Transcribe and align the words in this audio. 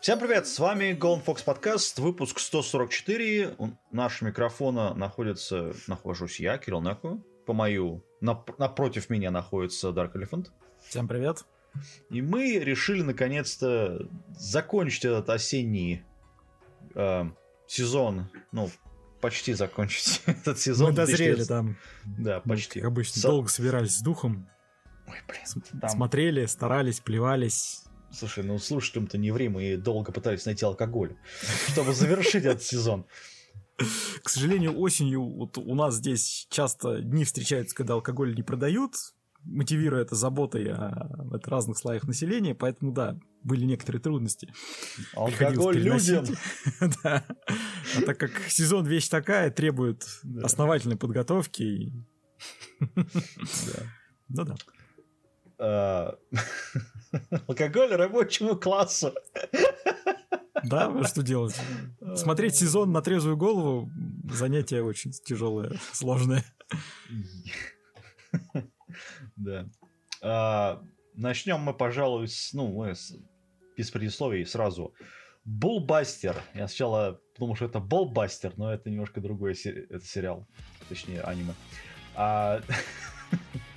Всем 0.00 0.18
привет, 0.18 0.46
с 0.46 0.58
вами 0.58 0.96
Golden 0.98 1.22
Fox 1.24 1.44
Podcast, 1.44 2.00
выпуск 2.00 2.38
144. 2.38 3.54
У 3.58 3.68
нашего 3.92 4.28
микрофона 4.28 4.94
находится, 4.94 5.74
нахожусь 5.86 6.40
я, 6.40 6.56
Кирилл 6.58 6.80
Неку. 6.80 7.22
По 7.46 7.52
мою, 7.52 8.02
нап- 8.22 8.54
напротив 8.58 9.10
меня 9.10 9.30
находится 9.30 9.88
Dark 9.90 10.12
Elephant. 10.14 10.48
Всем 10.88 11.06
привет. 11.06 11.44
И 12.08 12.22
мы 12.22 12.58
решили 12.58 13.02
наконец-то 13.02 14.08
закончить 14.30 15.04
этот 15.04 15.28
осенний 15.28 16.02
э, 16.94 17.24
сезон, 17.66 18.28
ну, 18.52 18.70
почти 19.20 19.52
закончить 19.52 20.22
этот 20.26 20.58
сезон. 20.58 20.90
Мы 20.90 20.96
дозрели 20.96 21.34
2000. 21.44 21.48
там. 21.48 21.76
Да, 22.06 22.40
Мы, 22.44 22.54
почти. 22.54 22.80
Как 22.80 22.88
обычно, 22.88 23.20
Со- 23.20 23.28
долго 23.28 23.48
собирались 23.48 23.96
с 23.98 24.00
духом. 24.02 24.48
Ой, 25.06 25.16
блин, 25.28 25.80
там- 25.80 25.90
Смотрели, 25.90 26.46
старались, 26.46 27.00
плевались. 27.00 27.82
Слушай, 28.12 28.44
ну 28.44 28.58
слушателям-то 28.58 29.18
не 29.18 29.30
ври, 29.30 29.48
мы 29.48 29.76
долго 29.76 30.12
пытались 30.12 30.44
найти 30.46 30.64
алкоголь, 30.64 31.16
чтобы 31.68 31.94
завершить 31.94 32.44
этот 32.44 32.62
сезон. 32.62 33.06
К 34.22 34.28
сожалению, 34.28 34.78
осенью 34.78 35.22
вот 35.24 35.56
у 35.58 35.74
нас 35.74 35.94
здесь 35.96 36.46
часто 36.50 37.00
дни 37.00 37.24
встречаются, 37.24 37.74
когда 37.74 37.94
алкоголь 37.94 38.34
не 38.34 38.42
продают, 38.42 38.92
мотивируя 39.44 40.02
это 40.02 40.16
заботой 40.16 40.70
о 40.72 41.08
от 41.32 41.48
разных 41.48 41.78
слоях 41.78 42.04
населения, 42.04 42.54
поэтому 42.54 42.92
да, 42.92 43.18
были 43.42 43.64
некоторые 43.64 44.02
трудности. 44.02 44.52
Алкоголь 45.14 45.78
людям! 45.78 46.26
Да. 47.02 47.24
А 47.96 48.02
так 48.02 48.18
как 48.18 48.32
сезон 48.48 48.86
вещь 48.86 49.08
такая, 49.08 49.50
требует 49.50 50.04
Да. 50.24 50.44
основательной 50.44 50.96
подготовки. 50.96 51.62
и- 51.62 51.92
Ну 54.28 54.44
да. 54.44 54.54
А, 55.62 56.16
Алкоголь 57.46 57.90
рабочему 57.94 58.56
классу. 58.56 59.14
Да, 60.64 61.04
что 61.04 61.22
делать? 61.22 61.54
Смотреть 62.16 62.56
сезон 62.56 62.92
на 62.92 63.02
трезвую 63.02 63.36
голову 63.36 63.90
занятие 64.30 64.82
очень 64.82 65.10
тяжелое, 65.12 65.78
сложное. 65.92 66.44
Да. 69.36 69.66
А, 70.22 70.82
Начнем 71.14 71.60
мы, 71.60 71.74
пожалуй, 71.74 72.28
с, 72.28 72.52
ну, 72.54 72.68
мы 72.72 72.94
с- 72.94 73.14
без 73.76 73.90
предисловий 73.90 74.46
сразу. 74.46 74.94
Булбастер. 75.44 76.36
Я 76.54 76.68
сначала 76.68 77.20
думал, 77.38 77.56
что 77.56 77.64
это 77.66 77.80
Болбастер, 77.80 78.52
но 78.56 78.72
это 78.72 78.88
немножко 78.90 79.20
другой 79.20 79.54
се- 79.54 79.86
это 79.90 80.04
сериал, 80.04 80.46
точнее 80.88 81.20
аниме. 81.22 81.54
А, 82.14 82.62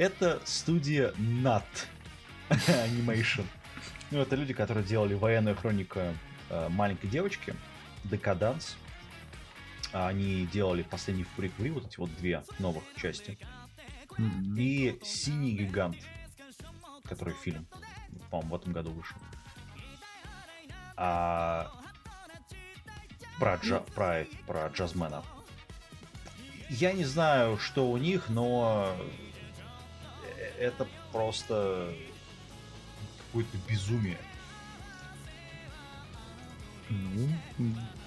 это 0.00 0.40
студия 0.46 1.12
NAT 1.18 1.62
Animation. 2.48 3.44
Ну, 4.10 4.20
это 4.20 4.34
люди, 4.34 4.54
которые 4.54 4.82
делали 4.84 5.12
военную 5.14 5.54
хронику 5.54 6.00
э, 6.48 6.68
маленькой 6.70 7.08
девочки, 7.10 7.54
Декаданс. 8.04 8.76
Они 9.92 10.46
делали 10.46 10.82
последний 10.82 11.24
фриквел, 11.36 11.74
вот 11.74 11.86
эти 11.86 11.98
вот 11.98 12.14
две 12.16 12.42
новых 12.58 12.82
части. 12.96 13.36
И 14.56 14.98
Синий 15.02 15.52
гигант, 15.56 15.98
который 17.04 17.34
фильм, 17.34 17.66
по-моему, 18.30 18.56
в 18.56 18.60
этом 18.60 18.72
году 18.72 18.90
вышел. 18.92 19.18
А 20.96 21.70
про, 23.38 23.56
джа- 23.56 23.84
про, 23.94 24.22
эт- 24.22 24.36
про 24.46 24.68
джазмена. 24.68 25.22
Я 26.70 26.92
не 26.92 27.04
знаю, 27.04 27.58
что 27.58 27.90
у 27.90 27.96
них, 27.98 28.28
но 28.30 28.96
это 30.60 30.86
просто 31.10 31.92
какое-то 33.26 33.56
безумие. 33.68 34.18
Ну, 36.90 37.28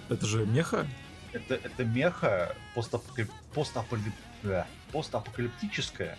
это 0.09 0.25
же 0.25 0.45
меха. 0.45 0.87
Это, 1.31 1.55
это 1.55 1.83
меха 1.83 2.55
постапокалип- 2.75 3.31
постапокалип- 3.55 4.13
да, 4.43 4.67
постапокалиптическая, 4.91 6.17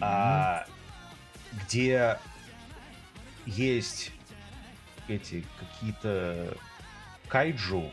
а, 0.00 0.66
где 1.52 2.18
есть 3.44 4.12
эти 5.08 5.44
какие-то 5.60 6.56
кайджу, 7.28 7.92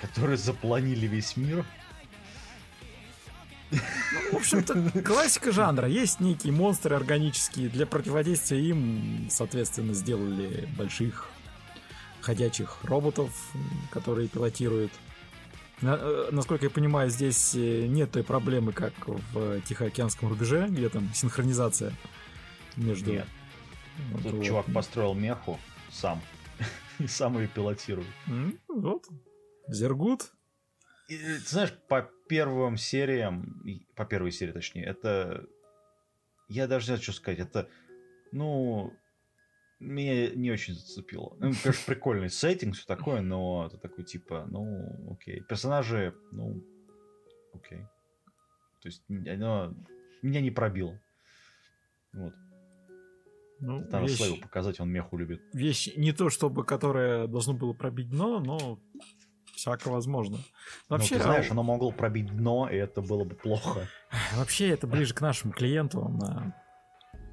которые 0.00 0.38
запланили 0.38 1.06
весь 1.06 1.36
мир. 1.36 1.66
В 3.70 4.36
общем-то, 4.36 5.02
классика 5.02 5.52
жанра. 5.52 5.88
Есть 5.88 6.20
некие 6.20 6.52
монстры 6.52 6.96
органические. 6.96 7.68
Для 7.68 7.86
противодействия 7.86 8.60
им, 8.60 9.28
соответственно, 9.30 9.94
сделали 9.94 10.68
больших 10.76 11.28
ходячих 12.20 12.78
роботов, 12.84 13.30
которые 13.90 14.28
пилотируют. 14.28 14.92
Э, 15.82 16.28
насколько 16.32 16.66
я 16.66 16.70
понимаю, 16.70 17.10
здесь 17.10 17.54
э, 17.54 17.86
нет 17.86 18.10
той 18.10 18.24
проблемы, 18.24 18.72
как 18.72 18.92
в 19.06 19.60
Тихоокеанском 19.62 20.28
рубеже, 20.28 20.66
где 20.68 20.88
там 20.88 21.10
синхронизация 21.14 21.92
между... 22.76 23.12
Нет. 23.12 23.26
Вот, 24.12 24.22
Тут 24.22 24.32
вот. 24.34 24.44
чувак 24.44 24.66
построил 24.72 25.14
меху 25.14 25.58
сам 25.90 26.20
и 26.98 27.06
сам 27.08 27.38
ее 27.38 27.48
пилотирует. 27.48 28.08
Вот. 28.68 29.06
Зергут. 29.68 30.32
И, 31.08 31.16
ты 31.16 31.38
знаешь, 31.38 31.72
по 31.88 32.10
первым 32.28 32.76
сериям, 32.76 33.62
по 33.94 34.04
первой 34.04 34.30
серии 34.30 34.52
точнее, 34.52 34.84
это... 34.84 35.46
Я 36.48 36.66
даже 36.66 36.84
не 36.84 36.86
знаю, 36.86 37.02
что 37.02 37.12
сказать. 37.12 37.40
Это, 37.40 37.68
ну, 38.32 38.92
меня 39.80 40.30
не 40.30 40.50
очень 40.50 40.74
зацепило. 40.74 41.34
Ну, 41.40 41.52
конечно, 41.62 41.72
прикольный 41.86 42.30
сеттинг, 42.30 42.74
все 42.74 42.86
такое, 42.86 43.20
но 43.20 43.66
это 43.66 43.76
такой 43.78 44.04
типа, 44.04 44.46
ну, 44.50 45.12
окей. 45.12 45.42
Персонажи, 45.42 46.14
ну, 46.32 46.62
окей. 47.52 47.80
То 48.80 48.88
есть, 48.88 49.02
оно 49.08 49.74
меня 50.22 50.40
не 50.40 50.50
пробило. 50.50 50.98
Вот. 52.12 52.32
Ну, 53.60 53.80
Надо 53.80 54.06
вещь- 54.06 54.16
Слейву 54.16 54.36
показать, 54.40 54.80
он 54.80 54.88
меху 54.90 55.16
любит. 55.18 55.42
вещь 55.52 55.94
не 55.96 56.12
то 56.12 56.30
чтобы, 56.30 56.64
которая 56.64 57.26
должно 57.26 57.54
было 57.54 57.72
пробить 57.72 58.08
дно, 58.08 58.38
но 58.40 58.78
всяко 59.58 59.88
возможно. 59.88 60.38
Вообще, 60.88 61.14
ну, 61.14 61.18
ты 61.18 61.24
знаешь, 61.24 61.50
оно 61.50 61.62
могло 61.62 61.90
пробить 61.90 62.34
дно, 62.34 62.68
и 62.70 62.76
это 62.76 63.02
было 63.02 63.24
бы 63.24 63.34
плохо. 63.34 63.88
вообще 64.36 64.68
это 64.70 64.86
ближе 64.86 65.14
к 65.14 65.20
нашему 65.20 65.52
клиенту 65.52 66.08
на, 66.08 66.54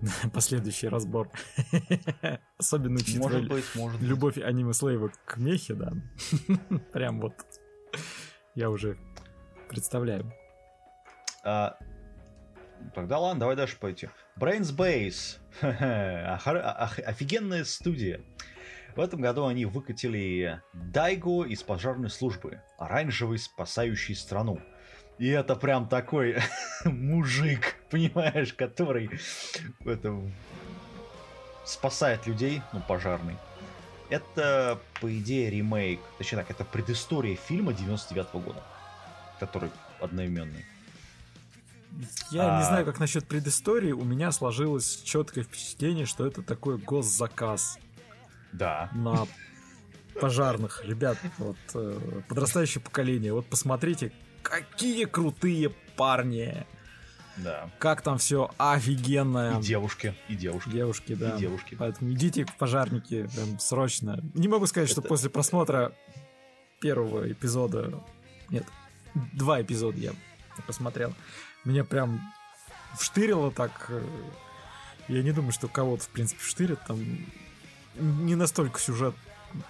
на 0.02 0.30
последующий 0.34 0.90
разбор. 0.90 1.30
Особенно 2.58 2.96
учитывая 2.96 3.30
Может 3.30 3.48
быть, 3.48 3.66
может 3.76 4.00
быть. 4.00 4.10
любовь 4.10 4.38
аниме 4.40 4.74
Слейва 4.74 5.12
к 5.26 5.38
мехе, 5.38 5.76
да. 5.76 5.92
Прям 6.94 7.22
вот 7.22 7.36
я 8.56 8.72
уже 8.72 8.98
представляю. 9.70 10.34
А, 11.44 11.78
тогда 12.96 13.20
ладно, 13.20 13.42
давай 13.42 13.56
дальше 13.56 13.78
пойти. 13.80 14.10
Brains 14.36 14.76
Base. 14.76 15.38
Офигенная 17.06 17.64
студия. 17.66 18.22
В 18.96 19.00
этом 19.02 19.20
году 19.20 19.46
они 19.46 19.66
выкатили 19.66 20.62
Дайго 20.74 21.44
из 21.44 21.62
пожарной 21.64 22.10
службы. 22.10 22.62
Оранжевый, 22.78 23.38
спасающий 23.38 24.16
страну. 24.16 24.60
И 25.18 25.28
это 25.28 25.56
прям 25.56 25.88
такой 25.90 26.38
мужик, 26.86 27.76
понимаешь, 27.90 28.54
который 28.54 29.10
это, 29.86 30.22
спасает 31.66 32.26
людей, 32.26 32.62
ну, 32.74 32.82
пожарный. 32.88 33.36
Это, 34.10 34.80
по 35.02 35.18
идее, 35.18 35.50
ремейк, 35.50 36.00
точнее 36.18 36.40
так, 36.40 36.52
это 36.52 36.64
предыстория 36.64 37.36
фильма 37.36 37.74
99 37.74 38.34
года, 38.34 38.64
который 39.40 39.72
одноименный. 40.00 40.66
Я 42.30 42.44
не 42.44 42.62
А. 42.62 42.64
знаю, 42.64 42.86
как 42.86 43.00
насчет 43.00 43.26
предыстории. 43.26 43.94
У 43.94 44.04
меня 44.04 44.32
сложилось 44.32 45.02
четкое 45.04 45.44
впечатление, 45.44 46.06
что 46.06 46.28
это 46.28 46.44
такой 46.44 46.78
госзаказ 46.78 47.80
Да. 48.54 48.90
на 48.94 49.28
пожарных. 50.20 50.84
Ребят, 50.86 51.18
вот 51.38 51.58
э, 51.74 52.22
подрастающее 52.30 52.82
поколение, 52.82 53.34
вот 53.34 53.46
посмотрите, 53.48 54.12
какие 54.44 55.06
крутые 55.06 55.70
парни. 55.98 56.66
Да. 57.38 57.70
Как 57.80 58.02
там 58.02 58.18
все 58.18 58.50
офигенно. 58.58 59.60
И 59.60 59.62
девушки, 59.62 60.16
и 60.30 60.36
девушки, 60.36 60.70
Девушки, 60.70 61.16
да. 61.16 61.36
и 61.36 61.40
девушки. 61.40 61.76
Поэтому 61.78 62.12
идите 62.14 62.46
в 62.46 62.56
пожарники 62.56 63.28
прям 63.36 63.60
срочно. 63.60 64.22
Не 64.34 64.48
могу 64.48 64.68
сказать, 64.68 64.90
что 64.90 65.02
Это- 65.02 65.10
после 65.10 65.30
просмотра 65.30 65.94
первого 66.80 67.30
эпизода... 67.30 68.02
Нет, 68.50 68.66
два 69.34 69.62
эпизода 69.62 69.98
я 69.98 70.12
посмотрел. 70.66 71.14
Меня 71.66 71.84
прям 71.84 72.22
вштырило 72.98 73.52
так. 73.52 73.88
э, 73.90 74.02
Я 75.10 75.22
не 75.24 75.32
думаю, 75.34 75.52
что 75.52 75.68
кого-то, 75.68 76.04
в 76.04 76.10
принципе, 76.10 76.40
вштырит. 76.42 76.80
Там 76.88 77.00
не 77.98 78.36
настолько 78.36 78.80
сюжет 78.80 79.16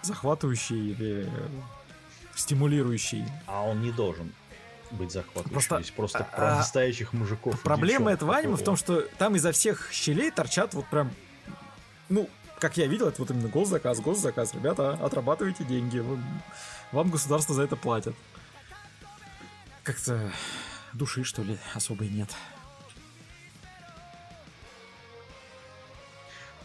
захватывающий 0.01 0.91
или 0.91 1.29
стимулирующий. 2.35 3.25
А 3.47 3.63
он 3.63 3.81
не 3.81 3.91
должен 3.91 4.31
быть 4.91 5.11
захватывающим. 5.11 5.51
Просто- 5.51 5.77
Здесь 5.79 5.91
просто 5.91 6.19
а- 6.19 6.35
про 6.35 6.55
настоящих 6.57 7.13
мужиков. 7.13 7.59
Проблема 7.61 8.11
этого 8.11 8.35
аниме 8.35 8.55
в 8.55 8.63
том, 8.63 8.75
что 8.75 9.01
там 9.17 9.35
изо 9.35 9.51
всех 9.51 9.89
щелей 9.91 10.31
торчат 10.31 10.73
вот 10.73 10.85
прям 10.87 11.11
ну, 12.09 12.29
как 12.59 12.77
я 12.77 12.87
видел, 12.87 13.07
это 13.07 13.21
вот 13.21 13.31
именно 13.31 13.47
госзаказ, 13.47 13.99
госзаказ. 13.99 14.53
Ребята, 14.53 14.93
отрабатывайте 14.93 15.63
деньги, 15.63 16.03
вам 16.91 17.09
государство 17.09 17.55
за 17.55 17.63
это 17.63 17.75
платят. 17.75 18.15
Как-то 19.83 20.31
души, 20.93 21.23
что 21.23 21.43
ли, 21.43 21.57
особой 21.73 22.07
нет. 22.09 22.29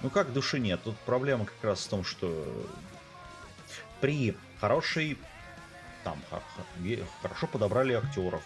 Ну 0.03 0.11
как 0.11 0.33
души 0.33 0.59
нет? 0.61 0.81
Тут 0.83 0.97
проблема 1.07 1.45
как 1.45 1.63
раз 1.63 1.85
в 1.85 1.91
том, 1.91 2.05
что 2.05 2.45
при 4.01 4.37
хорошей 4.61 5.19
там 6.05 6.19
хорошо 7.21 7.47
подобрали 7.47 7.93
актеров, 7.93 8.43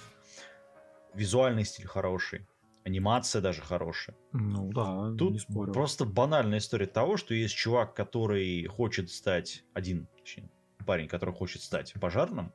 визуальный 1.15 1.65
стиль 1.65 1.87
хороший, 1.87 2.47
анимация 2.85 3.41
даже 3.41 3.63
хорошая. 3.63 4.17
Ну 4.33 4.73
да, 4.73 5.15
Тут 5.17 5.33
не 5.33 5.39
спорю. 5.39 5.73
просто 5.73 6.05
банальная 6.05 6.59
история 6.59 6.87
того, 6.87 7.17
что 7.17 7.35
есть 7.35 7.55
чувак, 7.55 7.95
который 7.95 8.65
хочет 8.67 9.11
стать 9.11 9.65
один, 9.73 10.09
точнее, 10.19 10.51
парень, 10.85 11.09
который 11.09 11.35
хочет 11.35 11.63
стать 11.63 11.93
пожарным, 11.95 12.53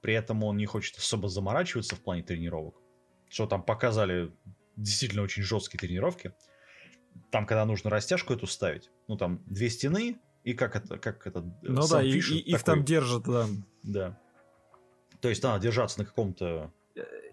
при 0.00 0.14
этом 0.14 0.44
он 0.44 0.56
не 0.56 0.66
хочет 0.66 0.96
особо 0.98 1.28
заморачиваться 1.28 1.96
в 1.96 2.00
плане 2.00 2.22
тренировок. 2.22 2.76
Что 3.28 3.46
там 3.46 3.62
показали 3.62 4.32
действительно 4.76 5.22
очень 5.22 5.42
жесткие 5.42 5.80
тренировки. 5.80 6.32
Там, 7.30 7.46
когда 7.46 7.64
нужно 7.64 7.90
растяжку 7.90 8.32
эту 8.32 8.46
ставить, 8.46 8.90
ну 9.08 9.16
там 9.16 9.40
две 9.46 9.70
стены, 9.70 10.18
и 10.44 10.52
как 10.52 10.76
это, 10.76 10.98
как 10.98 11.26
это... 11.26 11.42
Ну 11.62 11.88
да, 11.88 12.02
и, 12.02 12.10
и, 12.10 12.38
их 12.38 12.62
там 12.62 12.84
держат, 12.84 13.24
да. 13.24 13.46
Да. 13.82 14.18
То 15.20 15.28
есть 15.28 15.42
надо 15.42 15.62
держаться 15.62 16.00
на 16.00 16.04
каком-то 16.04 16.70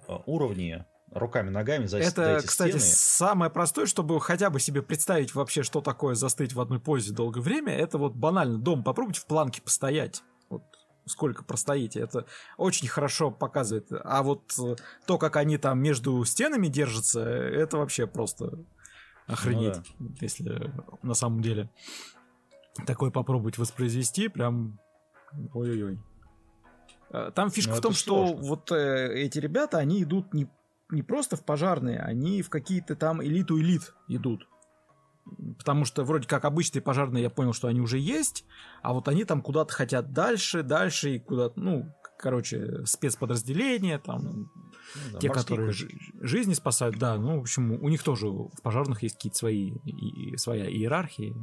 а, 0.07 0.23
уровне, 0.25 0.85
руками, 1.11 1.49
ногами 1.49 1.85
за 1.85 1.99
Это, 1.99 2.23
за 2.23 2.37
эти 2.37 2.47
кстати, 2.47 2.77
стены. 2.77 2.83
самое 2.83 3.51
простое, 3.51 3.85
чтобы 3.85 4.19
хотя 4.21 4.49
бы 4.49 4.59
себе 4.59 4.81
представить 4.81 5.35
вообще, 5.35 5.63
что 5.63 5.81
такое 5.81 6.15
застыть 6.15 6.53
в 6.53 6.61
одной 6.61 6.79
позе 6.79 7.13
долгое 7.13 7.41
время, 7.41 7.75
это 7.75 7.97
вот 7.97 8.13
банально 8.13 8.57
дом 8.57 8.83
попробуйте 8.83 9.19
в 9.19 9.25
планке 9.25 9.61
постоять. 9.61 10.23
Вот 10.49 10.63
сколько 11.05 11.43
простоите, 11.43 11.99
это 11.99 12.25
очень 12.57 12.87
хорошо 12.87 13.31
показывает. 13.31 13.87
А 13.91 14.23
вот 14.23 14.53
э, 14.59 14.75
то, 15.05 15.17
как 15.17 15.35
они 15.35 15.57
там 15.57 15.81
между 15.81 16.23
стенами 16.25 16.67
держатся, 16.67 17.21
это 17.21 17.77
вообще 17.77 18.07
просто 18.07 18.59
охренеть, 19.31 19.77
ну, 19.99 20.09
да. 20.09 20.15
если 20.21 20.73
на 21.01 21.13
самом 21.13 21.41
деле 21.41 21.69
такое 22.85 23.11
попробовать 23.11 23.57
воспроизвести, 23.57 24.27
прям 24.27 24.79
ой-ой-ой. 25.53 25.99
Э, 27.11 27.31
там 27.33 27.49
фишка 27.49 27.71
ну, 27.71 27.77
в 27.77 27.81
том, 27.81 27.93
что 27.93 28.27
сложно. 28.27 28.47
вот 28.47 28.71
э, 28.71 29.13
эти 29.15 29.39
ребята, 29.39 29.77
они 29.77 30.03
идут 30.03 30.33
не, 30.33 30.47
не 30.89 31.03
просто 31.03 31.35
в 31.35 31.43
пожарные, 31.43 31.99
они 31.99 32.41
в 32.41 32.49
какие-то 32.49 32.95
там 32.95 33.23
элиту 33.23 33.59
элит 33.59 33.93
идут. 34.07 34.47
Потому 35.57 35.85
что 35.85 36.03
вроде 36.03 36.27
как 36.27 36.45
обычные 36.45 36.81
пожарные, 36.81 37.23
я 37.23 37.29
понял, 37.29 37.53
что 37.53 37.67
они 37.67 37.79
уже 37.79 37.99
есть, 37.99 38.45
а 38.81 38.93
вот 38.93 39.07
они 39.07 39.23
там 39.23 39.41
куда-то 39.41 39.73
хотят 39.73 40.13
дальше, 40.13 40.63
дальше 40.63 41.15
и 41.15 41.19
куда-то, 41.19 41.59
ну, 41.59 41.93
короче, 42.21 42.85
спецподразделения, 42.85 43.99
там, 43.99 44.21
ну, 44.23 44.49
да, 45.11 45.19
те, 45.19 45.29
которые 45.29 45.71
ж- 45.71 45.87
жизни 46.21 46.53
спасают, 46.53 46.97
да, 46.97 47.17
ну, 47.17 47.37
в 47.39 47.41
общем, 47.41 47.71
у 47.71 47.89
них 47.89 48.03
тоже 48.03 48.27
в 48.27 48.61
пожарных 48.61 49.03
есть 49.03 49.15
какие-то 49.15 49.37
свои, 49.37 49.71
и, 49.85 50.37
своя 50.37 50.69
иерархия. 50.69 51.35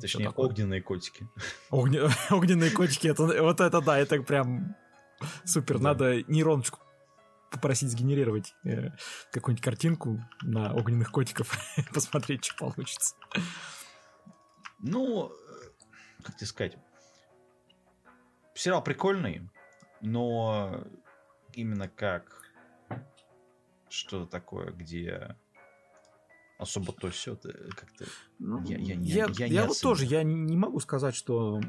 Точнее, 0.00 0.28
огненные 0.30 0.82
котики. 0.82 1.28
Огне... 1.70 2.02
Огненные 2.30 2.70
котики, 2.70 3.08
это, 3.08 3.24
вот 3.24 3.60
это 3.60 3.80
да, 3.80 3.98
это 3.98 4.22
прям 4.22 4.76
супер, 5.44 5.78
да. 5.78 5.84
надо 5.84 6.22
нейроночку 6.24 6.78
попросить 7.50 7.90
сгенерировать 7.90 8.54
э, 8.64 8.90
какую-нибудь 9.30 9.64
картинку 9.64 10.24
на 10.40 10.72
огненных 10.72 11.10
котиков, 11.10 11.52
посмотреть, 11.94 12.44
что 12.44 12.56
получится. 12.56 13.14
Ну, 14.80 15.32
как 16.22 16.36
тебе 16.36 16.46
сказать, 16.46 16.78
сериал 18.54 18.82
прикольный, 18.82 19.48
но 20.02 20.84
именно 21.54 21.88
как 21.88 22.42
что-то 23.88 24.26
такое, 24.26 24.72
где 24.72 25.36
особо 26.58 26.92
то 26.92 27.10
все 27.10 27.36
как-то 27.36 28.04
ну, 28.38 28.62
я, 28.64 28.78
я, 28.78 28.94
я, 28.94 29.26
я, 29.36 29.46
я 29.46 29.66
вот 29.66 29.80
тоже 29.80 30.04
я 30.04 30.22
не 30.22 30.56
могу 30.56 30.78
сказать 30.78 31.14
что 31.14 31.60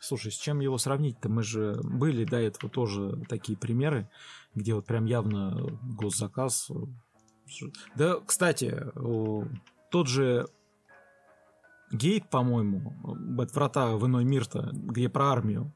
слушай 0.00 0.30
с 0.30 0.36
чем 0.36 0.60
его 0.60 0.76
сравнить-то 0.76 1.30
мы 1.30 1.42
же 1.42 1.80
были 1.82 2.24
до 2.24 2.36
этого 2.36 2.70
тоже 2.70 3.18
такие 3.26 3.56
примеры 3.56 4.06
где 4.54 4.74
вот 4.74 4.84
прям 4.84 5.06
явно 5.06 5.78
госзаказ 5.82 6.70
да 7.94 8.16
кстати 8.26 8.84
тот 9.90 10.08
же 10.08 10.46
Гейт, 11.92 12.28
по-моему, 12.28 12.94
врата 13.54 13.96
в 13.96 14.06
иной 14.06 14.24
мир-то, 14.24 14.70
где 14.72 15.08
про 15.08 15.30
армию. 15.30 15.72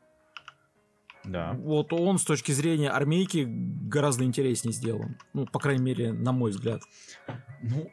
Да. 1.25 1.53
Вот 1.53 1.93
он 1.93 2.19
с 2.19 2.25
точки 2.25 2.53
зрения 2.53 2.91
армейки 2.91 3.47
гораздо 3.47 4.25
интереснее 4.25 4.73
сделан. 4.73 5.19
Ну, 5.35 5.47
по 5.47 5.59
крайней 5.59 5.83
мере, 5.83 6.13
на 6.13 6.33
мой 6.33 6.51
взгляд. 6.51 6.83
Ну, 7.63 7.91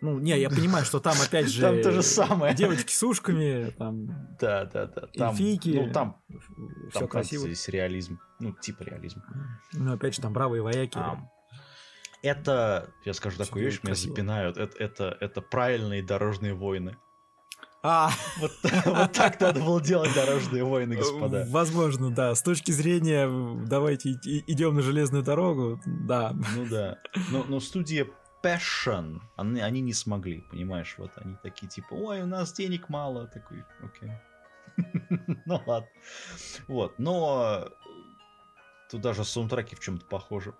ну, 0.00 0.18
не, 0.18 0.38
я 0.38 0.50
понимаю, 0.50 0.84
что 0.84 1.00
там 1.00 1.16
опять 1.18 1.48
же... 1.48 1.62
Там 1.62 1.80
то 1.80 1.90
же 1.90 2.02
самое. 2.02 2.54
Девочки 2.54 2.92
с 2.92 3.02
ушками, 3.02 3.70
там... 3.70 4.06
Да, 4.38 4.66
да, 4.66 4.86
да. 4.86 5.06
Там, 5.06 5.30
эльфийки. 5.30 5.70
Ну, 5.70 5.92
там... 5.92 6.20
Все 6.90 6.98
там 7.00 7.08
красиво. 7.08 7.46
Здесь 7.46 7.68
реализм. 7.68 8.20
Ну, 8.38 8.52
типа 8.52 8.82
реализм. 8.82 9.22
Ну, 9.72 9.94
опять 9.94 10.14
же, 10.14 10.20
там 10.20 10.34
бравые 10.34 10.60
вояки. 10.60 10.98
А, 10.98 11.26
это, 12.22 12.90
я 13.06 13.14
скажу 13.14 13.38
такую 13.38 13.64
вещь, 13.64 13.80
меня 13.82 13.94
запинают. 13.94 14.58
Это, 14.58 14.76
это, 14.76 15.16
это 15.20 15.40
правильные 15.40 16.02
дорожные 16.02 16.52
войны. 16.52 16.98
А. 17.86 18.10
Вот, 18.38 18.52
вот 18.86 19.12
так 19.12 19.38
надо 19.38 19.60
было 19.60 19.78
делать 19.78 20.14
дорожные 20.14 20.64
войны, 20.64 20.96
господа. 20.96 21.44
Возможно, 21.50 22.10
да. 22.10 22.34
С 22.34 22.42
точки 22.42 22.70
зрения 22.70 23.28
давайте 23.66 24.12
идем 24.12 24.74
на 24.74 24.80
железную 24.80 25.22
дорогу, 25.22 25.78
да. 25.84 26.34
Ну 26.56 26.64
да. 26.64 26.98
Но, 27.30 27.44
но 27.44 27.60
студия 27.60 28.06
Passion, 28.42 29.20
они, 29.36 29.60
они 29.60 29.82
не 29.82 29.92
смогли, 29.92 30.40
понимаешь, 30.50 30.94
вот 30.96 31.10
они 31.16 31.36
такие 31.42 31.68
типа, 31.68 31.92
ой, 31.92 32.22
у 32.22 32.26
нас 32.26 32.54
денег 32.54 32.88
мало, 32.88 33.26
такой, 33.26 33.64
окей. 33.82 34.12
ну 35.44 35.62
ладно. 35.66 35.88
Вот, 36.66 36.98
но 36.98 37.68
тут 38.90 39.02
даже 39.02 39.24
саундтреки 39.24 39.76
в 39.76 39.80
чем-то 39.80 40.06
похожи. 40.06 40.54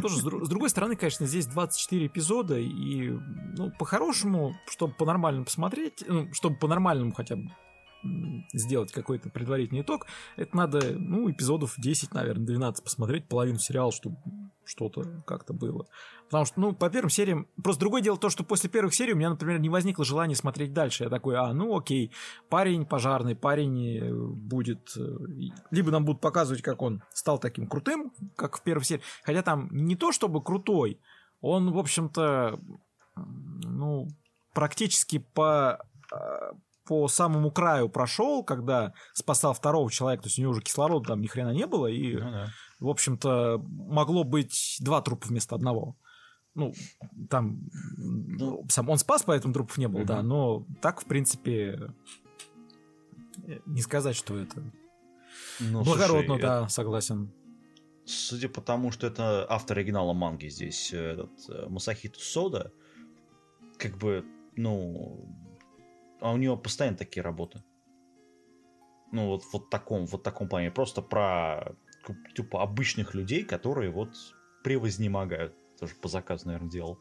Тоже, 0.00 0.16
с 0.16 0.48
другой 0.48 0.70
стороны, 0.70 0.96
конечно, 0.96 1.26
здесь 1.26 1.46
24 1.46 2.06
эпизода, 2.06 2.58
и, 2.58 3.10
ну, 3.56 3.70
по-хорошему, 3.78 4.54
чтобы 4.68 4.94
по-нормальному 4.94 5.44
посмотреть, 5.44 6.04
ну, 6.06 6.32
чтобы 6.32 6.56
по-нормальному 6.56 7.12
хотя 7.12 7.36
бы 7.36 7.50
сделать 8.52 8.92
какой-то 8.92 9.30
предварительный 9.30 9.82
итог, 9.82 10.06
это 10.36 10.56
надо, 10.56 10.92
ну, 10.98 11.30
эпизодов 11.30 11.74
10, 11.78 12.14
наверное, 12.14 12.46
12 12.46 12.84
посмотреть, 12.84 13.28
половину 13.28 13.58
сериала, 13.58 13.92
чтобы 13.92 14.16
что-то 14.64 15.22
как-то 15.26 15.52
было. 15.52 15.86
Потому 16.24 16.44
что, 16.44 16.60
ну, 16.60 16.72
по 16.72 16.90
первым 16.90 17.10
сериям... 17.10 17.46
Просто 17.62 17.80
другое 17.80 18.02
дело 18.02 18.18
то, 18.18 18.30
что 18.30 18.42
после 18.44 18.68
первых 18.68 18.94
серий 18.94 19.12
у 19.12 19.16
меня, 19.16 19.30
например, 19.30 19.60
не 19.60 19.68
возникло 19.68 20.04
желания 20.04 20.34
смотреть 20.34 20.72
дальше. 20.72 21.04
Я 21.04 21.10
такой, 21.10 21.36
а, 21.36 21.52
ну, 21.52 21.76
окей, 21.76 22.12
парень 22.48 22.84
пожарный, 22.84 23.36
парень 23.36 23.98
э, 23.98 24.12
будет... 24.12 24.96
Э, 24.96 25.00
либо 25.70 25.90
нам 25.90 26.04
будут 26.04 26.20
показывать, 26.20 26.62
как 26.62 26.82
он 26.82 27.02
стал 27.12 27.38
таким 27.38 27.68
крутым, 27.68 28.12
как 28.36 28.56
в 28.56 28.62
первой 28.62 28.84
серии. 28.84 29.02
Хотя 29.22 29.42
там 29.42 29.68
не 29.70 29.94
то, 29.94 30.10
чтобы 30.10 30.42
крутой, 30.42 31.00
он, 31.40 31.72
в 31.72 31.78
общем-то, 31.78 32.58
ну, 33.14 34.08
практически 34.52 35.18
по 35.18 35.78
а, 36.12 36.52
по 36.86 37.08
самому 37.08 37.50
краю 37.50 37.88
прошел, 37.88 38.44
когда 38.44 38.92
спасал 39.12 39.52
второго 39.52 39.90
человека, 39.90 40.24
то 40.24 40.28
есть 40.28 40.38
у 40.38 40.42
него 40.42 40.52
уже 40.52 40.62
кислорода 40.62 41.08
там 41.08 41.20
ни 41.20 41.26
хрена 41.26 41.50
не 41.50 41.66
было, 41.66 41.86
и, 41.86 42.14
ну, 42.14 42.30
да. 42.30 42.48
в 42.80 42.88
общем-то, 42.88 43.58
могло 43.58 44.24
быть 44.24 44.78
два 44.80 45.02
трупа 45.02 45.26
вместо 45.28 45.54
одного. 45.54 45.96
Ну, 46.54 46.72
там 47.28 47.58
ну, 47.98 48.64
сам 48.70 48.88
он 48.88 48.98
спас, 48.98 49.24
поэтому 49.24 49.52
трупов 49.52 49.76
не 49.76 49.88
было, 49.88 50.00
угу. 50.00 50.08
да, 50.08 50.22
но 50.22 50.66
так, 50.80 51.02
в 51.02 51.04
принципе, 51.04 51.92
не 53.66 53.82
сказать, 53.82 54.16
что 54.16 54.38
это 54.38 54.62
ну, 55.60 55.84
благородно, 55.84 56.34
слушай, 56.34 56.42
да, 56.42 56.60
это... 56.62 56.68
согласен. 56.68 57.32
Судя 58.06 58.48
по 58.48 58.60
тому, 58.60 58.92
что 58.92 59.08
это 59.08 59.44
автор 59.50 59.78
оригинала 59.78 60.12
манги 60.12 60.48
здесь, 60.48 60.92
э, 60.92 60.96
этот 60.96 61.30
э, 61.48 61.68
Масахиту 61.68 62.20
Сода, 62.20 62.72
как 63.78 63.98
бы, 63.98 64.24
ну, 64.54 65.28
а 66.26 66.32
у 66.32 66.36
него 66.38 66.56
постоянно 66.56 66.96
такие 66.96 67.22
работы. 67.22 67.62
Ну, 69.12 69.28
вот, 69.28 69.44
вот 69.52 69.70
таком, 69.70 70.06
вот 70.06 70.24
таком 70.24 70.48
плане. 70.48 70.72
Просто 70.72 71.00
про 71.00 71.76
типа 72.34 72.62
обычных 72.62 73.14
людей, 73.14 73.44
которые 73.44 73.92
вот 73.92 74.10
превознемогают. 74.64 75.54
Тоже 75.78 75.94
по 75.94 76.08
заказу, 76.08 76.46
наверное, 76.46 76.70
делал. 76.70 77.00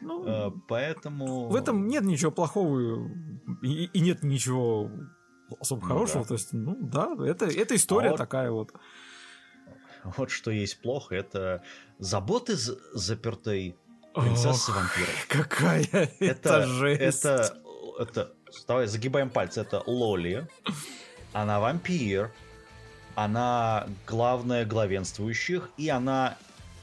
Ну, 0.00 0.24
а, 0.26 0.50
Поэтому... 0.66 1.48
В 1.48 1.54
этом 1.54 1.86
нет 1.86 2.02
ничего 2.02 2.32
плохого 2.32 3.08
и, 3.62 3.84
и 3.84 4.00
нет 4.00 4.24
ничего 4.24 4.90
особо 5.60 5.82
ну, 5.82 5.88
хорошего. 5.88 6.24
Да. 6.24 6.28
То 6.28 6.34
есть, 6.34 6.52
ну 6.52 6.76
да, 6.80 7.14
это, 7.24 7.46
это 7.46 7.76
история 7.76 8.08
а 8.08 8.10
вот, 8.12 8.18
такая 8.18 8.50
вот. 8.50 8.72
Вот 10.16 10.30
что 10.30 10.50
есть 10.50 10.82
плохо, 10.82 11.14
это 11.14 11.62
заботы 11.98 12.56
запертой 12.56 13.76
принцесса 14.14 14.72
вампиров. 14.72 15.26
Какая 15.28 15.82
это, 15.82 16.10
это 16.20 16.66
жесть. 16.66 17.24
Это, 17.24 17.56
это, 17.98 18.32
давай 18.66 18.86
загибаем 18.86 19.30
пальцы. 19.30 19.60
Это 19.60 19.82
Лоли. 19.86 20.46
Она 21.32 21.60
вампир. 21.60 22.32
Она 23.14 23.86
главная 24.06 24.64
главенствующих. 24.64 25.68
И 25.76 25.88
она 25.88 26.36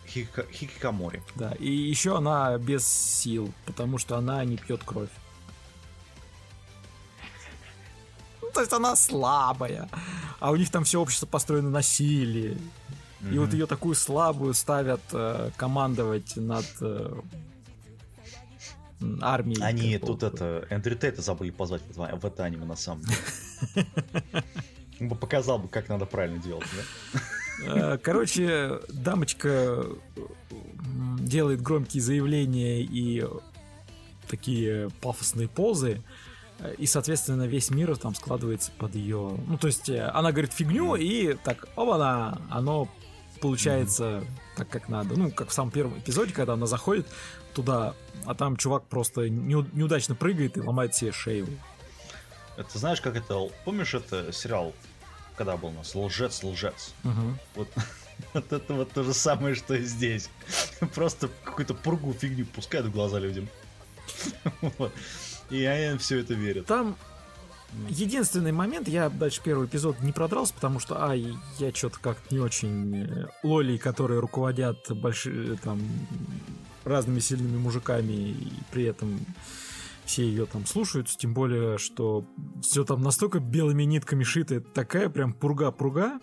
хикикомори. 0.08 1.24
Да, 1.36 1.52
и 1.54 1.72
еще 1.72 2.18
она 2.18 2.58
без 2.58 2.86
сил, 2.86 3.54
потому 3.66 3.98
что 3.98 4.18
она 4.18 4.44
не 4.44 4.58
пьет 4.58 4.84
кровь. 4.84 5.10
Ну, 8.42 8.50
то 8.54 8.60
есть 8.60 8.74
она 8.74 8.96
слабая. 8.96 9.90
А 10.40 10.52
у 10.52 10.56
них 10.56 10.70
там 10.70 10.84
все 10.84 11.00
общество 11.00 11.28
построено 11.28 11.70
на 11.70 11.82
силе. 11.82 12.58
И 13.30 13.38
вот 13.38 13.54
ее 13.54 13.68
такую 13.68 13.96
слабую 13.96 14.54
ставят 14.54 15.02
э, 15.12 15.52
командовать 15.58 16.36
над 16.38 16.66
э, 16.82 17.22
армией. 19.22 19.62
Они 19.62 19.98
тут 20.00 20.24
это 20.24 20.66
Эндрю 20.70 20.96
Тейта 20.96 21.22
забыли 21.22 21.52
позвать 21.52 21.82
в, 21.90 21.98
в 21.98 22.26
это 22.26 22.44
аниме 22.44 22.66
на 22.66 22.76
самом 22.76 23.04
деле. 23.04 23.88
бы 25.00 25.16
показал 25.16 25.60
бы, 25.60 25.68
как 25.68 25.90
надо 25.90 26.06
правильно 26.06 26.40
делать, 26.40 26.68
да? 26.76 27.22
Э, 27.66 27.98
короче, 27.98 28.80
дамочка 28.90 29.86
делает 31.20 31.62
громкие 31.62 32.02
заявления 32.02 32.82
и 32.82 33.26
такие 34.28 34.90
пафосные 35.02 35.48
позы, 35.48 36.02
и, 36.78 36.86
соответственно, 36.86 37.48
весь 37.48 37.72
мир 37.72 37.96
там 37.98 38.14
складывается 38.14 38.72
под 38.78 38.94
ее... 38.96 39.38
Ну, 39.48 39.58
то 39.58 39.68
есть, 39.68 39.90
э, 39.90 40.08
она 40.14 40.32
говорит 40.32 40.54
фигню, 40.54 40.96
и 40.96 41.34
так, 41.34 41.68
оба-на, 41.76 42.40
оно 42.50 42.88
получается 43.42 44.24
так, 44.56 44.70
как 44.70 44.88
надо. 44.88 45.16
Ну, 45.16 45.32
как 45.32 45.50
в 45.50 45.54
самом 45.54 45.72
первом 45.72 45.98
эпизоде, 46.00 46.34
когда 46.34 46.54
она 46.54 46.68
заходит 46.68 47.08
туда, 47.54 47.96
а 48.26 48.34
там 48.36 48.56
чувак 48.56 48.86
просто 48.86 49.30
неудачно 49.30 50.16
прыгает 50.16 50.58
и 50.58 50.62
ломает 50.62 50.96
себе 50.96 51.12
шею. 51.12 51.48
Это 52.58 52.78
знаешь, 52.78 53.02
как 53.02 53.16
это... 53.16 53.50
Помнишь 53.66 53.94
это 53.94 54.32
сериал, 54.32 54.74
когда 55.36 55.58
был 55.58 55.70
у 55.70 55.74
нас? 55.74 55.96
Лжец, 55.96 56.44
лжец. 56.44 56.94
Угу. 57.04 57.38
Вот, 57.56 57.68
вот 58.34 58.54
это 58.54 58.74
вот 58.74 58.92
то 58.92 59.04
же 59.04 59.14
самое, 59.14 59.56
что 59.56 59.74
и 59.74 59.84
здесь. 59.84 60.30
Просто 60.94 61.30
какую-то 61.44 61.74
пургу 61.74 62.14
фигню 62.14 62.46
пускают 62.46 62.88
в 62.88 62.92
глаза 62.92 63.20
людям. 63.20 63.50
Вот. 64.78 64.94
И 65.50 65.58
я 65.58 65.98
все 65.98 66.20
это 66.20 66.34
верю. 66.34 66.64
Там 66.64 66.96
Единственный 67.90 68.52
момент, 68.52 68.88
я 68.88 69.10
дальше 69.10 69.42
первый 69.44 69.68
эпизод 69.68 70.02
не 70.02 70.12
продрался, 70.12 70.54
потому 70.54 70.80
что, 70.80 71.06
а, 71.06 71.16
я 71.16 71.74
что-то 71.74 72.00
как-то 72.00 72.34
не 72.34 72.40
очень... 72.40 72.96
Э, 73.06 73.28
Лоли, 73.44 73.78
которые 73.78 74.20
руководят 74.20 74.78
большими, 74.90 75.56
там, 75.56 75.80
разными 76.84 77.20
сильными 77.20 77.58
мужиками, 77.58 78.12
и 78.12 78.54
при 78.72 78.84
этом 78.84 79.20
все 80.06 80.24
ее 80.24 80.46
там 80.46 80.66
слушаются, 80.66 81.18
тем 81.18 81.34
более, 81.34 81.78
что 81.78 82.26
все 82.62 82.84
там 82.84 83.02
настолько 83.02 83.40
белыми 83.40 83.84
нитками 83.84 84.24
шито, 84.24 84.60
такая 84.60 85.10
прям 85.10 85.34
пурга-пурга. 85.34 86.20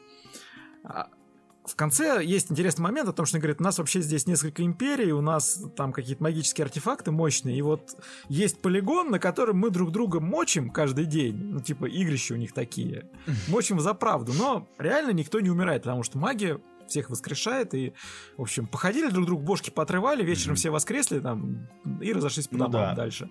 В 1.69 1.77
конце 1.77 2.25
есть 2.25 2.51
интересный 2.51 2.83
момент 2.83 3.09
о 3.09 3.13
том, 3.13 3.27
что 3.27 3.37
он 3.37 3.41
говорит, 3.41 3.61
у 3.61 3.65
нас 3.65 3.79
вообще 3.79 4.01
здесь 4.01 4.27
несколько 4.27 4.65
империй, 4.65 5.13
у 5.13 5.21
нас 5.21 5.63
там 5.77 5.93
какие-то 5.93 6.23
магические 6.23 6.65
артефакты 6.65 7.11
мощные, 7.11 7.59
и 7.59 7.63
вот 7.63 7.91
есть 8.29 8.63
полигон, 8.63 9.11
на 9.11 9.19
котором 9.19 9.59
мы 9.59 9.71
друг 9.71 9.93
друга 9.93 10.21
мочим 10.21 10.71
каждый 10.71 11.05
день, 11.05 11.37
ну 11.37 11.61
типа 11.61 11.85
игрища 11.85 12.35
у 12.35 12.37
них 12.37 12.55
такие, 12.55 13.11
мочим 13.49 13.81
за 13.81 13.93
правду, 13.95 14.33
но 14.33 14.69
реально 14.79 15.11
никто 15.11 15.41
не 15.41 15.51
умирает, 15.51 15.83
потому 15.83 16.03
что 16.03 16.19
магия 16.19 16.59
всех 16.89 17.11
воскрешает, 17.11 17.75
и, 17.75 17.93
в 18.39 18.43
общем, 18.43 18.67
походили 18.67 19.11
друг 19.11 19.27
другу, 19.27 19.43
бошки 19.43 19.71
поотрывали, 19.71 20.25
вечером 20.25 20.57
все 20.57 20.71
воскресли 20.71 21.21
там 21.21 21.69
и 22.01 22.13
разошлись 22.13 22.49
по 22.49 22.57
ну, 22.57 22.69
домам 22.69 22.91
да. 22.91 22.95
дальше. 22.95 23.29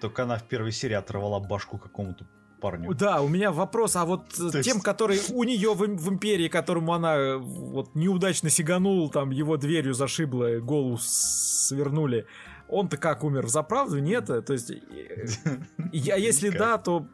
Только 0.00 0.22
она 0.22 0.38
в 0.38 0.44
первой 0.44 0.70
серии 0.70 0.94
оторвала 0.94 1.40
башку 1.40 1.78
какому-то 1.78 2.26
парню. 2.64 2.94
Да, 2.94 3.20
у 3.20 3.28
меня 3.28 3.52
вопрос, 3.52 3.94
а 3.96 4.06
вот 4.06 4.30
То 4.30 4.62
тем, 4.62 4.76
есть... 4.76 4.82
который 4.82 5.20
у 5.34 5.44
нее 5.44 5.74
в, 5.74 5.80
в 5.80 6.08
империи, 6.08 6.48
которому 6.48 6.94
она 6.94 7.14
э, 7.14 7.36
вот 7.36 7.94
неудачно 7.94 8.48
сиганул, 8.48 9.10
там 9.10 9.30
его 9.30 9.58
дверью 9.58 9.92
зашибло, 9.92 10.60
голову 10.60 10.96
свернули, 10.98 12.26
он-то 12.68 12.96
как 12.96 13.22
умер? 13.22 13.48
За 13.48 13.62
правду? 13.62 13.98
Нет? 13.98 14.26
То 14.26 14.52
есть, 14.54 14.70
а 15.78 16.18
если 16.18 16.48
да, 16.48 16.78
то 16.78 17.06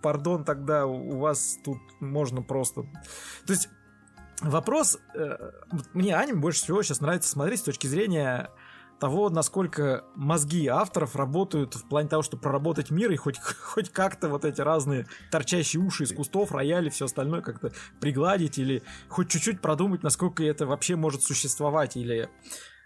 пардон, 0.00 0.44
тогда 0.44 0.86
у 0.86 1.18
вас 1.18 1.58
тут 1.62 1.78
можно 2.00 2.40
просто... 2.40 2.84
То 3.46 3.52
есть, 3.52 3.68
вопрос... 4.40 4.98
Э, 5.14 5.50
мне 5.92 6.16
аниме 6.16 6.40
больше 6.40 6.62
всего 6.62 6.82
сейчас 6.82 7.02
нравится 7.02 7.28
смотреть 7.28 7.60
с 7.60 7.64
точки 7.64 7.88
зрения 7.88 8.48
того, 8.98 9.30
насколько 9.30 10.04
мозги 10.14 10.66
авторов 10.66 11.16
работают 11.16 11.74
в 11.74 11.88
плане 11.88 12.08
того, 12.08 12.22
чтобы 12.22 12.42
проработать 12.42 12.90
мир 12.90 13.10
и 13.12 13.16
хоть, 13.16 13.38
хоть 13.40 13.90
как-то 13.90 14.28
вот 14.28 14.44
эти 14.44 14.60
разные 14.60 15.06
торчащие 15.30 15.82
уши 15.82 16.04
из 16.04 16.12
кустов, 16.12 16.52
рояли, 16.52 16.88
все 16.88 17.06
остальное 17.06 17.42
как-то 17.42 17.72
пригладить 18.00 18.58
или 18.58 18.82
хоть 19.08 19.30
чуть-чуть 19.30 19.60
продумать, 19.60 20.02
насколько 20.02 20.44
это 20.44 20.66
вообще 20.66 20.96
может 20.96 21.22
существовать 21.22 21.96
или 21.96 22.28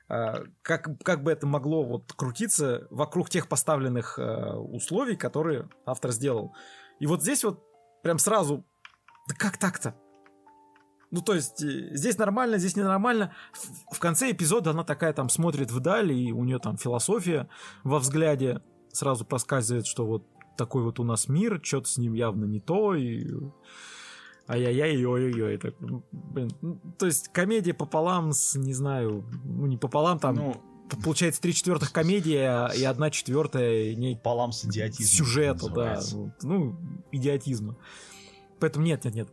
э, 0.09 0.45
как, 0.63 0.89
как 1.03 1.23
бы 1.23 1.33
это 1.33 1.47
могло 1.47 1.85
вот 1.85 2.13
крутиться 2.13 2.87
вокруг 2.91 3.31
тех 3.31 3.49
поставленных 3.49 4.19
э, 4.19 4.53
условий, 4.55 5.17
которые 5.17 5.69
автор 5.87 6.11
сделал. 6.11 6.55
И 6.99 7.07
вот 7.07 7.23
здесь 7.23 7.45
вот 7.45 7.63
прям 8.03 8.19
сразу, 8.19 8.65
да 9.29 9.35
как 9.35 9.59
так-то? 9.59 9.95
Ну, 11.11 11.23
то 11.23 11.35
есть, 11.35 11.63
э, 11.63 11.95
здесь 11.95 12.19
нормально, 12.19 12.59
здесь 12.59 12.77
ненормально. 12.77 13.35
В, 13.53 13.97
в 13.97 13.99
конце 13.99 14.31
эпизода 14.31 14.71
она 14.71 14.85
такая 14.85 15.13
там 15.13 15.29
смотрит 15.29 15.71
вдаль, 15.71 16.13
и 16.13 16.33
у 16.33 16.45
нее 16.45 16.59
там 16.59 16.77
философия 16.77 17.49
во 17.83 17.99
взгляде 17.99 18.63
сразу 18.93 19.25
проскальзывает, 19.25 19.87
что 19.87 20.07
вот 20.07 20.25
такой 20.57 20.83
вот 20.83 21.01
у 21.01 21.05
нас 21.05 21.29
мир, 21.29 21.61
что-то 21.63 21.89
с 21.89 21.99
ним 21.99 22.13
явно 22.13 22.45
не 22.45 22.61
то, 22.61 22.95
и 22.95 23.27
ай-яй-яй, 24.49 25.05
ой-ой-ой. 25.05 25.59
Так, 25.59 25.75
ну, 25.81 26.05
блин, 26.13 26.51
ну, 26.61 26.81
то 26.99 27.07
есть 27.07 27.29
комедия 27.29 27.73
пополам 27.75 28.33
с, 28.33 28.57
не 28.57 28.75
знаю, 28.75 29.25
ну 29.45 29.67
не 29.67 29.77
пополам, 29.77 30.19
там 30.19 30.35
ну, 30.35 30.63
получается 31.03 31.41
три 31.41 31.55
четвертых 31.55 31.93
комедия 31.93 32.67
и 32.69 32.85
одна 32.85 33.11
четвертая 33.11 33.95
не 33.95 34.17
пополам 34.17 34.53
с 34.53 34.65
идиотизмом. 34.65 35.07
Сюжета, 35.07 35.69
да. 35.71 36.01
Ну, 36.43 36.77
идиотизма. 37.13 37.77
Поэтому 38.59 38.85
нет, 38.85 39.05
нет, 39.05 39.15
нет, 39.15 39.29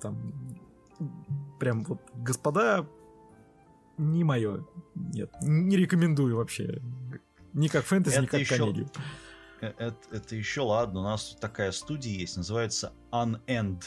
там 0.00 0.59
прям 1.60 1.84
вот, 1.84 2.00
господа, 2.14 2.88
не 3.98 4.24
мое. 4.24 4.66
Нет, 4.96 5.30
не 5.42 5.76
рекомендую 5.76 6.36
вообще. 6.36 6.82
Ни 7.52 7.68
как 7.68 7.84
фэнтези, 7.84 8.14
это 8.14 8.22
ни 8.22 8.26
как 8.26 8.40
еще... 8.40 8.56
комедию. 8.56 8.90
Это, 9.60 9.94
э, 10.10 10.16
это 10.16 10.34
еще 10.34 10.62
ладно, 10.62 11.00
у 11.00 11.02
нас 11.04 11.30
тут 11.30 11.40
такая 11.40 11.70
студия 11.70 12.12
есть, 12.12 12.36
называется 12.36 12.92
Unend, 13.12 13.84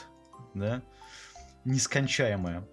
да? 0.53 0.83
Нескончаемая. 1.65 2.65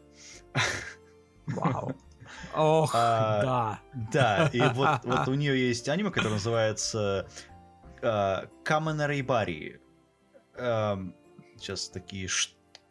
Вау. 1.47 1.97
Ох, 2.55 2.93
а, 2.95 3.43
да. 3.43 3.81
Да, 4.13 4.51
и 4.53 4.61
вот, 4.61 5.01
вот 5.05 5.29
у 5.29 5.35
нее 5.35 5.69
есть 5.69 5.89
аниме, 5.89 6.11
которое 6.11 6.35
называется 6.35 7.27
Ribari. 8.03 9.81
Uh, 10.57 11.15
сейчас 11.57 11.89
такие, 11.89 12.29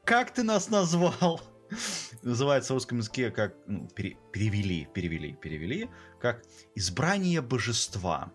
как 0.06 0.32
ты 0.32 0.42
нас 0.44 0.70
назвал? 0.70 1.40
Называется 2.22 2.74
в 2.74 2.76
русском 2.76 3.00
языке 3.00 3.32
как 3.32 3.54
ну, 3.68 3.88
пере, 3.90 4.18
перевели, 4.32 4.88
перевели, 4.94 5.34
перевели 5.34 5.90
как 6.20 6.44
избрание 6.76 7.42
божества. 7.42 8.32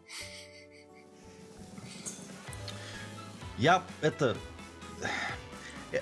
Я 3.58 3.84
это 4.00 4.36
э, 5.92 6.00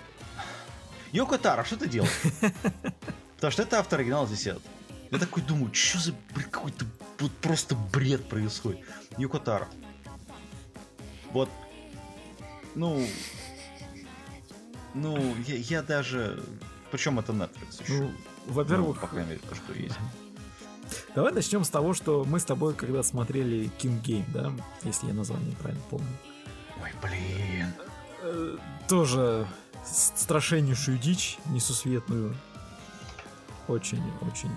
Йоко 1.12 1.38
Таро, 1.38 1.64
что 1.64 1.76
ты 1.76 1.88
делаешь? 1.88 2.12
Потому 3.36 3.50
что 3.50 3.62
это 3.62 3.78
автор 3.78 4.00
оригинала 4.00 4.26
здесь. 4.26 4.46
Я 4.46 5.18
такой 5.18 5.42
думаю, 5.42 5.74
что 5.74 5.98
за 5.98 6.14
какой-то 6.34 6.86
вот 7.18 7.32
просто 7.32 7.74
бред 7.74 8.28
происходит. 8.28 8.80
Йоко. 9.18 9.68
Вот, 11.32 11.48
ну, 12.74 13.06
ну, 14.94 15.34
я, 15.46 15.56
я 15.56 15.82
даже... 15.82 16.42
Причем 16.92 17.18
это 17.18 17.32
Netflix 17.32 17.82
еще. 17.82 18.02
Ну, 18.02 18.12
во-первых... 18.46 18.96
Ну, 18.96 19.00
по 19.00 19.06
крайней 19.08 19.30
мере, 19.30 19.40
то, 19.48 19.54
что 19.54 19.72
есть. 19.72 19.96
Давай 21.14 21.32
начнем 21.32 21.64
с 21.64 21.70
того, 21.70 21.94
что 21.94 22.24
мы 22.24 22.38
с 22.38 22.44
тобой 22.44 22.74
когда 22.74 23.02
смотрели 23.02 23.70
King 23.80 24.02
Game, 24.02 24.24
да? 24.28 24.52
Если 24.82 25.06
я 25.06 25.14
название 25.14 25.56
правильно 25.56 25.82
помню. 25.88 26.06
Ой, 26.82 26.90
блин. 27.02 27.72
Э, 28.20 28.58
тоже 28.88 29.46
страшеннейшую 29.86 30.98
дичь 30.98 31.38
несусветную. 31.46 32.36
Очень, 33.68 34.02
очень. 34.20 34.50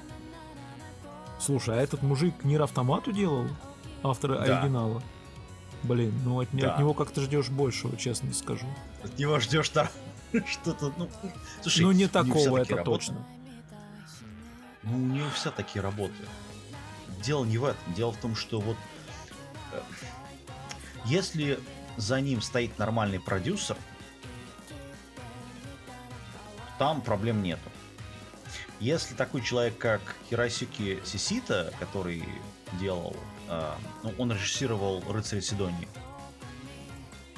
Слушай, 1.40 1.80
а 1.80 1.82
этот 1.82 2.02
мужик 2.04 2.34
Нир 2.44 2.64
Автомату 2.64 3.14
делал? 3.14 3.48
Автор 4.04 4.32
да. 4.32 4.44
оригинала? 4.44 5.02
Блин, 5.84 6.14
ну 6.26 6.42
от, 6.42 6.50
да. 6.52 6.74
от 6.74 6.80
него 6.80 6.94
как-то 6.94 7.22
ждешь 7.22 7.50
большего, 7.50 7.96
честно 7.96 8.34
скажу. 8.34 8.66
От 9.04 9.18
него 9.18 9.40
ждешь 9.40 9.70
что-то, 10.52 10.94
ну, 10.98 11.10
слушай, 11.62 11.82
ну 11.82 11.92
не 11.92 12.08
такого, 12.08 12.58
это 12.58 12.84
точно. 12.84 13.26
Ну, 14.84 14.98
у 14.98 15.00
нее 15.00 15.30
все 15.34 15.52
такие 15.52 15.82
работы. 15.82 16.14
дело 17.24 17.44
не 17.44 17.58
в 17.58 17.66
этом. 17.66 17.94
Дело 17.96 18.12
в 18.12 18.18
том, 18.18 18.36
что 18.36 18.60
вот 18.60 18.78
э, 19.72 19.82
если 21.06 21.60
за 21.98 22.22
ним 22.22 22.42
стоит 22.42 22.78
нормальный 22.78 23.20
продюсер, 23.20 23.78
там 26.78 27.02
проблем 27.02 27.42
нету. 27.42 27.70
Если 28.80 29.16
такой 29.16 29.42
человек, 29.42 29.78
как 29.78 30.02
Хиросюки 30.30 31.00
Сисита, 31.06 31.74
который 31.80 32.24
делал, 32.80 33.16
э, 33.48 33.74
ну, 34.04 34.14
он 34.18 34.32
режиссировал 34.34 35.04
«Рыцарь 35.10 35.42
Сидонии», 35.42 35.88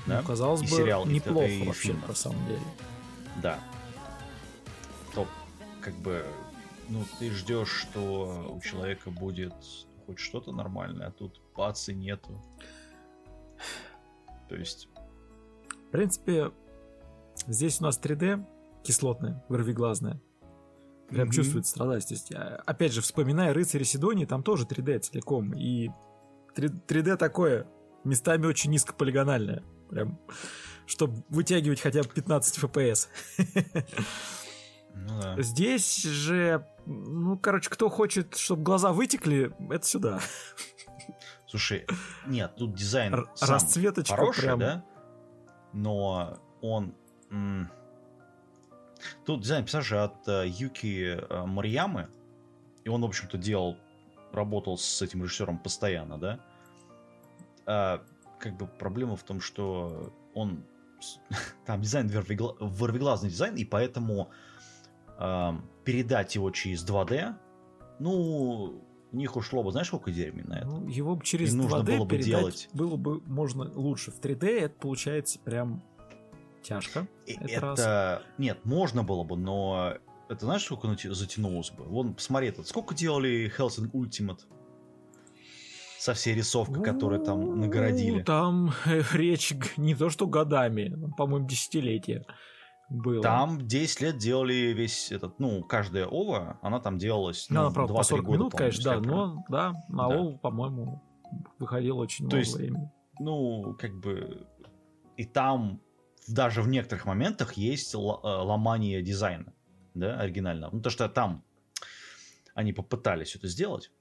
ну, 0.08 0.14
да? 0.14 0.24
казалось 0.24 0.62
и 0.62 0.66
бы, 0.66 0.70
сериал, 0.72 1.06
неплохо 1.06 1.48
и, 1.48 1.66
вообще, 1.66 1.94
на 2.08 2.16
самом 2.16 2.46
деле. 2.48 2.62
Да. 3.42 3.60
То, 5.14 5.28
как 5.82 5.94
бы, 5.96 6.26
ну, 6.90 7.04
ты 7.20 7.30
ждешь, 7.32 7.70
что 7.70 8.54
у 8.56 8.62
человека 8.62 9.12
будет 9.12 9.54
хоть 10.06 10.20
что-то 10.20 10.52
нормальное, 10.52 11.08
а 11.08 11.12
тут 11.12 11.42
бац 11.56 11.90
и 11.90 11.94
нету. 11.94 12.42
То 14.50 14.56
есть... 14.56 14.88
В 15.88 15.92
принципе, 15.92 16.52
здесь 17.48 17.80
у 17.82 17.84
нас 17.84 18.00
3D 18.00 18.46
кислотное, 18.84 19.44
вырвиглазное. 19.50 20.22
Прям 21.10 21.30
mm-hmm. 21.30 21.32
чувствует 21.32 21.66
страдать. 21.66 22.08
То 22.08 22.14
есть, 22.14 22.32
опять 22.32 22.92
же, 22.94 23.02
вспоминая 23.02 23.54
рыцаря 23.54 23.84
Сидонии, 23.84 24.26
там 24.26 24.44
тоже 24.44 24.66
3D 24.66 25.00
целиком. 25.00 25.54
И 25.54 25.90
3D 26.56 27.16
такое, 27.18 27.68
местами 28.04 28.46
очень 28.46 28.72
низкополигональное. 28.72 29.64
Прям, 29.90 30.20
чтобы 30.86 31.24
вытягивать 31.30 31.82
хотя 31.82 32.04
бы 32.04 32.10
15 32.10 32.64
FPS. 32.64 33.08
Ну, 35.00 35.22
да. 35.22 35.42
Здесь 35.42 36.04
же, 36.04 36.66
ну, 36.86 37.38
короче, 37.38 37.70
кто 37.70 37.88
хочет, 37.90 38.36
чтобы 38.36 38.64
глаза 38.64 38.92
вытекли, 38.92 39.54
это 39.70 39.86
сюда. 39.86 40.20
Слушай, 41.48 41.86
нет, 42.26 42.56
тут 42.58 42.74
дизайн 42.74 43.14
Р- 43.14 43.30
расцветочка 43.40 44.16
хороший, 44.16 44.44
прям... 44.44 44.60
да? 44.60 44.86
Но 45.72 46.40
он... 46.62 46.94
М- 47.30 47.70
тут 49.26 49.42
дизайн 49.42 49.64
персонажа 49.64 50.06
от 50.06 50.28
uh, 50.28 50.48
Юки 50.48 51.16
uh, 51.16 51.46
Мариямы, 51.46 52.10
и 52.84 52.90
он, 52.90 53.02
в 53.02 53.06
общем-то, 53.06 53.38
делал, 53.38 53.78
работал 54.34 54.78
с 54.78 55.02
этим 55.02 55.24
режиссером 55.24 55.60
постоянно, 55.60 56.18
да? 56.18 56.40
Uh, 57.66 58.02
как 58.40 58.58
бы 58.58 58.68
проблема 58.68 59.16
в 59.16 59.24
том, 59.24 59.42
что 59.42 60.14
он 60.34 60.64
там 61.66 61.82
дизайн 61.82 62.10
вырвиглазный 62.10 63.30
дизайн, 63.30 63.56
и 63.56 63.66
поэтому 63.66 64.30
э, 65.20 65.52
передать 65.84 66.36
его 66.36 66.52
через 66.52 66.86
2D, 66.86 67.36
ну, 68.00 68.82
у 69.12 69.16
них 69.16 69.36
ушло 69.36 69.64
бы, 69.64 69.72
знаешь, 69.72 69.88
сколько 69.88 70.12
дерьми 70.12 70.44
на 70.44 70.60
это? 70.60 70.68
Ну, 70.68 70.88
его 70.88 71.20
через 71.24 71.54
Им 71.54 71.62
2D 71.62 71.64
нужно 71.64 71.84
было 71.84 72.06
бы 72.06 72.18
делать. 72.18 72.70
было 72.74 72.96
бы 72.98 73.22
можно 73.22 73.72
лучше. 73.74 74.12
В 74.12 74.20
3D 74.20 74.48
это 74.48 74.76
получается 74.76 75.40
прям 75.40 75.84
тяжко. 76.62 77.08
Это, 77.26 77.44
это... 77.46 78.24
нет, 78.38 78.66
можно 78.66 79.04
было 79.04 79.24
бы, 79.24 79.38
но 79.38 79.98
это 80.30 80.46
знаешь, 80.46 80.64
сколько 80.64 80.88
затянулось 81.14 81.72
бы? 81.72 81.86
Вон, 81.86 82.14
посмотри, 82.14 82.50
этот, 82.50 82.68
сколько 82.68 82.94
делали 82.94 83.52
Hellsing 83.58 83.92
Ultimate? 83.92 84.42
Со 86.00 86.14
всей 86.14 86.36
рисовкой, 86.36 86.84
которую 86.84 87.22
там 87.22 87.60
нагородили. 87.60 88.24
Там 88.24 88.74
речь 89.14 89.54
не 89.78 89.96
то 89.96 90.10
что 90.10 90.28
годами, 90.28 90.96
по-моему, 91.18 91.48
десятилетия 91.48 92.26
было. 92.90 93.22
Там 93.22 93.68
10 93.68 94.02
лет 94.02 94.18
делали 94.18 94.74
весь 94.74 95.12
этот, 95.12 95.40
ну, 95.40 95.64
каждая 95.64 96.08
ова, 96.08 96.58
она 96.62 96.80
там 96.80 96.98
делалась, 96.98 97.48
ну, 97.50 97.64
ну 97.64 97.74
правда, 97.74 97.94
2 97.94 97.98
по 97.98 98.04
40 98.04 98.26
года, 98.26 98.38
минут, 98.38 98.54
конечно, 98.54 98.84
да, 98.84 99.00
но, 99.00 99.46
да, 99.50 99.74
на 99.90 100.10
да. 100.10 100.16
ОВА, 100.16 100.38
по-моему, 100.38 101.04
выходило 101.60 101.98
очень 101.98 102.30
то 102.30 102.38
много 102.38 102.40
есть, 102.40 102.56
времени. 102.56 102.92
Ну, 103.20 103.76
как 103.78 103.94
бы, 104.00 104.48
и 105.18 105.26
там 105.26 105.82
даже 106.28 106.62
в 106.62 106.68
некоторых 106.70 107.06
моментах 107.06 107.54
есть 107.54 107.94
э, 107.94 107.98
ломание 107.98 109.02
дизайна, 109.02 109.54
да, 109.94 110.20
оригинального. 110.20 110.74
Ну, 110.74 110.82
то, 110.82 110.90
что 110.90 111.10
там 111.10 111.44
они 112.54 112.74
попытались 112.74 113.36
это 113.36 113.48
сделать, 113.48 113.92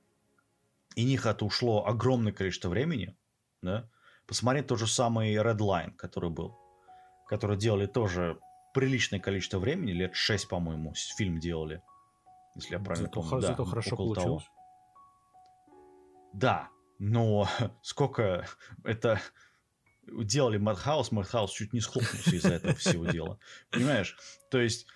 и 0.97 1.05
них 1.05 1.27
это 1.27 1.45
ушло 1.45 1.87
огромное 1.87 2.33
количество 2.33 2.69
времени, 2.69 3.17
да, 3.63 3.89
посмотреть 4.27 4.67
тот 4.67 4.81
же 4.81 4.87
самый 4.87 5.35
Redline, 5.35 5.93
который 5.93 6.31
был, 6.31 6.59
который 7.29 7.57
делали 7.57 7.87
тоже 7.87 8.41
приличное 8.75 9.21
количество 9.21 9.59
времени, 9.59 9.93
лет 9.93 10.15
6, 10.15 10.49
по-моему, 10.49 10.95
фильм 11.17 11.39
делали, 11.39 11.83
если 12.57 12.75
я 12.75 12.81
правильно 12.81 13.07
зато, 13.07 13.23
помню. 13.23 13.41
Зато 13.43 13.65
да, 13.65 13.71
хорошо 13.71 13.97
получилось. 13.97 14.45
Того. 14.45 14.57
Да, 16.33 16.69
но 16.99 17.47
сколько 17.83 18.47
это 18.83 19.21
делали 20.07 20.59
Madhouse, 20.59 21.11
Madhouse 21.11 21.51
чуть 21.53 21.73
не 21.73 21.81
схлопнулся 21.81 22.37
из-за 22.37 22.55
этого 22.55 22.75
всего 22.75 23.05
дела. 23.07 23.39
Понимаешь? 23.71 24.17
То 24.51 24.61
есть 24.61 24.87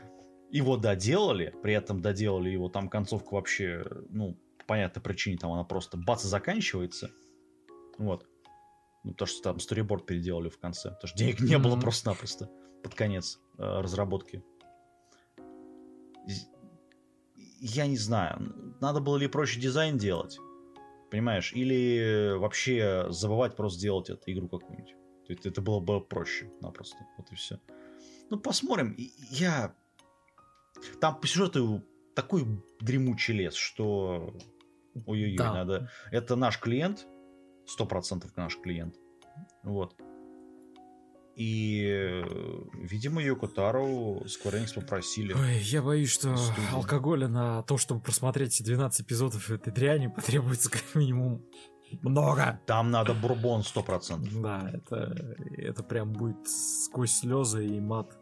его 0.51 0.77
доделали, 0.77 1.55
при 1.63 1.75
этом 1.75 2.01
доделали 2.01 2.51
его 2.51 2.69
там 2.69 2.89
концовку 2.89 3.37
вообще, 3.37 3.85
ну, 4.09 4.39
понятной 4.71 5.03
причине 5.03 5.37
там 5.37 5.51
она 5.51 5.65
просто 5.65 5.97
бац 5.97 6.25
и 6.25 6.29
заканчивается. 6.29 7.11
Вот. 7.99 8.29
Ну, 9.03 9.15
то, 9.15 9.27
что 9.27 9.43
там 9.43 9.59
сториборд 9.59 10.07
переделали 10.07 10.49
в 10.49 10.61
конце. 10.61 10.91
Потому 10.91 11.09
что 11.09 11.19
денег 11.19 11.41
не 11.41 11.59
было 11.59 11.77
просто-напросто 11.77 12.49
под 12.85 12.95
конец 12.95 13.41
э, 13.59 13.81
разработки. 13.81 14.45
Я 17.61 17.89
не 17.89 17.97
знаю, 17.97 18.77
надо 18.81 19.01
было 19.01 19.17
ли 19.17 19.27
проще 19.27 19.61
дизайн 19.61 19.99
делать, 19.99 20.39
понимаешь, 21.11 21.53
или 21.53 22.37
вообще 22.37 23.07
забывать 23.09 23.57
просто 23.57 23.81
делать 23.81 24.09
эту 24.09 24.31
игру 24.31 24.49
какую-нибудь. 24.49 24.95
То 25.27 25.33
есть 25.33 25.47
это 25.47 25.61
было 25.61 25.81
бы 25.81 26.01
проще 26.01 26.49
напросто. 26.61 26.99
Вот 27.19 27.33
и 27.33 27.35
все. 27.35 27.59
Ну, 28.31 28.39
посмотрим. 28.39 28.95
Я... 29.31 29.75
Там 31.01 31.21
по 31.21 31.27
сюжету 31.27 31.85
такой 32.15 32.47
дремучий 32.81 33.35
лес, 33.35 33.55
что 33.55 34.33
Ой-ой-ой, 35.07 35.37
да. 35.37 35.53
надо... 35.53 35.91
Это 36.11 36.37
наш 36.37 36.59
клиент, 36.59 37.07
сто 37.67 37.87
процентов 37.87 38.37
наш 38.37 38.57
клиент. 38.59 38.97
Вот. 39.63 39.95
И, 41.37 42.23
видимо, 42.75 43.23
Йоко 43.23 43.49
Тару 43.49 44.23
Square 44.27 44.63
Enix 44.63 44.75
попросили. 44.75 45.33
Ой, 45.33 45.59
я 45.61 45.81
боюсь, 45.81 46.11
что 46.11 46.37
студии. 46.37 46.75
алкоголя 46.75 47.29
на 47.29 47.63
то, 47.63 47.79
чтобы 47.79 48.03
просмотреть 48.03 48.63
12 48.63 49.07
эпизодов 49.07 49.51
этой 49.51 49.73
дряни, 49.73 50.09
потребуется 50.15 50.71
как 50.71 50.83
минимум 50.95 51.43
много. 52.03 52.61
Там 52.67 52.91
надо 52.91 53.15
бурбон 53.15 53.63
сто 53.63 53.83
процентов. 53.83 54.41
Да, 54.43 54.71
это, 54.73 55.15
это 55.57 55.83
прям 55.83 56.13
будет 56.13 56.47
сквозь 56.47 57.13
слезы 57.13 57.67
и 57.67 57.81
мат. 57.81 58.19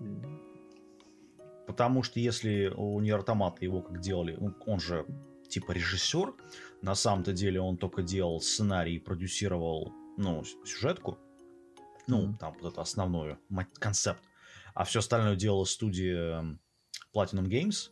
Потому 1.66 2.02
что 2.02 2.20
если 2.20 2.72
у 2.74 3.00
Нир 3.00 3.18
Автомата 3.18 3.64
его 3.64 3.82
как 3.82 4.00
делали, 4.00 4.36
ну, 4.38 4.54
он 4.64 4.80
же 4.80 5.04
типа 5.48 5.72
режиссер. 5.72 6.34
На 6.82 6.94
самом-то 6.94 7.32
деле 7.32 7.60
он 7.60 7.76
только 7.76 8.02
делал 8.02 8.40
сценарий 8.40 8.96
и 8.96 8.98
продюсировал, 8.98 9.92
ну, 10.16 10.44
сюжетку. 10.64 11.18
Ну, 12.06 12.36
там 12.38 12.54
вот 12.60 12.72
это 12.72 12.80
основное, 12.80 13.38
концепт. 13.78 14.22
А 14.74 14.84
все 14.84 15.00
остальное 15.00 15.36
делала 15.36 15.64
студия 15.64 16.58
Platinum 17.14 17.46
Games. 17.46 17.90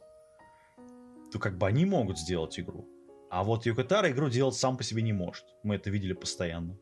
То 1.32 1.38
как 1.38 1.58
бы 1.58 1.66
они 1.66 1.84
могут 1.84 2.18
сделать 2.18 2.58
игру. 2.60 2.88
А 3.30 3.42
вот 3.42 3.66
Юкатара 3.66 4.10
игру 4.10 4.28
делать 4.28 4.54
сам 4.54 4.76
по 4.76 4.84
себе 4.84 5.02
не 5.02 5.12
может. 5.12 5.44
Мы 5.64 5.74
это 5.74 5.90
видели 5.90 6.12
постоянно. 6.12 6.78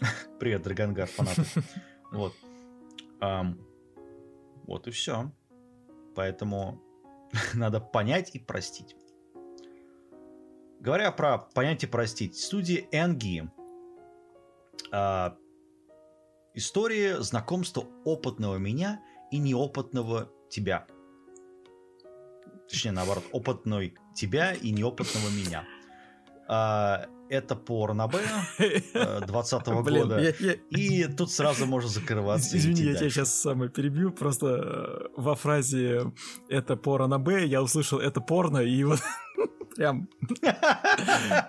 Привет, 0.40 0.62
Драгонгар, 0.62 1.06
фанаты. 1.06 1.44
Вот. 2.10 2.34
Вот 4.66 4.86
и 4.86 4.90
все. 4.90 5.30
Поэтому 6.14 6.80
надо 7.54 7.80
понять 7.80 8.34
и 8.34 8.38
простить. 8.38 8.96
Говоря 10.80 11.10
про 11.12 11.38
понятие 11.38 11.88
простить, 11.88 12.36
студия 12.38 12.86
Энги 12.92 13.50
э, 14.92 15.30
история 16.54 17.20
знакомства 17.20 17.84
опытного 18.04 18.56
меня 18.56 19.00
и 19.30 19.38
неопытного 19.38 20.30
тебя. 20.48 20.86
Точнее, 22.68 22.92
наоборот, 22.92 23.24
опытной 23.32 23.94
тебя 24.14 24.52
и 24.52 24.70
неопытного 24.70 25.30
меня. 25.30 25.64
А, 26.48 27.06
это 27.28 27.56
по 27.56 27.86
Ранабе 27.86 28.20
20 29.26 29.68
-го 29.68 29.82
года. 29.82 30.18
Я, 30.18 30.32
я... 30.38 30.52
И 30.70 31.04
тут 31.14 31.30
сразу 31.30 31.66
можно 31.66 31.88
закрываться. 31.90 32.56
Извини, 32.56 32.82
я 32.82 32.94
тебя 32.94 33.10
сейчас 33.10 33.34
самое 33.34 33.70
перебью. 33.70 34.12
Просто 34.12 34.46
э, 34.46 35.08
во 35.16 35.34
фразе 35.34 36.12
«это 36.48 36.76
по 36.76 36.98
Ранабе» 36.98 37.46
я 37.46 37.62
услышал 37.62 37.98
«это 37.98 38.20
порно», 38.20 38.58
и 38.58 38.84
вот 38.84 39.00
Прям. 39.78 40.08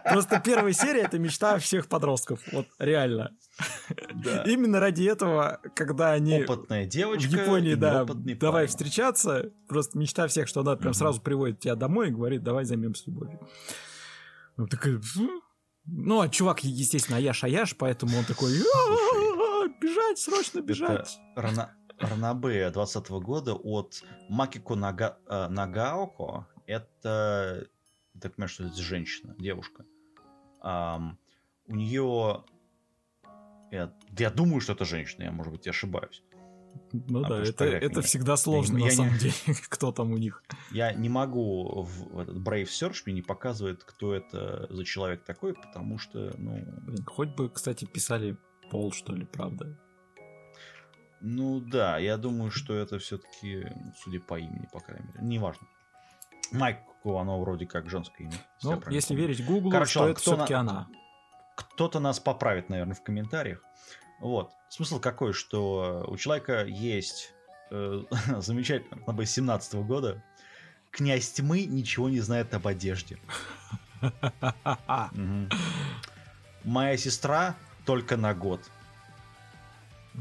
Просто 0.06 0.40
первая 0.46 0.72
серия 0.72 1.02
это 1.02 1.18
мечта 1.18 1.58
всех 1.58 1.88
подростков. 1.88 2.40
Вот 2.52 2.68
реально. 2.78 3.36
Да. 4.14 4.44
Именно 4.44 4.80
ради 4.80 5.06
этого, 5.06 5.60
когда 5.76 6.12
они 6.12 6.44
опытная 6.44 6.86
девочка 6.86 7.28
в 7.28 7.32
Японии, 7.34 7.74
да, 7.74 8.06
давай 8.06 8.36
парень. 8.36 8.68
встречаться, 8.68 9.52
просто 9.68 9.98
мечта 9.98 10.28
всех, 10.28 10.48
что 10.48 10.62
она 10.62 10.76
прям 10.76 10.92
угу. 10.92 10.98
сразу 11.00 11.20
приводит 11.22 11.60
тебя 11.60 11.74
домой 11.74 12.10
и 12.10 12.12
говорит, 12.12 12.44
давай 12.44 12.66
займемся 12.66 13.06
любовью. 13.08 13.40
Ну, 14.58 14.68
такая, 14.68 15.02
Ну, 15.86 16.22
а 16.22 16.30
чувак, 16.30 16.64
естественно, 16.64 17.18
аяш-аяш, 17.18 17.76
поэтому 17.80 18.16
он 18.16 18.26
такой, 18.26 18.52
бежать, 19.82 20.20
срочно 20.20 20.62
бежать. 20.62 21.20
Это 21.36 21.74
Ранабе 21.98 22.70
20 22.70 23.10
года 23.10 23.56
от 23.56 24.04
Макико 24.30 24.76
Нага... 24.76 25.18
Э, 25.28 25.48
Нагаоко. 25.50 26.48
Это, 26.68 27.68
так 28.20 28.36
понимаю, 28.36 28.50
что 28.50 28.66
это 28.66 28.82
женщина, 28.82 29.36
девушка. 29.38 29.86
Um, 30.62 31.18
у 31.68 31.76
нее... 31.76 32.44
Я, 33.72 33.94
я 34.18 34.30
думаю, 34.32 34.62
что 34.62 34.74
это 34.74 34.86
женщина, 34.86 35.24
я, 35.24 35.32
может 35.32 35.54
быть, 35.54 35.68
ошибаюсь. 35.68 36.24
Ну 36.92 37.24
а 37.24 37.30
да, 37.30 37.42
это, 37.44 37.66
это 37.66 38.02
всегда 38.02 38.36
сложно, 38.36 38.78
я, 38.78 38.84
на 38.84 38.90
я 38.90 38.96
самом 38.96 39.14
не... 39.14 39.20
деле, 39.20 39.34
кто 39.70 39.92
там 39.92 40.12
у 40.12 40.18
них. 40.18 40.44
Я 40.72 40.94
не 40.94 41.10
могу 41.10 41.84
в, 41.84 42.16
в 42.16 42.20
этот 42.20 42.38
Brave 42.38 42.66
Search 42.66 43.04
мне 43.06 43.16
не 43.16 43.22
показывает, 43.22 43.84
кто 43.84 44.14
это 44.14 44.68
за 44.70 44.84
человек 44.86 45.24
такой, 45.24 45.54
потому 45.54 45.98
что, 45.98 46.34
ну... 46.38 46.58
Блин, 46.82 47.06
хоть 47.06 47.30
бы, 47.30 47.50
кстати, 47.50 47.86
писали 47.86 48.38
Пол, 48.70 48.92
что 48.92 49.14
ли, 49.14 49.26
правда? 49.26 49.78
Ну 51.22 51.60
да, 51.60 51.98
я 51.98 52.18
думаю, 52.18 52.52
что 52.52 52.74
это 52.76 52.98
все-таки, 53.00 53.66
судя 54.04 54.20
по 54.20 54.40
имени, 54.40 54.68
по 54.72 54.80
крайней 54.80 55.08
мере, 55.08 55.20
неважно. 55.22 55.68
Майку, 56.52 57.18
оно 57.18 57.40
вроде 57.40 57.66
как 57.66 57.90
женское 57.90 58.26
имя. 58.26 58.34
Ну, 58.64 58.82
если 58.90 59.10
помню. 59.10 59.28
верить 59.28 59.46
Гуглу, 59.46 59.72
Короче, 59.72 59.92
что 59.92 60.08
это 60.08 60.20
все-таки 60.20 60.54
на... 60.54 60.60
она. 60.60 60.88
Кто-то 61.56 62.00
нас 62.00 62.20
поправит, 62.20 62.70
наверное, 62.70 62.96
в 62.96 63.04
комментариях. 63.04 63.64
Вот. 64.20 64.52
Смысл 64.70 65.00
какой, 65.00 65.34
что 65.34 66.06
у 66.08 66.18
человека 66.18 66.66
есть 66.66 67.34
э, 67.72 68.04
замечательно, 68.38 69.02
на 69.06 69.26
17 69.26 69.76
года, 69.76 70.24
князь 70.92 71.32
тьмы 71.32 71.66
ничего 71.66 72.10
не 72.10 72.20
знает 72.20 72.54
об 72.54 72.68
одежде. 72.68 73.20
Моя 76.64 76.98
сестра 76.98 77.56
только 77.86 78.18
на 78.18 78.34
год. 78.34 78.62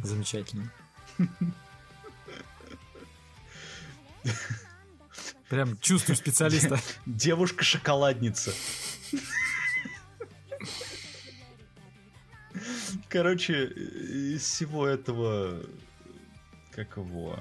Замечательно. 0.03 0.73
Прям 5.49 5.79
чувствую 5.79 6.17
специалиста. 6.17 6.79
Девушка-шоколадница. 7.07 8.53
Короче, 13.09 13.67
из 13.67 14.43
всего 14.43 14.87
этого... 14.87 15.63
Как 16.73 16.97
его... 16.97 17.39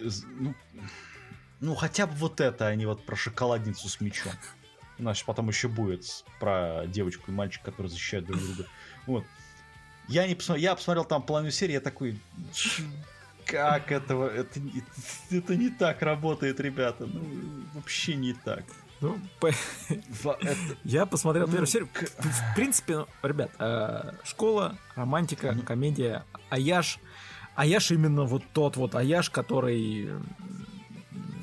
Ну, 0.00 0.54
ну, 1.60 1.74
хотя 1.74 2.06
бы 2.06 2.14
вот 2.14 2.40
это, 2.40 2.66
а 2.66 2.74
не 2.74 2.86
вот 2.86 3.04
про 3.06 3.14
шоколадницу 3.14 3.88
с 3.88 4.00
мечом. 4.00 4.32
У 4.98 5.02
нас 5.04 5.22
потом 5.22 5.48
еще 5.48 5.68
будет 5.68 6.24
про 6.40 6.86
девочку 6.86 7.30
и 7.30 7.34
мальчика, 7.34 7.66
которые 7.66 7.90
защищают 7.90 8.26
друг 8.26 8.40
друга. 8.40 8.66
Вот. 9.06 9.24
Я 10.08 10.26
не 10.26 10.34
посмотрел, 10.34 10.62
я 10.62 10.74
посмотрел 10.74 11.04
там 11.04 11.22
половину 11.22 11.52
серии, 11.52 11.74
я 11.74 11.80
такой, 11.80 12.20
как 13.46 13.92
этого, 13.92 14.28
это, 14.28 14.60
это 15.30 15.56
не 15.56 15.70
так 15.70 16.02
работает, 16.02 16.60
ребята, 16.60 17.06
ну, 17.06 17.22
вообще 17.74 18.14
не 18.14 18.32
так. 18.32 18.64
Ну, 19.00 19.18
по... 19.40 19.48
это... 20.40 20.56
Я 20.84 21.06
посмотрел 21.06 21.46
первую 21.46 21.62
ну, 21.62 21.66
серию. 21.66 21.88
В 21.92 22.54
принципе, 22.54 22.98
ну, 22.98 23.06
ребят, 23.22 23.50
э, 23.58 24.12
школа, 24.22 24.78
романтика, 24.94 25.52
ну. 25.52 25.62
комедия, 25.62 26.24
Аяш. 26.50 27.00
Аяш 27.56 27.90
именно 27.90 28.24
вот 28.24 28.44
тот 28.52 28.76
вот 28.76 28.94
Аяш, 28.94 29.28
который 29.28 30.08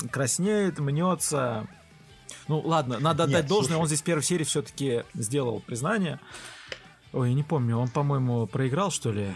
краснеет, 0.10 0.80
мнется. 0.80 1.68
Ну 2.48 2.62
ладно, 2.62 3.00
надо 3.00 3.24
отдать 3.24 3.44
Нет, 3.44 3.48
должное, 3.48 3.74
слушай. 3.74 3.82
он 3.82 3.88
здесь 3.88 4.02
в 4.02 4.06
первой 4.06 4.24
серии 4.24 4.46
все-таки 4.46 5.04
сделал 5.14 5.60
признание. 5.60 6.20
Ой, 7.12 7.30
я 7.30 7.36
не 7.36 7.44
помню, 7.44 7.78
он, 7.78 7.90
по-моему, 7.90 8.48
проиграл, 8.48 8.90
что 8.90 9.12
ли? 9.12 9.34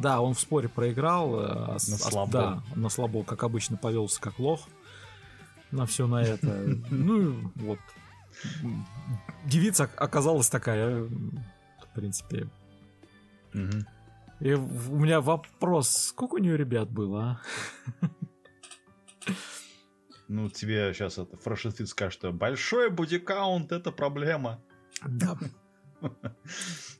Да, 0.00 0.20
он 0.20 0.34
в 0.34 0.40
споре 0.40 0.68
проиграл. 0.68 1.40
Э, 1.40 1.72
на 1.72 1.78
слабо. 1.78 2.32
Да, 2.32 2.62
на 2.74 2.88
слабо, 2.88 3.24
как 3.24 3.42
обычно, 3.42 3.76
повелся 3.76 4.20
как 4.20 4.38
лох 4.38 4.60
на 5.70 5.86
все 5.86 6.06
на 6.06 6.22
это. 6.22 6.48
Ну, 6.90 7.52
вот. 7.56 7.78
Девица 9.44 9.88
оказалась 9.96 10.50
такая, 10.50 11.02
в 11.02 11.94
принципе. 11.94 12.48
И 14.40 14.52
у 14.52 14.96
меня 14.98 15.20
вопрос, 15.20 15.88
сколько 15.88 16.34
у 16.34 16.38
нее 16.38 16.56
ребят 16.56 16.90
было, 16.90 17.40
а? 18.02 18.10
Ну, 20.28 20.50
тебе 20.50 20.92
сейчас 20.92 21.18
это 21.18 21.36
фрашистит 21.36 21.88
скажет, 21.88 22.14
что 22.14 22.32
большой 22.32 22.90
бодикаунт 22.90 23.70
это 23.70 23.92
проблема. 23.92 24.60
Да. 25.06 25.38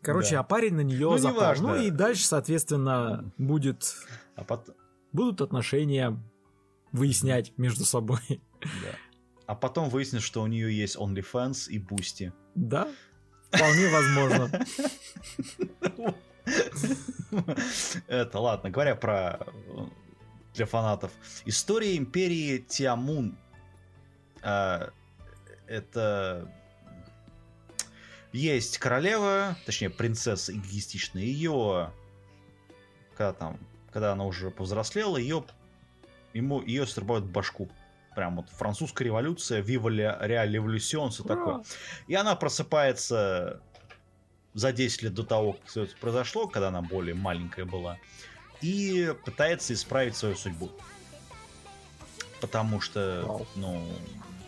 Короче, 0.02 0.32
да. 0.32 0.40
а 0.40 0.42
парень 0.44 0.74
на 0.74 0.80
нее 0.80 1.10
ну, 1.10 1.18
запал. 1.18 1.54
Ну 1.58 1.76
и 1.76 1.90
дальше, 1.90 2.24
соответственно, 2.24 3.32
будет... 3.38 3.94
А 4.34 4.44
потом... 4.44 4.74
Будут 5.12 5.40
отношения 5.40 6.20
выяснять 6.92 7.56
между 7.56 7.84
собой. 7.84 8.42
Да. 8.60 8.96
А 9.46 9.54
потом 9.54 9.88
выяснится, 9.88 10.26
что 10.26 10.42
у 10.42 10.46
нее 10.46 10.76
есть 10.76 10.96
OnlyFans 10.96 11.68
и 11.68 11.78
Boosty. 11.78 12.32
Да, 12.54 12.88
вполне 13.50 13.88
возможно. 13.88 14.66
Это 18.06 18.38
ладно, 18.38 18.70
говоря 18.70 18.94
про 18.94 19.46
для 20.54 20.66
фанатов. 20.66 21.12
История 21.44 21.96
империи 21.96 22.58
Тиамун. 22.58 23.38
А, 24.42 24.90
это 25.66 26.50
есть 28.36 28.78
королева, 28.78 29.56
точнее 29.64 29.90
принцесса 29.90 30.52
эгоистичная. 30.52 31.22
Ее, 31.22 31.92
когда 33.16 33.32
там, 33.32 33.58
когда 33.92 34.12
она 34.12 34.24
уже 34.24 34.50
повзрослела, 34.50 35.16
ее 35.16 35.44
ему 36.34 36.62
ее 36.62 36.86
срубают 36.86 37.24
башку. 37.24 37.68
Прям 38.14 38.36
вот 38.36 38.48
французская 38.50 39.04
революция, 39.04 39.62
la 39.62 40.26
Revolution, 40.26 41.10
все 41.10 41.22
такое. 41.22 41.62
И 42.06 42.14
она 42.14 42.34
просыпается 42.34 43.60
за 44.54 44.72
10 44.72 45.02
лет 45.02 45.14
до 45.14 45.22
того, 45.22 45.52
как 45.52 45.66
все 45.66 45.82
это 45.84 45.94
произошло, 45.98 46.48
когда 46.48 46.68
она 46.68 46.80
более 46.80 47.14
маленькая 47.14 47.66
была, 47.66 47.98
и 48.62 49.14
пытается 49.24 49.74
исправить 49.74 50.16
свою 50.16 50.34
судьбу. 50.34 50.70
Потому 52.40 52.80
что, 52.80 53.46
ну, 53.54 53.86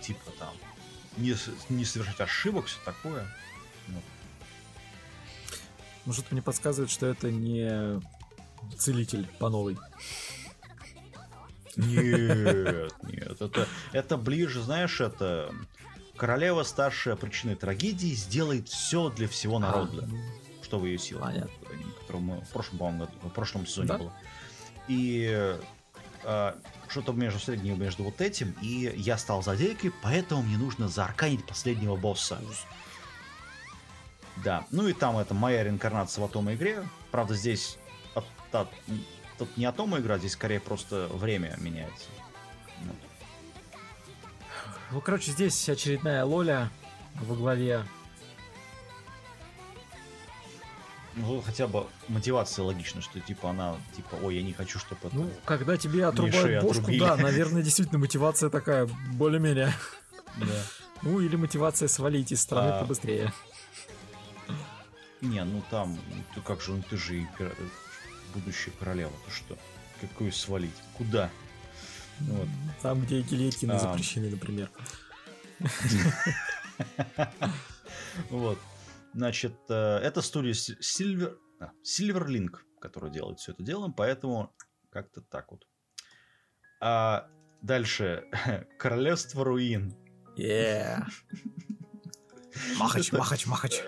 типа 0.00 0.30
там, 0.38 0.54
не, 1.18 1.34
не 1.68 1.84
совершать 1.84 2.20
ошибок, 2.20 2.66
все 2.66 2.78
такое. 2.84 3.26
Ну. 3.88 4.02
Может, 6.04 6.30
мне 6.32 6.42
подсказывает, 6.42 6.90
что 6.90 7.06
это 7.06 7.30
не 7.30 8.00
целитель 8.76 9.26
по 9.38 9.48
новой. 9.48 9.76
Нет, 11.76 12.92
нет, 13.02 13.40
это, 13.40 13.68
это 13.92 14.16
ближе, 14.16 14.62
знаешь, 14.62 15.00
это 15.00 15.54
королева 16.16 16.64
старшая 16.64 17.14
причиной 17.14 17.54
трагедии 17.54 18.14
сделает 18.14 18.68
все 18.68 19.10
для 19.10 19.28
всего 19.28 19.60
народа, 19.60 20.08
а, 20.10 20.64
что 20.64 20.80
в 20.80 20.86
ее 20.86 20.98
силах, 20.98 21.32
которого 22.00 22.20
мы 22.20 22.40
в 22.40 22.48
прошлом, 22.48 23.08
в 23.22 23.28
прошлом 23.28 23.66
сезоне 23.66 23.88
да? 23.88 23.98
было. 23.98 24.12
И 24.88 25.56
а, 26.24 26.58
что-то 26.88 27.12
между 27.12 27.38
средним 27.38 27.80
между 27.80 28.02
вот 28.02 28.20
этим, 28.20 28.56
и 28.60 28.92
я 28.96 29.16
стал 29.16 29.42
злодейкой, 29.42 29.92
поэтому 30.02 30.42
мне 30.42 30.58
нужно 30.58 30.88
заарканить 30.88 31.46
последнего 31.46 31.96
босса. 31.96 32.40
Да, 34.44 34.64
ну 34.70 34.86
и 34.88 34.92
там 34.92 35.18
это 35.18 35.34
моя 35.34 35.64
реинкарнация 35.64 36.22
в 36.22 36.24
Атома 36.24 36.54
игре. 36.54 36.82
Правда, 37.10 37.34
здесь 37.34 37.78
от, 38.14 38.24
от, 38.52 38.68
тут 39.38 39.56
не 39.56 39.64
Атома 39.64 39.98
игра, 39.98 40.18
здесь 40.18 40.32
скорее 40.32 40.60
просто 40.60 41.08
время 41.12 41.56
меняется. 41.58 42.08
Ну. 42.84 42.92
ну, 44.92 45.00
короче, 45.00 45.32
здесь 45.32 45.68
очередная 45.68 46.24
Лоля 46.24 46.70
во 47.14 47.34
главе. 47.34 47.84
Ну, 51.16 51.42
хотя 51.44 51.66
бы 51.66 51.86
мотивация 52.06 52.64
логична, 52.64 53.02
что 53.02 53.18
типа 53.18 53.50
она, 53.50 53.76
типа, 53.96 54.16
ой, 54.22 54.36
я 54.36 54.42
не 54.42 54.52
хочу, 54.52 54.78
чтобы 54.78 55.00
это... 55.02 55.16
Ну, 55.16 55.30
когда 55.44 55.76
тебе 55.76 56.06
отрубают 56.06 56.62
бошку, 56.62 56.82
отрубили. 56.82 57.00
да, 57.00 57.16
наверное, 57.16 57.62
действительно 57.62 57.98
мотивация 57.98 58.50
такая, 58.50 58.88
более-менее. 59.14 59.72
Да. 60.36 60.46
Ну, 61.02 61.20
или 61.20 61.34
мотивация 61.34 61.88
свалить 61.88 62.30
из 62.30 62.40
страны 62.40 62.68
а... 62.68 62.80
побыстрее. 62.82 63.32
Не, 65.20 65.44
ну 65.44 65.62
там, 65.70 65.98
ты 66.34 66.40
как 66.40 66.60
же, 66.60 66.72
ну 66.72 66.82
ты 66.88 66.96
же 66.96 67.26
будущая 68.34 68.72
королева, 68.78 69.12
ты 69.26 69.32
что? 69.32 69.58
Какую 70.00 70.32
свалить? 70.32 70.74
Куда? 70.96 71.30
Вот. 72.20 72.48
Там, 72.82 73.02
где 73.02 73.20
гильотины 73.22 73.72
а... 73.72 73.78
запрещены, 73.78 74.30
например. 74.30 74.70
Вот. 78.30 78.58
Значит, 79.14 79.54
э, 79.68 79.98
это 79.98 80.22
студия 80.22 80.52
Silver... 80.52 81.36
А, 81.60 81.70
Silverlink, 81.82 82.58
которая 82.80 83.10
делает 83.10 83.38
все 83.40 83.52
это 83.52 83.62
дело, 83.62 83.92
поэтому 83.96 84.54
как-то 84.90 85.22
так 85.22 85.50
вот. 85.50 85.66
А 86.80 87.28
дальше. 87.62 88.24
Королевство 88.78 89.44
руин. 89.44 89.96
Yeah. 90.36 91.04
Махач, 92.78 93.12
махач, 93.12 93.46
махач. 93.46 93.82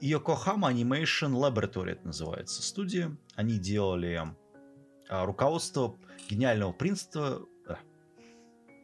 Yokohama 0.00 0.72
Animation 0.72 1.32
Laboratory 1.32 1.92
это 1.92 2.06
называется 2.06 2.60
студия. 2.62 3.16
Они 3.36 3.58
делали 3.58 4.20
а, 5.08 5.24
руководство 5.24 5.96
гениального 6.28 6.72
принца... 6.72 7.38
А, 7.68 7.78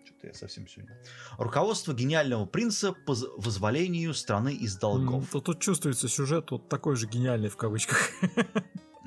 что-то 0.04 0.28
я 0.28 0.34
совсем 0.34 0.68
сегодня... 0.68 0.96
Руководство 1.36 1.92
гениального 1.92 2.46
принца 2.46 2.92
по 2.92 3.16
вызволению 3.36 4.14
страны 4.14 4.54
из 4.54 4.76
долгов. 4.76 5.28
Тут, 5.32 5.44
тут 5.44 5.60
чувствуется 5.60 6.08
сюжет 6.08 6.52
вот 6.52 6.68
такой 6.68 6.94
же 6.94 7.08
гениальный 7.08 7.48
в 7.48 7.56
кавычках. 7.56 8.10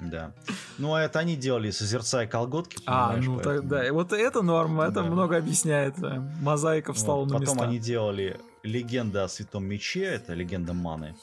Да. 0.01 0.33
Ну, 0.79 0.95
а 0.95 1.01
это 1.03 1.19
они 1.19 1.35
делали, 1.35 1.69
созерцая 1.69 2.27
колготки. 2.27 2.81
А, 2.87 3.15
ну 3.17 3.39
поэтому... 3.39 3.69
да. 3.69 3.93
Вот 3.93 4.11
это 4.11 4.41
норма, 4.41 4.85
это 4.85 4.95
да. 4.95 5.03
много 5.03 5.37
объясняет. 5.37 5.95
Мозаика 6.41 6.91
встала 6.91 7.19
вот, 7.19 7.27
на 7.27 7.33
потом 7.33 7.41
места. 7.41 7.55
Потом 7.55 7.69
они 7.69 7.79
делали 7.79 8.39
легенда 8.63 9.23
о 9.23 9.27
Святом 9.27 9.65
Мече, 9.65 10.03
это 10.03 10.33
легенда 10.33 10.73
Маны. 10.73 11.15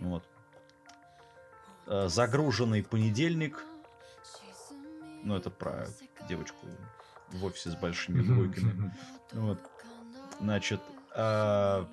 Вот. 0.00 0.24
Э, 1.86 2.08
загруженный 2.08 2.82
понедельник. 2.82 3.64
Ну, 5.22 5.36
это 5.36 5.50
про 5.50 5.88
девочку 6.28 6.66
в 7.32 7.44
офисе 7.44 7.70
с 7.70 7.76
большими 7.76 8.22
двойками. 8.22 8.94
Вот. 9.32 9.58
Значит, 10.38 10.80
а... 11.16 11.88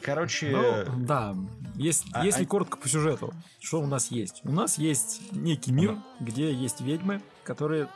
короче... 0.00 0.50
Ну, 0.50 1.04
да, 1.04 1.36
есть, 1.74 2.06
а, 2.12 2.24
если 2.24 2.44
а... 2.44 2.46
коротко 2.46 2.78
по 2.78 2.88
сюжету, 2.88 3.34
что 3.60 3.82
у 3.82 3.86
нас 3.86 4.10
есть? 4.10 4.40
У 4.44 4.52
нас 4.52 4.78
есть 4.78 5.30
некий 5.32 5.72
мир, 5.72 5.90
ага. 5.90 6.02
где 6.20 6.54
есть 6.54 6.80
ведьмы, 6.80 7.20
которые 7.44 7.88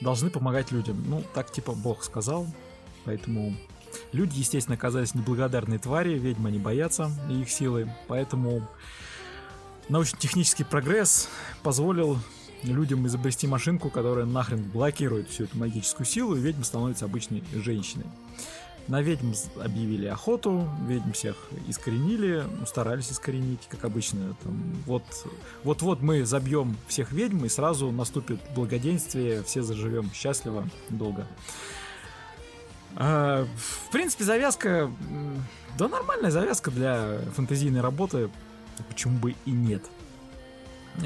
должны 0.00 0.30
помогать 0.30 0.72
людям. 0.72 1.04
Ну, 1.06 1.22
так 1.34 1.52
типа 1.52 1.72
Бог 1.72 2.02
сказал, 2.02 2.46
поэтому 3.04 3.54
люди, 4.12 4.38
естественно, 4.38 4.76
оказались 4.76 5.14
неблагодарные 5.14 5.78
твари, 5.78 6.18
ведьмы 6.18 6.50
не 6.50 6.58
боятся 6.58 7.10
их 7.30 7.50
силы, 7.50 7.92
поэтому 8.08 8.66
научно-технический 9.88 10.64
прогресс 10.64 11.28
позволил 11.62 12.18
людям 12.62 13.06
изобрести 13.06 13.46
машинку, 13.46 13.90
которая 13.90 14.24
нахрен 14.24 14.62
блокирует 14.62 15.28
всю 15.28 15.44
эту 15.44 15.58
магическую 15.58 16.06
силу, 16.06 16.36
и 16.36 16.40
ведьма 16.40 16.64
становится 16.64 17.06
обычной 17.06 17.42
женщиной. 17.52 18.06
На 18.88 19.00
ведьм 19.00 19.32
объявили 19.62 20.06
охоту, 20.06 20.68
ведьм 20.88 21.12
всех 21.12 21.36
искоренили, 21.68 22.44
ну, 22.58 22.66
старались 22.66 23.12
искоренить, 23.12 23.60
как 23.68 23.84
обычно. 23.84 24.34
Там, 24.42 24.60
вот, 24.86 25.04
вот-вот 25.62 26.02
мы 26.02 26.24
забьем 26.24 26.76
всех 26.88 27.12
ведьм, 27.12 27.44
и 27.44 27.48
сразу 27.48 27.92
наступит 27.92 28.40
благоденствие, 28.56 29.44
все 29.44 29.62
заживем 29.62 30.10
счастливо, 30.12 30.68
долго. 30.90 31.28
А, 32.96 33.46
в 33.56 33.90
принципе, 33.90 34.24
завязка... 34.24 34.90
Да, 35.78 35.88
нормальная 35.88 36.30
завязка 36.30 36.70
для 36.70 37.18
фэнтезийной 37.34 37.80
работы. 37.80 38.30
Почему 38.88 39.18
бы 39.18 39.34
и 39.46 39.50
нет? 39.50 39.82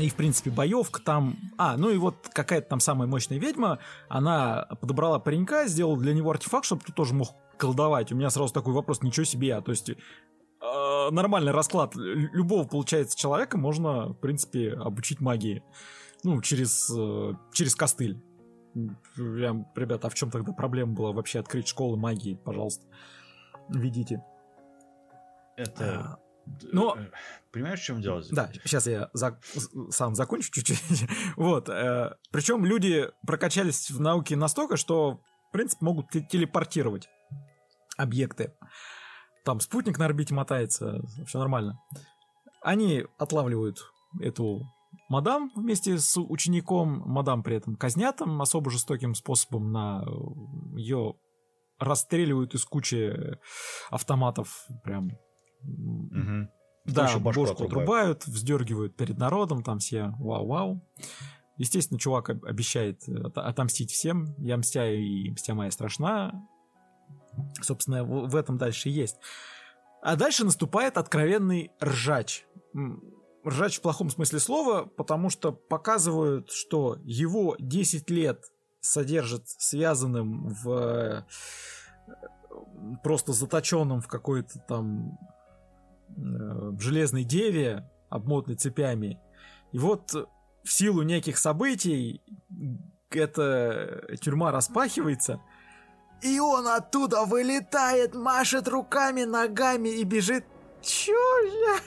И, 0.01 0.09
в 0.09 0.15
принципе, 0.15 0.51
боевка 0.51 1.01
там... 1.01 1.37
А, 1.59 1.77
ну 1.77 1.91
и 1.91 1.97
вот 1.97 2.29
какая-то 2.33 2.69
там 2.69 2.81
самая 2.81 3.09
мощная 3.09 3.39
ведьма, 3.39 3.79
она 4.09 4.67
подобрала 4.81 5.19
паренька, 5.21 5.69
сделала 5.69 5.97
для 5.97 6.13
него 6.13 6.31
артефакт, 6.31 6.67
чтобы 6.67 6.83
ты 6.85 6.93
тоже 6.93 7.15
мог 7.15 7.31
колдовать. 7.57 8.11
У 8.11 8.17
меня 8.17 8.31
сразу 8.31 8.53
такой 8.53 8.75
вопрос, 8.75 9.03
ничего 9.03 9.25
себе, 9.25 9.55
а, 9.55 9.63
то 9.63 9.71
есть 9.71 9.89
э, 9.89 9.95
нормальный 11.11 11.53
расклад 11.53 11.93
любого, 11.95 12.65
получается, 12.67 13.17
человека 13.17 13.57
можно, 13.57 14.09
в 14.09 14.15
принципе, 14.15 14.73
обучить 14.73 15.21
магии. 15.21 15.63
Ну, 16.25 16.43
через, 16.43 16.91
э, 16.95 17.35
через 17.53 17.77
костыль. 17.77 18.21
Прям, 19.15 19.67
ребята, 19.75 20.09
а 20.09 20.11
в 20.11 20.15
чем 20.15 20.31
тогда 20.31 20.53
проблема 20.53 20.93
была 20.93 21.13
вообще 21.13 21.41
открыть 21.41 21.69
школы 21.69 21.97
магии, 21.97 22.35
пожалуйста? 22.35 22.87
Ведите. 23.71 24.23
Это... 25.57 26.01
А, 26.01 26.19
но... 26.73 26.97
Э, 26.97 27.11
понимаешь, 27.53 27.81
в 27.81 27.85
чем 27.85 28.03
дело? 28.03 28.23
Да, 28.31 28.51
сейчас 28.65 28.87
я 28.87 29.09
за... 29.15 29.41
сам 29.91 30.15
закончу 30.15 30.53
чуть-чуть. 30.53 31.09
вот. 31.37 31.69
Э, 31.71 32.17
причем 32.31 32.65
люди 32.67 33.09
прокачались 33.27 33.91
в 33.91 34.01
науке 34.01 34.37
настолько, 34.37 34.77
что, 34.77 35.21
в 35.49 35.53
принципе, 35.53 35.85
могут 35.85 36.11
телепортировать 36.11 37.09
объекты. 37.97 38.53
Там 39.45 39.61
спутник 39.61 39.99
на 39.99 40.05
орбите 40.05 40.35
мотается, 40.35 41.01
все 41.27 41.39
нормально. 41.39 41.81
Они 42.61 43.07
отлавливают 43.17 43.79
эту 44.21 44.67
мадам 45.09 45.51
вместе 45.55 45.99
с 45.99 46.21
учеником. 46.21 47.03
Мадам 47.07 47.43
при 47.43 47.57
этом 47.57 47.77
казнят 47.77 48.17
там 48.17 48.41
особо 48.41 48.71
жестоким 48.71 49.15
способом 49.15 49.73
на 49.73 50.05
ее 50.77 51.15
расстреливают 51.79 52.55
из 52.55 52.65
кучи 52.65 53.39
автоматов 53.91 54.67
прям. 54.83 55.11
Угу. 55.63 56.49
Да, 56.87 57.03
башку, 57.03 57.21
башку 57.21 57.43
отрубают. 57.43 57.73
отрубают, 57.73 58.27
вздергивают 58.27 58.97
перед 58.97 59.19
народом, 59.19 59.63
там 59.63 59.79
все 59.79 60.15
вау-вау. 60.19 60.81
Естественно, 61.59 61.99
чувак 61.99 62.31
обещает 62.31 63.03
отомстить 63.35 63.91
всем. 63.91 64.35
Я 64.39 64.57
мстяю, 64.57 65.01
и 65.03 65.31
мстя 65.31 65.55
моя 65.55 65.71
страшна. 65.71 66.47
Собственно, 67.61 68.05
в 68.05 68.37
этом 68.37 68.59
дальше 68.59 68.89
есть. 68.89 69.17
А 70.03 70.17
дальше 70.17 70.45
наступает 70.45 70.99
откровенный 70.99 71.73
ржач. 71.83 72.45
Ржач 73.47 73.79
в 73.79 73.83
плохом 73.83 74.11
смысле 74.11 74.41
слова, 74.41 74.85
потому 74.85 75.31
что 75.31 75.53
показывают, 75.53 76.51
что 76.51 76.99
его 77.05 77.57
10 77.59 78.11
лет 78.11 78.45
содержат 78.81 79.49
связанным 79.49 80.49
в 80.49 81.27
просто 83.03 83.33
заточенным 83.33 84.01
в 84.01 84.09
какой-то 84.09 84.59
там 84.69 85.19
э, 86.09 86.13
в 86.17 86.81
железной 86.81 87.25
деве, 87.25 87.91
обмотанной 88.09 88.57
цепями. 88.57 89.21
И 89.73 89.79
вот 89.79 90.13
в 90.13 90.73
силу 90.73 91.03
неких 91.03 91.39
событий 91.39 92.23
эта 93.11 94.17
тюрьма 94.21 94.51
распахивается– 94.53 95.41
и 96.23 96.39
он 96.41 96.67
оттуда 96.67 97.25
вылетает, 97.25 98.15
машет 98.15 98.69
руками, 98.69 99.25
ногами 99.25 99.91
и 99.91 100.05
бежит. 100.05 100.45
Чё 100.83 101.13
я? 101.13 101.79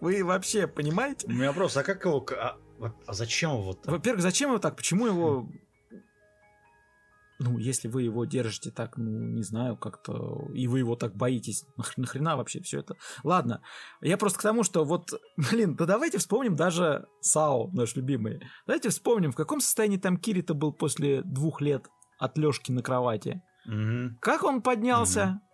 Вы 0.00 0.24
вообще 0.24 0.66
понимаете? 0.66 1.26
У 1.26 1.32
меня 1.32 1.48
вопрос, 1.48 1.76
а 1.76 1.82
как 1.82 2.04
его... 2.04 2.24
А, 2.38 2.56
а 3.06 3.12
зачем 3.12 3.52
его 3.52 3.74
так? 3.74 3.92
Во-первых, 3.92 4.22
зачем 4.22 4.50
его 4.50 4.58
так? 4.58 4.76
Почему 4.76 5.06
его... 5.06 5.48
Ну, 7.42 7.56
если 7.56 7.88
вы 7.88 8.02
его 8.02 8.26
держите 8.26 8.70
так, 8.70 8.98
ну, 8.98 9.10
не 9.10 9.42
знаю, 9.42 9.74
как-то, 9.78 10.50
и 10.52 10.68
вы 10.68 10.80
его 10.80 10.94
так 10.94 11.16
боитесь, 11.16 11.64
нахрена 11.96 12.36
вообще 12.36 12.60
все 12.60 12.80
это? 12.80 12.96
Ладно, 13.24 13.62
я 14.02 14.18
просто 14.18 14.38
к 14.38 14.42
тому, 14.42 14.62
что 14.62 14.84
вот, 14.84 15.10
блин, 15.50 15.74
да 15.74 15.86
давайте 15.86 16.18
вспомним 16.18 16.54
даже 16.54 17.06
Сао, 17.20 17.70
наш 17.72 17.96
любимый. 17.96 18.42
Давайте 18.66 18.90
вспомним, 18.90 19.32
в 19.32 19.36
каком 19.36 19.60
состоянии 19.60 19.96
там 19.96 20.18
Кирита 20.18 20.52
был 20.52 20.72
после 20.72 21.22
двух 21.22 21.62
лет 21.62 21.88
от 22.18 22.36
Лёшки 22.36 22.72
на 22.72 22.82
кровати. 22.82 23.42
Угу. 23.66 24.18
Как 24.20 24.44
он 24.44 24.60
поднялся? 24.60 25.40
Угу. 25.40 25.50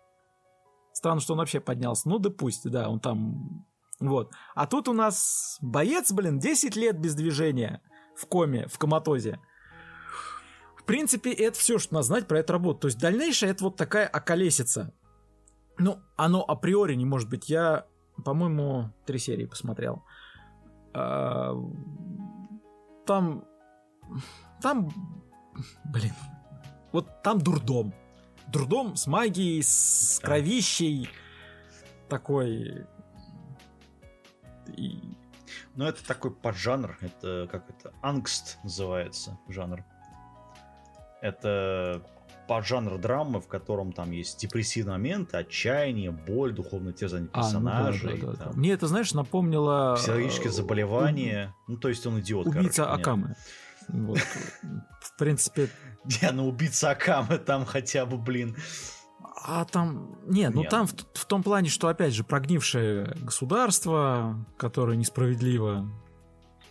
Странно, 0.93 1.21
что 1.21 1.33
он 1.33 1.39
вообще 1.39 1.59
поднялся. 1.59 2.09
Ну 2.09 2.19
да 2.19 2.29
пусть, 2.29 2.69
да, 2.69 2.89
он 2.89 2.99
там... 2.99 3.66
Вот. 3.99 4.31
А 4.53 4.67
тут 4.67 4.87
у 4.87 4.93
нас 4.93 5.57
боец, 5.61 6.11
блин, 6.11 6.39
10 6.39 6.75
лет 6.75 6.99
без 6.99 7.15
движения 7.15 7.81
в 8.15 8.25
коме, 8.27 8.67
в 8.67 8.77
коматозе. 8.77 9.39
В 10.77 10.83
принципе, 10.83 11.33
это 11.33 11.57
все, 11.57 11.79
что 11.79 11.95
надо 11.95 12.07
знать 12.07 12.27
про 12.27 12.39
эту 12.39 12.53
работу. 12.53 12.81
То 12.81 12.87
есть 12.87 12.99
дальнейшее 12.99 13.51
это 13.51 13.65
вот 13.65 13.75
такая 13.75 14.07
околесица. 14.07 14.93
Ну, 15.79 15.99
оно 16.15 16.43
априори 16.43 16.95
не 16.95 17.05
может 17.05 17.29
быть. 17.29 17.49
Я, 17.49 17.85
по-моему, 18.23 18.93
три 19.05 19.19
серии 19.19 19.45
посмотрел. 19.45 20.03
А, 20.93 21.53
там... 23.05 23.45
Там... 24.61 24.89
Блин, 25.85 26.13
вот 26.91 27.21
там 27.23 27.39
дурдом. 27.39 27.93
Дурдом 28.47 28.95
с 28.95 29.07
магией, 29.07 29.61
с 29.61 30.19
кровищей. 30.23 31.09
Такой... 32.09 32.85
И... 34.77 35.17
Ну, 35.75 35.85
это 35.85 36.05
такой 36.05 36.31
поджанр. 36.31 36.97
Это 37.01 37.47
как 37.51 37.69
это? 37.69 37.93
Ангст 38.01 38.57
называется 38.63 39.37
жанр. 39.49 39.83
Это 41.21 42.03
поджанр 42.47 42.97
драмы, 42.97 43.41
в 43.41 43.47
котором 43.47 43.91
там 43.91 44.11
есть 44.11 44.39
депрессивные 44.39 44.93
моменты, 44.93 45.37
отчаяние, 45.37 46.11
боль, 46.11 46.53
духовное 46.53 46.93
терзание 46.93 47.29
персонажей. 47.29 48.13
А, 48.13 48.15
ну, 48.15 48.31
да, 48.31 48.37
да, 48.37 48.45
да, 48.45 48.51
Мне 48.53 48.71
это, 48.71 48.87
знаешь, 48.87 49.13
напомнило... 49.13 49.95
Психологические 49.97 50.51
заболевания. 50.51 51.53
У... 51.67 51.73
Ну, 51.73 51.77
то 51.77 51.89
есть 51.89 52.05
он 52.07 52.19
идиот, 52.19 52.47
Убийца 52.47 52.85
короче, 52.85 53.01
Акамы. 53.01 53.35
Вот. 53.89 54.19
В 55.01 55.17
принципе... 55.17 55.69
Я 56.21 56.31
на 56.31 56.45
убийца 56.45 56.91
Акамы 56.91 57.37
там 57.37 57.65
хотя 57.65 58.05
бы, 58.05 58.17
блин. 58.17 58.55
А 59.43 59.65
там... 59.65 60.17
Нет, 60.25 60.53
ну 60.53 60.63
там 60.63 60.87
в, 60.87 60.93
в 61.13 61.25
том 61.25 61.43
плане, 61.43 61.69
что, 61.69 61.87
опять 61.87 62.13
же, 62.13 62.23
прогнившее 62.23 63.15
государство, 63.21 64.45
которое 64.57 64.97
несправедливо, 64.97 65.89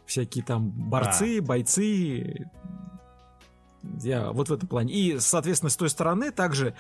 всякие 0.05 0.45
там 0.45 0.71
борцы, 0.71 1.39
а. 1.39 1.43
бойцы, 1.43 2.49
я 4.03 4.33
вот 4.33 4.49
в 4.49 4.53
этом 4.53 4.69
плане. 4.69 4.93
И, 4.93 5.19
соответственно, 5.19 5.71
с 5.71 5.77
той 5.77 5.89
стороны 5.89 6.33
также 6.33 6.75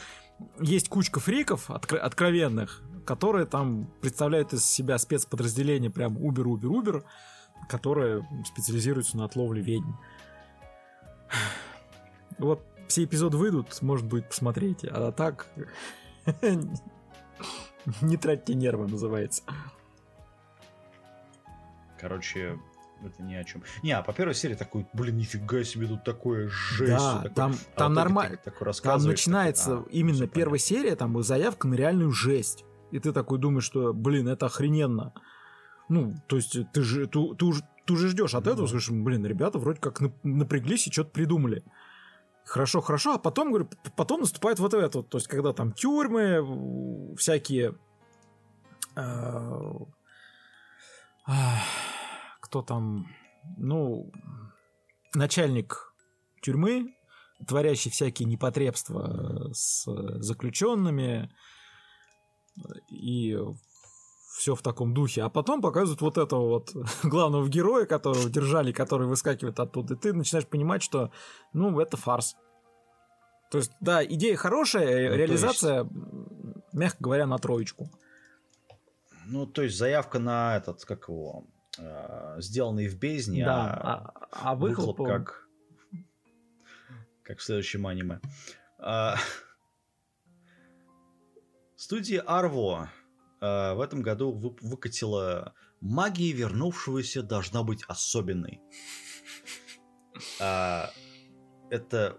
есть 0.61 0.89
кучка 0.89 1.21
фриков 1.21 1.71
откро- 1.71 1.99
откровенных, 1.99 2.83
которые 3.07 3.47
там 3.47 3.89
представляют 4.01 4.53
из 4.53 4.65
себя 4.65 4.99
спецподразделение 4.99 5.91
прям 5.91 6.17
Убер-Убер-Убер, 6.19 7.05
которое 7.69 8.29
специализируется 8.45 9.17
на 9.17 9.25
отловле 9.25 9.63
ведьм. 9.63 9.93
Вот 12.39 12.67
все 12.89 13.05
эпизоды 13.05 13.37
выйдут, 13.37 13.81
может 13.83 14.07
быть, 14.07 14.29
посмотрите. 14.29 14.89
А 14.89 15.13
так... 15.13 15.47
Не 18.01 18.17
тратьте 18.17 18.55
нервы, 18.55 18.89
называется. 18.89 19.45
Короче, 22.01 22.59
это 23.05 23.23
ни 23.23 23.35
о 23.35 23.45
чем. 23.45 23.63
Не, 23.83 23.93
а 23.93 24.03
по 24.03 24.13
первой 24.13 24.35
серии 24.35 24.55
такой, 24.55 24.87
блин, 24.93 25.17
нифига 25.17 25.63
себе, 25.65 25.87
тут 25.87 26.05
такое 26.05 26.49
жесть. 26.49 26.93
Да, 26.93 27.17
такое. 27.19 27.35
там, 27.35 27.53
А 27.53 27.79
там 27.79 27.89
вот 27.93 27.97
нормально. 27.97 28.39
Там 28.83 29.03
начинается 29.05 29.77
такой, 29.77 29.85
а, 29.85 29.89
именно 29.93 30.27
первая 30.27 30.59
серия, 30.59 30.97
там 30.97 31.23
заявка 31.23 31.69
на 31.69 31.75
реальную 31.75 32.11
жесть. 32.13 32.65
И 32.91 32.99
ты 32.99 33.13
такой 33.13 33.39
думаешь, 33.39 33.65
что, 33.65 33.93
блин, 33.93 34.29
это 34.29 34.47
охрененно. 34.47 35.13
Ну, 35.89 36.15
то 36.27 36.37
есть 36.37 36.57
ты 36.73 36.83
же, 36.83 37.07
ты, 37.07 37.35
ты 37.35 37.45
уже, 37.45 37.63
ты 37.85 37.93
уже 37.93 38.09
ждешь 38.09 38.35
от 38.35 38.47
этого, 38.47 38.67
скажешь, 38.67 38.91
блин, 38.91 39.25
ребята 39.25 39.59
вроде 39.59 39.81
как 39.81 40.01
нап- 40.01 40.19
напряглись 40.23 40.87
и 40.87 40.93
что-то 40.93 41.11
придумали. 41.11 41.63
Хорошо, 42.47 42.81
хорошо, 42.81 43.15
а 43.15 43.19
потом, 43.19 43.49
говорю, 43.49 43.69
потом 43.97 44.21
наступает 44.21 44.61
вот 44.61 44.73
это, 44.73 45.03
то 45.03 45.19
есть 45.19 45.27
когда 45.27 45.53
там 45.53 45.73
тюрьмы, 45.73 47.17
всякие... 47.17 47.77
э, 48.95 49.73
кто 52.41 52.63
там, 52.63 53.09
ну, 53.57 54.13
начальник 55.13 55.93
тюрьмы, 56.41 56.95
творящий 57.49 57.91
всякие 57.91 58.29
непотребства 58.29 59.53
с 59.53 59.85
заключенными 60.21 61.35
и 62.89 63.37
все 64.37 64.55
в 64.55 64.63
таком 64.63 64.93
духе. 64.93 65.23
А 65.23 65.31
потом 65.31 65.63
показывают 65.63 66.01
вот 66.03 66.19
этого 66.19 66.49
вот 66.49 66.73
главного 67.03 67.49
героя, 67.49 67.87
которого 67.87 68.29
держали, 68.29 68.71
который 68.71 69.07
выскакивает 69.07 69.59
оттуда. 69.59 69.95
И 69.95 69.97
ты 69.97 70.13
начинаешь 70.13 70.47
понимать, 70.47 70.83
что, 70.83 71.11
ну, 71.53 71.81
это 71.81 71.97
фарс. 71.97 72.37
То 73.51 73.59
есть, 73.59 73.73
да, 73.81 74.05
идея 74.05 74.37
хорошая, 74.37 75.11
Ну, 75.11 75.17
реализация, 75.17 75.81
м, 75.81 76.63
мягко 76.73 76.99
говоря, 77.01 77.27
на 77.27 77.39
троечку. 77.39 77.91
Ну, 79.27 79.47
то 79.47 79.63
есть 79.63 79.77
заявка 79.79 80.19
на 80.19 80.57
этот, 80.57 80.85
как 80.85 81.09
его, 81.09 81.47
э, 81.79 82.37
сделанный 82.41 82.89
в 82.89 82.99
бездне, 82.99 83.45
да, 83.45 83.75
а, 83.75 84.13
а, 84.31 84.51
а 84.51 84.55
выхлоп 84.55 84.99
выхлоп... 84.99 85.09
как, 85.09 85.49
как 87.23 87.39
в 87.39 87.43
следующем 87.43 87.87
аниме. 87.87 88.21
А, 88.79 89.17
Студия 91.77 92.23
Арво 92.27 92.91
э, 93.41 93.75
в 93.75 93.81
этом 93.81 94.03
году 94.03 94.33
вы- 94.33 94.57
выкатила 94.61 95.55
«Магия 95.81 96.33
вернувшегося 96.33 97.23
должна 97.23 97.63
быть 97.63 97.85
особенной». 97.89 98.61
А, 100.41 100.91
Это... 101.71 102.19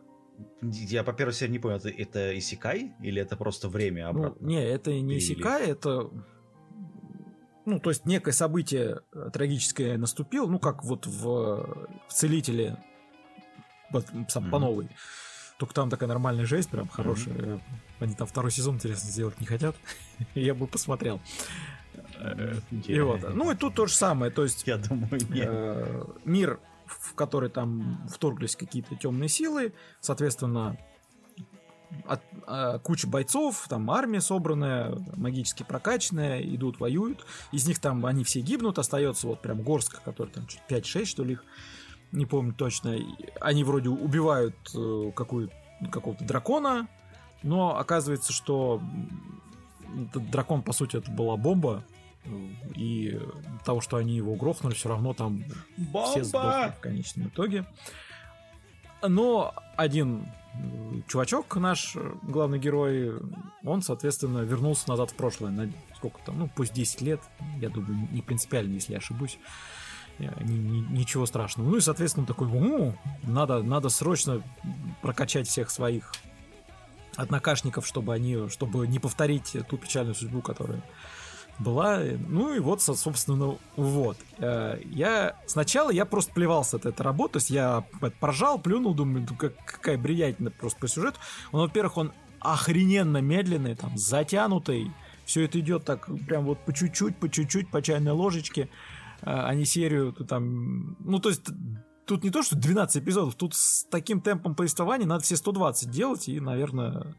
Я 0.62 1.03
по 1.03 1.13
первой 1.13 1.34
серии 1.34 1.53
не 1.53 1.60
понял, 1.60 1.77
это, 1.77 1.89
это 1.89 2.38
Исикай 2.38 2.93
или 3.01 3.19
это 3.19 3.36
просто 3.36 3.69
время 3.69 4.03
Ну, 4.03 4.10
обратно? 4.19 4.45
не, 4.45 4.63
это 4.63 4.91
не 4.91 5.15
Перевели. 5.15 5.17
Исикай, 5.17 5.67
это... 5.71 6.12
Ну, 7.65 7.80
то 7.80 7.89
есть 7.89 8.06
некое 8.06 8.32
событие 8.34 9.01
э, 9.13 9.30
трагическое 9.34 9.97
наступило, 9.97 10.47
ну, 10.47 10.60
как 10.60 10.84
вот 10.84 11.06
в, 11.08 11.88
в 12.08 12.13
«Целителе» 12.13 12.77
Мгм. 13.91 14.51
по 14.51 14.60
новой. 14.60 14.89
Только 15.57 15.73
там 15.73 15.89
такая 15.89 16.07
нормальная 16.07 16.45
жесть, 16.45 16.69
прям 16.69 16.87
хорошая. 16.87 17.59
Они 17.99 18.13
там 18.13 18.27
второй 18.27 18.51
сезон, 18.51 18.75
интересно, 18.75 19.09
сделать 19.09 19.39
не 19.39 19.47
хотят. 19.47 19.75
Я 20.35 20.53
бы 20.53 20.67
посмотрел. 20.67 21.19
Э, 22.19 22.59
И 22.85 22.99
вот. 22.99 23.33
Ну, 23.33 23.51
и 23.51 23.55
тут 23.55 23.73
то 23.75 23.87
же 23.87 23.93
самое. 23.93 24.31
То 24.31 24.43
есть 24.43 24.67
Я 24.67 24.77
думаю, 24.77 25.09
э, 25.33 26.05
мир, 26.25 26.59
в 26.85 27.13
который 27.15 27.49
там 27.49 28.07
вторглись 28.07 28.55
какие-то 28.55 28.95
темные 28.95 29.29
силы, 29.29 29.73
соответственно, 29.99 30.77
от- 32.05 32.21
э, 32.47 32.79
куча 32.83 33.07
бойцов, 33.07 33.65
там 33.67 33.89
армия 33.89 34.21
собранная, 34.21 34.95
магически 35.15 35.63
прокачанная, 35.63 36.41
идут, 36.41 36.79
воюют. 36.79 37.25
Из 37.51 37.67
них 37.67 37.79
там 37.79 38.05
они 38.05 38.23
все 38.23 38.41
гибнут, 38.41 38.77
остается 38.77 39.25
вот 39.25 39.41
прям 39.41 39.61
горстка, 39.63 39.99
который 40.05 40.29
там 40.29 40.45
чуть 40.47 40.61
5-6, 40.69 41.05
что 41.05 41.23
ли, 41.23 41.33
их, 41.33 41.43
не 42.17 42.25
помню 42.25 42.53
точно. 42.53 42.97
Они 43.39 43.63
вроде 43.63 43.89
убивают 43.89 44.56
э, 44.75 45.12
какую 45.15 45.49
какого-то 45.91 46.23
дракона, 46.25 46.88
но 47.43 47.77
оказывается, 47.77 48.34
что 48.34 48.82
этот 50.10 50.30
дракон, 50.30 50.63
по 50.63 50.73
сути, 50.73 50.97
это 50.97 51.12
была 51.12 51.38
бомба, 51.38 51.84
э, 52.25 52.30
и 52.75 53.19
того, 53.63 53.82
что 53.82 53.97
они 53.97 54.15
его 54.15 54.36
грохнули, 54.36 54.73
все 54.73 54.89
равно 54.89 55.13
там 55.13 55.43
все 56.08 56.23
сдохли 56.23 56.73
в 56.75 56.80
конечном 56.80 57.27
итоге. 57.27 57.65
Но 59.08 59.53
один 59.75 60.25
э, 60.56 61.01
чувачок, 61.08 61.56
наш 61.58 61.95
главный 62.23 62.58
герой, 62.58 63.13
он, 63.63 63.84
соответственно, 63.84 64.39
вернулся 64.39 64.89
назад 64.89 65.12
в 65.12 65.15
прошлое. 65.15 65.51
На 65.51 65.71
сколько 65.95 66.19
там, 66.25 66.39
ну, 66.39 66.49
пусть 66.56 66.73
10 66.73 67.01
лет, 67.01 67.21
я 67.60 67.69
думаю, 67.69 68.08
не 68.12 68.21
принципиально, 68.21 68.73
если 68.73 68.93
я 68.93 68.97
ошибусь. 68.97 69.38
Ни- 70.19 70.27
ни- 70.51 70.97
ничего 70.99 71.25
страшного. 71.25 71.69
Ну 71.69 71.77
и, 71.77 71.82
соответственно, 71.82 72.25
такой, 72.25 72.47
«О, 72.49 72.93
надо, 73.23 73.62
надо 73.62 73.89
срочно 73.89 74.41
прокачать 75.01 75.47
всех 75.47 75.69
своих 75.69 76.12
однокашников, 77.15 77.86
чтобы 77.86 78.13
они, 78.13 78.47
чтобы 78.49 78.88
не 78.88 78.99
повторить 78.99 79.56
ту 79.69 79.77
печальную 79.77 80.15
судьбу, 80.15 80.41
которая 80.41 80.82
была. 81.60 81.99
Ну 82.27 82.53
и 82.53 82.60
вот, 82.60 82.82
со- 82.84 82.93
собственно, 82.93 83.58
вот. 83.75 84.17
Э, 84.38 84.80
Я 84.86 85.36
сначала 85.47 85.89
я 85.89 86.06
просто 86.06 86.32
плевался 86.34 86.77
от 86.77 86.86
этой 86.86 87.01
работы, 87.01 87.34
то 87.34 87.38
есть 87.38 87.49
я 87.49 87.84
поржал, 88.19 88.60
плюнул, 88.60 88.93
думаю, 88.93 89.25
ну, 89.27 89.36
как- 89.36 89.56
какая 89.65 89.97
бредятина 89.97 90.51
просто 90.51 90.80
по 90.80 90.88
сюжету. 90.88 91.17
Он, 91.51 91.62
во-первых, 91.62 91.97
он 91.97 92.12
охрененно 92.39 93.17
медленный, 93.21 93.75
там, 93.75 93.97
затянутый. 93.97 94.91
Все 95.25 95.43
это 95.45 95.60
идет 95.60 95.84
так 95.84 96.08
прям 96.27 96.45
вот 96.45 96.60
по 96.63 96.71
чуть-чуть, 96.71 97.17
по 97.17 97.27
чуть-чуть, 97.27 97.69
по 97.71 97.82
чайной 97.82 98.12
ложечке, 98.12 98.69
а 99.21 99.53
не 99.53 99.65
серию 99.65 100.13
там... 100.13 100.95
Ну, 100.99 101.19
то 101.19 101.30
есть 101.30 101.43
тут 102.06 102.23
не 102.23 102.30
то, 102.30 102.43
что 102.43 102.56
12 102.56 103.03
эпизодов, 103.03 103.36
тут 103.36 103.53
с 103.53 103.86
таким 103.86 104.21
темпом 104.21 104.56
повествования 104.56 105.06
надо 105.08 105.23
все 105.23 105.36
120 105.36 105.89
делать, 105.89 106.27
и, 106.30 106.39
наверное... 106.39 107.15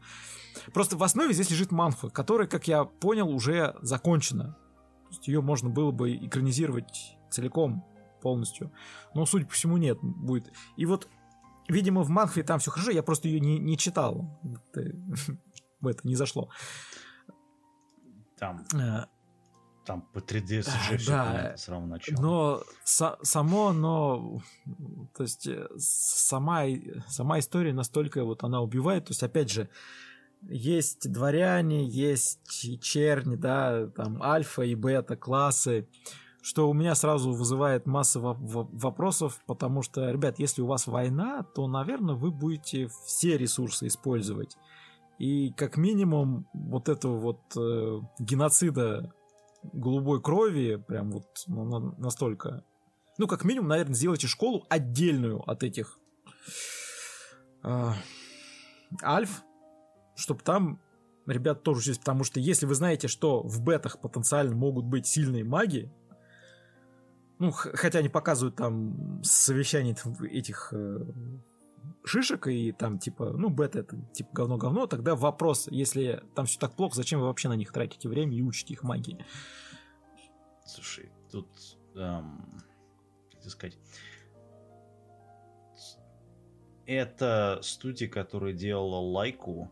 Просто 0.73 0.97
в 0.97 1.03
основе 1.03 1.33
здесь 1.33 1.51
лежит 1.51 1.71
манфа, 1.71 2.09
которая, 2.09 2.47
как 2.47 2.67
я 2.67 2.83
понял, 2.83 3.29
уже 3.29 3.75
закончена. 3.81 4.57
То 5.03 5.09
есть 5.11 5.27
ее 5.27 5.41
можно 5.41 5.69
было 5.69 5.91
бы 5.91 6.15
экранизировать 6.15 7.17
целиком, 7.29 7.85
полностью. 8.21 8.71
Но, 9.13 9.25
судя 9.25 9.45
по 9.45 9.53
всему, 9.53 9.77
нет, 9.77 9.97
будет. 10.01 10.51
И 10.75 10.85
вот, 10.85 11.07
видимо, 11.67 12.03
в 12.03 12.09
манфе 12.09 12.43
там 12.43 12.59
все 12.59 12.71
хорошо, 12.71 12.91
я 12.91 13.03
просто 13.03 13.27
ее 13.27 13.39
не, 13.39 13.57
не 13.59 13.77
читал. 13.77 14.39
Это- 14.73 14.95
В 15.81 15.87
это 15.87 16.05
не 16.05 16.15
зашло. 16.15 16.49
Там, 18.37 18.65
Э, 18.73 19.05
там 19.89 20.01
по 20.13 20.19
3D 20.19 20.59
А, 20.59 20.61
CG 20.61 20.97
всё 20.97 21.11
да. 21.11 21.57
с 21.57 21.63
самого 21.63 21.87
начала. 21.87 22.21
Но 22.21 22.63
са- 22.85 23.17
само, 23.23 23.73
но 23.73 24.39
то 25.17 25.23
есть 25.23 25.47
э, 25.47 25.67
сама 25.77 26.65
сама 27.07 27.39
история 27.39 27.73
настолько 27.73 28.23
вот 28.23 28.43
она 28.43 28.61
убивает, 28.61 29.05
то 29.05 29.11
есть 29.11 29.23
опять 29.23 29.49
же 29.51 29.67
есть 30.47 31.11
дворяне, 31.11 31.83
есть 31.85 32.39
черни, 32.81 33.35
да, 33.35 33.87
там 33.87 34.21
альфа 34.21 34.61
и 34.61 34.75
бета 34.75 35.15
классы, 35.17 35.87
что 36.43 36.69
у 36.69 36.73
меня 36.73 36.93
сразу 36.95 37.31
вызывает 37.33 37.87
массу 37.87 38.21
во- 38.21 38.33
во- 38.35 38.69
вопросов, 38.71 39.41
потому 39.47 39.81
что, 39.81 40.09
ребят, 40.11 40.37
если 40.39 40.61
у 40.61 40.67
вас 40.67 40.85
война, 40.87 41.43
то, 41.55 41.67
наверное, 41.67 42.13
вы 42.15 42.29
будете 42.31 42.89
все 43.05 43.37
ресурсы 43.37 43.87
использовать. 43.87 44.55
И 45.17 45.51
как 45.57 45.77
минимум 45.77 46.45
вот 46.53 46.87
этого 46.89 47.17
вот 47.17 47.39
э, 47.57 47.99
геноцида 48.19 49.11
голубой 49.63 50.21
крови, 50.21 50.75
прям 50.87 51.11
вот 51.11 51.27
ну, 51.47 51.65
на- 51.65 51.95
настолько. 51.97 52.63
Ну, 53.17 53.27
как 53.27 53.43
минимум, 53.43 53.69
наверное, 53.69 53.95
сделайте 53.95 54.27
школу 54.27 54.65
отдельную 54.69 55.41
от 55.49 55.63
этих 55.63 55.99
а, 57.61 57.95
альф, 59.03 59.43
чтобы 60.15 60.41
там 60.41 60.79
ребят 61.27 61.63
тоже 61.63 61.79
учились, 61.79 61.99
потому 61.99 62.23
что 62.23 62.39
если 62.39 62.65
вы 62.65 62.75
знаете, 62.75 63.07
что 63.07 63.43
в 63.43 63.61
бетах 63.61 63.99
потенциально 63.99 64.55
могут 64.55 64.85
быть 64.85 65.05
сильные 65.05 65.43
маги, 65.43 65.91
ну, 67.39 67.51
хотя 67.51 67.99
они 67.99 68.09
показывают 68.09 68.55
там 68.55 69.23
совещание 69.23 69.95
этих 70.29 70.73
э, 70.73 71.05
шишек 72.03 72.47
и 72.47 72.71
там 72.71 72.99
типа, 72.99 73.31
ну, 73.31 73.49
бета 73.49 73.79
это 73.79 73.97
типа 74.13 74.29
говно-говно, 74.33 74.87
тогда 74.87 75.15
вопрос, 75.15 75.67
если 75.69 76.23
там 76.35 76.45
все 76.45 76.59
так 76.59 76.75
плохо, 76.75 76.95
зачем 76.95 77.19
вы 77.19 77.27
вообще 77.27 77.49
на 77.49 77.55
них 77.55 77.71
тратите 77.71 78.09
время 78.09 78.35
и 78.35 78.41
учите 78.41 78.73
их 78.73 78.83
магии? 78.83 79.25
Слушай, 80.65 81.11
тут, 81.31 81.47
эм, 81.95 82.61
как 83.41 83.51
сказать, 83.51 83.77
это 86.85 87.59
студия, 87.61 88.07
которая 88.07 88.53
делала 88.53 88.99
лайку, 88.99 89.71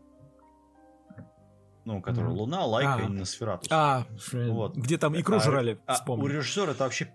ну, 1.84 2.02
который 2.02 2.32
mm-hmm. 2.32 2.36
Луна, 2.36 2.64
Лайка 2.66 2.96
а. 2.96 3.00
и 3.00 3.08
Носфератус. 3.08 3.68
А, 3.72 4.06
вот. 4.34 4.76
где 4.76 4.98
там 4.98 5.18
икру 5.18 5.36
а, 5.36 5.40
жрали, 5.40 5.80
а, 5.86 5.96
У 6.06 6.26
режиссера 6.26 6.72
это 6.72 6.84
вообще... 6.84 7.12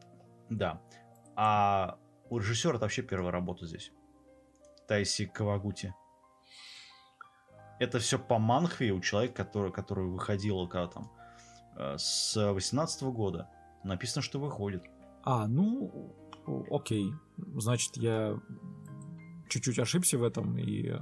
Да. 0.49 0.81
А 1.35 1.99
у 2.29 2.39
режиссера 2.39 2.73
это 2.73 2.85
вообще 2.85 3.03
первая 3.03 3.31
работа 3.31 3.67
здесь. 3.67 3.91
Тайси 4.87 5.25
Кавагути. 5.25 5.93
Это 7.79 7.99
все 7.99 8.19
по 8.19 8.37
манхве 8.39 8.91
у 8.91 9.01
человека, 9.01 9.43
который, 9.43 9.71
который 9.71 10.05
выходил 10.05 10.67
когда 10.67 10.87
там 10.87 11.11
э, 11.75 11.97
с 11.97 12.35
18 12.35 13.03
года. 13.03 13.49
Написано, 13.83 14.21
что 14.21 14.39
выходит. 14.39 14.83
А, 15.23 15.47
ну, 15.47 16.15
окей. 16.71 17.13
Значит, 17.55 17.97
я 17.97 18.39
чуть-чуть 19.49 19.79
ошибся 19.79 20.17
в 20.17 20.23
этом 20.23 20.57
и... 20.57 20.93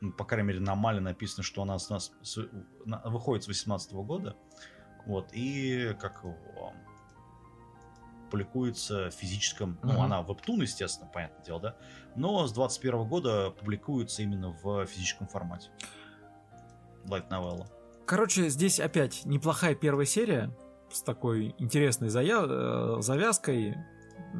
Ну, 0.00 0.12
по 0.12 0.24
крайней 0.24 0.48
мере, 0.48 0.60
на 0.60 0.76
Мале 0.76 1.00
написано, 1.00 1.42
что 1.42 1.62
она 1.62 1.78
с 1.78 1.90
нас 1.90 2.12
с, 2.22 2.38
на, 2.84 3.02
выходит 3.04 3.44
с 3.44 3.48
18 3.48 3.92
года. 3.94 4.36
Вот, 5.06 5.30
и 5.32 5.96
как 6.00 6.22
его 6.22 6.72
публикуется 8.30 9.10
в 9.10 9.14
физическом, 9.14 9.78
uh-huh. 9.82 9.92
ну, 9.92 10.02
она 10.02 10.22
вебтун, 10.22 10.60
естественно, 10.62 11.10
понятное 11.12 11.44
дело, 11.44 11.60
да, 11.60 11.76
но 12.14 12.46
с 12.46 12.52
21 12.52 13.08
года 13.08 13.50
публикуется 13.50 14.22
именно 14.22 14.50
в 14.62 14.86
физическом 14.86 15.26
формате. 15.28 15.70
Light 17.04 17.28
новелла. 17.30 17.66
Короче, 18.06 18.48
здесь 18.48 18.80
опять 18.80 19.24
неплохая 19.24 19.74
первая 19.74 20.06
серия 20.06 20.50
с 20.90 21.02
такой 21.02 21.54
интересной 21.58 22.08
зая- 22.08 22.46
э, 22.48 23.02
завязкой. 23.02 23.76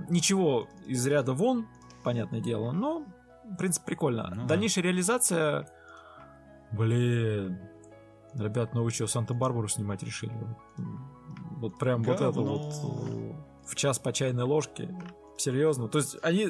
Ничего 0.09 0.69
из 0.87 1.07
ряда 1.07 1.35
вон, 1.35 1.67
понятное 2.03 2.41
дело, 2.41 2.73
но, 2.73 3.05
в 3.45 3.57
принципе, 3.57 3.87
прикольно. 3.87 4.33
Ну, 4.35 4.47
Дальнейшая 4.47 4.85
да. 4.85 4.89
реализация... 4.89 5.69
Блин, 6.73 7.59
ребят, 8.35 8.75
ну 8.75 8.83
вы 8.83 8.91
что, 8.91 9.07
Санта-Барбару 9.07 9.69
снимать 9.69 10.03
решили? 10.03 10.33
Вот 11.57 11.79
прям 11.79 12.03
Говно. 12.03 12.31
вот 12.31 12.31
это 12.31 12.41
вот 12.41 13.48
в 13.69 13.75
час 13.75 13.99
по 13.99 14.13
чайной 14.13 14.45
ложке. 14.45 14.89
Серьезно. 15.37 15.89
То 15.89 15.99
есть 15.99 16.17
они, 16.23 16.49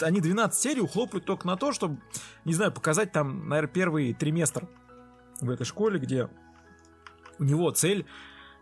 они 0.00 0.20
12 0.20 0.60
серий 0.60 0.80
ухлопают 0.80 1.24
только 1.24 1.46
на 1.46 1.56
то, 1.56 1.72
чтобы, 1.72 2.00
не 2.44 2.54
знаю, 2.54 2.72
показать 2.72 3.10
там, 3.10 3.48
наверное, 3.48 3.72
первый 3.72 4.14
триместр 4.14 4.68
в 5.40 5.50
этой 5.50 5.64
школе, 5.64 5.98
где 5.98 6.28
у 7.38 7.44
него 7.44 7.70
цель 7.72 8.06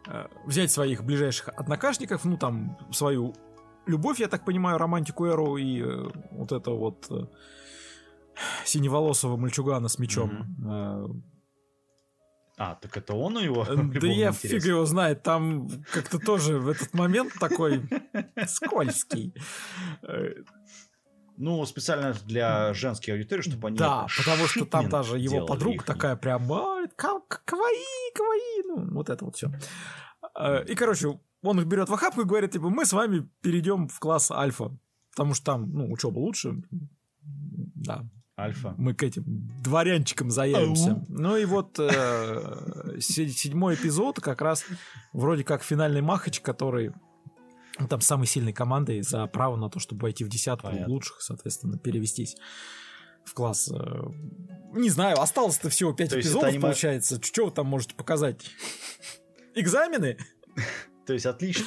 э, 0.07 0.29
взять 0.47 0.71
своих 0.71 1.05
ближайших 1.05 1.49
однокашников, 1.49 2.25
ну 2.25 2.39
там 2.39 2.79
свою 2.91 3.35
любовь, 3.87 4.21
я 4.21 4.29
так 4.29 4.45
понимаю, 4.45 4.79
романтику 4.79 5.27
Эру 5.27 5.57
и 5.57 5.83
э, 5.83 6.09
вот 6.31 6.53
это 6.53 6.71
вот 6.71 7.07
э, 7.11 7.27
синеволосого 8.65 9.37
мальчугана 9.37 9.89
с 9.89 9.99
мечом. 9.99 10.57
Mm-hmm. 10.59 11.23
А, 12.59 12.75
так 12.77 12.97
это 12.97 13.15
он 13.15 13.37
у 13.37 13.41
него? 13.41 13.65
Да 14.01 14.07
я 14.07 14.33
фиг 14.33 14.65
его 14.65 14.87
знает, 14.87 15.23
там 15.23 15.69
как-то 15.93 16.19
тоже 16.19 16.59
в 16.59 16.69
этот 16.69 16.95
момент 16.95 17.33
такой 17.39 17.83
скользкий. 18.47 19.35
Ну, 21.39 21.67
специально 21.67 22.15
для 22.25 22.73
женской 22.73 23.13
аудитории, 23.13 23.43
чтобы 23.43 23.69
они... 23.69 23.77
Да, 23.77 24.07
потому 24.17 24.47
что 24.47 24.65
там 24.65 24.89
даже 24.89 25.19
его 25.19 25.45
подруга 25.45 25.85
такая 25.85 26.17
прям, 26.17 26.49
каваи, 26.49 27.45
каваи, 28.15 28.63
ну, 28.67 28.95
вот 28.95 29.11
это 29.11 29.23
вот 29.23 29.37
все. 29.37 29.51
Э, 30.35 30.65
и, 30.65 30.75
короче, 30.75 31.21
он 31.43 31.61
их 31.61 31.67
берет 31.67 31.91
в 31.91 31.93
охапку 31.93 32.23
и 32.23 32.25
говорит, 32.25 32.53
типа, 32.53 32.71
мы 32.71 32.87
с 32.87 32.93
вами 32.95 33.29
перейдем 33.43 33.87
в 33.89 33.99
класс 33.99 34.31
альфа, 34.31 34.75
потому 35.11 35.35
что 35.35 35.45
там, 35.45 35.71
ну, 35.75 35.93
учеба 35.93 36.19
лучше, 36.19 36.63
да, 37.21 38.07
Альфа. 38.39 38.75
Мы 38.77 38.95
к 38.95 39.03
этим 39.03 39.25
дворянчикам 39.63 40.31
заявимся. 40.31 40.91
Ау. 40.91 41.07
Ну 41.09 41.37
и 41.39 41.47
вот 41.47 41.79
э, 41.79 42.99
седьмой 43.01 43.77
эпизод 43.77 44.21
как 44.21 44.43
раз 44.43 44.65
вроде 45.15 45.43
как 45.43 45.63
финальный 45.63 46.03
махач, 46.03 46.41
который 46.41 46.93
ну, 47.79 47.89
там 47.89 48.03
самой 48.03 48.27
сильной 48.27 48.53
командой 48.53 49.01
за 49.01 49.27
право 49.27 49.57
на 49.57 49.71
то, 49.71 49.79
чтобы 49.79 50.03
войти 50.03 50.23
в 50.23 50.29
десятку 50.29 50.69
Понятно. 50.69 50.93
лучших, 50.93 51.23
соответственно, 51.23 51.79
перевестись 51.79 52.37
в 53.25 53.33
класс. 53.33 53.71
Э, 53.73 54.03
не 54.75 54.91
знаю, 54.91 55.19
осталось-то 55.19 55.71
всего 55.71 55.95
5 55.95 56.11
то 56.11 56.21
эпизодов, 56.21 56.49
аниме... 56.51 56.61
получается. 56.61 57.19
Что 57.23 57.47
вы 57.47 57.53
там 57.53 57.67
можете 57.67 57.95
показать? 57.95 58.45
Экзамены? 59.55 60.19
То 61.07 61.15
есть 61.15 61.25
отлично. 61.25 61.65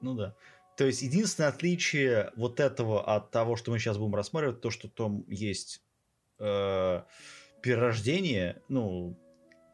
Ну 0.00 0.14
да. 0.14 0.36
То 0.76 0.84
есть 0.84 1.02
единственное 1.02 1.48
отличие 1.48 2.32
вот 2.36 2.60
этого 2.60 3.02
от 3.14 3.32
того, 3.32 3.56
что 3.56 3.72
мы 3.72 3.78
сейчас 3.80 3.98
будем 3.98 4.14
рассматривать, 4.14 4.60
то, 4.60 4.70
что 4.70 4.88
там 4.88 5.24
есть 5.26 5.82
э, 6.38 7.02
перерождение, 7.62 8.62
ну, 8.68 9.18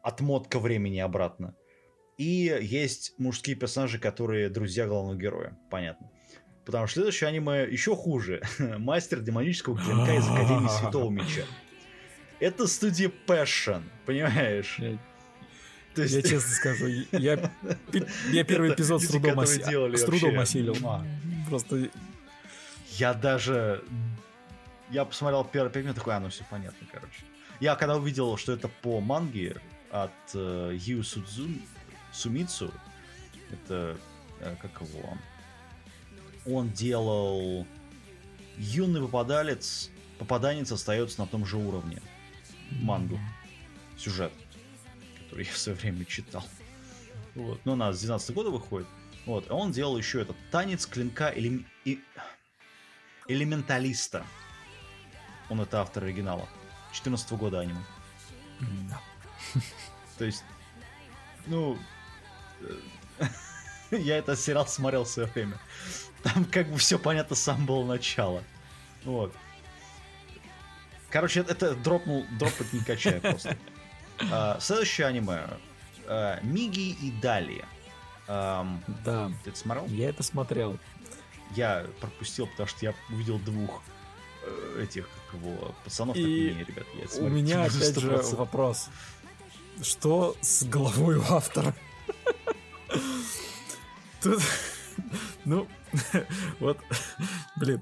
отмотка 0.01 0.59
времени 0.59 0.99
обратно. 0.99 1.55
И 2.17 2.57
есть 2.61 3.13
мужские 3.17 3.55
персонажи, 3.55 3.99
которые 3.99 4.49
друзья 4.49 4.87
главного 4.87 5.17
героя. 5.17 5.57
Понятно. 5.71 6.11
Потому 6.65 6.87
что 6.87 6.95
следующее 6.95 7.27
аниме 7.29 7.63
еще 7.69 7.95
хуже. 7.95 8.41
Мастер 8.59 9.19
демонического 9.19 9.77
клинка 9.77 10.15
из 10.15 10.27
Академии 10.27 10.69
Святого 10.69 11.09
Меча. 11.09 11.43
Это 12.39 12.67
студия 12.67 13.11
Passion, 13.27 13.83
понимаешь? 14.05 14.79
То 15.95 16.01
есть... 16.01 16.15
Я 16.15 16.21
честно 16.21 16.51
скажу, 16.51 16.87
я, 17.11 17.51
я 18.31 18.43
первый 18.43 18.73
эпизод 18.73 19.01
с 19.01 19.07
трудом, 19.07 19.39
оси... 19.39 19.61
с 19.61 20.03
трудом 20.03 20.39
осилил. 20.39 20.75
Просто... 21.47 21.89
Я 22.97 23.13
даже 23.13 23.83
я 24.89 25.05
посмотрел 25.05 25.43
первый 25.43 25.81
минут, 25.81 25.95
такой, 25.95 26.15
а, 26.15 26.19
ну 26.19 26.29
все 26.29 26.43
понятно, 26.49 26.87
короче. 26.91 27.23
Я 27.59 27.75
когда 27.75 27.95
увидел, 27.95 28.37
что 28.37 28.51
это 28.51 28.67
по 28.67 28.99
манге 28.99 29.61
от 29.91 30.11
э, 30.33 30.77
Ю 30.79 31.03
Судзу, 31.03 31.49
Сумицу, 32.11 32.71
это, 33.51 33.97
э, 34.39 34.55
как 34.61 34.81
его, 34.81 35.17
он 36.45 36.71
делал 36.71 37.65
юный 38.57 39.01
попадалец, 39.01 39.89
попаданец 40.19 40.71
остается 40.71 41.21
на 41.21 41.27
том 41.27 41.45
же 41.45 41.57
уровне 41.57 42.01
мангу, 42.71 43.19
сюжет, 43.97 44.31
который 45.19 45.45
я 45.45 45.51
в 45.51 45.57
свое 45.57 45.77
время 45.77 46.05
читал. 46.05 46.43
Вот. 47.35 47.59
Но 47.65 47.73
она 47.73 47.93
с 47.93 48.01
12 48.01 48.31
года 48.31 48.49
выходит. 48.49 48.87
Вот. 49.25 49.49
А 49.49 49.55
он 49.55 49.71
делал 49.71 49.97
еще 49.97 50.21
этот 50.21 50.35
танец 50.51 50.85
клинка 50.85 51.31
элем... 51.31 51.65
и... 51.85 51.99
элементалиста. 53.27 54.25
Он 55.49 55.61
это 55.61 55.81
автор 55.81 56.03
оригинала. 56.03 56.47
14 56.93 57.31
-го 57.31 57.37
года 57.37 57.59
аниме. 57.59 57.83
Да. 58.89 59.01
То 60.17 60.25
есть, 60.25 60.43
ну, 61.47 61.77
э, 62.61 63.25
я 63.91 64.17
этот 64.17 64.39
сериал 64.39 64.67
смотрел 64.67 65.03
в 65.03 65.09
свое 65.09 65.27
время. 65.29 65.57
Там 66.23 66.45
как 66.45 66.69
бы 66.69 66.77
все 66.77 66.97
понятно 66.97 67.35
с 67.35 67.41
самого 67.41 67.85
начала. 67.85 68.43
Вот. 69.03 69.33
Короче, 71.09 71.41
это 71.41 71.75
дропнул, 71.75 72.25
дропать 72.39 72.71
не 72.73 72.79
качая 72.79 73.19
просто. 73.19 73.57
А, 74.31 74.59
следующее 74.59 75.07
аниме. 75.07 75.47
А, 76.07 76.39
Миги 76.41 76.91
и 76.91 77.11
Дали. 77.21 77.65
А, 78.27 78.65
да. 79.03 79.31
Ты 79.43 79.49
это 79.49 79.59
смотрел? 79.59 79.85
Я 79.87 80.09
это 80.09 80.23
смотрел. 80.23 80.79
Я 81.55 81.85
пропустил, 81.99 82.47
потому 82.47 82.67
что 82.67 82.85
я 82.85 82.93
увидел 83.09 83.37
двух 83.39 83.83
этих, 84.79 85.07
как 85.31 85.41
его, 85.41 85.75
пацанов, 85.83 86.15
и 86.15 86.49
так 86.49 86.57
не, 86.57 86.63
ребят. 86.63 86.85
Я 86.93 87.23
у 87.23 87.29
меня 87.29 87.63
опять 87.63 87.99
же 87.99 88.21
вопрос. 88.35 88.89
Что 89.81 90.35
с 90.41 90.63
головой 90.63 91.17
у 91.17 91.23
автора? 91.23 91.75
Тут, 94.21 94.41
ну, 95.45 95.67
вот, 96.59 96.77
блин, 97.57 97.81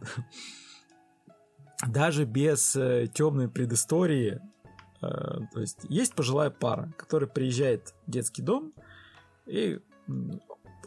даже 1.88 2.26
без 2.26 2.76
э, 2.76 3.08
темной 3.14 3.50
предыстории, 3.50 4.42
э, 5.02 5.08
то 5.54 5.60
есть 5.60 5.80
есть 5.90 6.16
пожилая 6.16 6.50
пара, 6.50 6.92
которая 6.98 7.30
приезжает 7.30 7.94
в 8.08 8.12
детский 8.12 8.42
дом, 8.42 8.74
и 9.46 9.80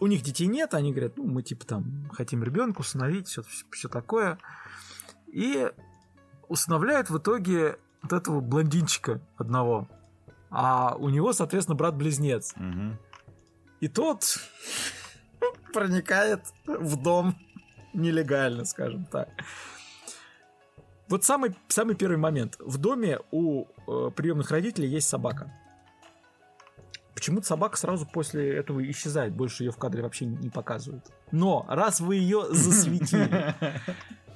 у 0.00 0.06
них 0.06 0.22
детей 0.22 0.46
нет, 0.46 0.74
они 0.74 0.92
говорят, 0.92 1.16
ну, 1.16 1.24
мы 1.24 1.42
типа 1.42 1.66
там 1.66 2.08
хотим 2.12 2.42
ребенка 2.42 2.80
усыновить, 2.80 3.28
все, 3.28 3.42
все 3.70 3.88
такое. 3.88 4.38
И 5.34 5.68
усыновляют 6.48 7.10
в 7.10 7.18
итоге 7.18 7.76
вот 8.02 8.12
этого 8.12 8.40
блондинчика 8.40 9.20
одного. 9.36 9.88
А 10.48 10.94
у 10.94 11.08
него, 11.08 11.32
соответственно, 11.32 11.74
брат-близнец. 11.74 12.54
Угу. 12.54 12.96
И 13.80 13.88
тот 13.88 14.38
проникает 15.72 16.40
в 16.66 17.02
дом 17.02 17.34
нелегально, 17.92 18.64
скажем 18.64 19.06
так. 19.06 19.28
Вот 21.08 21.24
самый, 21.24 21.56
самый 21.66 21.96
первый 21.96 22.16
момент. 22.16 22.56
В 22.60 22.78
доме 22.78 23.18
у 23.32 23.64
э, 23.64 24.10
приемных 24.14 24.52
родителей 24.52 24.88
есть 24.88 25.08
собака. 25.08 25.52
Почему-то 27.14 27.46
собака 27.46 27.76
сразу 27.76 28.06
после 28.06 28.56
этого 28.56 28.88
исчезает. 28.88 29.34
Больше 29.34 29.64
ее 29.64 29.72
в 29.72 29.78
кадре 29.78 30.02
вообще 30.02 30.26
не 30.26 30.50
показывают. 30.50 31.04
Но 31.32 31.66
раз 31.68 31.98
вы 31.98 32.16
ее 32.16 32.46
засветили, 32.50 33.54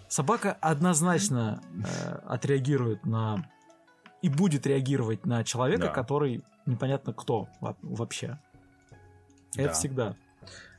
Собака 0.09 0.53
однозначно 0.61 1.63
э, 1.71 2.19
отреагирует 2.27 3.05
на 3.05 3.49
и 4.23 4.29
будет 4.29 4.67
реагировать 4.67 5.27
на 5.27 5.45
человека, 5.45 5.87
да. 5.87 5.93
который 5.93 6.43
непонятно 6.67 7.13
кто 7.13 7.49
вообще. 7.61 8.39
Да. 9.55 9.63
Это 9.63 9.75
всегда. 9.75 10.17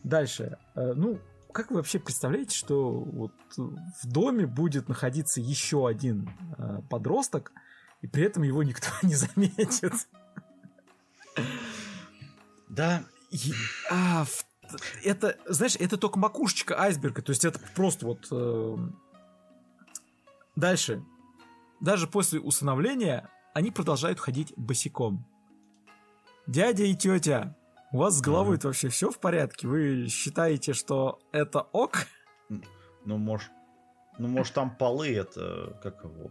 Дальше. 0.03 0.57
Э, 0.75 0.93
ну, 0.95 1.19
как 1.51 1.71
вы 1.71 1.77
вообще 1.77 1.99
представляете, 1.99 2.55
что 2.55 2.91
вот 2.91 3.33
в 3.57 4.07
доме 4.07 4.45
будет 4.45 4.87
находиться 4.87 5.41
еще 5.41 5.87
один 5.87 6.29
э, 6.57 6.81
подросток, 6.89 7.51
и 8.01 8.07
при 8.07 8.23
этом 8.23 8.43
его 8.43 8.63
никто 8.63 8.87
не 9.03 9.15
заметит? 9.15 9.93
Да. 12.67 13.03
И, 13.31 13.53
а, 13.91 14.25
в, 14.25 14.45
это, 15.03 15.37
знаешь, 15.47 15.75
это 15.79 15.97
только 15.97 16.19
макушечка 16.19 16.79
айсберга, 16.79 17.21
то 17.21 17.31
есть 17.31 17.45
это 17.45 17.59
просто 17.75 18.05
вот... 18.05 18.27
Э, 18.31 18.77
дальше. 20.55 21.03
Даже 21.79 22.07
после 22.07 22.39
усыновления 22.39 23.29
они 23.53 23.71
продолжают 23.71 24.19
ходить 24.19 24.53
босиком. 24.57 25.25
Дядя 26.47 26.83
и 26.83 26.95
тетя, 26.95 27.55
у 27.91 27.97
вас 27.99 28.17
с 28.17 28.21
головой 28.21 28.57
ага. 28.57 28.67
вообще 28.67 28.89
все 28.89 29.09
в 29.09 29.19
порядке? 29.19 29.67
Вы 29.67 30.07
считаете, 30.09 30.73
что 30.73 31.19
это 31.31 31.61
ок? 31.61 32.07
Ну, 33.05 33.17
может, 33.17 33.49
ну, 34.17 34.27
может, 34.27 34.53
там 34.53 34.75
полы 34.75 35.09
это 35.15 35.79
как 35.81 36.03
его? 36.03 36.29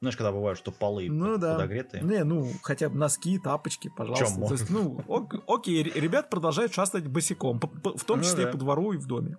Знаешь, 0.00 0.16
когда 0.16 0.32
бывает, 0.32 0.58
что 0.58 0.72
полы 0.72 1.08
ну, 1.08 1.38
да. 1.38 1.54
подогретые. 1.54 2.02
Не, 2.02 2.24
ну, 2.24 2.50
хотя 2.62 2.88
бы 2.88 2.96
носки, 2.96 3.38
тапочки, 3.38 3.88
пожалуйста. 3.96 4.34
Чем 4.34 4.46
То 4.46 4.52
есть, 4.54 4.68
ну, 4.68 5.00
ок, 5.06 5.34
окей, 5.46 5.84
ребят 5.84 6.28
продолжают 6.28 6.74
шастать 6.74 7.06
босиком, 7.06 7.60
в 7.60 8.04
том 8.04 8.18
ну, 8.18 8.24
числе 8.24 8.46
да. 8.46 8.50
по 8.50 8.58
двору 8.58 8.92
и 8.92 8.96
в 8.96 9.06
доме. 9.06 9.38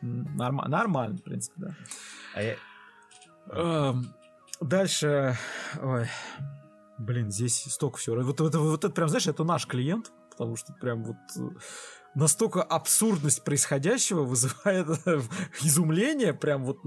Норм, 0.00 0.56
нормально, 0.66 1.18
в 1.18 1.22
принципе, 1.22 1.54
да. 1.56 1.74
А 2.34 2.42
я... 2.42 2.56
Эм, 3.50 4.14
дальше, 4.60 5.36
ой, 5.80 6.06
блин, 6.98 7.30
здесь 7.30 7.64
столько 7.64 7.98
всего. 7.98 8.20
Вот, 8.22 8.40
вот, 8.40 8.54
вот, 8.54 8.84
это 8.84 8.94
прям, 8.94 9.08
знаешь, 9.08 9.26
это 9.26 9.44
наш 9.44 9.66
клиент, 9.66 10.12
потому 10.30 10.56
что 10.56 10.72
прям 10.74 11.04
вот 11.04 11.16
э, 11.36 11.48
настолько 12.14 12.62
абсурдность 12.62 13.44
происходящего 13.44 14.22
вызывает 14.22 14.86
изумление, 15.62 16.34
прям 16.34 16.64
вот 16.64 16.78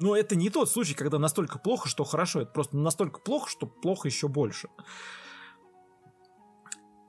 но 0.00 0.16
это 0.16 0.34
не 0.34 0.50
тот 0.50 0.68
случай, 0.68 0.94
когда 0.94 1.18
настолько 1.18 1.58
плохо, 1.58 1.88
что 1.88 2.02
хорошо. 2.02 2.40
Это 2.40 2.50
просто 2.50 2.76
настолько 2.76 3.20
плохо, 3.20 3.48
что 3.48 3.66
плохо 3.66 4.08
еще 4.08 4.26
больше. 4.26 4.68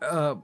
Э, 0.02 0.36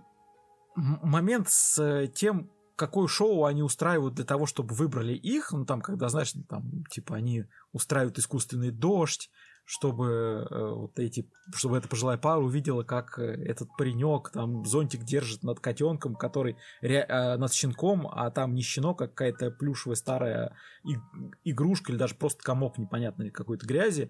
момент 0.76 1.50
с 1.50 2.08
тем, 2.16 2.50
какое 2.82 3.08
шоу 3.08 3.46
они 3.46 3.62
устраивают 3.62 4.16
для 4.16 4.26
того, 4.26 4.48
чтобы 4.48 4.74
выбрали 4.74 5.14
их, 5.14 5.52
ну 5.52 5.66
там, 5.66 5.82
когда, 5.82 6.10
знаешь, 6.10 6.34
там, 6.50 6.84
типа, 6.90 7.16
они 7.16 7.46
устраивают 7.74 8.18
искусственный 8.18 8.72
дождь, 8.72 9.30
чтобы 9.66 10.48
э, 10.50 10.70
вот 10.74 10.98
эти, 10.98 11.30
чтобы 11.54 11.78
эта 11.78 11.88
пожилая 11.88 12.18
пара 12.18 12.40
увидела, 12.40 12.82
как 12.82 13.20
э, 13.20 13.24
этот 13.24 13.70
паренек 13.78 14.32
там 14.32 14.66
зонтик 14.66 15.04
держит 15.04 15.44
над 15.44 15.60
котенком, 15.60 16.16
который 16.16 16.58
ре, 16.82 17.06
э, 17.08 17.38
над 17.38 17.54
щенком, 17.54 18.08
а 18.08 18.32
там 18.32 18.56
не 18.56 18.64
щенок, 18.64 19.00
а 19.04 19.08
какая-то 19.08 19.52
плюшевая 19.52 19.96
старая 19.96 20.58
и, 20.84 20.96
игрушка 21.44 21.92
или 21.92 22.00
даже 22.00 22.16
просто 22.16 22.42
комок 22.42 22.80
непонятной 22.80 23.30
какой-то 23.30 23.68
грязи. 23.68 24.10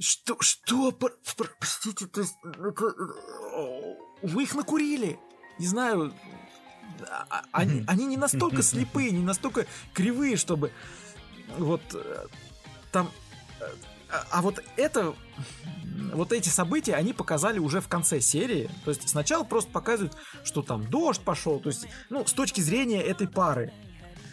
Что, 0.00 0.36
что, 0.40 0.90
простите, 0.90 2.08
то 2.08 2.20
есть, 2.20 2.34
это, 2.42 2.84
э, 2.84 3.96
вы 4.22 4.42
их 4.42 4.56
накурили, 4.56 5.20
не 5.60 5.66
знаю, 5.66 6.12
они, 7.52 7.84
они 7.86 8.06
не 8.06 8.16
настолько 8.16 8.62
слепые, 8.62 9.10
не 9.10 9.22
настолько 9.22 9.66
кривые, 9.92 10.36
чтобы 10.36 10.72
вот 11.58 11.82
э, 11.94 12.26
там 12.92 13.10
а, 14.10 14.26
а 14.30 14.42
вот 14.42 14.62
это 14.76 15.14
вот 16.12 16.32
эти 16.32 16.48
события 16.48 16.94
они 16.94 17.12
показали 17.12 17.58
уже 17.58 17.80
в 17.80 17.88
конце 17.88 18.20
серии. 18.20 18.70
То 18.84 18.90
есть 18.90 19.08
сначала 19.08 19.44
просто 19.44 19.70
показывают, 19.70 20.16
что 20.44 20.62
там 20.62 20.88
дождь 20.88 21.20
пошел. 21.20 21.60
То 21.60 21.68
есть, 21.68 21.86
ну, 22.08 22.26
с 22.26 22.32
точки 22.32 22.60
зрения 22.60 23.02
этой 23.02 23.28
пары. 23.28 23.72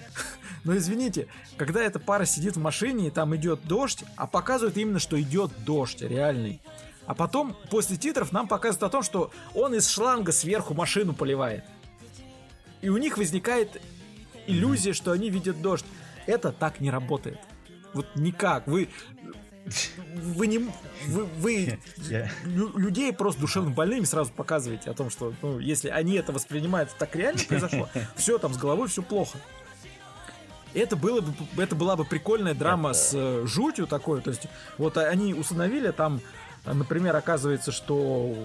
Но 0.64 0.76
извините, 0.76 1.28
когда 1.58 1.82
эта 1.82 2.00
пара 2.00 2.26
сидит 2.26 2.56
в 2.56 2.60
машине, 2.60 3.08
и 3.08 3.12
там 3.12 3.36
идет 3.36 3.66
дождь, 3.66 4.04
а 4.16 4.28
показывают 4.28 4.78
именно, 4.78 5.00
что 5.00 5.20
идет 5.22 5.52
дождь 5.64 6.02
реальный. 6.02 6.62
А 7.06 7.14
потом, 7.14 7.56
после 7.70 7.96
титров, 7.96 8.32
нам 8.32 8.48
показывают 8.48 8.84
о 8.84 8.90
том, 8.90 9.04
что 9.04 9.32
он 9.54 9.74
из 9.74 9.88
шланга 9.88 10.32
сверху 10.32 10.74
машину 10.74 11.14
поливает. 11.14 11.64
И 12.82 12.90
у 12.90 12.98
них 12.98 13.18
возникает 13.18 13.82
иллюзия, 14.46 14.94
что 14.94 15.12
они 15.12 15.30
видят 15.30 15.62
дождь. 15.62 15.86
Это 16.26 16.52
так 16.52 16.80
не 16.80 16.92
работает. 16.92 17.40
Вот 17.94 18.08
никак. 18.16 18.68
Вы 18.68 18.90
вы 20.16 20.48
не... 20.48 20.60
Вы, 21.08 21.26
вы 21.26 21.80
yeah. 21.98 22.30
людей 22.46 23.12
просто 23.14 23.42
душевно 23.42 23.72
больными 23.72 24.06
сразу 24.06 24.32
показываете 24.32 24.90
о 24.90 24.94
том, 24.94 25.10
что 25.10 25.34
ну, 25.42 25.60
если 25.60 25.90
они 25.90 26.16
это 26.16 26.32
воспринимают, 26.32 26.90
так 26.98 27.16
реально 27.16 27.42
произошло, 27.48 27.90
все 28.16 28.38
там 28.38 28.54
с 28.54 28.58
головой 28.58 28.88
все 28.88 29.02
плохо. 29.02 29.38
Это, 30.74 30.96
было 30.96 31.22
бы, 31.22 31.34
это 31.62 31.76
была 31.76 31.96
бы 31.96 32.06
прикольная 32.06 32.54
драма 32.54 32.92
это... 32.92 33.00
с 33.00 33.12
э, 33.14 33.46
жутью 33.48 33.88
такой. 33.88 34.22
То 34.22 34.30
есть, 34.30 34.48
вот 34.78 34.98
они 34.98 35.34
установили 35.34 35.92
там, 35.92 36.22
например, 36.66 37.16
оказывается, 37.16 37.72
что 37.72 38.36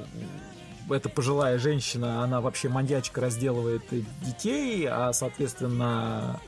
эта 0.90 1.08
пожилая 1.08 1.58
женщина, 1.58 2.22
она 2.22 2.40
вообще 2.40 2.68
маньячка 2.68 3.20
разделывает 3.20 3.82
детей, 4.20 4.86
а, 4.88 5.12
соответственно, 5.12 6.40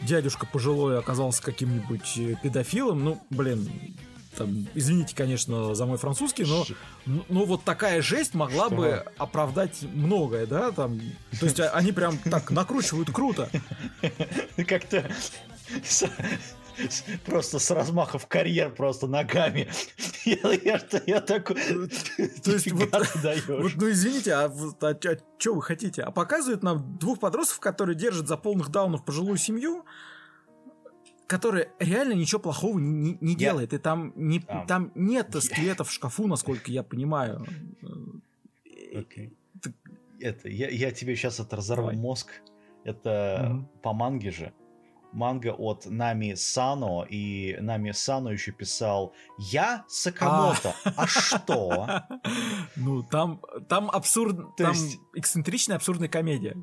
дядюшка 0.00 0.46
пожилой 0.46 0.98
оказался 0.98 1.42
каким-нибудь 1.42 2.18
э, 2.18 2.36
педофилом, 2.42 3.04
ну, 3.04 3.22
блин, 3.30 3.68
там, 4.36 4.66
извините, 4.74 5.14
конечно, 5.14 5.74
за 5.74 5.86
мой 5.86 5.98
французский, 5.98 6.44
но, 6.44 6.64
но 7.28 7.44
вот 7.44 7.64
такая 7.64 8.00
жесть 8.00 8.34
могла 8.34 8.66
Что? 8.66 8.76
бы 8.76 9.04
оправдать 9.18 9.82
многое, 9.82 10.46
да, 10.46 10.70
там, 10.70 11.00
то 11.38 11.46
есть 11.46 11.60
а, 11.60 11.70
они 11.70 11.92
прям 11.92 12.16
так 12.18 12.50
накручивают 12.50 13.10
круто. 13.10 13.50
Как-то 14.66 15.10
просто 17.24 17.58
с 17.58 17.70
размаха 17.70 18.18
в 18.18 18.26
карьер 18.26 18.70
просто 18.70 19.06
ногами. 19.06 19.68
Я, 20.24 20.52
я, 20.52 20.80
я 21.06 21.20
такой... 21.22 21.56
То 22.44 22.52
есть, 22.52 22.70
вот, 22.72 22.90
вот, 22.92 23.72
ну 23.76 23.90
извините, 23.90 24.34
а, 24.34 24.52
а, 24.82 24.90
а 24.90 25.16
что 25.38 25.54
вы 25.54 25.62
хотите? 25.62 26.02
А 26.02 26.10
показывают 26.10 26.62
нам 26.62 26.98
двух 26.98 27.20
подростков, 27.20 27.60
которые 27.60 27.96
держат 27.96 28.28
за 28.28 28.36
полных 28.36 28.68
даунов 28.68 29.02
пожилую 29.04 29.38
семью, 29.38 29.86
которая 31.26 31.72
реально 31.78 32.12
ничего 32.12 32.38
плохого 32.38 32.78
не, 32.78 33.16
не, 33.20 33.34
делает. 33.34 33.72
И 33.72 33.78
там, 33.78 34.12
не, 34.14 34.40
um, 34.40 34.66
там 34.66 34.92
нет 34.94 35.34
скелетов 35.42 35.88
в 35.88 35.92
шкафу, 35.92 36.26
насколько 36.26 36.70
я 36.70 36.82
понимаю. 36.82 37.46
Okay. 38.92 39.32
Это, 40.20 40.48
я, 40.50 40.68
я 40.68 40.90
тебе 40.90 41.16
сейчас 41.16 41.40
это 41.40 41.56
разорву 41.56 41.84
Давай. 41.84 41.96
мозг. 41.96 42.30
Это 42.84 43.52
угу. 43.54 43.68
по 43.82 43.92
манге 43.94 44.30
же 44.30 44.52
манга 45.12 45.52
от 45.52 45.86
Нами 45.86 46.34
Сано, 46.34 47.04
и 47.08 47.56
Нами 47.60 47.92
Сано 47.92 48.30
еще 48.30 48.52
писал 48.52 49.14
«Я 49.38 49.84
Сакамото, 49.88 50.74
а, 50.84 50.92
а 50.96 51.06
что?» 51.06 51.88
Ну, 52.76 53.02
там, 53.02 53.42
там 53.68 53.90
абсурд, 53.90 54.56
там 54.56 54.74
эксцентричная 55.14 55.76
абсурдная 55.76 56.08
комедия. 56.08 56.56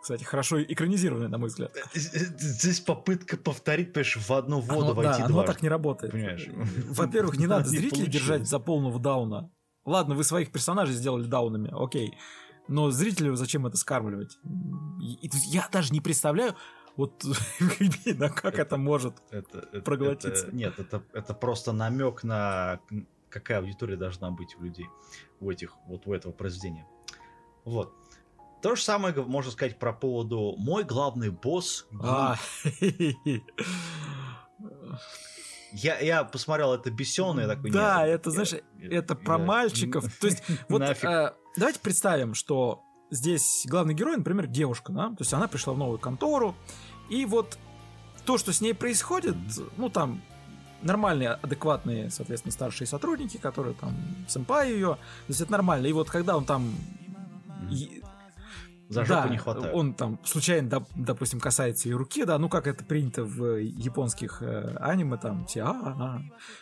Кстати, 0.00 0.22
хорошо 0.22 0.62
экранизированная, 0.62 1.28
на 1.28 1.38
мой 1.38 1.48
взгляд. 1.48 1.76
Э, 1.76 1.80
э, 1.94 1.98
здесь 2.38 2.78
попытка 2.78 3.36
повторить, 3.36 3.92
понимаешь, 3.92 4.16
в 4.16 4.30
одну 4.30 4.60
воду 4.60 4.94
войти 4.94 5.18
да, 5.18 5.26
оно 5.26 5.42
так 5.42 5.62
не 5.62 5.68
работает. 5.68 6.12
Понимаешь? 6.12 6.46
Во-первых, 6.90 7.38
не 7.38 7.46
надо 7.48 7.68
зрителей 7.68 8.06
держать 8.06 8.46
за 8.46 8.60
полного 8.60 9.00
дауна. 9.00 9.50
Ладно, 9.84 10.14
вы 10.14 10.22
своих 10.22 10.52
персонажей 10.52 10.94
сделали 10.94 11.24
даунами, 11.24 11.72
окей. 11.72 12.16
Но 12.68 12.90
зрителю 12.90 13.34
зачем 13.36 13.66
это 13.66 13.76
скармливать? 13.76 14.38
Я 14.98 15.68
даже 15.72 15.92
не 15.92 16.00
представляю, 16.00 16.54
вот 16.96 17.24
на 18.06 18.28
как 18.30 18.54
это, 18.54 18.62
это 18.62 18.76
может 18.76 19.14
это, 19.30 19.80
проглотиться? 19.82 20.46
Это, 20.46 20.56
нет, 20.56 20.78
это, 20.78 21.02
это 21.12 21.34
просто 21.34 21.72
намек 21.72 22.22
на 22.22 22.80
какая 23.28 23.58
аудитория 23.58 23.96
должна 23.96 24.30
быть 24.30 24.56
у 24.58 24.62
людей 24.62 24.88
у 25.40 25.50
этих 25.50 25.74
вот 25.86 26.06
у 26.06 26.14
этого 26.14 26.32
произведения. 26.32 26.86
Вот. 27.64 27.92
То 28.62 28.74
же 28.74 28.82
самое 28.82 29.14
можно 29.14 29.52
сказать 29.52 29.78
про 29.78 29.92
поводу 29.92 30.54
мой 30.56 30.84
главный 30.84 31.30
босс. 31.30 31.86
А. 32.02 32.36
Я, 35.72 35.98
я 35.98 36.24
посмотрел 36.24 36.72
это 36.72 36.90
бесенное 36.90 37.46
такое. 37.46 37.70
Да, 37.70 38.06
это, 38.06 38.30
знаешь, 38.30 38.54
это 38.80 39.14
про 39.14 39.36
мальчиков. 39.36 40.04
То 40.18 40.28
есть, 40.28 40.42
вот 40.70 40.80
э, 40.80 41.34
давайте 41.56 41.80
представим, 41.80 42.32
что 42.32 42.82
здесь 43.10 43.66
главный 43.68 43.94
герой, 43.94 44.16
например, 44.16 44.46
девушка, 44.46 44.92
да, 44.92 45.08
то 45.08 45.20
есть 45.20 45.32
она 45.32 45.48
пришла 45.48 45.74
в 45.74 45.78
новую 45.78 45.98
контору, 45.98 46.54
и 47.08 47.24
вот 47.24 47.58
то, 48.24 48.38
что 48.38 48.52
с 48.52 48.60
ней 48.60 48.74
происходит, 48.74 49.36
ну 49.76 49.88
там 49.88 50.22
нормальные, 50.82 51.30
адекватные, 51.30 52.10
соответственно, 52.10 52.52
старшие 52.52 52.86
сотрудники, 52.86 53.36
которые 53.36 53.74
там 53.74 53.94
сэмпай 54.28 54.72
ее, 54.72 54.94
то 54.94 55.28
есть 55.28 55.40
это 55.40 55.52
нормально. 55.52 55.86
И 55.86 55.92
вот 55.92 56.10
когда 56.10 56.36
он 56.36 56.44
там 56.44 56.74
за 58.88 59.04
жопу 59.04 59.22
да, 59.22 59.28
не 59.28 59.38
хватает. 59.38 59.74
Он 59.74 59.94
там 59.94 60.18
случайно, 60.24 60.68
доп, 60.68 60.88
допустим, 60.94 61.40
касается 61.40 61.88
ее 61.88 61.96
руки, 61.96 62.24
да, 62.24 62.38
ну 62.38 62.48
как 62.48 62.66
это 62.66 62.84
принято 62.84 63.24
в 63.24 63.56
японских 63.60 64.42
э, 64.42 64.76
аниме, 64.78 65.16
там 65.16 65.46
все, 65.46 65.62
а, 65.62 65.72
а, 65.72 66.20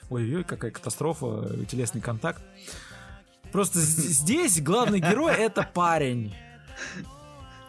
ой-ой, 0.09 0.45
какая 0.45 0.71
катастрофа, 0.71 1.51
телесный 1.67 2.01
контакт 2.01 2.43
Просто 3.55 3.79
здесь 3.79 4.61
главный 4.61 4.99
герой 4.99 5.33
это 5.33 5.63
парень. 5.63 6.35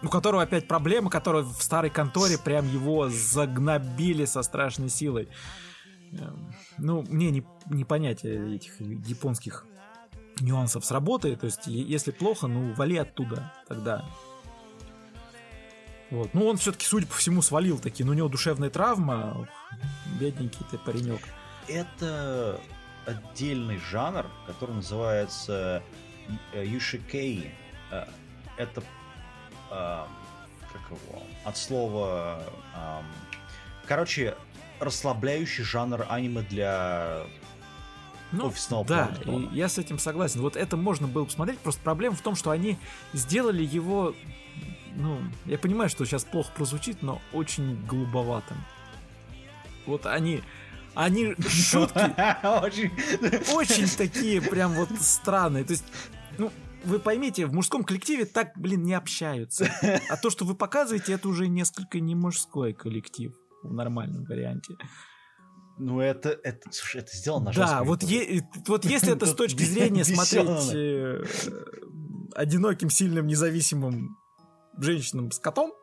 У 0.02 0.08
которого 0.10 0.42
опять 0.42 0.68
проблема, 0.68 1.12
которого 1.12 1.44
в 1.44 1.62
старой 1.62 1.92
конторе 1.92 2.40
прям 2.40 2.68
его 2.68 3.08
загнобили 3.10 4.26
со 4.26 4.42
страшной 4.42 4.90
силой. 4.90 5.30
Эм, 6.14 6.56
ну, 6.80 7.04
мне 7.04 7.30
не, 7.30 7.46
не 7.68 7.86
понять 7.86 8.26
этих 8.26 8.82
японских 8.82 9.68
нюансов 10.40 10.84
с 10.84 10.90
работой. 10.90 11.36
То 11.36 11.46
есть, 11.46 11.68
если 11.68 12.10
плохо, 12.10 12.48
ну, 12.48 12.74
вали 12.74 12.98
оттуда 12.98 13.54
тогда. 13.68 14.04
Вот. 16.10 16.34
Ну, 16.34 16.48
он 16.48 16.58
все-таки, 16.58 16.88
судя 16.88 17.06
по 17.06 17.14
всему, 17.14 17.44
свалил 17.44 17.78
такие. 17.78 18.08
Ну, 18.08 18.14
у 18.14 18.16
него 18.16 18.28
душевная 18.28 18.72
травма. 18.72 19.48
Бедненький 20.20 20.66
ты 20.72 20.80
паренек. 20.80 21.22
Это 21.68 22.60
отдельный 23.06 23.78
жанр, 23.78 24.26
который 24.48 24.76
называется 24.76 25.84
юшикей. 26.54 27.52
Э, 27.92 28.06
это 28.58 28.82
э, 29.72 30.04
как 30.72 30.90
его? 30.90 31.22
От 31.44 31.58
слова... 31.58 32.44
Короче, 33.88 34.36
расслабляющий 34.80 35.64
жанр 35.64 36.06
аниме 36.10 36.42
для 36.42 37.28
ну, 38.32 38.48
офисного 38.48 38.84
да, 38.86 39.12
и 39.26 39.48
я 39.54 39.70
с 39.70 39.78
этим 39.78 40.00
согласен. 40.00 40.42
Вот 40.42 40.56
это 40.56 40.76
можно 40.76 41.08
было 41.08 41.26
посмотреть, 41.26 41.60
просто 41.60 41.82
проблема 41.82 42.16
в 42.16 42.22
том, 42.22 42.36
что 42.36 42.52
они 42.52 42.78
сделали 43.14 43.64
его, 43.64 44.16
ну, 44.96 45.20
я 45.46 45.58
понимаю, 45.58 45.90
что 45.90 46.06
сейчас 46.06 46.24
плохо 46.24 46.52
прозвучит, 46.56 47.02
но 47.02 47.22
очень 47.32 47.86
голубоватым. 47.86 48.58
Вот 49.86 50.06
они, 50.06 50.42
они 50.96 51.36
шутки 51.48 51.98
очень 53.56 53.98
такие 53.98 54.42
прям 54.42 54.74
вот 54.74 54.90
странные. 55.00 55.64
То 55.64 55.72
есть, 55.72 55.86
ну, 56.38 56.52
вы 56.84 57.00
поймите, 57.00 57.46
в 57.46 57.54
мужском 57.54 57.84
коллективе 57.84 58.26
так, 58.26 58.52
блин, 58.56 58.84
не 58.84 58.94
общаются. 58.94 59.68
А 60.10 60.18
то, 60.18 60.30
что 60.30 60.46
вы 60.46 60.56
показываете, 60.56 61.14
это 61.14 61.28
уже 61.28 61.48
несколько 61.48 62.00
не 62.00 62.16
мужской 62.16 62.74
коллектив 62.74 63.34
в 63.64 63.74
нормальном 63.74 64.24
варианте. 64.26 64.76
Ну, 65.78 66.00
это, 66.00 66.30
это, 66.30 66.72
слушай, 66.72 67.02
это 67.02 67.16
сделано 67.16 67.52
Да, 67.54 67.84
вот, 67.84 68.02
е, 68.04 68.48
вот 68.68 68.86
если 68.86 69.14
это 69.14 69.26
с 69.26 69.34
точки 69.34 69.64
зрения 69.64 70.04
смотреть 70.06 70.74
э, 70.74 71.24
одиноким, 72.34 72.90
сильным, 72.90 73.28
независимым 73.28 74.18
женщинам 74.78 75.32
с 75.32 75.40
котом, 75.40 75.74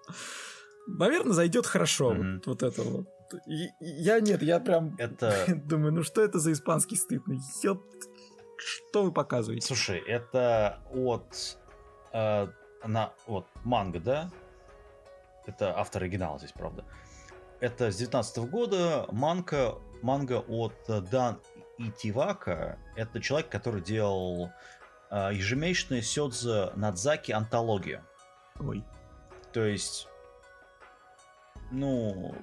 наверное, 0.87 1.35
зайдет 1.35 1.67
хорошо. 1.67 2.13
Mm-hmm. 2.13 2.35
Вот, 2.35 2.47
вот 2.47 2.63
это 2.63 2.83
вот. 2.83 3.07
Я 3.47 4.21
нет, 4.21 4.43
я 4.43 4.61
прям 4.61 4.95
это... 4.99 5.35
думаю, 5.65 5.93
ну 5.93 6.03
что 6.03 6.23
это 6.23 6.39
за 6.39 6.53
испанский 6.53 6.97
стыд? 6.97 7.23
Ну, 7.27 7.39
ёп... 7.63 7.85
Что 8.57 9.05
вы 9.05 9.13
показываете? 9.13 9.67
Слушай, 9.67 9.99
это 9.99 10.81
от... 10.93 11.59
Э, 12.13 12.49
на, 12.85 13.13
вот, 13.27 13.47
манга, 13.65 14.01
да? 14.01 14.31
Это 15.47 15.77
автор 15.79 16.03
оригинала 16.03 16.39
здесь, 16.39 16.53
правда. 16.53 16.85
Это 17.61 17.91
с 17.91 17.97
19 17.97 18.39
года 18.51 19.07
манга, 19.11 19.79
манга 20.03 20.45
от 20.49 20.75
Дан 21.11 21.41
Итивака. 21.79 22.79
Это 22.97 23.21
человек, 23.21 23.49
который 23.49 23.81
делал 23.81 24.51
э, 25.11 25.31
ежемесячные 25.33 26.03
Сёдзе 26.03 26.73
Надзаки 26.75 27.33
антологию. 27.33 28.05
Ой. 28.59 28.85
То 29.53 29.65
есть, 29.65 30.09
ну, 31.71 32.35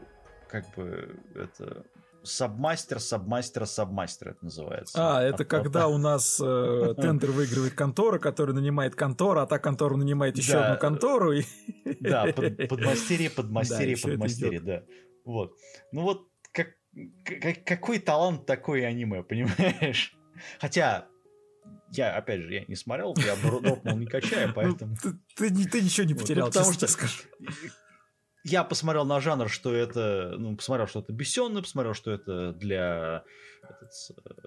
как 0.50 0.76
бы 0.76 1.20
это 1.36 1.86
Сабмастер, 2.24 3.00
сабмастер, 3.00 3.66
сабмастер 3.66 4.30
это 4.30 4.44
называется. 4.44 4.98
А, 4.98 5.24
это 5.24 5.44
От, 5.44 5.50
когда 5.50 5.88
у 5.88 5.98
нас 5.98 6.40
э, 6.44 6.94
тендер 7.02 7.32
выигрывает 7.32 7.74
контора, 7.74 8.20
которая 8.20 8.56
нанимает 8.56 8.96
контора, 8.96 9.44
а 9.44 9.46
та 9.46 9.58
контора 9.58 9.96
нанимает 9.96 10.38
еще 10.38 10.54
да, 10.54 10.66
одну 10.66 10.80
контору. 10.80 11.32
И... 11.32 11.44
Да, 12.02 12.26
под, 12.36 12.68
подмастерье, 12.68 13.30
подмастерье, 13.30 13.96
да, 13.96 14.02
подмастерье, 14.02 14.60
да. 14.60 14.84
Вот. 15.24 15.56
Ну 15.94 16.02
вот, 16.02 16.28
как, 16.52 16.76
как, 17.24 17.64
какой 17.64 18.00
талант 18.00 18.46
такой 18.46 18.86
аниме, 18.86 19.24
понимаешь? 19.30 20.14
Хотя, 20.60 21.08
я, 21.92 22.18
опять 22.18 22.42
же, 22.42 22.54
я 22.54 22.66
не 22.66 22.76
смотрел, 22.76 23.16
я 23.18 23.36
дропнул 23.38 23.98
не 23.98 24.06
качая, 24.08 24.48
ну, 24.48 24.54
поэтому... 24.54 24.96
ты, 24.98 25.14
ты, 25.38 25.70
ты 25.70 25.82
ничего 25.82 26.06
не 26.06 26.14
потерял, 26.14 26.48
вот, 26.48 26.56
ну, 26.56 26.60
потому 26.60 26.74
что 26.74 26.88
скажу. 26.88 27.24
Я 28.50 28.64
посмотрел 28.64 29.06
на 29.06 29.20
жанр, 29.20 29.50
что 29.50 29.74
это... 29.74 30.36
Ну, 30.38 30.56
посмотрел, 30.56 30.88
что 30.88 31.00
это 31.00 31.14
бессенно, 31.14 31.62
посмотрел, 31.62 31.94
что 31.94 32.12
это 32.12 32.54
для... 32.54 33.24
Этот, 33.64 33.92
э, 34.26 34.42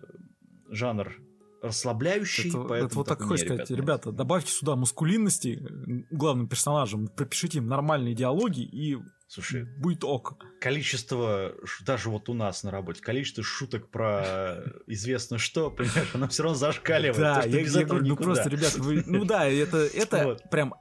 жанр 0.70 1.16
расслабляющий. 1.62 2.48
Это, 2.48 2.74
это 2.74 2.96
вот 2.96 3.06
так 3.06 3.22
хочешь 3.22 3.46
сказать, 3.46 3.70
ребята, 3.70 3.82
ребята, 3.82 4.12
добавьте 4.12 4.50
сюда 4.50 4.74
мускулинности 4.74 5.62
главным 6.10 6.48
персонажам, 6.48 7.06
пропишите 7.06 7.58
им 7.58 7.68
нормальные 7.68 8.14
диалоги 8.14 8.62
и 8.62 8.98
Слушай, 9.28 9.64
будет 9.78 10.04
ок. 10.04 10.44
Количество, 10.60 11.54
даже 11.86 12.10
вот 12.10 12.28
у 12.28 12.34
нас 12.34 12.64
на 12.64 12.70
работе, 12.70 13.00
количество 13.00 13.42
шуток 13.42 13.88
про 13.90 14.62
известно 14.86 15.38
что, 15.38 15.70
понимаешь, 15.70 16.10
оно 16.12 16.28
все 16.28 16.42
равно 16.42 16.58
зашкаливает. 16.58 17.16
Да, 17.16 17.42
я, 17.46 17.60
я 17.60 17.84
говорю, 17.86 18.04
ну 18.04 18.16
просто, 18.16 18.50
ребят, 18.50 18.74
вы, 18.74 19.02
ну 19.06 19.24
да, 19.24 19.48
это, 19.48 19.86
это 19.86 20.24
вот. 20.24 20.50
прям 20.50 20.74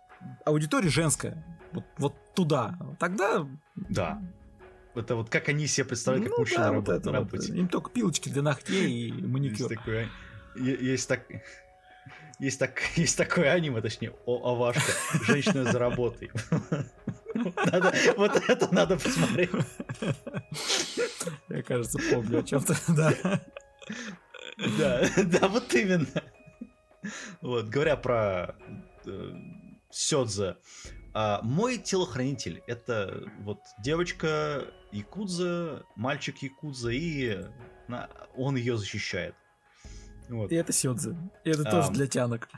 аудитория 0.45 0.89
женская, 0.89 1.60
вот, 1.73 1.85
вот 1.97 2.33
туда. 2.35 2.77
Тогда... 2.99 3.47
Да. 3.75 4.21
Это 4.93 5.15
вот 5.15 5.29
как 5.29 5.47
они 5.47 5.67
себе 5.67 5.85
представляют, 5.85 6.27
как 6.27 6.37
ну, 6.37 6.41
мужчина 6.41 6.63
да, 6.63 6.71
работает 6.71 7.05
вот 7.05 7.11
на 7.11 7.19
работе. 7.19 7.47
Вот. 7.47 7.57
Им 7.57 7.67
только 7.67 7.89
пилочки 7.91 8.29
для 8.29 8.41
ногтей 8.41 9.09
и 9.09 9.11
маникюр. 9.11 9.71
Есть 9.71 9.79
такое, 9.79 10.09
есть 10.55 11.07
так... 11.07 11.23
Есть, 12.39 12.57
так, 12.57 12.81
есть 12.95 13.17
такое 13.17 13.51
аниме, 13.51 13.81
точнее, 13.81 14.13
о, 14.25 14.51
Авашка, 14.51 14.91
женщина 15.25 15.71
за 15.71 15.77
работой. 15.77 16.31
Вот 17.33 18.49
это 18.49 18.73
надо 18.73 18.97
посмотреть. 18.97 19.51
Я, 21.49 21.63
кажется, 21.63 21.99
помню 22.11 22.39
о 22.39 22.43
чем-то, 22.43 22.75
да. 22.89 23.41
Да, 24.77 25.07
да, 25.23 25.47
вот 25.47 25.73
именно. 25.73 26.07
Вот, 27.41 27.67
говоря 27.67 27.95
про 27.95 28.55
э, 29.05 29.33
Сёдзе, 29.89 30.57
а, 31.13 31.41
мой 31.43 31.77
телохранитель 31.77 32.63
это 32.67 33.23
вот 33.39 33.59
девочка 33.79 34.65
Якудза, 34.91 35.83
мальчик 35.95 36.37
Якудза, 36.37 36.91
и 36.91 37.45
на, 37.87 38.09
он 38.35 38.55
ее 38.55 38.77
защищает. 38.77 39.35
Вот. 40.29 40.51
И 40.51 40.55
это 40.55 40.71
Сёдзе. 40.71 41.17
И 41.43 41.49
это 41.49 41.67
а, 41.67 41.71
тоже 41.71 41.91
для 41.91 42.07
тянок. 42.07 42.49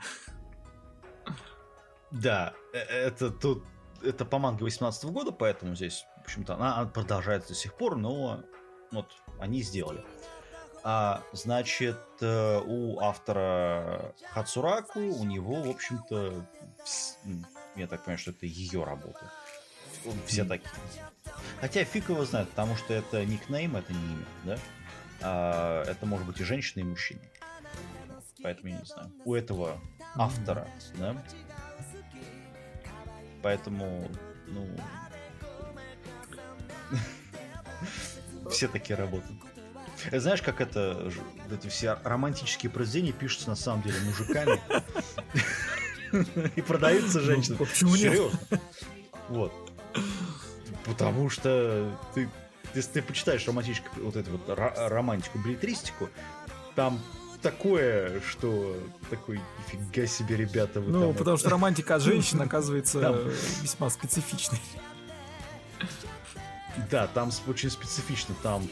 Да, 2.12 2.54
э, 2.72 2.78
это 2.78 3.30
тут 3.30 3.64
это 4.04 4.24
по 4.24 4.38
манге 4.38 4.64
18 4.64 5.04
года, 5.06 5.32
поэтому 5.32 5.74
здесь, 5.74 6.06
в 6.18 6.24
общем-то, 6.24 6.54
она, 6.54 6.76
она 6.76 6.90
продолжается 6.90 7.50
до 7.50 7.54
сих 7.54 7.74
пор, 7.74 7.96
но 7.96 8.44
вот 8.92 9.10
они 9.40 9.62
сделали. 9.62 10.04
А, 10.84 11.22
значит, 11.32 11.98
э, 12.20 12.60
у 12.64 13.00
автора 13.00 14.14
Хацураку, 14.30 15.00
у 15.00 15.24
него, 15.24 15.62
в 15.62 15.70
общем-то, 15.70 16.46
я 17.76 17.86
так 17.86 18.04
понимаю, 18.04 18.18
что 18.18 18.30
это 18.30 18.46
ее 18.46 18.84
работа. 18.84 19.30
Все 20.26 20.44
такие. 20.44 20.70
Хотя 21.60 21.84
фиг 21.84 22.08
его 22.08 22.24
знает, 22.24 22.48
потому 22.50 22.76
что 22.76 22.92
это 22.92 23.24
никнейм, 23.24 23.76
это 23.76 23.92
не 23.92 23.98
имя, 23.98 24.26
да? 24.44 24.58
А, 25.20 25.84
это 25.84 26.06
может 26.06 26.26
быть 26.26 26.40
и 26.40 26.44
женщина, 26.44 26.80
и 26.80 26.84
мужчина. 26.84 27.20
Поэтому 28.42 28.68
я 28.68 28.78
не 28.78 28.84
знаю. 28.84 29.10
У 29.24 29.34
этого 29.34 29.80
автора, 30.14 30.68
да, 30.98 31.16
Поэтому, 33.42 34.10
ну... 34.46 34.68
Все 38.50 38.68
такие 38.68 38.96
работают. 38.96 39.40
Знаешь, 40.12 40.42
как 40.42 40.60
это, 40.60 41.10
эти 41.50 41.68
все 41.68 41.98
романтические 42.04 42.70
произведения 42.70 43.12
пишутся 43.12 43.48
на 43.48 43.56
самом 43.56 43.82
деле 43.82 43.98
мужиками 44.00 44.60
и 46.56 46.62
продаются 46.62 47.18
ну, 47.18 47.24
женщинам. 47.24 47.58
Почему 47.58 47.96
нет? 47.96 48.20
Вот. 49.28 49.52
Потому 50.84 51.30
что 51.30 51.90
ты, 52.14 52.28
если 52.74 52.92
ты 52.92 53.02
почитаешь 53.02 53.46
романтическую, 53.46 54.04
вот 54.04 54.16
эту 54.16 54.32
вот 54.32 54.42
романтику, 54.48 55.38
билетристику, 55.38 56.10
там 56.74 57.00
такое, 57.40 58.20
что 58.20 58.76
такой, 59.10 59.40
нифига 59.72 60.06
себе, 60.06 60.36
ребята. 60.36 60.80
Вы 60.80 60.92
ну, 60.92 61.00
там 61.00 61.12
потому 61.14 61.34
это... 61.36 61.40
что 61.40 61.50
романтика 61.50 61.94
от 61.96 62.02
женщин 62.02 62.40
оказывается 62.42 63.00
там... 63.00 63.28
весьма 63.62 63.90
специфичной. 63.90 64.60
Да, 66.90 67.06
там 67.06 67.30
очень 67.46 67.70
специфично, 67.70 68.34
там 68.42 68.66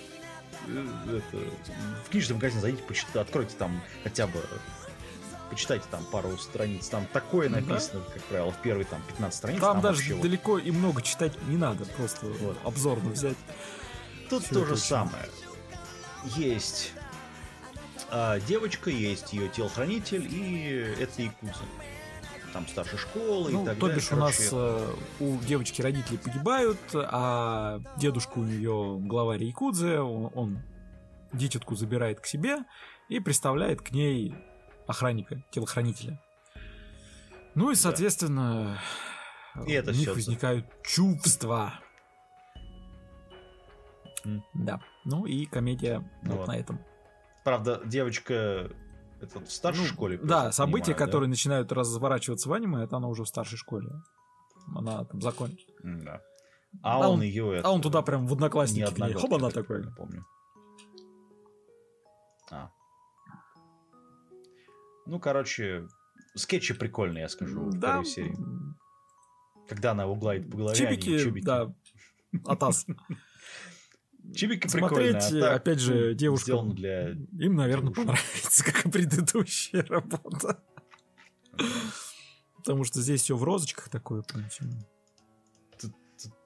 э, 0.66 0.86
это, 1.18 1.36
в 2.04 2.10
книжном 2.10 2.38
магазине 2.38 2.60
зайдите, 2.60 2.82
почитайте, 2.82 3.20
откройте 3.20 3.54
там 3.56 3.80
хотя 4.02 4.26
бы 4.26 4.40
почитайте 5.52 5.84
там 5.90 6.02
пару 6.10 6.38
страниц, 6.38 6.88
там 6.88 7.06
такое 7.12 7.50
написано, 7.50 8.00
да? 8.00 8.14
как 8.14 8.22
правило, 8.22 8.50
в 8.50 8.62
первой 8.62 8.84
там 8.84 9.02
15 9.06 9.36
страниц. 9.36 9.60
Там, 9.60 9.74
там 9.74 9.82
даже 9.82 9.98
вообще 9.98 10.22
далеко 10.22 10.52
вот... 10.52 10.64
и 10.64 10.70
много 10.70 11.02
читать 11.02 11.32
не 11.46 11.58
надо, 11.58 11.84
просто 11.84 12.26
вот. 12.26 12.56
обзорно 12.64 13.10
взять. 13.10 13.36
Тут 14.30 14.48
то 14.48 14.64
же 14.64 14.78
самое. 14.78 15.26
Есть 16.36 16.92
а 18.10 18.40
девочка 18.40 18.90
есть 18.90 19.32
ее 19.32 19.48
телохранитель, 19.48 20.26
и 20.30 20.94
это 21.00 21.22
Якудза. 21.22 21.64
Там 22.52 22.68
старшей 22.68 22.98
школы 22.98 23.50
ну, 23.50 23.62
и 23.62 23.66
так 23.66 23.76
то 23.76 23.86
далее. 23.86 23.96
бишь 23.96 24.12
у 24.12 24.16
нас 24.16 24.50
э, 24.52 24.94
у 25.20 25.38
девочки 25.38 25.80
родители 25.80 26.18
погибают, 26.18 26.78
а 26.94 27.80
дедушка 27.96 28.38
у 28.38 28.44
нее 28.44 28.98
главарь 29.00 29.42
Якудзе, 29.42 30.00
он, 30.00 30.30
он 30.34 30.62
дитятку 31.32 31.74
забирает 31.74 32.20
к 32.20 32.26
себе 32.26 32.58
и 33.08 33.20
представляет 33.20 33.80
к 33.80 33.90
ней 33.92 34.34
охранника, 34.86 35.42
телохранителя. 35.50 36.20
Ну 37.54 37.70
и, 37.70 37.74
соответственно, 37.74 38.78
И 39.66 39.72
это 39.72 39.90
у 39.90 39.94
них 39.94 40.08
возникают 40.08 40.66
чувства. 40.82 41.74
М. 44.24 44.42
Да. 44.54 44.80
Ну 45.04 45.26
и 45.26 45.46
комедия 45.46 45.98
Ну 46.22 46.32
вот 46.32 46.38
вот. 46.40 46.48
на 46.48 46.56
этом. 46.56 46.78
Правда, 47.44 47.80
девочка 47.84 48.70
это 49.20 49.40
в 49.40 49.50
старшей 49.50 49.80
Ну, 49.82 49.86
школе. 49.86 50.18
Да, 50.22 50.52
события, 50.52 50.92
понимаю, 50.92 50.98
да? 50.98 51.04
которые 51.06 51.28
начинают 51.28 51.72
разворачиваться 51.72 52.48
в 52.48 52.52
аниме, 52.52 52.84
это 52.84 52.96
она 52.96 53.08
уже 53.08 53.24
в 53.24 53.28
старшей 53.28 53.56
школе. 53.58 53.90
Она 54.74 55.04
там 55.04 55.20
закончит. 55.20 55.68
М, 55.82 56.04
Да. 56.04 56.20
А, 56.82 56.94
А 56.94 56.98
он, 57.08 57.16
он- 57.16 57.22
ее 57.22 57.60
А 57.62 57.70
он 57.70 57.82
туда 57.82 58.00
прям 58.00 58.26
в 58.26 58.32
одноклассники. 58.32 59.12
Хоба, 59.18 59.36
она 59.36 59.50
такой. 59.50 59.84
Помню. 59.94 60.24
А. 62.50 62.70
Ну, 65.06 65.18
короче, 65.20 65.88
скетчи 66.34 66.74
прикольные, 66.74 67.22
я 67.22 67.28
скажу, 67.28 67.60
в 67.64 67.78
Да. 67.78 67.88
первой 67.92 68.04
серии. 68.06 68.36
Когда 69.68 69.92
она 69.92 70.06
гладит 70.06 70.50
по 70.50 70.58
голове, 70.58 70.86
они 70.86 70.96
Чибики, 71.00 71.18
чубики. 71.22 71.44
да, 71.44 71.74
атас. 72.46 72.86
Чибики 74.34 74.68
прикольные. 74.68 75.12
Смотреть, 75.20 75.32
а 75.32 75.40
так, 75.40 75.56
опять 75.56 75.78
же, 75.80 76.08
ну, 76.10 76.14
девушкам, 76.14 76.74
для... 76.74 77.10
им, 77.10 77.54
наверное, 77.56 77.92
девушек. 77.92 77.96
понравится, 78.06 78.64
как 78.64 78.86
и 78.86 78.90
предыдущая 78.90 79.82
работа. 79.84 80.62
Потому 82.56 82.84
что 82.84 83.00
здесь 83.00 83.22
все 83.22 83.36
в 83.36 83.42
розочках 83.42 83.88
такое. 83.88 84.22
прям 84.22 84.48
всё. 84.48 84.64
Тут, 85.80 85.92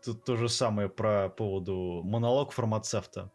тут 0.04 0.24
то 0.24 0.36
же 0.36 0.48
самое 0.48 0.88
про 0.88 1.28
поводу 1.28 2.02
монолог 2.04 2.52
фармацевта. 2.52 3.30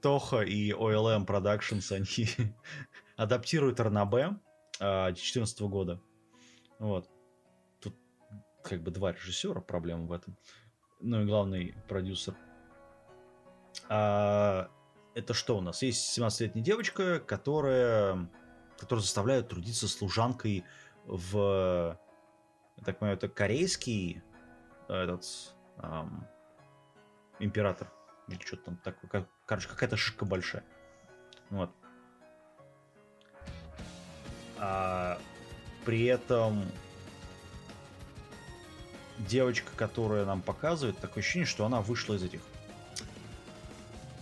Тоха 0.00 0.42
и 0.42 0.70
OLM 0.72 1.26
Productions, 1.26 1.92
они 1.92 2.28
адаптируют 3.16 3.80
РНБ 3.80 4.40
2014 4.78 5.60
года. 5.62 6.00
Вот. 6.78 7.08
Тут 7.80 7.96
как 8.62 8.82
бы 8.82 8.90
два 8.90 9.12
режиссера, 9.12 9.60
проблема 9.60 10.06
в 10.06 10.12
этом. 10.12 10.36
Ну 11.00 11.22
и 11.22 11.26
главный 11.26 11.74
продюсер. 11.88 12.34
А, 13.88 14.70
это 15.14 15.34
что 15.34 15.58
у 15.58 15.60
нас? 15.60 15.82
Есть 15.82 16.18
17-летняя 16.18 16.64
девочка, 16.64 17.20
которая, 17.20 18.28
которую 18.78 19.02
заставляют 19.02 19.48
трудиться 19.48 19.88
служанкой 19.88 20.64
в... 21.04 21.98
Я 22.76 22.84
так 22.84 22.98
понимаю, 22.98 23.16
это 23.16 23.28
корейский 23.28 24.22
этот 24.88 25.54
ам, 25.76 26.26
император. 27.38 27.92
Или 28.28 28.40
что-то 28.40 28.64
там 28.64 28.76
такое. 28.78 29.10
Как- 29.10 29.28
короче, 29.46 29.68
какая-то 29.68 29.96
шишка 29.96 30.24
большая. 30.24 30.64
Вот. 31.50 31.70
А 34.64 35.18
при 35.84 36.04
этом 36.04 36.64
девочка, 39.18 39.72
которая 39.74 40.24
нам 40.24 40.40
показывает, 40.40 40.96
такое 40.98 41.20
ощущение, 41.20 41.46
что 41.46 41.66
она 41.66 41.80
вышла 41.80 42.14
из 42.14 42.22
этих. 42.22 42.40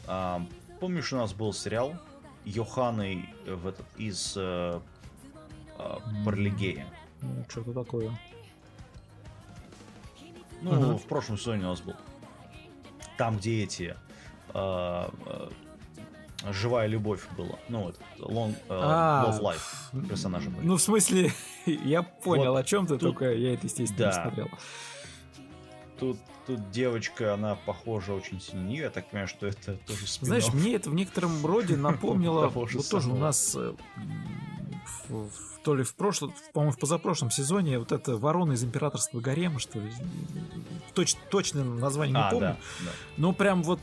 Ам, 0.06 0.48
помнишь, 0.80 1.12
у 1.12 1.18
нас 1.18 1.34
был 1.34 1.52
сериал 1.52 1.94
Йоханы 2.46 3.28
в 3.46 3.66
этот 3.66 3.84
из 3.98 4.32
э, 4.36 4.80
э, 5.78 5.96
Парлигея? 6.24 6.86
Ну, 7.20 7.44
Что-то 7.46 7.74
такое. 7.74 8.18
Ну, 10.62 10.72
Ага. 10.72 10.96
в 10.96 11.04
прошлом 11.04 11.36
сезоне 11.36 11.64
у 11.66 11.68
нас 11.68 11.82
был. 11.82 11.96
Там, 13.18 13.36
где 13.36 13.64
эти... 13.64 13.94
а, 14.54 15.12
а, 15.26 15.52
живая 16.50 16.86
любовь 16.86 17.26
была. 17.36 17.58
Ну, 17.68 17.82
вот, 17.84 18.00
long, 18.18 18.54
а, 18.68 19.24
А, 19.26 19.30
Love 19.30 19.40
Life 19.42 20.08
персонажи 20.08 20.50
были. 20.50 20.66
Ну, 20.66 20.76
в 20.76 20.82
смысле, 20.82 21.32
я 21.66 22.02
понял, 22.02 22.52
Вот 22.52 22.58
о 22.60 22.64
чем 22.64 22.86
ты, 22.86 22.94
тут- 22.94 23.00
только 23.00 23.32
я 23.32 23.54
это, 23.54 23.66
естественно, 23.66 24.06
не 24.06 24.12
Да. 24.12 24.22
смотрел. 24.22 24.48
Тут, 25.98 26.18
тут 26.46 26.70
девочка, 26.70 27.34
она 27.34 27.56
похожа 27.56 28.14
очень 28.14 28.40
сильно 28.40 28.66
нее. 28.66 28.84
Я 28.84 28.90
так 28.90 29.10
понимаю, 29.10 29.28
что 29.28 29.46
это 29.46 29.74
тоже 29.86 30.06
спин 30.06 30.28
Знаешь, 30.28 30.52
мне 30.54 30.74
это 30.74 30.88
в 30.88 30.94
некотором 30.94 31.44
роде 31.44 31.76
напомнило, 31.76 32.48
вот 32.48 32.88
тоже 32.90 33.10
у 33.10 33.16
нас 33.16 33.54
э, 33.58 33.74
в- 35.08 35.28
в- 35.28 35.60
то 35.62 35.74
ли 35.74 35.82
в 35.84 35.94
прошлом, 35.94 36.32
по-моему, 36.54 36.72
в 36.72 36.78
позапрошлом 36.78 37.30
сезоне 37.30 37.78
вот 37.78 37.92
это 37.92 38.16
ворона 38.16 38.52
из 38.52 38.64
императорского 38.64 39.20
гарема, 39.20 39.58
что 39.58 39.78
ли, 39.78 39.92
точ, 40.94 41.14
точное 41.30 41.64
название 41.64 42.14
не 42.14 42.20
А, 42.22 42.30
помню, 42.30 42.46
да, 42.80 42.86
да. 42.86 42.90
но 43.18 43.32
прям 43.32 43.62
вот 43.62 43.80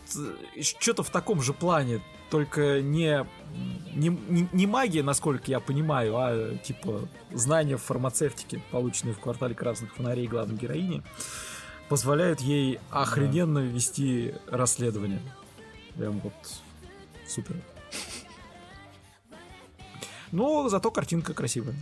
что-то 0.62 1.04
в 1.04 1.10
таком 1.12 1.42
же 1.42 1.54
плане, 1.54 2.02
только 2.32 2.82
не, 2.82 3.26
не, 3.94 4.10
не- 4.10 4.50
не 4.52 4.66
магия, 4.68 5.04
насколько 5.04 5.44
я 5.52 5.60
понимаю, 5.60 6.16
а 6.18 6.58
типа 6.58 7.08
знания 7.32 7.78
в 7.78 7.84
фармацевтике, 7.84 8.62
полученные 8.72 9.14
в 9.14 9.20
квартале 9.20 9.54
красных 9.56 9.94
фонарей 9.96 10.28
главной 10.28 10.58
героини, 10.58 11.04
позволяют 11.90 12.42
ей 12.42 12.80
охрененно 12.90 13.60
вести 13.60 14.34
расследование. 14.48 15.22
Прям 15.96 16.20
вот 16.20 16.34
супер. 17.28 17.56
Но 20.32 20.70
зато 20.70 20.92
картинка 20.92 21.34
красивая. 21.34 21.76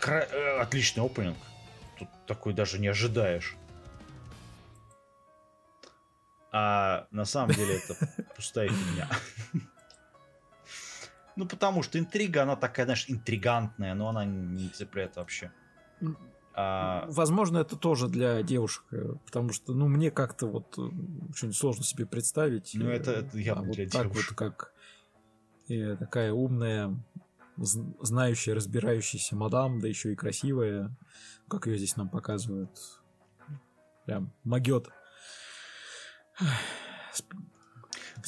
Кра- 0.00 0.26
э, 0.30 0.60
Отличный 0.60 1.04
опенинг. 1.04 1.36
Тут 1.98 2.08
такой 2.26 2.52
даже 2.54 2.78
не 2.78 2.88
ожидаешь. 2.88 3.56
А 6.50 7.06
на 7.10 7.24
самом 7.24 7.54
деле 7.54 7.76
это 7.78 7.94
пустая 8.36 8.68
фигня. 8.68 9.08
Ну, 11.36 11.46
потому 11.46 11.82
что 11.82 11.98
интрига, 11.98 12.42
она 12.42 12.56
такая, 12.56 12.86
знаешь, 12.86 13.04
интригантная, 13.08 13.94
но 13.94 14.08
она 14.08 14.24
не 14.24 14.68
цепляет 14.70 15.16
вообще. 15.16 15.52
А, 16.54 17.04
Возможно, 17.08 17.58
это 17.58 17.76
тоже 17.76 18.08
для 18.08 18.42
девушек, 18.42 18.82
э, 18.90 19.12
потому 19.24 19.52
что, 19.52 19.72
ну, 19.74 19.86
мне 19.86 20.10
как-то 20.10 20.46
вот 20.48 20.76
э, 20.76 20.80
очень 21.30 21.52
сложно 21.52 21.84
себе 21.84 22.06
представить. 22.06 22.72
Ну, 22.74 22.88
это- 22.88 23.12
это 23.12 23.38
явно 23.38 23.62
а 23.62 23.66
вот 23.66 23.76
для 23.76 23.88
так 23.88 24.08
девушек. 24.08 24.30
вот, 24.30 24.36
как 24.36 24.72
э, 25.68 25.96
такая 25.96 26.32
умная, 26.32 26.94
знающая, 27.56 28.54
разбирающаяся 28.54 29.36
мадам, 29.36 29.80
да 29.80 29.88
еще 29.88 30.12
и 30.12 30.16
красивая, 30.16 30.94
как 31.48 31.66
ее 31.66 31.76
здесь 31.78 31.96
нам 31.96 32.08
показывают. 32.08 32.70
Прям 34.06 34.32
могет. 34.44 34.88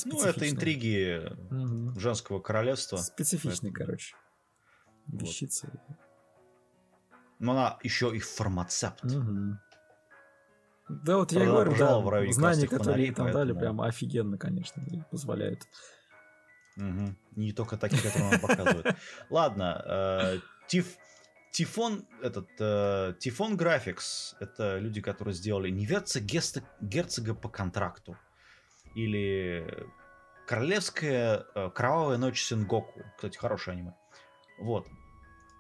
ну, 0.05 0.23
это 0.23 0.49
интриги 0.49 1.21
Мгм. 1.51 1.99
женского 1.99 2.41
королевства. 2.41 2.97
Специфичный, 2.97 3.71
Поэтому- 3.71 3.87
короче. 3.87 4.17
Вот. 5.07 5.23
Вещица. 5.23 5.69
Но 7.39 7.53
она 7.53 7.79
еще 7.83 8.15
и 8.15 8.19
фармацевт. 8.21 9.03
Мгм. 9.05 9.59
Да, 10.89 11.19
вот 11.19 11.31
я 11.33 11.39
и 11.39 11.45
Правда, 11.45 11.53
говорю, 11.55 11.71
пожала 11.73 12.03
да, 12.27 12.33
знания, 12.33 12.65
которые 12.65 12.85
фонарей, 12.85 13.07
ей 13.07 13.15
там 13.15 13.27
дали, 13.27 13.53
поэтому- 13.53 13.61
прям 13.61 13.81
офигенно, 13.81 14.39
конечно, 14.39 14.83
и 14.91 15.03
позволяют. 15.11 15.63
Мгм. 16.81 17.17
Не 17.37 17.53
только 17.53 17.77
такие, 17.77 18.03
которые 18.03 18.31
нам 18.31 18.41
показывают. 18.41 18.87
Ладно, 19.31 19.83
э, 19.87 20.39
Тиф- 20.69 20.97
Тифон, 21.53 22.07
этот, 22.23 22.49
э, 22.59 23.15
Тифон 23.19 23.57
Графикс, 23.57 24.35
это 24.41 24.79
люди, 24.79 25.01
которые 25.01 25.35
сделали 25.35 25.69
Неверца 25.71 26.21
Геста- 26.21 26.63
Герцога 26.81 27.35
по 27.35 27.49
контракту. 27.49 28.17
Или 28.95 29.87
Королевская 30.47 31.47
э, 31.55 31.71
Кровавая 31.75 32.19
ночь 32.19 32.43
Сенгоку. 32.43 33.05
Кстати, 33.17 33.37
хорошее 33.39 33.77
аниме. 33.77 33.95
Вот. 34.59 34.89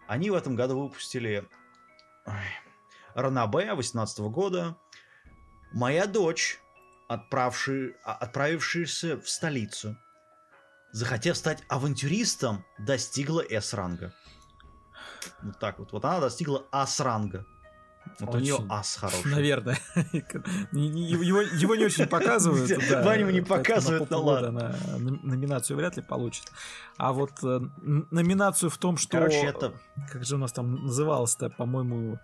Они 0.08 0.30
в 0.30 0.34
этом 0.34 0.56
году 0.56 0.80
выпустили 0.82 1.46
ой, 2.26 2.34
Ранабе 3.14 3.74
18 3.74 4.18
года. 4.30 4.76
Моя 5.72 6.06
дочь, 6.06 6.58
отправши- 7.08 7.94
отправившаяся 8.04 9.16
в 9.20 9.28
столицу, 9.28 9.96
захотев 10.92 11.36
стать 11.36 11.62
авантюристом, 11.68 12.64
достигла 12.78 13.42
С-ранга. 13.42 14.12
Вот 15.42 15.58
так 15.58 15.78
вот. 15.78 15.92
Вот 15.92 16.04
она 16.04 16.20
достигла 16.20 16.64
Ас-ранга. 16.72 17.46
Вот 18.18 18.34
у 18.34 18.38
нее 18.38 18.54
Очень. 18.54 18.66
ас 18.70 18.96
хороший. 18.96 19.30
Наверное. 19.30 19.78
Его, 20.72 21.42
его 21.42 21.74
не 21.76 21.84
очень 21.84 22.06
показывают. 22.06 22.68
да, 22.88 23.02
В 23.02 23.08
аниме 23.08 23.32
не 23.32 23.40
на 23.40 23.46
показывают, 23.46 24.10
ну 24.10 24.22
года 24.22 24.44
ладно. 24.44 24.48
она 24.88 24.98
ном- 24.98 25.20
номинацию 25.22 25.76
вряд 25.76 25.96
ли 25.96 26.02
получит. 26.02 26.44
А 26.96 27.12
вот 27.12 27.32
э, 27.42 27.60
номинацию 28.10 28.70
в 28.70 28.78
том, 28.78 28.96
что... 28.96 29.12
Короче, 29.12 29.42
это... 29.42 29.74
Как 30.10 30.24
же 30.24 30.36
у 30.36 30.38
нас 30.38 30.52
там 30.52 30.86
называлось-то, 30.86 31.50
по-моему, 31.50 32.18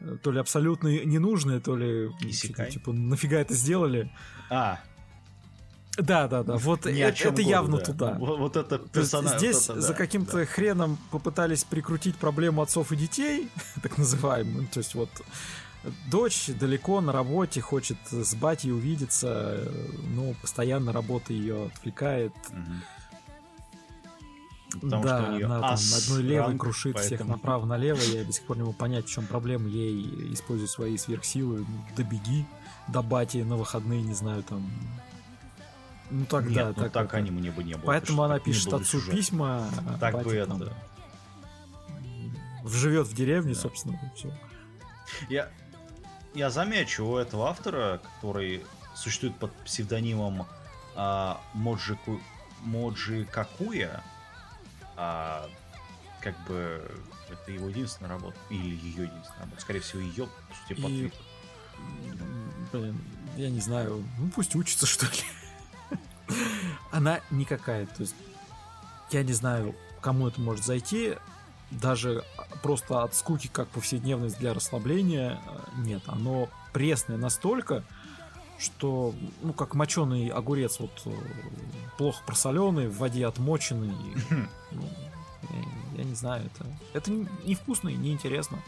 э, 0.00 0.16
то 0.22 0.32
ли 0.32 0.40
абсолютно 0.40 0.88
ненужное, 0.88 1.60
то 1.60 1.76
ли... 1.76 2.10
Исекай. 2.20 2.70
что-то 2.70 2.72
Типа, 2.72 2.92
нафига 2.92 3.38
это 3.40 3.54
сделали? 3.54 4.12
А, 4.50 4.80
Да, 5.98 6.26
да, 6.26 6.42
да. 6.42 6.56
Вот 6.56 6.86
Ни 6.86 7.00
это 7.00 7.24
году, 7.24 7.42
явно 7.42 7.78
да. 7.78 7.84
туда. 7.84 8.14
Вот, 8.18 8.38
вот 8.38 8.56
это 8.56 8.78
персонаж. 8.78 9.36
здесь 9.38 9.68
вот 9.68 9.76
это, 9.76 9.80
за 9.82 9.88
да, 9.88 9.94
каким-то 9.94 10.38
да. 10.38 10.46
хреном 10.46 10.98
попытались 11.10 11.64
прикрутить 11.64 12.16
проблему 12.16 12.62
отцов 12.62 12.92
и 12.92 12.96
детей, 12.96 13.50
так 13.82 13.98
называемую. 13.98 14.68
То 14.68 14.78
есть 14.78 14.94
вот 14.94 15.10
дочь 16.10 16.46
далеко 16.58 17.00
на 17.00 17.12
работе, 17.12 17.60
хочет 17.60 17.98
с 18.10 18.34
батей 18.34 18.72
увидеться, 18.72 19.70
но 20.14 20.32
постоянно 20.40 20.92
работа 20.92 21.34
ее 21.34 21.66
отвлекает. 21.66 22.32
Потому 24.80 25.02
да, 25.04 25.20
что 25.20 25.30
у 25.30 25.34
нее 25.34 25.44
она 25.44 25.60
там 25.60 25.70
ас 25.72 26.08
одной 26.08 26.22
левой 26.22 26.46
ранг, 26.46 26.60
крушит 26.62 26.98
всех 26.98 27.18
поэтому- 27.18 27.32
направо-налево. 27.32 28.00
Я 28.00 28.24
до 28.24 28.32
сих 28.32 28.44
пор 28.44 28.56
не 28.56 28.62
могу 28.62 28.72
понять, 28.72 29.06
в 29.06 29.10
чем 29.10 29.26
проблема. 29.26 29.68
Ей 29.68 30.32
используют 30.32 30.70
свои 30.70 30.96
сверхсилы. 30.96 31.58
Ну, 31.58 31.84
добеги 31.96 32.46
до 32.88 33.02
бати 33.02 33.38
на 33.38 33.56
выходные, 33.56 34.00
не 34.00 34.14
знаю, 34.14 34.42
там... 34.42 34.66
Ну 36.14 36.26
так, 36.26 36.44
Нет, 36.44 36.54
да, 36.54 36.66
ну 36.68 36.74
так, 36.74 36.92
так 36.92 37.06
это. 37.06 37.16
они 37.16 37.30
мне 37.30 37.50
бы 37.50 37.64
не 37.64 37.74
было. 37.74 37.86
Поэтому 37.86 38.22
она 38.22 38.38
пишет 38.38 38.72
отцу 38.72 38.98
сюжета. 38.98 39.16
письма, 39.16 39.66
а 39.88 39.98
Так 39.98 40.12
батя 40.14 40.24
бы 40.28 40.46
там 40.46 40.62
это... 40.62 40.72
Живет 42.66 43.06
в 43.08 43.14
деревне, 43.14 43.54
Да. 43.54 43.60
собственно, 43.60 43.94
и 43.94 44.16
всё. 44.16 44.30
Я, 45.28 45.48
я 46.34 46.50
замечу 46.50 47.04
у 47.06 47.16
этого 47.16 47.48
автора, 47.48 48.00
который 48.20 48.64
существует 48.94 49.34
под 49.36 49.52
псевдонимом 49.64 50.46
а, 50.94 51.40
Моджи, 51.54 51.96
Ку- 52.04 52.20
Моджи 52.60 53.24
Какуя, 53.24 54.04
а, 54.96 55.48
как 56.20 56.34
бы 56.46 56.88
это 57.30 57.50
его 57.52 57.68
единственная 57.70 58.10
работа, 58.10 58.36
или 58.50 58.76
ее 58.76 59.04
единственная 59.04 59.40
работа, 59.40 59.60
скорее 59.62 59.80
всего, 59.80 60.02
ее, 60.02 60.26
по 60.26 60.54
сути, 60.82 60.90
И- 60.90 61.12
Блин, 62.72 62.98
я 63.36 63.50
не 63.50 63.60
знаю, 63.60 64.04
ну 64.18 64.28
пусть 64.28 64.54
учится, 64.54 64.86
что 64.86 65.06
ли. 65.06 65.12
Она 66.90 67.20
никакая, 67.30 67.86
то 67.86 68.02
есть 68.02 68.14
я 69.10 69.22
не 69.22 69.32
знаю, 69.32 69.74
кому 70.00 70.28
это 70.28 70.40
может 70.40 70.64
зайти, 70.64 71.14
даже 71.70 72.24
просто 72.62 73.02
от 73.02 73.14
скуки 73.14 73.48
как 73.52 73.68
повседневность 73.68 74.38
для 74.38 74.52
расслабления 74.54 75.40
э, 75.46 75.58
нет, 75.78 76.02
оно 76.06 76.48
пресное 76.72 77.16
настолько, 77.16 77.82
что, 78.58 79.14
ну, 79.42 79.52
как 79.52 79.74
моченый 79.74 80.28
огурец, 80.28 80.78
вот 80.80 81.02
э, 81.06 81.12
плохо 81.98 82.22
просоленный, 82.26 82.88
в 82.88 82.98
воде 82.98 83.26
отмоченный. 83.26 83.94
Ну, 84.70 84.88
я, 85.50 85.98
я 85.98 86.04
не 86.04 86.14
знаю, 86.14 86.44
это, 86.46 86.66
это 86.92 87.10
не- 87.10 87.28
невкусно 87.44 87.88
и 87.88 87.94
неинтересно. 87.94 88.58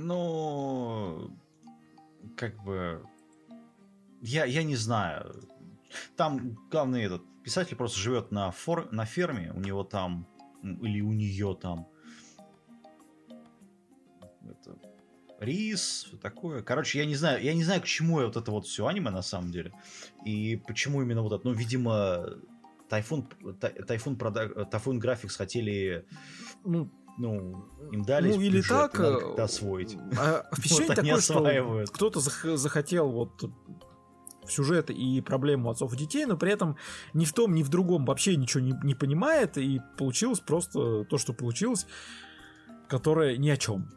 Ну, 0.00 1.36
как 2.36 2.62
бы, 2.62 3.04
я, 4.22 4.44
я 4.44 4.62
не 4.62 4.76
знаю. 4.76 5.34
Там 6.16 6.56
главный 6.70 7.02
этот 7.02 7.22
писатель 7.42 7.76
просто 7.76 7.98
живет 7.98 8.30
на, 8.30 8.52
фор, 8.52 8.92
на 8.92 9.04
ферме, 9.04 9.52
у 9.54 9.60
него 9.60 9.82
там, 9.82 10.28
или 10.62 11.00
у 11.00 11.12
нее 11.12 11.56
там 11.60 11.88
это, 14.48 14.78
рис, 15.40 16.12
такое. 16.22 16.62
Короче, 16.62 17.00
я 17.00 17.06
не 17.06 17.16
знаю, 17.16 17.42
я 17.42 17.52
не 17.54 17.64
знаю, 17.64 17.80
к 17.82 17.86
чему 17.86 18.20
вот 18.20 18.36
это 18.36 18.50
вот 18.52 18.66
все 18.66 18.86
аниме 18.86 19.10
на 19.10 19.22
самом 19.22 19.50
деле. 19.50 19.72
И 20.24 20.62
почему 20.66 21.02
именно 21.02 21.22
вот 21.22 21.32
это. 21.32 21.46
Ну, 21.46 21.52
видимо, 21.54 22.24
Тайфун, 22.88 23.28
Тай- 23.60 23.82
Тайфун, 23.82 24.16
прода- 24.16 24.64
Тайфун 24.64 25.00
Графикс 25.00 25.36
хотели, 25.36 26.06
Ну, 26.64 26.88
ну, 27.18 27.66
им 27.92 28.04
дали 28.04 28.32
ну, 28.32 28.40
или 28.40 28.58
бюджет, 28.58 28.68
так, 28.68 29.00
э, 29.00 29.18
как-то 29.20 29.44
освоить. 29.44 29.96
А 30.18 30.44
впечатление 30.54 31.14
Вот 31.14 31.26
такое, 31.26 31.84
что 31.86 31.92
кто-то 31.92 32.20
зах- 32.20 32.56
захотел 32.56 33.10
вот 33.10 33.50
сюжет 34.46 34.90
и 34.90 35.20
проблему 35.20 35.70
отцов 35.70 35.92
и 35.92 35.96
детей, 35.96 36.24
но 36.24 36.36
при 36.36 36.52
этом 36.52 36.76
ни 37.12 37.24
в 37.24 37.32
том, 37.32 37.54
ни 37.54 37.62
в 37.62 37.68
другом 37.68 38.04
вообще 38.04 38.36
ничего 38.36 38.62
не, 38.62 38.74
не 38.82 38.94
понимает, 38.94 39.58
и 39.58 39.80
получилось 39.96 40.40
просто 40.40 41.04
то, 41.04 41.18
что 41.18 41.32
получилось, 41.32 41.86
которое 42.88 43.36
ни 43.36 43.50
о 43.50 43.56
чем. 43.56 43.90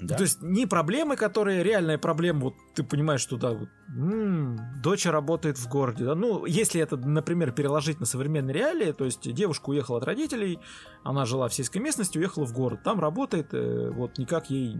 Да? 0.00 0.16
То 0.16 0.22
есть 0.22 0.42
не 0.42 0.66
проблемы, 0.66 1.16
которые 1.16 1.62
реальная 1.62 1.98
проблема, 1.98 2.40
вот 2.40 2.54
ты 2.78 2.84
понимаешь, 2.84 3.20
что 3.20 3.36
да, 3.36 3.54
вот, 3.54 3.68
м, 3.88 4.56
дочь 4.80 5.04
работает 5.04 5.58
в 5.58 5.68
городе, 5.68 6.04
да, 6.04 6.14
ну, 6.14 6.46
если 6.46 6.80
это, 6.80 6.96
например, 6.96 7.50
переложить 7.50 7.98
на 7.98 8.06
современные 8.06 8.54
реалии, 8.54 8.92
то 8.92 9.04
есть 9.04 9.32
девушка 9.34 9.70
уехала 9.70 9.98
от 9.98 10.04
родителей, 10.04 10.60
она 11.02 11.24
жила 11.24 11.48
в 11.48 11.54
сельской 11.54 11.80
местности, 11.80 12.18
уехала 12.18 12.46
в 12.46 12.52
город, 12.52 12.84
там 12.84 13.00
работает, 13.00 13.48
э, 13.52 13.90
вот 13.90 14.16
никак 14.18 14.48
ей, 14.50 14.76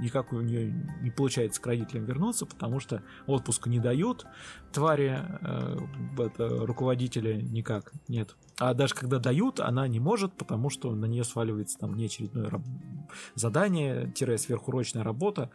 никак 0.00 0.32
у 0.32 0.40
нее 0.40 0.72
не 1.02 1.12
получается 1.12 1.62
к 1.62 1.66
родителям 1.68 2.04
вернуться, 2.04 2.46
потому 2.46 2.80
что 2.80 3.04
отпуска 3.28 3.70
не 3.70 3.78
дают, 3.78 4.26
твари, 4.72 5.16
э, 5.40 5.78
это, 6.18 6.66
руководители 6.66 7.40
никак, 7.40 7.92
нет. 8.08 8.34
А 8.58 8.74
даже 8.74 8.94
когда 8.94 9.20
дают, 9.20 9.60
она 9.60 9.86
не 9.86 10.00
может, 10.00 10.32
потому 10.36 10.68
что 10.68 10.92
на 10.96 11.04
нее 11.04 11.22
сваливается 11.22 11.78
там 11.78 11.94
неочередное 11.94 12.50
раб- 12.50 12.66
задание, 13.36 14.10
тире 14.16 14.36
сверхурочная 14.36 15.04
работа. 15.04 15.52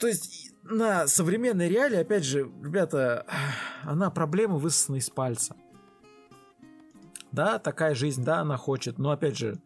То 0.00 0.06
есть 0.06 0.52
на 0.62 1.06
современной 1.06 1.68
реалии, 1.68 1.98
опять 1.98 2.24
же, 2.24 2.50
ребята, 2.62 3.26
она 3.84 4.10
проблема 4.10 4.56
высосана 4.56 4.96
из 4.96 5.10
пальца. 5.10 5.54
Да, 7.32 7.58
такая 7.58 7.94
жизнь, 7.94 8.24
да, 8.24 8.40
она 8.40 8.56
хочет, 8.56 8.98
но 8.98 9.10
опять 9.12 9.36
же, 9.38 9.60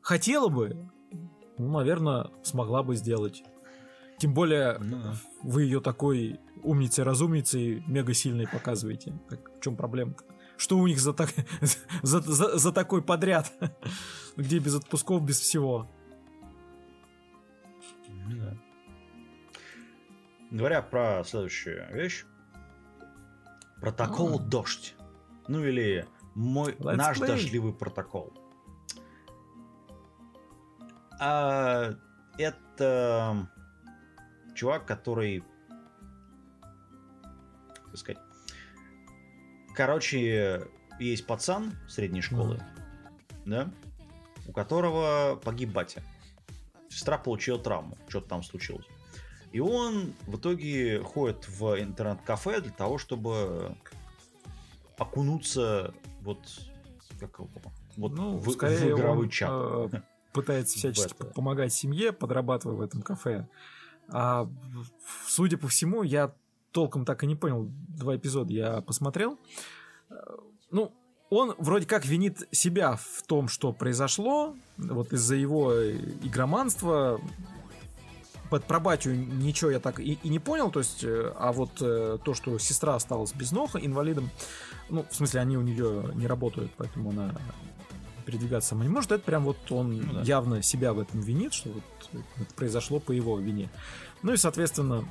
хотела 0.00 0.48
бы, 0.48 0.76
ну, 1.58 1.72
наверное, 1.78 2.30
смогла 2.42 2.82
бы 2.84 2.94
сделать. 2.94 3.42
Тем 4.18 4.34
более, 4.34 4.78
Ну 4.78 5.02
да. 5.02 5.14
вы 5.42 5.62
ее 5.64 5.80
такой 5.80 6.38
умницей, 6.62 7.04
разумницей, 7.04 7.82
мега 7.86 8.14
сильной 8.14 8.46
показываете. 8.46 9.18
Так 9.28 9.50
в 9.58 9.60
чем 9.60 9.76
проблема-то? 9.76 10.24
Что 10.56 10.76
у 10.78 10.86
них 10.86 11.00
за, 11.00 11.12
так, 11.12 11.30
за, 12.02 12.20
за- 12.20 12.58
за 12.58 12.72
такой 12.72 13.02
подряд? 13.02 13.52
Где 14.36 14.58
без 14.58 14.74
отпусков, 14.76 15.22
без 15.22 15.40
всего? 15.40 15.88
Говоря 20.50 20.82
про 20.82 21.22
следующую 21.24 21.86
вещь. 21.94 22.24
Протокол 23.80 24.36
А. 24.36 24.42
дождь. 24.42 24.94
Ну 25.46 25.64
или 25.64 26.06
мой 26.34 26.72
Let's 26.74 26.96
наш 26.96 27.18
play. 27.18 27.26
дождливый 27.26 27.72
протокол. 27.74 28.32
А, 31.20 31.94
это 32.38 33.48
чувак, 34.54 34.86
который, 34.86 35.44
как 37.74 37.96
сказать, 37.96 38.22
короче, 39.74 40.68
есть 41.00 41.26
пацан 41.26 41.72
средней 41.88 42.22
школы, 42.22 42.62
да, 43.44 43.70
у 44.46 44.52
которого 44.52 45.40
погиб 45.44 45.72
батя. 45.72 46.02
Сестра 46.88 47.18
получила 47.18 47.58
травму, 47.58 47.98
что-то 48.08 48.28
там 48.28 48.42
случилось. 48.42 48.86
И 49.52 49.60
он 49.60 50.12
в 50.26 50.36
итоге 50.36 51.00
ходит 51.02 51.48
в 51.48 51.80
интернет-кафе 51.80 52.60
для 52.60 52.72
того, 52.72 52.98
чтобы 52.98 53.74
окунуться 54.98 55.94
вот 56.22 56.38
как 57.20 57.38
его, 57.38 57.48
вот 57.96 58.12
Ну, 58.12 58.36
в, 58.36 58.50
скорее 58.52 58.94
в 58.94 58.98
игровой 58.98 59.24
он, 59.26 59.30
чат. 59.30 59.50
э, 59.52 59.88
Пытается 60.32 60.78
всячески 60.78 61.22
помогать 61.34 61.72
семье, 61.72 62.12
подрабатывая 62.12 62.76
в 62.76 62.80
этом 62.80 63.02
кафе. 63.02 63.48
А 64.08 64.48
судя 65.26 65.58
по 65.58 65.68
всему, 65.68 66.02
я 66.02 66.32
толком 66.72 67.04
так 67.04 67.24
и 67.24 67.26
не 67.26 67.34
понял. 67.36 67.68
Два 67.88 68.16
эпизода 68.16 68.52
я 68.52 68.80
посмотрел. 68.82 69.38
Э, 70.10 70.14
Ну, 70.70 70.92
он 71.30 71.54
вроде 71.58 71.86
как 71.86 72.06
винит 72.06 72.46
себя 72.52 72.96
в 72.96 73.22
том, 73.26 73.48
что 73.48 73.72
произошло, 73.72 74.54
вот 74.76 75.12
из-за 75.12 75.34
его 75.34 75.72
игроманства. 76.22 77.20
Под 78.50 78.64
пробатию 78.64 79.18
ничего 79.18 79.70
я 79.70 79.80
так 79.80 80.00
и, 80.00 80.18
и 80.22 80.28
не 80.28 80.38
понял, 80.38 80.70
то 80.70 80.80
есть, 80.80 81.04
э, 81.04 81.32
а 81.36 81.52
вот 81.52 81.70
э, 81.80 82.18
то, 82.24 82.34
что 82.34 82.58
сестра 82.58 82.94
осталась 82.94 83.32
без 83.34 83.52
ног, 83.52 83.76
инвалидом, 83.76 84.30
ну, 84.88 85.04
в 85.10 85.14
смысле, 85.14 85.40
они 85.40 85.56
у 85.56 85.62
нее 85.62 86.10
не 86.14 86.26
работают, 86.26 86.72
поэтому 86.76 87.10
она 87.10 87.34
передвигаться 88.24 88.70
сама 88.70 88.84
не 88.84 88.90
может, 88.90 89.10
это 89.10 89.24
прям 89.24 89.44
вот 89.44 89.56
он 89.72 90.00
Ну 90.00 90.12
да. 90.12 90.20
явно 90.22 90.62
себя 90.62 90.92
в 90.92 90.98
этом 91.00 91.20
винит, 91.20 91.54
что 91.54 91.70
вот 91.70 91.82
это 92.12 92.54
произошло 92.54 93.00
по 93.00 93.12
его 93.12 93.38
вине. 93.38 93.70
Ну 94.22 94.34
и, 94.34 94.36
соответственно, 94.36 95.08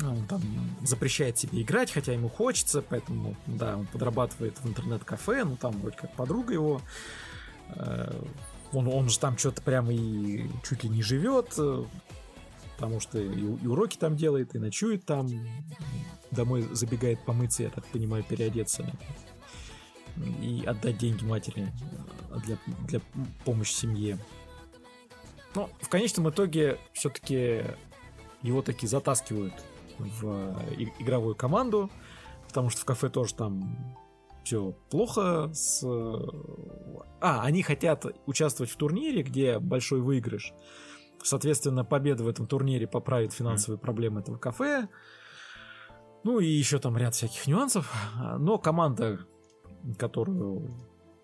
он 0.00 0.26
там 0.26 0.40
запрещает 0.82 1.38
себе 1.38 1.62
играть, 1.62 1.90
хотя 1.90 2.12
ему 2.12 2.28
хочется, 2.28 2.82
поэтому, 2.82 3.36
да, 3.46 3.76
он 3.76 3.86
подрабатывает 3.86 4.58
в 4.60 4.68
интернет-кафе, 4.68 5.44
ну 5.44 5.56
там 5.56 5.72
вроде 5.80 5.96
как 5.96 6.14
подруга 6.14 6.52
его, 6.52 6.80
э, 7.74 8.22
он, 8.72 8.86
он 8.86 9.08
же 9.08 9.18
там 9.18 9.36
что-то 9.36 9.62
прям 9.62 9.90
и 9.90 10.46
чуть 10.62 10.84
ли 10.84 10.90
не 10.90 11.02
живет, 11.02 11.58
потому 12.80 12.98
что 12.98 13.18
и, 13.18 13.28
и 13.28 13.66
уроки 13.66 13.98
там 13.98 14.16
делает, 14.16 14.54
и 14.54 14.58
ночует 14.58 15.04
там, 15.04 15.28
домой 16.30 16.66
забегает 16.72 17.22
помыться, 17.26 17.64
я 17.64 17.68
так 17.68 17.84
понимаю, 17.84 18.24
переодеться 18.24 18.90
и 20.40 20.64
отдать 20.66 20.96
деньги 20.96 21.22
матери 21.22 21.70
э, 22.30 22.38
для, 22.46 22.58
для 22.88 23.00
помощи 23.44 23.72
семье. 23.74 24.18
Ну, 25.54 25.68
в 25.82 25.90
конечном 25.90 26.30
итоге 26.30 26.78
все-таки 26.94 27.64
его 28.40 28.62
таки 28.62 28.86
затаскивают 28.86 29.52
в 29.98 30.56
игровую 30.98 31.34
команду, 31.34 31.90
потому 32.48 32.70
что 32.70 32.80
в 32.80 32.84
кафе 32.86 33.10
тоже 33.10 33.34
там 33.34 33.94
все 34.42 34.72
плохо 34.88 35.50
с... 35.52 35.84
А, 37.20 37.42
они 37.42 37.62
хотят 37.62 38.06
участвовать 38.24 38.72
в 38.72 38.76
турнире, 38.76 39.22
где 39.22 39.58
большой 39.58 40.00
выигрыш. 40.00 40.54
Соответственно, 41.22 41.84
победа 41.84 42.24
в 42.24 42.28
этом 42.28 42.46
турнире 42.46 42.86
поправит 42.86 43.32
финансовые 43.32 43.78
mm. 43.78 43.82
проблемы 43.82 44.20
этого 44.20 44.38
кафе. 44.38 44.88
Ну 46.24 46.38
и 46.38 46.46
еще 46.46 46.78
там 46.78 46.96
ряд 46.96 47.14
всяких 47.14 47.46
нюансов. 47.46 47.92
Но 48.38 48.58
команда, 48.58 49.20
которую 49.98 50.78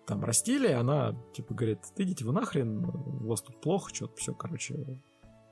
там 0.07 0.23
растили, 0.23 0.71
она 0.71 1.15
типа 1.33 1.53
говорит, 1.53 1.79
идите 1.97 2.25
вы 2.25 2.31
нахрен, 2.31 2.85
у 2.85 3.27
вас 3.27 3.41
тут 3.41 3.59
плохо, 3.61 3.93
что-то 3.93 4.15
все, 4.15 4.33
короче, 4.33 5.01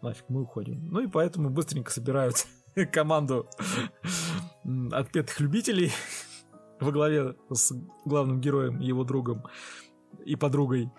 нафиг, 0.01 0.25
мы 0.29 0.43
уходим. 0.43 0.87
Ну 0.87 1.01
и 1.01 1.07
поэтому 1.07 1.49
быстренько 1.49 1.91
собирают 1.91 2.47
команду 2.91 3.47
отпетых 4.91 5.39
любителей 5.39 5.91
во 6.79 6.91
главе 6.91 7.35
с 7.51 7.73
главным 8.05 8.41
героем, 8.41 8.79
его 8.79 9.03
другом 9.03 9.43
и 10.25 10.35
подругой. 10.35 10.89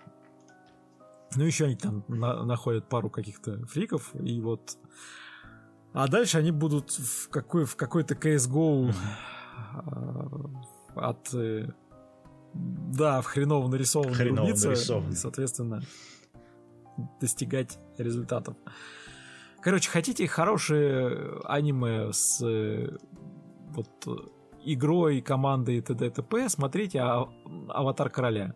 Ну, 1.35 1.43
еще 1.43 1.65
они 1.65 1.75
там 1.75 2.03
на- 2.07 2.43
находят 2.43 2.87
пару 2.87 3.09
каких-то 3.09 3.65
фриков, 3.67 4.11
и 4.15 4.39
вот... 4.41 4.77
А 5.93 6.07
дальше 6.07 6.37
они 6.37 6.51
будут 6.51 6.91
в, 6.91 7.29
какой, 7.29 7.65
в 7.65 7.75
какой-то 7.75 8.13
CSGO 8.13 8.93
а, 9.73 10.29
от... 10.95 11.33
Э, 11.33 11.69
да, 12.53 13.21
в 13.21 13.25
хреново 13.25 13.67
нарисованный 13.67 14.13
хреново 14.13 14.47
рубиться, 14.47 14.69
нарисованный. 14.69 15.13
и, 15.13 15.15
соответственно, 15.15 15.81
достигать 17.19 17.77
результатов. 17.97 18.55
Короче, 19.61 19.89
хотите 19.89 20.27
хорошее 20.27 21.39
аниме 21.45 22.13
с 22.13 22.41
э, 22.45 22.95
вот 23.69 23.89
игрой, 24.63 25.21
командой 25.21 25.81
т.д. 25.81 26.09
т.п., 26.09 26.49
смотрите 26.49 26.99
а, 26.99 27.27
«Аватар 27.69 28.09
короля». 28.09 28.53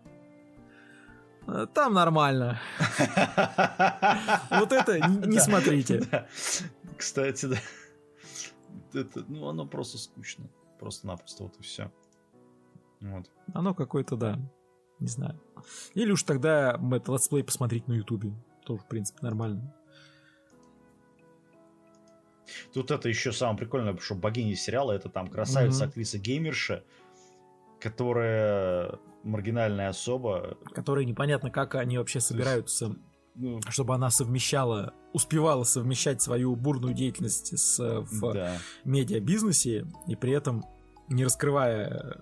Э, 1.47 1.67
Там 1.73 1.93
нормально. 1.93 2.59
Вот 4.49 4.71
это 4.71 4.99
не 5.07 5.39
смотрите. 5.39 6.27
Кстати, 6.97 7.45
да. 7.47 7.57
Это, 8.93 9.23
ну, 9.27 9.47
оно 9.47 9.65
просто 9.65 9.97
скучно. 9.97 10.45
Просто-напросто 10.79 11.43
вот 11.43 11.55
и 11.59 11.63
все. 11.63 11.91
Вот. 13.01 13.29
Оно 13.53 13.73
какое-то, 13.73 14.15
да, 14.15 14.39
не 14.99 15.07
знаю. 15.07 15.39
Или 15.93 16.11
уж 16.11 16.23
тогда 16.23 16.77
мы 16.79 16.97
это 16.97 17.11
летсплей 17.13 17.43
посмотреть 17.43 17.87
на 17.87 17.93
ютубе. 17.93 18.33
Тоже, 18.65 18.81
в 18.81 18.87
принципе, 18.87 19.19
нормально. 19.21 19.73
Тут 22.73 22.91
это 22.91 23.07
еще 23.09 23.31
самое 23.31 23.57
прикольное, 23.57 23.95
что 23.97 24.13
богиня 24.15 24.55
сериала 24.55 24.91
это 24.91 25.09
там 25.09 25.27
красавица, 25.27 25.83
Мгм. 25.83 25.89
актриса 25.89 26.17
геймерша, 26.19 26.83
которая 27.79 28.99
маргинальная 29.45 29.89
особа. 29.89 30.57
Которые 30.73 31.05
непонятно, 31.05 31.49
как 31.49 31.75
они 31.75 31.97
вообще 31.97 32.19
собираются, 32.19 32.95
Ну, 33.35 33.59
чтобы 33.69 33.95
она 33.95 34.09
совмещала, 34.09 34.93
успевала 35.13 35.63
совмещать 35.63 36.21
свою 36.21 36.55
бурную 36.55 36.93
деятельность 36.93 37.57
с, 37.57 37.79
в 37.79 38.33
да. 38.33 38.57
медиабизнесе 38.83 39.87
и 40.07 40.15
при 40.15 40.33
этом 40.33 40.63
не 41.09 41.23
раскрывая 41.23 42.17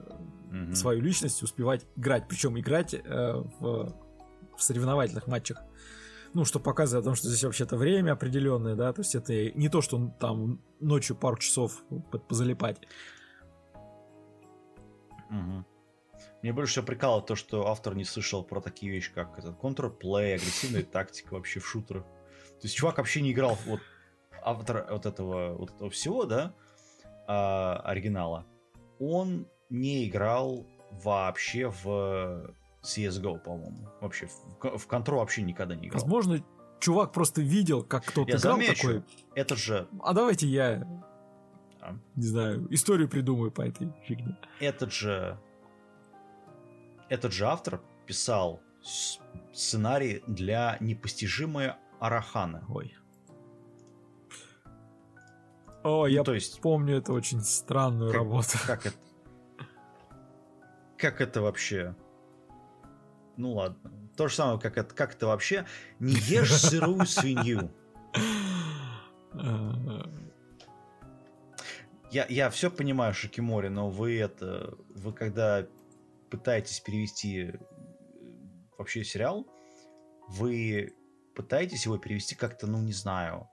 Мгм. 0.51 0.74
свою 0.76 1.01
личность, 1.01 1.43
успевать 1.43 1.86
играть. 1.95 2.28
Причем 2.28 2.57
играть 2.59 2.93
э, 2.93 2.99
в, 3.59 3.93
в 4.55 4.63
соревновательных 4.63 5.28
матчах. 5.28 5.61
Ну, 6.34 6.45
что 6.45 6.59
показывает 6.59 7.05
о 7.05 7.09
том, 7.09 7.15
что 7.15 7.28
здесь 7.28 7.43
вообще-то 7.43 7.76
время 7.76 8.11
определенное, 8.13 8.76
да, 8.76 8.93
то 8.93 9.01
есть 9.01 9.15
это 9.15 9.51
не 9.51 9.67
то, 9.70 9.82
что 9.82 10.11
там 10.20 10.59
ночью 10.80 11.15
пару 11.15 11.38
часов 11.38 11.84
по- 12.11 12.20
позалипать. 12.20 12.78
Мгм. 15.30 15.65
Мне 16.42 16.54
больше 16.54 16.72
всего 16.74 16.86
прикалывает 16.86 17.26
то, 17.26 17.36
что 17.36 17.68
автор 17.68 17.96
не 17.96 18.06
слышал 18.06 18.44
про 18.44 18.62
такие 18.62 18.92
вещи, 18.92 19.12
как 19.14 19.38
этот 19.38 19.58
контрплей, 19.58 20.36
агрессивная 20.36 20.84
тактика 20.84 21.34
вообще 21.34 21.60
в 21.60 21.68
шутерах. 21.68 22.04
То 22.04 22.64
есть 22.64 22.76
чувак 22.76 22.98
вообще 22.98 23.22
не 23.22 23.32
играл, 23.34 23.58
вот 23.66 23.82
автор 24.42 24.86
вот 24.90 25.06
этого, 25.06 25.56
вот 25.58 25.72
этого 25.72 25.90
всего, 25.90 26.26
да, 26.26 26.54
а, 27.28 27.82
оригинала. 27.86 28.46
Он 29.00 29.48
не 29.70 30.08
играл 30.08 30.66
вообще 31.04 31.70
в 31.70 32.54
CSGO, 32.84 33.40
по-моему. 33.40 33.90
Вообще 34.02 34.28
в, 34.28 34.78
в 34.78 34.88
Control 34.88 35.18
вообще 35.18 35.42
никогда 35.42 35.76
не 35.76 35.88
играл. 35.88 36.02
Возможно, 36.02 36.44
чувак 36.80 37.12
просто 37.12 37.42
видел, 37.42 37.84
как 37.84 38.06
кто-то 38.06 38.32
Я 38.32 38.38
играл 38.38 38.56
замечу, 38.56 38.88
такой. 38.88 39.04
это 39.36 39.56
же, 39.58 39.88
А 40.02 40.14
давайте 40.14 40.48
я, 40.48 40.88
А? 41.82 41.96
не 42.16 42.24
знаю, 42.26 42.68
историю 42.74 43.10
придумаю 43.10 43.52
по 43.52 43.62
этой 43.62 43.92
фигне. 44.06 44.38
этот 44.60 44.92
же, 44.92 45.38
этот 47.10 47.34
же 47.34 47.45
автор 47.45 47.82
писал 48.05 48.62
сценарий 49.53 50.24
для 50.28 50.78
непостижимой 50.80 51.74
Арахана. 51.99 52.64
Ой. 52.70 52.95
О, 55.84 56.01
Ну, 56.01 56.05
я 56.07 56.24
то 56.24 56.34
есть, 56.34 56.60
помню 56.62 56.97
эту 56.97 57.14
очень 57.14 57.41
странную 57.41 58.12
Как- 58.12 58.20
работу. 58.20 58.57
как 58.66 58.86
это... 58.86 58.97
Как 60.97 61.22
это 61.22 61.41
вообще? 61.41 61.95
Ну 63.38 63.53
ладно. 63.53 63.89
То 64.18 64.28
же 64.28 64.36
самое, 64.36 64.60
как 64.60 64.78
это, 64.78 64.93
как 64.93 65.14
это 65.16 65.28
вообще? 65.28 65.66
Не 65.99 66.12
ешь 66.14 66.53
сырую 66.53 67.05
свинью. 67.05 67.72
Я, 72.12 72.26
я 72.28 72.49
все 72.49 72.72
понимаю, 72.72 73.14
Шикимори, 73.14 73.68
но 73.68 73.89
вы 73.91 74.18
это... 74.20 74.74
Вы 74.95 75.14
когда 75.14 75.68
пытаетесь 76.30 76.80
перевести 76.80 77.47
э, 77.47 77.53
вообще 78.77 79.03
сериал, 79.03 79.47
вы 80.27 80.93
пытаетесь 81.36 81.86
его 81.86 81.97
перевести 81.97 82.36
как-то, 82.36 82.67
ну 82.67 82.82
не 82.82 82.93
знаю, 82.93 83.49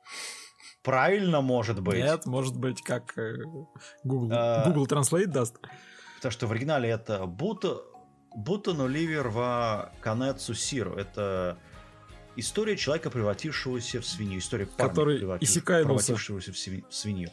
правильно, 0.83 1.41
может 1.41 1.81
быть. 1.81 1.99
Нет, 1.99 2.27
может 2.27 2.57
быть, 2.59 2.83
как 2.83 3.17
э, 3.19 3.37
Google, 4.05 4.31
А. 4.33 4.65
Google 4.67 4.87
Translate 4.87 5.27
даст. 5.27 5.57
Потому 6.17 6.33
что 6.33 6.47
в 6.47 6.53
оригинале 6.53 6.91
это 6.91 7.27
Буто, 7.27 7.83
Бутон 8.35 8.81
Оливер 8.81 9.29
в 9.29 9.93
Канецу 10.01 10.55
Сиру. 10.55 10.95
Это 10.95 11.59
история 12.37 12.77
человека, 12.77 13.11
превратившегося 13.11 14.01
в 14.01 14.07
свинью. 14.07 14.39
История 14.39 14.67
парня, 14.67 14.89
Который 14.89 15.19
превратившегося 15.19 16.53
в, 16.53 16.57
сви- 16.57 16.89
в 16.89 16.95
свинью. 16.95 17.31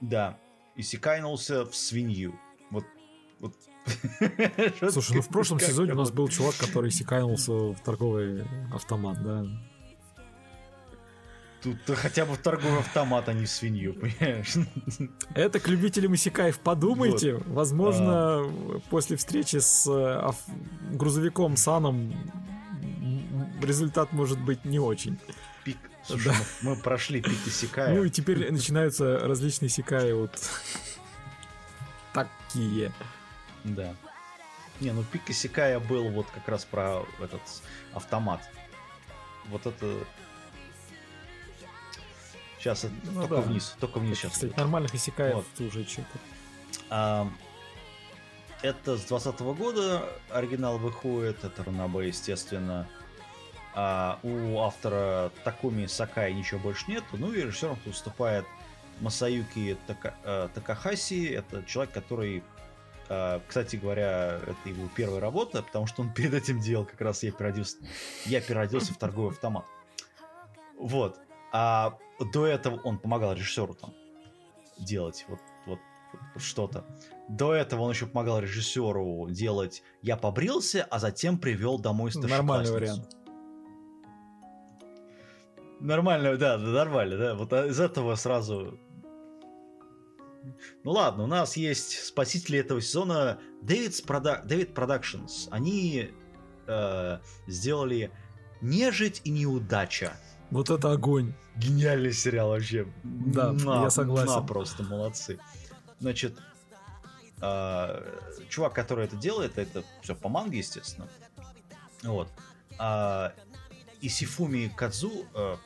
Да, 0.00 0.38
исекайнулся 0.76 1.64
в 1.64 1.74
свинью. 1.74 2.38
Вот, 2.70 2.84
вот. 3.38 3.54
Слушай, 4.90 5.16
ну 5.16 5.22
в 5.22 5.28
прошлом 5.28 5.60
сезоне 5.60 5.92
у 5.92 5.96
нас 5.96 6.08
вот. 6.08 6.16
был 6.16 6.28
чувак, 6.28 6.56
который 6.56 6.90
секайнулся 6.90 7.52
в 7.52 7.76
торговый 7.84 8.44
автомат, 8.72 9.22
да. 9.22 9.46
Тут 11.62 11.78
хотя 11.96 12.26
бы 12.26 12.34
в 12.34 12.38
торговый 12.38 12.80
автомат, 12.80 13.26
а 13.28 13.32
не 13.32 13.46
в 13.46 13.50
свинью, 13.50 13.94
понимаешь? 13.94 14.54
Это 15.34 15.60
к 15.60 15.68
любителям 15.68 16.14
исекаев 16.14 16.58
подумайте. 16.58 17.40
Возможно, 17.46 18.44
после 18.90 19.16
встречи 19.16 19.56
с 19.56 19.86
ав- 19.88 20.44
грузовиком 20.90 21.56
Саном 21.56 22.12
результат 23.62 24.12
может 24.12 24.38
быть 24.38 24.64
не 24.66 24.78
очень. 24.78 25.18
Пик. 25.64 25.78
Слушай, 26.06 26.32
мы, 26.62 26.74
мы 26.74 26.82
прошли 26.82 27.22
пик 27.22 27.46
Исекая. 27.46 27.94
Ну 27.94 28.04
и 28.04 28.10
теперь 28.10 28.52
начинаются 28.52 29.18
различные 29.20 29.70
секаи 29.70 30.12
вот 30.12 30.38
такие. 32.12 32.92
Да. 33.64 33.94
Не, 34.80 34.92
ну 34.92 35.02
пик 35.04 35.28
Исекая 35.30 35.80
был 35.80 36.08
вот 36.10 36.26
как 36.30 36.46
раз 36.48 36.64
про 36.64 37.02
этот 37.20 37.40
автомат. 37.92 38.40
Вот 39.46 39.66
это... 39.66 40.04
Сейчас, 42.58 42.86
Ну 43.04 43.20
только 43.20 43.36
да. 43.36 43.40
вниз, 43.42 43.76
только 43.78 43.98
вниз 43.98 44.18
сейчас. 44.18 44.32
Кстати, 44.32 44.54
нормальных 44.56 44.94
исекаев 44.94 45.34
Вот. 45.34 45.60
уже 45.60 45.84
что-то. 45.84 46.18
А, 46.88 47.28
это 48.62 48.96
с 48.96 49.02
20 49.04 49.38
года 49.40 50.02
оригинал 50.30 50.78
выходит, 50.78 51.44
это 51.44 51.62
Ранабе, 51.62 52.08
естественно. 52.08 52.88
А 53.74 54.18
у 54.22 54.60
автора 54.60 55.30
Такуми 55.44 55.86
Сакай 55.86 56.32
ничего 56.32 56.58
больше 56.60 56.84
нет. 56.90 57.04
Ну 57.12 57.32
и 57.32 57.42
режиссером 57.42 57.76
тут 57.76 57.88
выступает 57.88 58.46
Масаюки 59.00 59.76
Така- 59.86 60.14
э, 60.24 60.48
Такахаси. 60.54 61.26
Это 61.26 61.62
человек, 61.64 61.92
который, 61.92 62.42
кстати 63.48 63.76
говоря, 63.76 64.40
это 64.46 64.68
его 64.68 64.88
первая 64.94 65.20
работа, 65.20 65.62
потому 65.62 65.86
что 65.86 66.02
он 66.02 66.12
перед 66.12 66.34
этим 66.34 66.60
делал 66.60 66.84
как 66.84 67.00
раз 67.00 67.22
«Я 67.22 67.32
переоделся, 67.32 67.76
я 68.26 68.40
переоделся 68.40 68.94
в 68.94 68.98
торговый 68.98 69.32
автомат». 69.32 69.64
Вот. 70.78 71.20
А 71.52 71.98
до 72.32 72.46
этого 72.46 72.80
он 72.82 72.98
помогал 72.98 73.34
режиссеру 73.34 73.74
там 73.74 73.94
делать 74.78 75.24
вот, 75.28 75.38
вот, 75.66 75.78
вот 76.34 76.42
что-то. 76.42 76.84
До 77.28 77.54
этого 77.54 77.82
он 77.82 77.90
еще 77.90 78.06
помогал 78.06 78.40
режиссеру 78.40 79.28
делать 79.30 79.82
«Я 80.02 80.16
побрился», 80.16 80.86
а 80.90 80.98
затем 80.98 81.38
привел 81.38 81.78
домой 81.78 82.10
Нормальный 82.14 82.72
вариант. 82.72 83.16
Нормально, 85.80 86.36
да, 86.36 86.56
нормально, 86.56 87.16
да. 87.18 87.34
Вот 87.34 87.52
из 87.52 87.78
этого 87.78 88.14
сразу... 88.14 88.78
Ну 90.82 90.90
ладно, 90.90 91.24
у 91.24 91.26
нас 91.26 91.56
есть 91.56 92.04
спасители 92.04 92.58
этого 92.58 92.80
сезона 92.80 93.40
David's 93.62 94.04
Produ... 94.04 94.46
David 94.46 94.74
Productions. 94.74 95.48
Они 95.50 96.10
э, 96.66 97.18
сделали 97.46 98.10
«Нежить 98.60 99.20
и 99.24 99.30
неудача». 99.30 100.16
Вот 100.50 100.70
это 100.70 100.92
огонь. 100.92 101.34
Гениальный 101.56 102.12
сериал 102.12 102.50
вообще. 102.50 102.86
Да, 103.02 103.52
на, 103.52 103.82
я 103.82 103.90
согласен. 103.90 104.32
На, 104.32 104.42
просто 104.42 104.82
молодцы. 104.82 105.38
Значит, 106.00 106.38
э, 107.40 108.18
чувак, 108.48 108.74
который 108.74 109.06
это 109.06 109.16
делает, 109.16 109.58
это 109.58 109.82
все 110.02 110.14
по 110.14 110.28
манге, 110.28 110.58
естественно. 110.58 111.08
Вот. 112.02 112.28
А, 112.78 113.32
Исифуми 114.00 114.70
Кадзу, 114.76 115.26
э, 115.34 115.56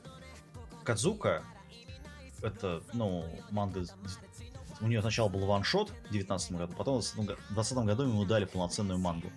Кадзука, 0.84 1.42
это, 2.42 2.82
ну, 2.92 3.24
манга... 3.50 3.84
У 4.80 4.86
нее 4.86 5.00
сначала 5.00 5.28
был 5.28 5.46
ваншот 5.46 5.92
в 6.08 6.12
19 6.12 6.52
году, 6.52 6.72
потом 6.76 7.00
в 7.00 7.14
2020 7.14 7.78
году 7.78 8.02
ему 8.04 8.24
дали 8.24 8.44
полноценную 8.44 8.98
мангу. 8.98 9.30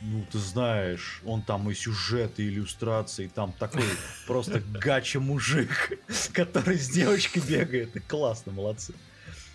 Ну, 0.00 0.22
ты 0.30 0.38
знаешь, 0.38 1.22
он 1.24 1.40
там 1.42 1.70
и 1.70 1.74
сюжет, 1.74 2.38
и 2.38 2.48
иллюстрации, 2.48 3.28
там 3.28 3.52
такой 3.52 3.84
просто 4.26 4.60
гача 4.60 5.18
мужик, 5.18 5.98
который 6.32 6.78
с 6.78 6.90
девочкой 6.90 7.42
бегает. 7.42 7.96
И 7.96 8.00
классно, 8.00 8.52
молодцы. 8.52 8.94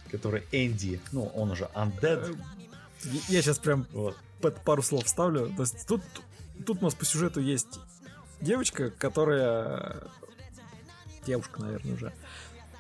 Который 0.09 0.43
Энди, 0.51 0.99
ну, 1.11 1.25
он 1.35 1.51
уже 1.51 1.69
Undead. 1.75 2.35
Я 3.27 3.41
сейчас 3.43 3.59
прям 3.59 3.85
вот. 3.91 4.17
под 4.41 4.59
пару 4.63 4.81
слов 4.81 5.05
вставлю. 5.05 5.53
То 5.55 5.61
есть 5.61 5.85
тут, 5.85 6.01
тут 6.65 6.81
у 6.81 6.85
нас 6.85 6.95
по 6.95 7.05
сюжету 7.05 7.41
есть 7.41 7.79
девочка, 8.41 8.89
которая 8.89 10.01
девушка, 11.27 11.61
наверное, 11.61 11.93
уже, 11.93 12.13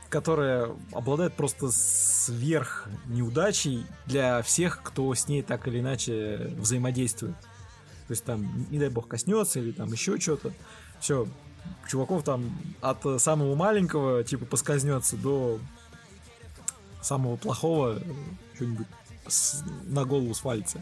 которая 0.09 0.71
обладает 0.91 1.33
просто 1.35 1.69
сверх 1.71 2.87
неудачей 3.07 3.85
для 4.05 4.41
всех, 4.41 4.81
кто 4.83 5.13
с 5.13 5.27
ней 5.27 5.43
так 5.43 5.67
или 5.67 5.79
иначе 5.79 6.53
взаимодействует. 6.57 7.35
То 8.07 8.11
есть 8.11 8.23
там, 8.23 8.65
не 8.71 8.79
дай 8.79 8.89
бог, 8.89 9.07
коснется 9.07 9.59
или 9.59 9.71
там 9.71 9.91
еще 9.91 10.19
что-то. 10.19 10.51
Все, 10.99 11.27
чуваков 11.87 12.23
там 12.23 12.57
от 12.81 13.21
самого 13.21 13.55
маленького, 13.55 14.23
типа, 14.23 14.45
поскользнется 14.45 15.15
до 15.15 15.59
самого 17.01 17.37
плохого 17.37 17.99
что-нибудь 18.55 18.87
на 19.83 20.05
голову 20.05 20.33
свалится. 20.33 20.81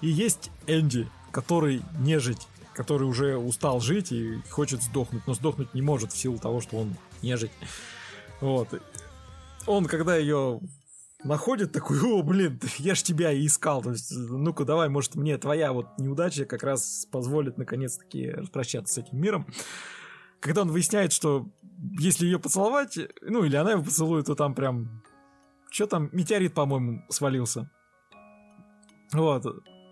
И 0.00 0.08
есть 0.08 0.50
Энди, 0.66 1.08
который 1.32 1.82
нежить 1.98 2.46
который 2.78 3.08
уже 3.08 3.36
устал 3.36 3.80
жить 3.80 4.12
и 4.12 4.40
хочет 4.50 4.84
сдохнуть, 4.84 5.26
но 5.26 5.34
сдохнуть 5.34 5.74
не 5.74 5.82
может 5.82 6.12
в 6.12 6.16
силу 6.16 6.38
того, 6.38 6.60
что 6.60 6.76
он 6.76 6.94
нежить. 7.22 7.50
Вот. 8.40 8.68
Он, 9.66 9.86
когда 9.86 10.16
ее 10.16 10.60
находит, 11.24 11.72
такой, 11.72 12.00
о, 12.00 12.22
блин, 12.22 12.60
я 12.78 12.94
ж 12.94 13.02
тебя 13.02 13.32
и 13.32 13.46
искал. 13.46 13.82
То 13.82 13.90
есть, 13.90 14.12
ну-ка, 14.14 14.64
давай, 14.64 14.88
может, 14.88 15.14
мне 15.14 15.36
твоя 15.38 15.72
вот 15.72 15.86
неудача 15.98 16.44
как 16.44 16.62
раз 16.62 17.06
позволит 17.10 17.58
наконец-таки 17.58 18.30
распрощаться 18.30 18.94
с 18.94 18.98
этим 18.98 19.20
миром. 19.20 19.46
Когда 20.40 20.62
он 20.62 20.70
выясняет, 20.70 21.12
что 21.12 21.48
если 21.98 22.24
ее 22.24 22.38
поцеловать, 22.38 22.98
ну, 23.22 23.44
или 23.44 23.56
она 23.56 23.72
его 23.72 23.82
поцелует, 23.82 24.26
то 24.26 24.34
там 24.34 24.54
прям... 24.54 25.02
Что 25.70 25.86
там? 25.86 26.08
Метеорит, 26.12 26.54
по-моему, 26.54 27.04
свалился. 27.08 27.70
Вот. 29.12 29.44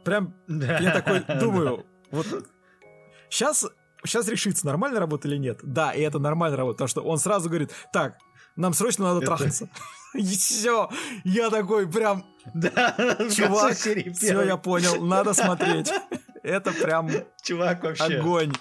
Прям 0.04 0.34
я 0.48 0.92
такой 0.92 1.20
думаю, 1.40 1.84
вот 2.10 2.26
Сейчас, 3.30 3.66
сейчас 4.04 4.28
решится, 4.28 4.66
нормально 4.66 5.00
работа 5.00 5.28
или 5.28 5.36
нет. 5.36 5.58
Да, 5.62 5.92
и 5.92 6.00
это 6.00 6.18
нормально 6.18 6.56
работа, 6.56 6.74
потому 6.74 6.88
что 6.88 7.02
он 7.02 7.18
сразу 7.18 7.48
говорит, 7.48 7.70
так, 7.92 8.18
нам 8.56 8.74
срочно 8.74 9.04
надо 9.04 9.18
это... 9.18 9.26
трахаться. 9.26 9.68
И 10.14 10.24
все, 10.24 10.88
я 11.24 11.50
такой 11.50 11.86
прям, 11.90 12.24
да, 12.54 12.94
чувак, 13.34 13.74
все, 13.74 14.42
я 14.42 14.56
понял, 14.56 15.04
надо 15.04 15.34
смотреть. 15.34 15.90
Это 16.46 16.70
прям 16.72 17.10
Чувак 17.42 17.82
вообще. 17.82 18.18
огонь. 18.18 18.52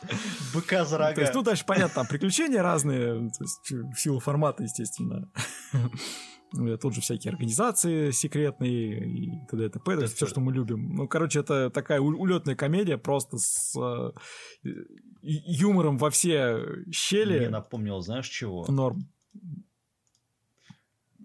Быка 0.55 0.85
за 0.85 0.97
рога. 0.97 1.13
То 1.13 1.21
есть, 1.21 1.35
ну, 1.35 1.43
дальше 1.43 1.65
понятно, 1.67 1.93
там 1.93 2.07
приключения 2.07 2.63
разные, 2.63 3.29
то 3.29 3.43
есть, 3.43 3.71
в 3.71 3.95
силу 3.95 4.19
формата, 4.19 4.63
естественно. 4.63 5.29
Тут 6.81 6.95
же 6.95 7.01
всякие 7.01 7.31
организации 7.31 8.09
секретные 8.09 9.07
и 9.07 9.45
т.д. 9.49 9.65
и 9.65 9.69
т.п. 9.69 9.93
Это 9.93 10.07
все, 10.07 10.25
что 10.25 10.39
мы 10.39 10.51
любим. 10.51 10.95
Ну, 10.95 11.07
короче, 11.07 11.41
это 11.41 11.69
такая 11.69 11.99
улетная 11.99 12.55
комедия 12.55 12.97
просто 12.97 13.37
с 13.37 13.75
э, 13.77 14.11
юмором 15.21 15.97
во 15.97 16.09
все 16.09 16.59
щели. 16.91 17.39
Мне 17.39 17.49
напомнил, 17.49 17.99
знаешь, 18.01 18.29
чего? 18.29 18.65
Норм. 18.67 19.07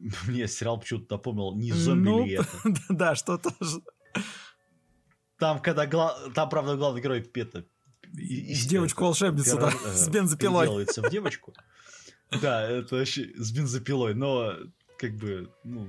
Мне 0.26 0.48
сериал 0.48 0.78
почему-то 0.78 1.14
напомнил 1.14 1.54
не 1.54 1.72
зомби 1.72 2.08
ну, 2.08 2.24
ли 2.24 2.32
это. 2.32 2.48
Да, 2.88 3.14
что-то 3.14 3.50
же. 3.60 3.80
Там, 5.38 5.60
когда 5.60 5.86
там, 6.34 6.48
правда, 6.48 6.76
главный 6.76 7.00
герой 7.00 7.22
Пета 7.22 7.64
Девочку-волшебницу, 8.12 9.56
да, 9.58 9.70
с 9.70 10.08
бензопилой. 10.08 10.66
Делается 10.66 11.02
в 11.02 11.10
девочку. 11.10 11.54
Да, 12.42 12.68
это 12.68 12.96
вообще 12.96 13.30
с 13.36 13.52
бензопилой, 13.52 14.14
но 14.14 14.54
как 14.98 15.14
бы, 15.14 15.50
ну, 15.64 15.88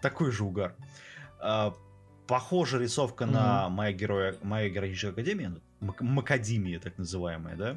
такой 0.00 0.30
же 0.30 0.44
угар. 0.44 0.74
А, 1.40 1.74
похожа 2.26 2.78
рисовка 2.78 3.24
mm-hmm. 3.24 3.30
на 3.32 3.68
моя, 3.68 3.92
героя, 3.92 4.36
моя 4.42 4.68
героическая 4.68 5.12
академия, 5.12 5.60
Макадемия, 5.80 6.78
так 6.78 6.98
называемая, 6.98 7.56
да? 7.56 7.76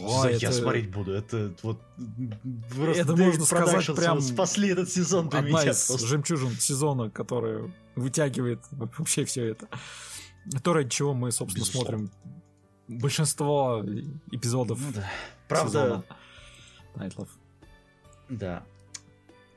Да, 0.00 0.30
это... 0.30 0.38
Я 0.38 0.52
смотреть 0.52 0.90
буду. 0.90 1.12
Это 1.12 1.54
вот 1.62 1.80
это 2.96 3.16
можно 3.16 3.44
сказать 3.44 3.96
прям 3.96 4.20
спасли 4.20 4.70
этот 4.70 4.90
сезон 4.90 5.28
для 5.28 5.40
одна 5.40 5.60
меня 5.60 5.70
из 5.70 5.86
просто. 5.86 6.06
жемчужин 6.06 6.50
сезона, 6.52 7.10
которая 7.10 7.72
вытягивает 7.94 8.60
вообще 8.70 9.24
все 9.24 9.46
это. 9.46 9.68
То, 10.62 10.74
ради 10.74 10.90
чего 10.90 11.14
мы, 11.14 11.32
собственно, 11.32 11.62
Безусловно. 11.62 12.08
смотрим 12.08 12.10
большинство 12.88 13.82
эпизодов. 14.30 14.78
Ну, 14.80 14.92
да. 14.94 15.10
Правда. 15.48 16.04
Найтлов. 16.94 17.28
Да. 18.28 18.64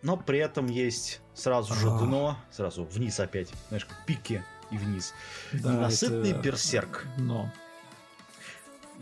Но 0.01 0.17
при 0.17 0.39
этом 0.39 0.67
есть 0.67 1.21
сразу 1.33 1.73
же 1.73 1.89
а. 1.89 1.99
дно, 1.99 2.37
сразу 2.51 2.83
вниз 2.85 3.19
опять, 3.19 3.49
знаешь, 3.69 3.85
как 3.85 4.05
пики 4.05 4.43
и 4.71 4.77
вниз. 4.77 5.13
Да, 5.53 5.73
Ненасытный 5.73 6.31
это... 6.31 6.39
берсерк. 6.39 7.05
Но. 7.17 7.51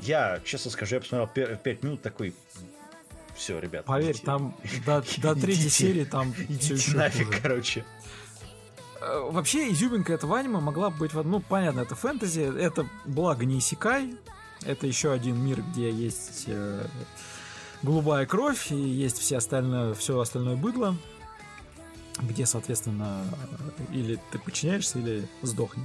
Я, 0.01 0.39
честно 0.43 0.71
скажу, 0.71 0.95
я 0.95 1.01
посмотрел 1.01 1.57
5 1.57 1.83
минут 1.83 2.01
такой, 2.01 2.33
все, 3.35 3.59
ребят. 3.59 3.85
Поверь, 3.85 4.11
идите. 4.11 4.25
там 4.25 4.55
до, 4.85 5.03
до 5.17 5.35
третьей 5.41 5.69
серии 5.69 6.05
там 6.05 6.33
все 6.59 6.75
еще 6.75 6.95
нафиг, 6.95 7.27
хуже. 7.27 7.39
короче. 7.41 7.85
Э, 9.01 9.29
вообще, 9.29 9.71
изюминка 9.71 10.13
этого 10.13 10.39
аниме 10.39 10.59
могла 10.59 10.89
быть, 10.89 11.13
ну, 11.13 11.39
понятно, 11.41 11.81
это 11.81 11.95
фэнтези, 11.95 12.41
это 12.41 12.87
благо 13.05 13.45
не 13.45 13.59
Исикай, 13.59 14.15
это 14.65 14.87
еще 14.87 15.11
один 15.11 15.37
мир, 15.37 15.61
где 15.61 15.91
есть 15.91 16.45
э, 16.47 16.87
голубая 17.83 18.25
кровь, 18.25 18.71
и 18.71 18.75
есть 18.75 19.19
все 19.19 19.37
остальное, 19.37 19.93
все 19.93 20.19
остальное 20.19 20.55
быдло, 20.55 20.95
где, 22.21 22.45
соответственно, 22.45 23.23
или 23.91 24.19
ты 24.31 24.39
подчиняешься, 24.39 24.99
или 24.99 25.27
сдохни. 25.41 25.83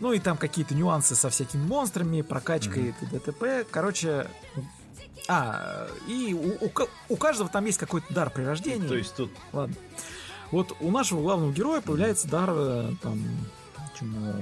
Ну 0.00 0.12
и 0.12 0.18
там 0.18 0.36
какие-то 0.36 0.74
нюансы 0.74 1.14
со 1.14 1.30
всякими 1.30 1.62
монстрами, 1.66 2.22
прокачкой 2.22 2.94
mm-hmm. 3.00 3.16
и 3.16 3.18
т.д. 3.18 3.64
Короче, 3.70 4.28
а, 5.28 5.88
и 6.06 6.34
у, 6.34 6.66
у, 6.66 6.70
у 7.08 7.16
каждого 7.16 7.48
там 7.48 7.64
есть 7.64 7.78
какой-то 7.78 8.12
дар 8.12 8.30
при 8.30 8.42
рождении. 8.42 8.86
То 8.86 8.96
есть 8.96 9.14
тут... 9.14 9.30
Ладно. 9.52 9.74
Вот 10.52 10.76
у 10.80 10.90
нашего 10.90 11.22
главного 11.22 11.52
героя 11.52 11.80
появляется 11.80 12.28
дар 12.28 12.50
э, 12.52 12.92
там, 13.02 13.20
чему 13.98 14.34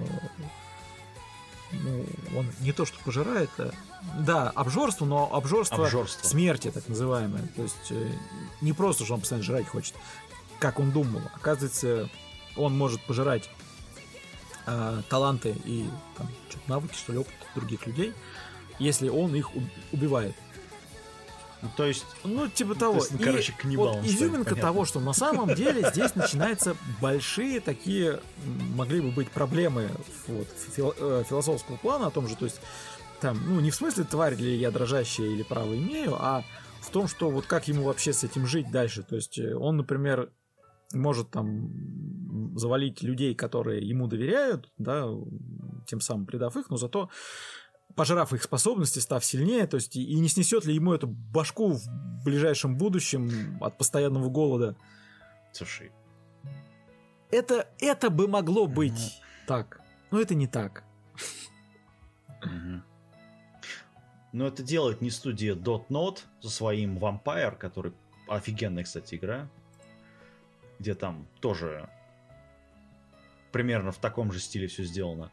ну, 1.73 2.05
он 2.37 2.47
не 2.61 2.73
то 2.73 2.85
что 2.85 2.99
пожирает, 3.05 3.51
а, 3.59 3.71
да, 4.19 4.51
обжорство, 4.51 5.07
но 5.07 5.29
обжорство, 5.33 5.85
обжорство 5.85 6.27
смерти, 6.27 6.71
так 6.71 6.89
называемое. 6.89 7.49
То 7.57 7.63
есть 7.63 7.91
э, 7.91 8.13
не 8.61 8.73
просто, 8.73 9.05
что 9.05 9.15
он 9.15 9.21
постоянно 9.21 9.45
жрать 9.45 9.67
хочет, 9.67 9.95
как 10.59 10.79
он 10.79 10.91
думал. 10.91 11.23
Оказывается, 11.35 12.09
он 12.57 12.77
может 12.77 13.01
пожирать 13.03 13.51
э, 14.67 15.03
таланты 15.09 15.57
и 15.65 15.85
там, 16.17 16.29
навыки, 16.67 16.95
что 16.95 17.13
ли, 17.13 17.19
опыт 17.19 17.35
других 17.55 17.87
людей, 17.87 18.13
если 18.79 19.09
он 19.09 19.35
их 19.35 19.51
убивает. 19.93 20.35
Ну, 21.63 21.71
то 21.77 21.87
есть... 21.87 22.05
Ну, 22.25 22.47
типа 22.49 22.75
того. 22.75 22.97
есть, 22.97 23.13
ну, 23.13 23.19
и 23.19 23.25
короче, 23.25 23.55
каннибалом 23.57 24.01
вот 24.01 24.07
изюминка 24.07 24.51
станет, 24.51 24.61
того, 24.61 24.85
что 24.85 25.01
на 25.01 25.15
самом 25.15 25.55
деле 25.55 25.89
здесь 25.91 26.15
начинаются 26.15 26.77
большие 27.01 27.61
такие, 27.61 28.21
могли 28.75 29.01
бы 29.01 29.11
быть 29.11 29.31
проблемы 29.31 29.89
вот, 30.27 30.49
э, 30.77 31.25
философского 31.27 31.77
плана 31.77 32.09
о 32.09 32.11
том 32.11 32.29
же, 32.29 32.37
то 32.37 32.45
есть 32.45 32.61
там, 33.21 33.41
ну, 33.47 33.61
не 33.61 33.71
в 33.71 33.75
смысле 33.75 34.05
тварь 34.05 34.35
ли 34.35 34.57
я 34.57 34.71
дрожащая 34.71 35.29
или 35.29 35.43
право 35.43 35.75
имею, 35.75 36.17
а 36.21 36.45
в 36.83 36.91
том, 36.91 37.09
что 37.09 37.31
вот 37.31 37.47
как 37.47 37.67
ему 37.69 37.85
вообще 37.85 38.13
с 38.13 38.25
этим 38.25 38.47
жить 38.47 38.71
дальше. 38.71 39.03
То 39.03 39.17
есть 39.17 39.39
э, 39.39 39.55
он, 39.55 39.79
например, 39.79 40.31
может 40.93 41.31
там 41.31 41.71
завалить 42.55 43.03
людей, 43.03 43.35
которые 43.35 43.87
ему 43.87 44.07
доверяют, 44.07 44.73
да, 44.79 45.09
тем 45.87 46.01
самым 46.01 46.27
предав 46.27 46.57
их, 46.57 46.71
но 46.71 46.77
зато 46.77 47.11
пожрав 47.95 48.33
их 48.33 48.43
способности, 48.43 48.99
став 48.99 49.25
сильнее, 49.25 49.67
то 49.67 49.77
есть 49.77 49.97
и 49.97 50.19
не 50.19 50.29
снесет 50.29 50.65
ли 50.65 50.75
ему 50.75 50.93
эту 50.93 51.07
башку 51.07 51.73
в 51.73 52.25
ближайшем 52.25 52.77
будущем 52.77 53.59
от 53.61 53.79
постоянного 53.79 54.29
голода. 54.29 54.77
Слушай. 55.53 55.93
Это, 57.31 57.69
это 57.79 58.11
бы 58.11 58.29
могло 58.29 58.67
быть 58.67 58.93
mm-hmm. 58.93 59.47
так, 59.47 59.81
но 60.11 60.21
это 60.21 60.35
не 60.35 60.47
так. 60.47 60.85
Mm-hmm. 62.43 62.81
Но 64.33 64.47
это 64.47 64.63
делает 64.63 65.01
не 65.01 65.11
студия 65.11 65.55
Dotnot 65.55 66.21
со 66.41 66.51
своим 66.51 66.99
Vampire, 66.99 67.57
который 67.57 67.93
офигенная, 68.29 68.85
кстати, 68.85 69.15
игра, 69.15 69.49
где 70.79 70.95
там 70.95 71.29
тоже 71.41 71.89
примерно 73.55 73.93
в 73.93 73.99
таком 73.99 74.33
же 74.33 74.41
стиле 74.41 74.67
все 74.67 74.83
сделано. 74.83 75.31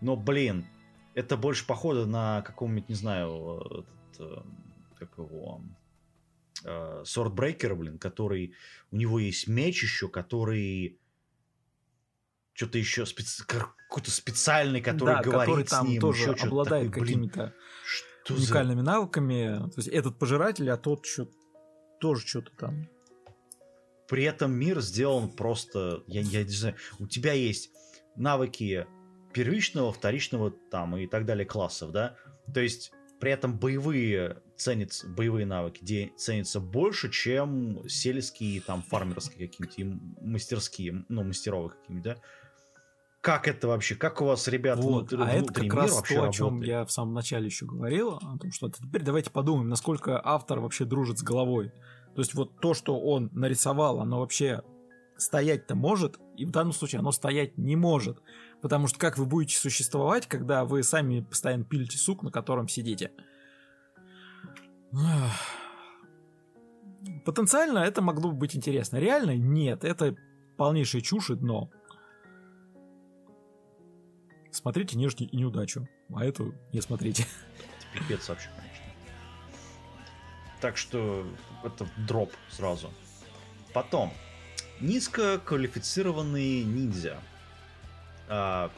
Но, 0.00 0.16
блин, 0.16 0.66
это 1.14 1.36
больше 1.36 1.64
похода 1.64 2.06
на 2.06 2.42
каком-нибудь, 2.42 2.88
не 2.88 2.96
знаю, 2.96 3.60
этот, 3.70 4.20
э, 4.20 4.42
как 4.98 5.16
его, 5.16 5.62
э, 6.64 7.02
Swordbreaker, 7.04 7.76
блин, 7.76 7.98
который, 8.00 8.56
у 8.90 8.96
него 8.96 9.20
есть 9.20 9.46
меч 9.46 9.80
еще, 9.84 10.08
который 10.08 10.98
что-то 12.52 12.78
еще 12.78 13.06
специ... 13.06 13.44
какой-то 13.46 14.10
специальный, 14.10 14.80
который 14.80 15.14
да, 15.14 15.22
говорит 15.22 15.46
который 15.46 15.64
там 15.64 15.86
с 15.86 15.88
ним, 15.88 16.00
тоже 16.00 16.32
еще 16.32 16.46
обладает 16.46 16.92
какими-то 16.92 17.54
уникальными 18.28 18.80
за... 18.80 18.86
навыками. 18.86 19.70
То 19.70 19.74
есть 19.76 19.88
этот 19.88 20.18
пожиратель, 20.18 20.68
а 20.68 20.76
тот 20.76 21.06
что 21.06 21.28
тоже 22.00 22.26
что-то 22.26 22.50
там. 22.56 22.88
При 24.12 24.24
этом 24.24 24.52
мир 24.52 24.82
сделан 24.82 25.30
просто, 25.30 26.02
я, 26.06 26.20
я 26.20 26.44
не 26.44 26.50
знаю, 26.50 26.76
у 26.98 27.06
тебя 27.06 27.32
есть 27.32 27.70
навыки 28.14 28.86
первичного, 29.32 29.90
вторичного 29.90 30.50
там 30.70 30.98
и 30.98 31.06
так 31.06 31.24
далее 31.24 31.46
классов, 31.46 31.92
да? 31.92 32.16
То 32.52 32.60
есть 32.60 32.92
при 33.20 33.30
этом 33.32 33.58
боевые 33.58 34.42
ценятся, 34.58 35.08
боевые 35.08 35.46
навыки 35.46 36.12
ценятся 36.18 36.60
больше, 36.60 37.10
чем 37.10 37.88
сельские, 37.88 38.60
там, 38.60 38.82
фармерские 38.82 39.48
какие-нибудь, 39.48 40.20
мастерские, 40.20 41.06
ну, 41.08 41.24
мастеровые 41.24 41.70
какие-нибудь, 41.70 42.04
да? 42.04 42.16
Как 43.22 43.48
это 43.48 43.66
вообще? 43.66 43.94
Как 43.94 44.20
у 44.20 44.26
вас, 44.26 44.46
ребят, 44.46 44.78
вот, 44.78 45.10
внутри, 45.10 45.22
а 45.22 45.32
это 45.32 45.54
как 45.54 45.72
раз 45.72 46.02
то, 46.02 46.16
работает? 46.16 46.28
о 46.28 46.32
чем 46.32 46.60
я 46.60 46.84
в 46.84 46.92
самом 46.92 47.14
начале 47.14 47.46
еще 47.46 47.64
говорил, 47.64 48.16
о 48.16 48.36
том, 48.36 48.52
что 48.52 48.68
теперь 48.68 49.04
давайте 49.04 49.30
подумаем, 49.30 49.70
насколько 49.70 50.20
автор 50.22 50.60
вообще 50.60 50.84
дружит 50.84 51.18
с 51.18 51.22
головой. 51.22 51.72
То 52.14 52.20
есть 52.20 52.34
вот 52.34 52.60
то, 52.60 52.74
что 52.74 53.00
он 53.00 53.30
нарисовал, 53.32 54.00
оно 54.00 54.20
вообще 54.20 54.62
стоять-то 55.16 55.74
может, 55.74 56.18
и 56.36 56.44
в 56.44 56.50
данном 56.50 56.72
случае 56.72 56.98
оно 56.98 57.12
стоять 57.12 57.56
не 57.56 57.76
может. 57.76 58.18
Потому 58.60 58.86
что 58.86 58.98
как 58.98 59.18
вы 59.18 59.26
будете 59.26 59.56
существовать, 59.56 60.26
когда 60.26 60.64
вы 60.64 60.82
сами 60.82 61.20
постоянно 61.20 61.64
пилите 61.64 61.98
сук, 61.98 62.22
на 62.22 62.30
котором 62.30 62.68
сидите? 62.68 63.12
Потенциально 67.24 67.78
это 67.78 68.02
могло 68.02 68.30
бы 68.30 68.36
быть 68.36 68.54
интересно. 68.56 68.98
Реально 68.98 69.36
нет, 69.36 69.84
это 69.84 70.14
полнейшая 70.56 71.02
чушь 71.02 71.30
и 71.30 71.34
дно. 71.34 71.70
Смотрите 74.50 74.98
нежки 74.98 75.24
и 75.24 75.36
неудачу, 75.36 75.88
а 76.14 76.24
эту 76.24 76.54
не 76.72 76.82
смотрите. 76.82 77.26
Пипец 77.94 78.28
вообще, 78.28 78.50
конечно. 78.54 78.84
Так 80.60 80.76
что 80.76 81.26
это 81.64 81.88
дроп 81.96 82.32
сразу. 82.50 82.92
Потом. 83.72 84.12
Низкоквалифицированные 84.80 86.64
ниндзя. 86.64 87.18
А, 88.28 88.70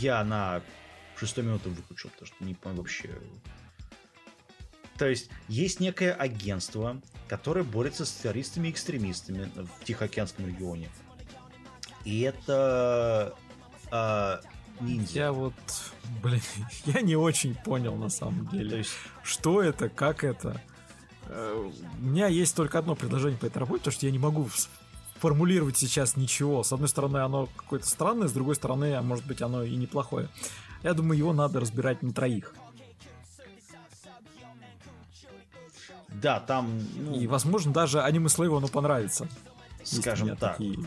я 0.00 0.24
на 0.24 0.62
шестой 1.16 1.44
минуты 1.44 1.68
выключил, 1.68 2.10
потому 2.10 2.26
что 2.26 2.44
не 2.44 2.54
понял 2.54 2.78
вообще. 2.78 3.10
То 4.98 5.08
есть 5.08 5.30
есть 5.48 5.80
некое 5.80 6.12
агентство, 6.12 7.00
которое 7.28 7.62
борется 7.62 8.04
с 8.04 8.12
террористами 8.12 8.68
и 8.68 8.70
экстремистами 8.70 9.50
в 9.54 9.84
Тихоокеанском 9.84 10.46
регионе. 10.46 10.90
И 12.04 12.20
это 12.20 13.34
а, 13.90 14.40
ниндзя. 14.80 15.20
Я 15.20 15.32
вот, 15.32 15.54
блин, 16.22 16.42
я 16.86 17.00
не 17.00 17.16
очень 17.16 17.54
понял 17.54 17.96
на 17.96 18.08
самом 18.08 18.48
деле. 18.48 18.78
Есть... 18.78 18.92
Что 19.22 19.62
это, 19.62 19.88
как 19.88 20.24
это? 20.24 20.60
Э, 21.30 21.70
у 22.00 22.04
меня 22.04 22.26
есть 22.26 22.56
только 22.56 22.78
одно 22.78 22.94
предложение 22.94 23.38
по 23.38 23.46
этой 23.46 23.58
работе, 23.58 23.80
потому 23.80 23.92
что 23.92 24.06
я 24.06 24.12
не 24.12 24.18
могу 24.18 24.48
формулировать 25.18 25.76
сейчас 25.76 26.16
ничего. 26.16 26.62
С 26.62 26.72
одной 26.72 26.88
стороны, 26.88 27.18
оно 27.18 27.48
какое-то 27.56 27.86
странное, 27.86 28.26
с 28.26 28.32
другой 28.32 28.56
стороны, 28.56 28.94
а 28.94 29.02
может 29.02 29.24
быть, 29.26 29.40
оно 29.42 29.62
и 29.62 29.76
неплохое. 29.76 30.28
Я 30.82 30.94
думаю, 30.94 31.18
его 31.18 31.32
надо 31.32 31.60
разбирать 31.60 32.02
на 32.02 32.12
троих. 32.12 32.54
Да, 36.08 36.40
там... 36.40 36.80
Ну... 36.96 37.14
И, 37.14 37.26
возможно, 37.26 37.72
даже 37.72 38.02
аниме 38.02 38.28
Слейву 38.28 38.66
понравится. 38.68 39.28
Скажем 39.84 40.36
так. 40.36 40.56
Такие... 40.56 40.78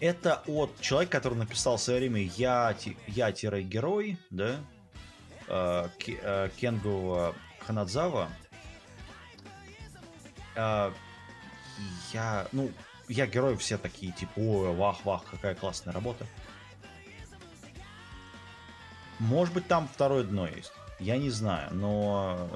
Это 0.00 0.42
от 0.46 0.80
человека, 0.80 1.18
который 1.18 1.36
написал 1.36 1.76
в 1.76 1.80
свое 1.80 1.98
время 1.98 2.22
«Я, 2.36 2.74
я-герой», 3.08 4.16
да? 4.30 4.56
Э, 5.48 5.88
э, 6.06 6.50
Кенгу 6.56 7.34
Ханадзава. 7.68 8.30
Э, 10.56 10.90
я, 12.14 12.48
ну, 12.52 12.70
я 13.08 13.26
герой 13.26 13.58
все 13.58 13.76
такие, 13.76 14.10
типа, 14.12 14.32
ой, 14.36 14.74
вах-вах, 14.74 15.24
какая 15.30 15.54
классная 15.54 15.92
работа. 15.92 16.26
Может 19.18 19.52
быть, 19.52 19.68
там 19.68 19.86
второе 19.86 20.24
дно 20.24 20.46
есть. 20.46 20.72
Я 20.98 21.18
не 21.18 21.28
знаю, 21.28 21.74
но 21.74 22.48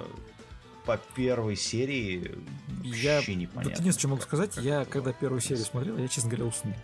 по 0.87 0.97
первой 0.97 1.57
серии 1.57 2.35
я... 2.83 3.17
вообще 3.17 3.35
непонятно. 3.35 3.71
Это 3.71 3.83
не 3.83 3.93
что 3.93 4.09
могу 4.09 4.23
сказать. 4.23 4.57
Я, 4.57 4.87
когда 4.87 5.13
первую 5.13 5.43
серию 5.43 5.65
смотрел, 5.67 5.99
я, 5.99 6.09
честно 6.09 6.31
говоря, 6.31 6.47
уснул. 6.47 6.75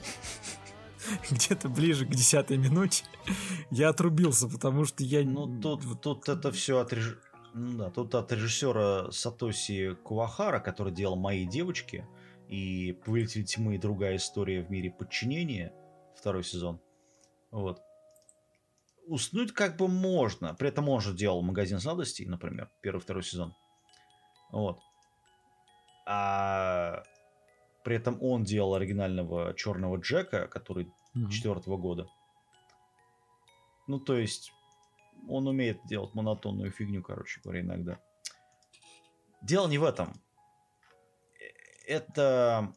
Где-то 1.30 1.70
ближе 1.70 2.05
к 2.05 2.10
десятой 2.10 2.59
минуте 2.59 3.05
я 3.70 3.88
отрубился, 3.88 4.48
потому 4.48 4.84
что 4.84 5.02
я... 5.02 5.24
Ну, 5.24 5.60
тут, 5.60 6.02
тут 6.02 6.28
это 6.28 6.52
все 6.52 6.78
от 6.78 6.92
реж... 6.92 7.16
ну, 7.59 7.78
да, 7.78 7.90
тут 7.90 8.14
от 8.14 8.32
режиссера 8.32 9.10
Сатоси 9.10 9.94
Куахара, 9.94 10.60
который 10.60 10.93
делал 10.93 11.16
«Мои 11.16 11.47
девочки», 11.47 12.06
и 12.48 12.93
«Повелитель 13.05 13.44
тьмы» 13.44 13.74
и 13.74 13.78
другая 13.78 14.16
история 14.16 14.62
в 14.62 14.70
мире 14.70 14.90
подчинения, 14.90 15.72
второй 16.16 16.44
сезон. 16.44 16.80
Вот. 17.51 17.80
Уснуть 19.06 19.52
как 19.52 19.76
бы 19.76 19.89
можно. 19.89 20.55
При 20.55 20.68
этом 20.68 20.89
он 20.89 21.01
же 21.01 21.14
делал 21.14 21.43
«Магазин 21.43 21.80
сладостей», 21.80 22.26
например, 22.26 22.70
первый-второй 22.80 23.22
сезон. 23.22 23.55
Вот. 24.51 24.78
А 26.06 27.02
при 27.85 27.97
этом 27.97 28.22
он 28.22 28.44
делал 28.44 28.74
оригинального 28.74 29.55
черного 29.55 29.97
Джека, 29.97 30.47
который 30.47 30.90
четвертого 31.30 31.76
mm-hmm. 31.76 31.80
года. 31.80 32.09
Ну, 33.86 33.98
то 33.98 34.16
есть, 34.16 34.52
он 35.26 35.46
умеет 35.46 35.78
делать 35.86 36.14
монотонную 36.14 36.70
фигню, 36.70 37.02
короче 37.02 37.40
говоря, 37.42 37.62
иногда. 37.62 37.98
Дело 39.42 39.68
не 39.68 39.78
в 39.78 39.84
этом 39.84 40.12
это 41.88 42.72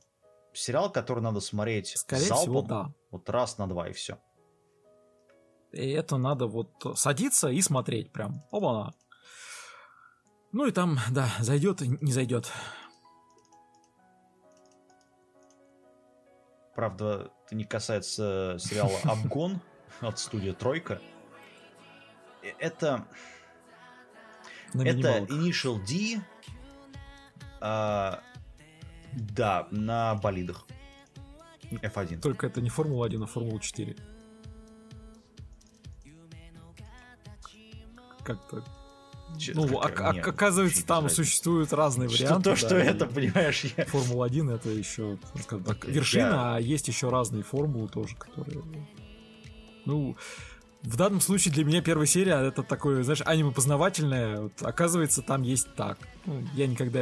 сериал, 0.53 0.91
который 0.91 1.21
надо 1.21 1.39
смотреть 1.41 1.89
Скорее 1.97 2.25
залпом, 2.25 2.43
всего, 2.43 2.61
да. 2.61 2.93
Вот 3.11 3.29
раз 3.29 3.57
на 3.57 3.67
два 3.67 3.89
и 3.89 3.93
все. 3.93 4.17
И 5.71 5.89
это 5.91 6.17
надо 6.17 6.47
вот 6.47 6.71
садиться 6.95 7.49
и 7.49 7.61
смотреть 7.61 8.11
прям. 8.11 8.43
Оба-на. 8.51 8.93
Ну 10.51 10.65
и 10.65 10.71
там, 10.71 10.97
да, 11.11 11.29
зайдет 11.39 11.81
не 11.81 12.11
зайдет. 12.11 12.51
Правда, 16.75 17.31
это 17.45 17.55
не 17.55 17.65
касается 17.65 18.57
сериала 18.59 18.97
Обгон 19.03 19.61
от 19.99 20.19
студии 20.19 20.51
Тройка. 20.51 21.01
Э, 22.43 22.49
это... 22.59 23.07
это 24.73 25.19
Initial 25.29 25.83
D, 25.85 26.21
а, 27.59 28.21
да, 29.13 29.67
на 29.71 30.15
болидах. 30.15 30.65
F1. 31.71 32.19
Только 32.19 32.47
это 32.47 32.61
не 32.61 32.69
Формула-1, 32.69 33.23
а 33.23 33.27
Формула-4. 33.27 33.97
Как-то 38.23 38.63
ну, 39.53 39.79
как, 39.79 40.01
а, 40.01 40.13
нет, 40.13 40.27
оказывается, 40.27 40.85
там 40.85 41.03
нравится. 41.03 41.23
существуют 41.23 41.73
разные 41.73 42.09
что 42.09 42.17
варианты. 42.17 42.43
То, 42.43 42.49
да, 42.49 42.55
что 42.55 42.75
это, 42.75 43.05
понимаешь, 43.07 43.63
я... 43.77 43.85
Формула-1 43.85 44.53
это 44.53 44.69
еще, 44.69 45.17
так, 45.65 45.85
вершина, 45.85 46.21
я... 46.21 46.55
а 46.55 46.59
есть 46.59 46.87
еще 46.87 47.09
разные 47.09 47.43
формулы 47.43 47.87
тоже, 47.87 48.15
которые... 48.15 48.63
Ну, 49.85 50.15
в 50.83 50.95
данном 50.95 51.21
случае 51.21 51.53
для 51.53 51.63
меня 51.63 51.81
первая 51.81 52.07
серия 52.07 52.33
это 52.33 52.63
такое, 52.63 53.03
знаешь, 53.03 53.21
аниме 53.25 53.51
познавательное. 53.51 54.41
Вот, 54.41 54.61
оказывается, 54.63 55.21
там 55.21 55.43
есть 55.43 55.73
так. 55.75 55.99
Ну, 56.25 56.43
я 56.55 56.65
никогда 56.65 57.01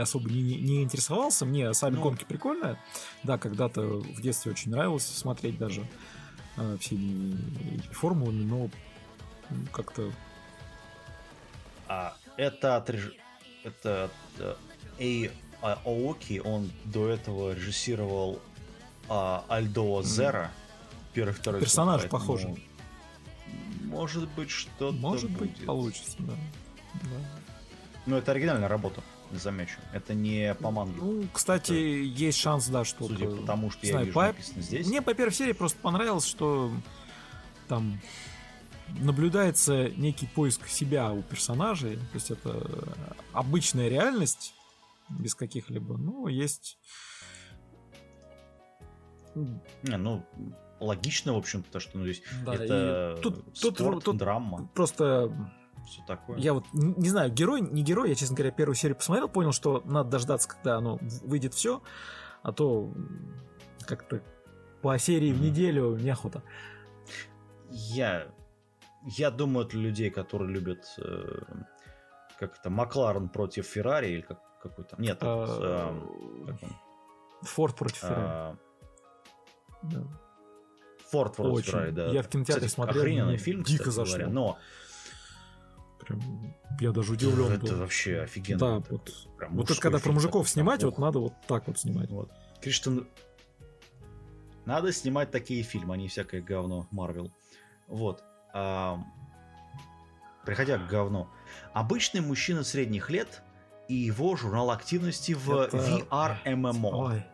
особо 0.00 0.28
не, 0.28 0.56
не 0.56 0.82
интересовался. 0.82 1.44
Мне 1.46 1.72
сами 1.72 1.96
ну... 1.96 2.02
гонки 2.02 2.24
прикольные. 2.24 2.78
Да, 3.22 3.38
когда-то 3.38 3.82
в 3.82 4.20
детстве 4.20 4.50
очень 4.50 4.72
нравилось 4.72 5.06
смотреть 5.06 5.56
даже 5.56 5.86
э, 6.56 6.76
все 6.80 6.96
формулами, 7.92 8.42
но 8.42 8.70
как-то... 9.72 10.10
А 11.86 12.16
это 12.36 12.76
от 12.76 12.90
реж... 12.90 13.12
это 13.62 14.10
от 14.38 14.58
Эй 14.98 15.30
Аоки, 15.60 16.40
он 16.44 16.72
до 16.84 17.08
этого 17.08 17.54
режиссировал 17.54 18.40
а, 19.08 19.44
Альдо 19.48 20.02
Зера, 20.02 20.50
первый 21.12 21.34
второй 21.34 21.60
Персонаж 21.60 22.08
похожий. 22.08 22.66
Может 23.84 24.28
быть, 24.30 24.50
что-то 24.50 24.92
Может 24.92 25.30
быть, 25.30 25.52
будет. 25.52 25.66
получится, 25.66 26.16
да. 26.20 26.34
да. 26.94 27.40
Ну, 28.06 28.16
это 28.16 28.32
оригинальная 28.32 28.68
работа, 28.68 29.02
замечу. 29.32 29.78
Это 29.92 30.14
не 30.14 30.54
по 30.54 30.70
манге. 30.70 30.96
Ну, 31.00 31.24
кстати, 31.32 31.72
есть 31.72 32.38
шанс, 32.38 32.68
да, 32.68 32.84
что... 32.84 33.06
Судя 33.06 33.28
по 33.28 33.46
тому, 33.46 33.70
что 33.70 33.82
не 33.82 33.88
я 33.88 33.92
знаю, 33.92 34.06
вижу 34.06 34.14
по- 34.14 34.26
написано 34.26 34.62
здесь. 34.62 34.86
Мне 34.86 35.02
по 35.02 35.14
первой 35.14 35.32
серии 35.32 35.52
просто 35.52 35.78
понравилось, 35.78 36.26
что 36.26 36.72
там 37.68 38.00
наблюдается 38.98 39.90
некий 39.90 40.26
поиск 40.26 40.66
себя 40.68 41.12
у 41.12 41.22
персонажей. 41.22 41.96
То 41.96 42.14
есть 42.14 42.30
это 42.30 42.94
обычная 43.32 43.88
реальность, 43.88 44.54
без 45.08 45.34
каких-либо, 45.34 45.96
ну, 45.96 46.26
есть... 46.26 46.78
Не, 49.34 49.96
ну, 49.96 50.26
логично, 50.82 51.34
в 51.34 51.36
общем, 51.38 51.62
потому 51.62 51.80
что 51.80 51.98
ну, 51.98 52.04
здесь 52.04 52.22
Да, 52.44 52.54
это 52.54 53.18
тут- 53.22 53.44
тут- 53.60 53.78
спорт, 53.78 54.04
тут- 54.04 54.16
драма, 54.16 54.68
Просто 54.74 55.32
все 55.86 56.02
такое. 56.06 56.38
Я 56.38 56.54
вот 56.54 56.64
не 56.72 57.08
знаю, 57.08 57.30
герой, 57.32 57.60
не 57.60 57.82
герой, 57.82 58.08
я, 58.08 58.14
честно 58.14 58.36
говоря, 58.36 58.52
первую 58.52 58.74
серию 58.76 58.96
посмотрел, 58.96 59.28
понял, 59.28 59.52
что 59.52 59.82
надо 59.84 60.10
дождаться, 60.10 60.48
когда 60.48 60.76
оно 60.76 60.98
выйдет 61.22 61.54
все, 61.54 61.82
а 62.42 62.52
то 62.52 62.92
как-то 63.86 64.22
по 64.80 64.96
серии 64.98 65.32
в 65.32 65.40
неделю 65.40 65.96
неохота. 65.96 66.42
Я, 67.70 68.26
я 69.16 69.30
думаю, 69.30 69.66
для 69.66 69.80
людей, 69.80 70.10
которые 70.10 70.50
любят 70.52 70.84
э, 70.98 71.42
как 72.38 72.58
это, 72.58 72.70
Макларен 72.70 73.28
против 73.28 73.66
Феррари 73.66 74.08
или 74.08 74.20
как, 74.22 74.40
какой 74.60 74.84
то 74.84 74.96
Нет, 74.98 75.18
А, 75.20 75.44
этот, 75.44 75.64
эм, 75.64 76.46
как 76.46 76.62
он? 76.62 76.76
Форд 77.42 77.76
против 77.76 77.98
Феррари. 77.98 78.22
А, 78.24 78.56
да. 79.82 80.02
Форд 81.12 81.36
против 81.36 81.52
Очень. 81.52 81.70
Феррари, 81.72 81.90
да. 81.92 82.06
Я 82.08 82.22
в 82.22 82.28
кинотеатре 82.28 82.66
Кстати, 82.66 82.74
смотрел, 82.74 83.02
охрененный 83.02 83.36
фильм, 83.36 83.62
дико 83.62 83.84
кстати 83.84 83.94
зашло. 83.96 84.14
говоря, 84.16 84.32
но 84.32 84.58
Прям 86.00 86.20
я 86.80 86.90
даже 86.90 87.12
удивлен 87.12 87.52
это 87.52 87.66
был. 87.66 87.76
вообще 87.76 88.20
офигенно. 88.22 88.58
Да, 88.58 88.76
Это 88.78 88.92
вот. 88.94 89.28
прям 89.38 89.54
Вот 89.56 89.70
это 89.70 89.80
когда 89.80 89.98
про 89.98 90.10
мужиков 90.12 90.46
такой, 90.46 90.52
снимать, 90.52 90.82
вот 90.82 90.98
надо 90.98 91.18
вот 91.20 91.34
так 91.46 91.66
вот 91.68 91.78
снимать. 91.78 92.10
Вот. 92.10 92.28
Криштен... 92.60 93.06
Надо 94.64 94.92
снимать 94.92 95.30
такие 95.30 95.62
фильмы, 95.62 95.94
а 95.94 95.96
не 95.96 96.08
всякое 96.08 96.40
говно 96.40 96.88
Марвел. 96.90 97.30
Вот. 97.86 98.22
А, 98.52 98.98
Приходя 100.44 100.78
к 100.78 100.88
говну. 100.88 101.28
Обычный 101.72 102.20
мужчина 102.20 102.64
средних 102.64 103.10
лет 103.10 103.42
и 103.88 103.94
его 103.94 104.34
журнал 104.36 104.70
активности 104.70 105.32
в 105.32 105.50
Это- 105.52 105.76
VR 105.76 106.36
MMO. 106.44 106.90
Ой. 106.92 107.24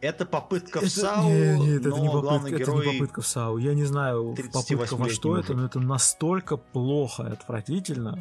Это 0.00 0.26
попытка 0.26 0.80
в 0.80 0.82
Это- 0.82 0.90
САУ, 0.90 1.28
не, 1.28 1.58
нет, 1.58 1.80
это 1.80 1.88
но 1.90 1.98
не 1.98 2.08
попытка, 2.10 2.48
это 2.48 2.58
герой... 2.58 2.86
не 2.86 2.92
попытка 2.92 3.20
в 3.22 3.26
САУ. 3.26 3.58
Я 3.58 3.74
не 3.74 3.84
знаю, 3.84 4.34
38-летний 4.36 4.76
попытка 4.76 4.96
во 4.96 5.08
что 5.08 5.36
это, 5.38 5.54
но 5.54 5.64
это 5.66 5.80
настолько 5.80 6.56
плохо 6.56 7.24
и 7.24 7.32
отвратительно, 7.32 8.18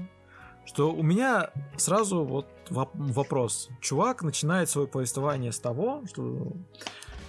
что 0.66 0.92
у 0.94 1.04
меня 1.04 1.52
сразу 1.78 2.24
вот 2.24 2.48
воп- 2.70 2.90
вопрос. 2.94 3.70
Чувак 3.82 4.24
начинает 4.24 4.70
свое 4.70 4.88
повествование 4.88 5.52
с 5.52 5.60
того, 5.60 6.04
что 6.08 6.54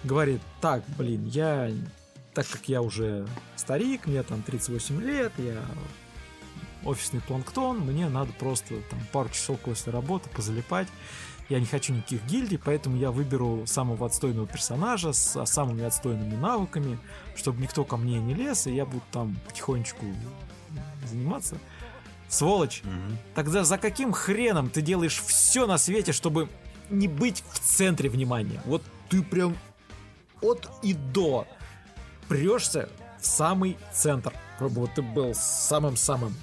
говорит, 0.04 0.40
так, 0.60 0.84
блин, 0.96 1.24
я, 1.26 1.70
так 2.32 2.46
как 2.48 2.68
я 2.68 2.82
уже 2.82 3.26
старик, 3.56 4.06
мне 4.06 4.22
там 4.22 4.42
38 4.42 5.02
лет, 5.02 5.32
я 5.38 5.60
офисный 6.86 7.20
планктон, 7.20 7.80
мне 7.80 8.08
надо 8.08 8.32
просто 8.32 8.74
там 8.90 8.98
пару 9.12 9.28
часов 9.28 9.58
после 9.60 9.92
работы 9.92 10.28
позалипать. 10.30 10.88
Я 11.48 11.60
не 11.60 11.66
хочу 11.66 11.92
никаких 11.92 12.24
гильдий, 12.26 12.58
поэтому 12.58 12.96
я 12.96 13.10
выберу 13.12 13.64
самого 13.66 14.06
отстойного 14.06 14.46
персонажа 14.48 15.12
с 15.12 15.36
а, 15.36 15.46
самыми 15.46 15.84
отстойными 15.84 16.34
навыками, 16.34 16.98
чтобы 17.36 17.62
никто 17.62 17.84
ко 17.84 17.96
мне 17.96 18.18
не 18.18 18.34
лез, 18.34 18.66
и 18.66 18.74
я 18.74 18.84
буду 18.84 19.02
там 19.12 19.36
потихонечку 19.46 20.04
заниматься. 21.04 21.56
Сволочь, 22.28 22.82
Мгм. 22.82 23.18
тогда 23.36 23.62
за 23.62 23.78
каким 23.78 24.12
хреном 24.12 24.70
ты 24.70 24.82
делаешь 24.82 25.22
все 25.24 25.66
на 25.66 25.78
свете, 25.78 26.10
чтобы 26.10 26.48
не 26.90 27.06
быть 27.06 27.44
в 27.52 27.60
центре 27.60 28.10
внимания? 28.10 28.60
Вот 28.64 28.82
ты 29.08 29.22
прям 29.22 29.56
от 30.42 30.68
и 30.82 30.94
до 30.94 31.46
прешься 32.26 32.88
в 33.20 33.26
самый 33.26 33.76
центр, 33.92 34.32
чтобы 34.56 34.80
вот 34.80 34.94
ты 34.94 35.02
был 35.02 35.32
самым-самым. 35.34 36.34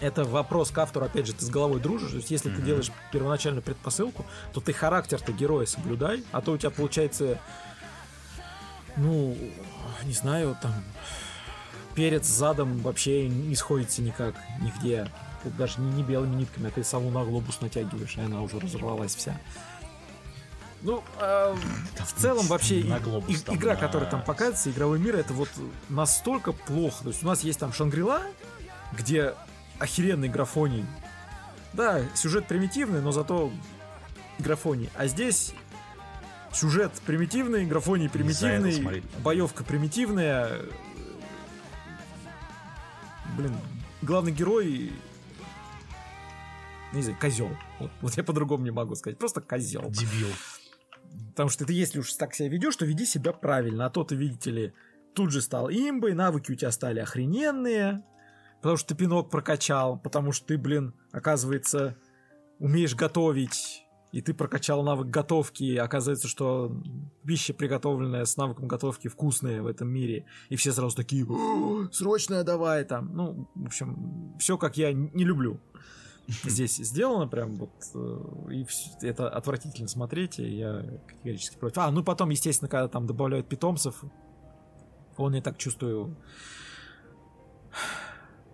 Это 0.00 0.24
вопрос 0.24 0.70
к 0.70 0.78
автору, 0.78 1.04
опять 1.06 1.26
же, 1.26 1.34
ты 1.34 1.44
с 1.44 1.50
головой 1.50 1.78
дружишь. 1.80 2.10
То 2.10 2.16
есть, 2.16 2.30
если 2.30 2.48
ты 2.48 2.56
Мгм. 2.56 2.64
делаешь 2.64 2.90
первоначальную 3.12 3.62
предпосылку, 3.62 4.24
то 4.52 4.60
ты 4.60 4.72
характер-то 4.72 5.32
героя 5.32 5.66
соблюдай, 5.66 6.24
а 6.32 6.40
то 6.40 6.52
у 6.52 6.56
тебя 6.56 6.70
получается, 6.70 7.38
ну, 8.96 9.36
не 10.04 10.12
знаю, 10.12 10.56
там, 10.62 10.72
перед 11.94 12.24
задом 12.24 12.78
вообще 12.78 13.28
не 13.28 13.54
сходится 13.54 14.00
никак, 14.02 14.34
нигде. 14.60 15.10
Тут 15.42 15.56
даже 15.56 15.80
не, 15.80 15.90
не 15.92 16.02
белыми 16.02 16.34
нитками, 16.36 16.68
а 16.68 16.70
ты 16.70 16.82
сову 16.84 17.10
на 17.10 17.24
глобус 17.24 17.60
натягиваешь, 17.60 18.16
и 18.16 18.20
она 18.20 18.40
уже 18.42 18.58
разорвалась 18.58 19.14
вся. 19.14 19.38
Ну, 20.82 21.02
а, 21.18 21.54
в 21.98 22.20
целом 22.20 22.46
вообще 22.46 22.82
На 22.84 23.00
глобус 23.00 23.28
и- 23.28 23.42
там, 23.42 23.54
игра, 23.54 23.74
на- 23.74 23.80
которая 23.80 24.10
там 24.10 24.22
показывается, 24.22 24.70
игровой 24.70 24.98
мир, 24.98 25.16
это 25.16 25.34
вот 25.34 25.50
настолько 25.90 26.52
плохо. 26.52 27.02
То 27.02 27.08
есть 27.10 27.22
у 27.22 27.26
нас 27.26 27.42
есть 27.42 27.58
там 27.58 27.72
Шангрила, 27.74 28.22
где 28.92 29.34
охеренный 29.80 30.28
графоний. 30.28 30.84
Да, 31.72 32.00
сюжет 32.14 32.46
примитивный, 32.46 33.00
но 33.00 33.12
зато 33.12 33.50
графоний. 34.38 34.90
А 34.96 35.06
здесь 35.06 35.54
сюжет 36.52 36.92
примитивный, 37.06 37.66
графоний 37.66 38.08
примитивный, 38.08 39.02
боевка 39.22 39.64
примитивная. 39.64 40.60
Блин, 43.36 43.56
главный 44.02 44.32
герой 44.32 44.92
не 46.92 47.02
знаю, 47.02 47.18
козел. 47.20 47.50
Вот, 47.78 47.90
вот 48.00 48.16
я 48.16 48.24
по-другому 48.24 48.64
не 48.64 48.70
могу 48.70 48.94
сказать. 48.96 49.18
Просто 49.18 49.40
козел. 49.40 49.84
Дебил. 49.90 50.28
Потому 51.28 51.48
что 51.48 51.64
ты, 51.64 51.72
если 51.72 52.00
уж 52.00 52.12
так 52.14 52.34
себя 52.34 52.48
ведешь, 52.48 52.76
то 52.76 52.84
веди 52.84 53.06
себя 53.06 53.32
правильно. 53.32 53.86
А 53.86 53.90
то 53.90 54.02
ты, 54.04 54.16
видите 54.16 54.50
ли, 54.50 54.72
тут 55.14 55.30
же 55.30 55.40
стал 55.40 55.70
имбой, 55.70 56.14
навыки 56.14 56.52
у 56.52 56.54
тебя 56.54 56.72
стали 56.72 57.00
охрененные, 57.00 58.02
потому 58.60 58.76
что 58.76 58.88
ты 58.88 58.94
пинок 58.94 59.30
прокачал, 59.30 59.98
потому 59.98 60.32
что 60.32 60.46
ты, 60.46 60.58
блин, 60.58 60.94
оказывается, 61.12 61.96
умеешь 62.58 62.94
готовить, 62.94 63.84
и 64.12 64.20
ты 64.20 64.34
прокачал 64.34 64.82
навык 64.82 65.08
готовки, 65.08 65.62
и 65.62 65.76
оказывается, 65.76 66.28
что 66.28 66.82
пища, 67.24 67.54
приготовленная 67.54 68.24
с 68.24 68.36
навыком 68.36 68.66
готовки, 68.66 69.08
вкусная 69.08 69.62
в 69.62 69.66
этом 69.66 69.88
мире, 69.88 70.26
и 70.48 70.56
все 70.56 70.72
сразу 70.72 70.96
такие, 70.96 71.24
«О, 71.24 71.88
срочно 71.92 72.42
давай 72.42 72.84
там. 72.84 73.14
Ну, 73.14 73.48
в 73.54 73.66
общем, 73.66 74.36
все 74.38 74.58
как 74.58 74.76
я 74.76 74.92
не 74.92 75.24
люблю. 75.24 75.60
Здесь 76.44 76.76
сделано 76.76 77.26
прям 77.26 77.56
вот, 77.56 77.70
э, 77.94 78.52
и 78.52 78.66
это 79.02 79.28
отвратительно 79.28 79.88
смотреть, 79.88 80.38
и 80.38 80.48
я 80.48 80.84
категорически 81.08 81.56
против. 81.56 81.78
А, 81.78 81.90
ну 81.90 82.04
потом, 82.04 82.30
естественно, 82.30 82.68
когда 82.68 82.86
там 82.88 83.06
добавляют 83.06 83.48
питомцев, 83.48 84.04
он, 85.16 85.34
я 85.34 85.42
так 85.42 85.58
чувствую, 85.58 86.16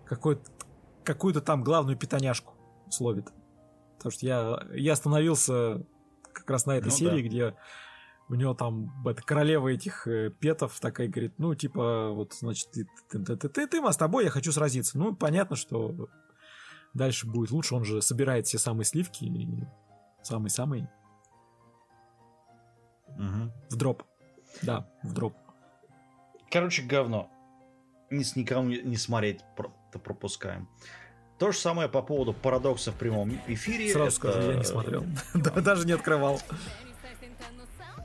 какой 0.07 0.39
какую-то 1.03 1.41
там 1.41 1.63
главную 1.63 1.97
питоняшку 1.97 2.53
словит. 2.89 3.31
Потому 3.97 4.11
что 4.11 4.25
я, 4.25 4.59
я 4.73 4.93
остановился 4.93 5.85
как 6.33 6.49
раз 6.49 6.65
на 6.65 6.77
этой 6.77 6.87
Ну 6.87 6.91
серии, 6.91 7.21
да. 7.23 7.27
где 7.27 7.55
у 8.29 8.35
него 8.35 8.53
там 8.53 9.07
эта 9.07 9.21
королева 9.23 9.69
этих 9.69 10.05
э, 10.07 10.29
петов 10.29 10.79
такая 10.79 11.07
говорит, 11.07 11.35
ну, 11.37 11.55
типа, 11.55 12.09
вот, 12.09 12.33
значит, 12.33 12.71
ты, 12.71 12.87
ты, 13.09 13.23
ты, 13.23 13.37
ты, 13.37 13.49
ты, 13.49 13.67
ты, 13.67 13.79
а 13.81 13.91
с 13.91 13.97
тобой 13.97 14.25
я 14.25 14.29
хочу 14.29 14.51
сразиться. 14.51 14.97
Ну, 14.97 15.15
понятно, 15.15 15.55
что 15.55 16.09
дальше 16.93 17.25
будет 17.25 17.51
лучше, 17.51 17.75
он 17.75 17.85
же 17.85 18.01
собирает 18.01 18.47
все 18.47 18.57
самые 18.57 18.85
сливки 18.85 19.23
и 19.25 19.63
самый-самый 20.23 20.89
Мгм. 23.17 23.51
в 23.69 23.75
дроп. 23.77 24.03
Да, 24.61 24.89
в 25.03 25.13
дроп. 25.13 25.35
Короче, 26.51 26.83
говно. 26.83 27.29
Ни 28.09 28.23
с 28.23 28.35
никому 28.35 28.69
не 28.69 28.95
смотреть, 28.97 29.41
про- 29.55 29.71
то 29.91 29.99
пропускаем. 29.99 30.67
То 31.39 31.51
же 31.51 31.57
самое 31.57 31.87
по 31.89 32.01
поводу 32.01 32.33
парадокса 32.33 32.91
в 32.91 32.95
прямом 32.95 33.39
эфире. 33.47 33.91
Сразу 33.91 34.07
Это- 34.07 34.15
скажу, 34.15 34.51
я 34.51 34.57
не 34.57 34.63
смотрел. 34.63 35.05
Да, 35.33 35.51
Даже 35.61 35.85
не 35.85 35.91
открывал. 35.93 36.41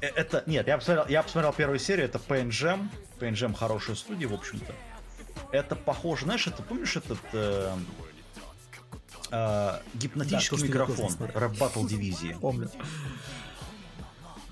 Э, 0.01 0.07
Это, 0.07 0.43
нет, 0.47 0.67
я 0.67 0.77
посмотрел, 0.79 1.07
я 1.09 1.23
посмотрел 1.23 1.53
первую 1.53 1.79
серию, 1.79 2.07
это 2.07 2.19
PNGM. 2.19 2.89
PNGM 3.21 3.55
хорошая 3.55 3.95
студия, 3.97 4.29
в 4.29 4.35
общем-то. 4.35 4.75
Это 5.53 5.77
похоже, 5.77 6.25
знаешь, 6.25 6.47
это 6.47 6.63
помнишь 6.63 6.97
этот 6.97 7.19
э, 7.33 7.75
э, 9.31 9.79
гипнотический 9.95 10.59
Да, 10.59 10.67
микрофон 10.67 11.15
рэп 11.35 11.57
батл 11.59 11.87
дивизии. 11.87 12.37
Помню. 12.41 12.69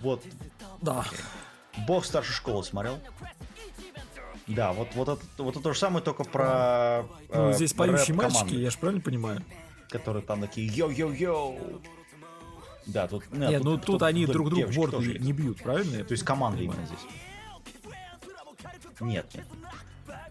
Вот, 0.01 0.23
Да. 0.81 1.05
Бог 1.87 2.05
старшей 2.05 2.33
школы 2.33 2.63
смотрел? 2.65 2.99
Да, 4.51 4.73
вот, 4.73 4.89
вот, 4.95 5.09
это, 5.09 5.23
вот 5.39 5.55
это 5.55 5.63
то 5.63 5.73
же 5.73 5.79
самое, 5.79 6.05
только 6.05 6.25
про... 6.25 7.05
Ну, 7.33 7.51
э, 7.51 7.53
здесь 7.55 7.73
поющие 7.73 8.17
мальчики, 8.17 8.55
я 8.55 8.71
же 8.71 8.79
правильно 8.79 9.01
понимаю? 9.01 9.43
Которые 9.89 10.23
там 10.23 10.41
такие 10.41 10.69
йоу-йоу-йоу. 10.69 11.81
Да, 12.87 13.07
тут... 13.07 13.31
Нет, 13.33 13.51
нет 13.51 13.63
тут, 13.63 13.65
ну 13.65 13.77
тут, 13.77 13.87
тут 13.87 14.03
они 14.03 14.27
друг 14.27 14.51
друга 14.51 14.67
в 14.67 14.75
борт 14.75 14.99
не, 14.99 15.19
не 15.19 15.33
бьют, 15.33 15.63
правильно? 15.63 16.05
То 16.05 16.13
есть 16.13 16.25
команда 16.25 16.63
именно 16.63 16.85
здесь. 16.87 16.99
Нет, 19.01 19.27
нет. 19.35 19.47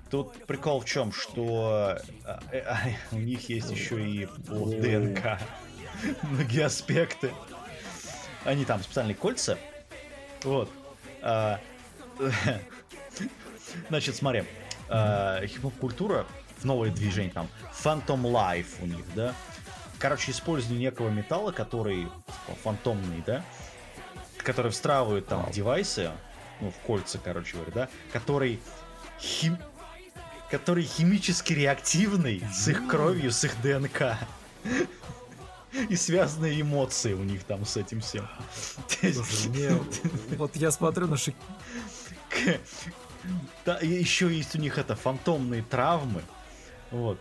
Тут 0.09 0.45
прикол 0.45 0.81
в 0.81 0.85
чем, 0.85 1.11
что 1.13 1.97
а, 2.25 2.39
э, 2.51 2.59
а, 2.59 2.79
у 3.15 3.19
них 3.19 3.47
есть 3.49 3.71
еще 3.71 4.03
и 4.05 4.25
по 4.25 4.65
ДНК 4.65 5.39
многие 6.23 6.65
аспекты. 6.65 7.31
Они 8.43 8.65
там 8.65 8.81
специальные 8.81 9.15
кольца. 9.15 9.57
Вот. 10.43 10.69
Значит, 13.89 14.15
смотри. 14.15 14.43
А, 14.87 15.45
хип-хоп-культура 15.45 16.25
в 16.57 16.65
новое 16.65 16.91
движение 16.91 17.31
там. 17.31 17.47
Phantom 17.83 18.21
Life 18.21 18.81
у 18.81 18.85
них, 18.85 19.05
да? 19.15 19.33
Короче, 19.97 20.31
использование 20.31 20.85
некого 20.87 21.09
металла, 21.09 21.51
который 21.51 22.03
типа, 22.03 22.57
фантомный, 22.63 23.23
да? 23.25 23.43
Который 24.37 24.71
встраивают 24.71 25.27
там 25.27 25.45
в 25.45 25.51
девайсы, 25.51 26.11
ну, 26.61 26.71
в 26.71 26.77
кольца, 26.85 27.19
короче 27.23 27.55
говоря, 27.55 27.71
да? 27.73 27.89
Который 28.13 28.59
хим... 29.19 29.57
который 30.49 30.83
химически 30.83 31.53
реактивный 31.53 32.43
с 32.53 32.67
их 32.67 32.87
кровью, 32.87 33.31
с 33.31 33.43
их 33.43 33.61
ДНК. 33.61 34.17
И 35.89 35.95
связанные 35.95 36.59
эмоции 36.59 37.13
у 37.13 37.23
них 37.23 37.43
там 37.43 37.65
с 37.65 37.77
этим 37.77 38.01
всем. 38.01 38.27
Слушай, 38.87 39.49
мне, 39.49 39.69
вот 40.37 40.55
я 40.55 40.71
смотрю 40.71 41.07
на 41.07 41.15
шик... 41.15 41.35
Да, 43.69 43.77
еще 43.81 44.35
есть 44.35 44.55
у 44.55 44.59
них 44.59 44.79
это 44.79 44.95
фантомные 44.95 45.61
травмы. 45.61 46.23
Вот. 46.89 47.19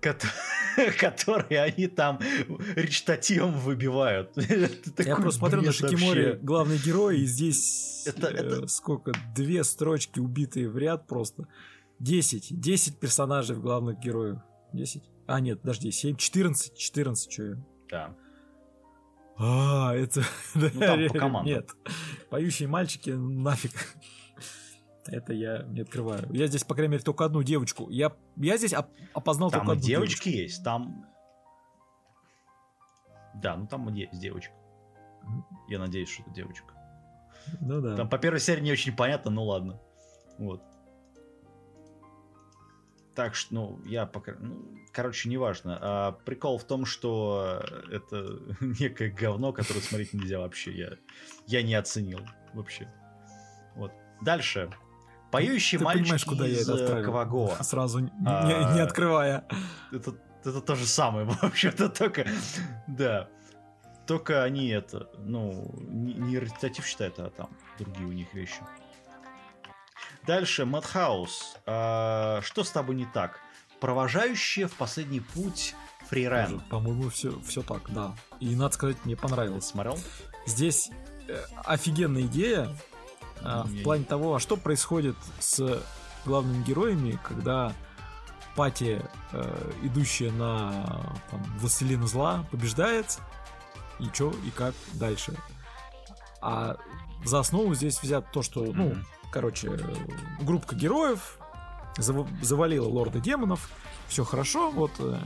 Которые 0.98 1.60
они 1.60 1.86
там 1.86 2.18
речитативом 2.76 3.58
выбивают. 3.58 4.32
Я 4.98 5.16
просто 5.16 5.40
смотрю 5.40 5.60
на 5.60 5.70
Шикимори, 5.70 6.38
главный 6.40 6.78
герой, 6.78 7.20
и 7.20 7.26
здесь 7.26 8.06
э, 8.06 8.66
сколько? 8.68 9.12
Две 9.36 9.62
строчки 9.64 10.18
убитые 10.18 10.70
в 10.70 10.78
ряд 10.78 11.06
просто. 11.06 11.46
Десять. 11.98 12.58
Десять 12.58 12.98
персонажей 12.98 13.54
в 13.54 13.60
главных 13.60 13.98
героев. 13.98 14.38
Десять? 14.72 15.02
А, 15.26 15.40
нет, 15.40 15.60
подожди, 15.60 15.90
семь, 15.90 16.16
четырнадцать, 16.16 16.74
четырнадцать, 16.74 17.30
что 17.30 17.42
я. 17.42 17.56
Да. 17.90 18.14
А, 19.36 19.94
это... 19.94 20.22
Ну, 20.54 20.70
там 20.70 21.08
по 21.08 21.18
командам. 21.18 21.52
Нет, 21.52 21.70
поющие 22.30 22.66
мальчики, 22.66 23.10
нафиг. 23.10 23.72
Это 25.06 25.32
я 25.32 25.62
не 25.64 25.80
открываю. 25.80 26.28
Я 26.32 26.46
здесь, 26.46 26.64
по 26.64 26.74
крайней 26.74 26.92
мере, 26.92 27.02
только 27.02 27.24
одну 27.24 27.42
девочку. 27.42 27.88
Я, 27.90 28.12
я 28.36 28.56
здесь 28.56 28.72
оп- 28.72 28.90
опознал 29.14 29.50
там 29.50 29.60
только 29.60 29.72
одну 29.72 29.82
девочки 29.82 30.28
девочку. 30.28 30.42
есть, 30.42 30.64
там... 30.64 31.06
Да, 33.34 33.56
ну 33.56 33.66
там 33.66 33.92
есть 33.94 34.18
девочка. 34.20 34.52
Я 35.68 35.78
надеюсь, 35.78 36.10
что 36.10 36.22
это 36.22 36.32
девочка. 36.32 36.74
Ну 37.60 37.80
да. 37.80 37.96
Там 37.96 38.08
по 38.08 38.18
первой 38.18 38.40
серии 38.40 38.60
не 38.60 38.72
очень 38.72 38.94
понятно, 38.94 39.30
ну 39.30 39.44
ладно. 39.44 39.80
Вот. 40.38 40.62
Так 43.14 43.34
что, 43.34 43.54
ну, 43.54 43.80
я 43.84 44.06
пока... 44.06 44.32
Ну, 44.38 44.78
короче, 44.92 45.28
неважно. 45.28 45.78
А, 45.80 46.12
прикол 46.12 46.58
в 46.58 46.64
том, 46.64 46.86
что 46.86 47.62
это 47.90 48.38
некое 48.60 49.10
говно, 49.10 49.52
которое 49.52 49.80
смотреть 49.80 50.14
нельзя 50.14 50.38
вообще. 50.38 50.72
Я, 50.72 50.90
я 51.46 51.62
не 51.62 51.74
оценил 51.74 52.20
вообще. 52.54 52.90
Вот. 53.74 53.92
Дальше. 54.22 54.70
Поющий 55.32 55.78
Ты 55.78 55.84
мальчик 55.84 56.28
куда 56.28 56.46
из 56.46 56.68
я 56.68 56.74
это 56.74 57.02
Кавагоа. 57.02 57.56
Сразу 57.62 58.00
не, 58.00 58.10
а, 58.26 58.74
не 58.74 58.80
открывая. 58.80 59.44
Это, 59.90 60.14
это 60.44 60.60
то 60.60 60.76
же 60.76 60.86
самое, 60.86 61.26
в 61.28 61.42
общем-то, 61.42 61.88
только... 61.88 62.26
Да. 62.86 63.28
Только 64.06 64.42
они 64.42 64.68
это, 64.68 65.08
ну, 65.18 65.74
не, 65.78 66.12
не 66.14 66.38
речитатив 66.38 66.84
читают, 66.84 67.18
а 67.18 67.30
там 67.30 67.48
другие 67.78 68.06
у 68.06 68.12
них 68.12 68.34
вещи. 68.34 68.60
Дальше, 70.26 70.66
Madhouse. 70.66 71.56
А, 71.64 72.40
что 72.42 72.62
с 72.62 72.70
тобой 72.70 72.96
не 72.96 73.06
так? 73.06 73.40
Провожающие 73.80 74.66
в 74.66 74.74
последний 74.74 75.20
путь 75.20 75.74
Фрирен. 76.10 76.60
По-моему, 76.68 77.08
все, 77.08 77.40
все 77.40 77.62
так, 77.62 77.90
да. 77.90 78.14
И, 78.38 78.54
надо 78.54 78.74
сказать, 78.74 78.98
мне 79.04 79.16
понравилось. 79.16 79.64
Смотрел? 79.64 79.98
Здесь 80.46 80.90
э, 81.28 81.42
офигенная 81.64 82.22
идея 82.22 82.68
э, 83.44 83.62
в 83.64 83.82
плане 83.82 84.04
того, 84.04 84.34
а 84.34 84.40
что 84.40 84.56
происходит 84.56 85.16
с 85.38 85.82
главными 86.24 86.62
героями, 86.64 87.18
когда 87.22 87.72
пати, 88.56 89.02
э, 89.32 89.72
идущая 89.82 90.30
на 90.32 91.16
там, 91.30 91.42
Властелина 91.58 92.06
зла, 92.06 92.46
побеждает, 92.50 93.18
и 93.98 94.06
что, 94.12 94.30
и 94.46 94.50
как 94.50 94.74
дальше. 94.94 95.34
А 96.40 96.76
за 97.24 97.40
основу 97.40 97.74
здесь 97.74 98.02
взят 98.02 98.30
то, 98.32 98.42
что, 98.42 98.64
ну, 98.64 98.90
mm-hmm 98.90 99.04
короче, 99.32 99.72
группа 100.40 100.74
героев 100.76 101.38
завалила 101.98 102.86
лорда 102.86 103.18
демонов, 103.18 103.70
все 104.06 104.24
хорошо, 104.24 104.70
вот, 104.70 104.92
э, 104.98 105.18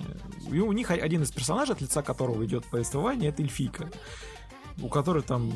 и 0.51 0.60
у 0.60 0.72
них 0.72 0.90
один 0.90 1.22
из 1.22 1.32
персонажей, 1.32 1.74
от 1.74 1.80
лица 1.80 2.02
которого 2.02 2.44
идет 2.44 2.64
повествование, 2.66 3.30
это 3.30 3.43
эльфийка, 3.43 3.90
у 4.80 4.88
которой 4.88 5.22
там 5.22 5.52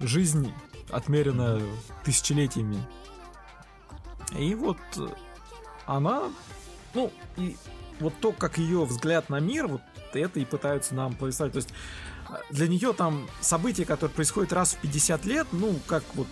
жизнь 0.00 0.52
отмерена 0.90 1.60
тысячелетиями. 2.04 2.78
И 4.38 4.54
вот 4.54 4.78
она, 5.86 6.24
ну, 6.94 7.12
и 7.36 7.56
вот 8.00 8.14
то, 8.20 8.32
как 8.32 8.58
ее 8.58 8.84
взгляд 8.84 9.28
на 9.28 9.40
мир, 9.40 9.66
вот 9.66 9.82
это 10.12 10.40
и 10.40 10.44
пытаются 10.44 10.94
нам 10.94 11.14
повествовать. 11.14 11.52
То 11.52 11.58
есть 11.58 11.70
э, 12.28 12.34
для 12.50 12.68
нее 12.68 12.92
там 12.92 13.28
события, 13.40 13.84
которые 13.84 14.14
происходят 14.14 14.52
раз 14.52 14.74
в 14.74 14.78
50 14.78 15.24
лет, 15.24 15.46
ну, 15.52 15.78
как 15.86 16.04
вот 16.14 16.26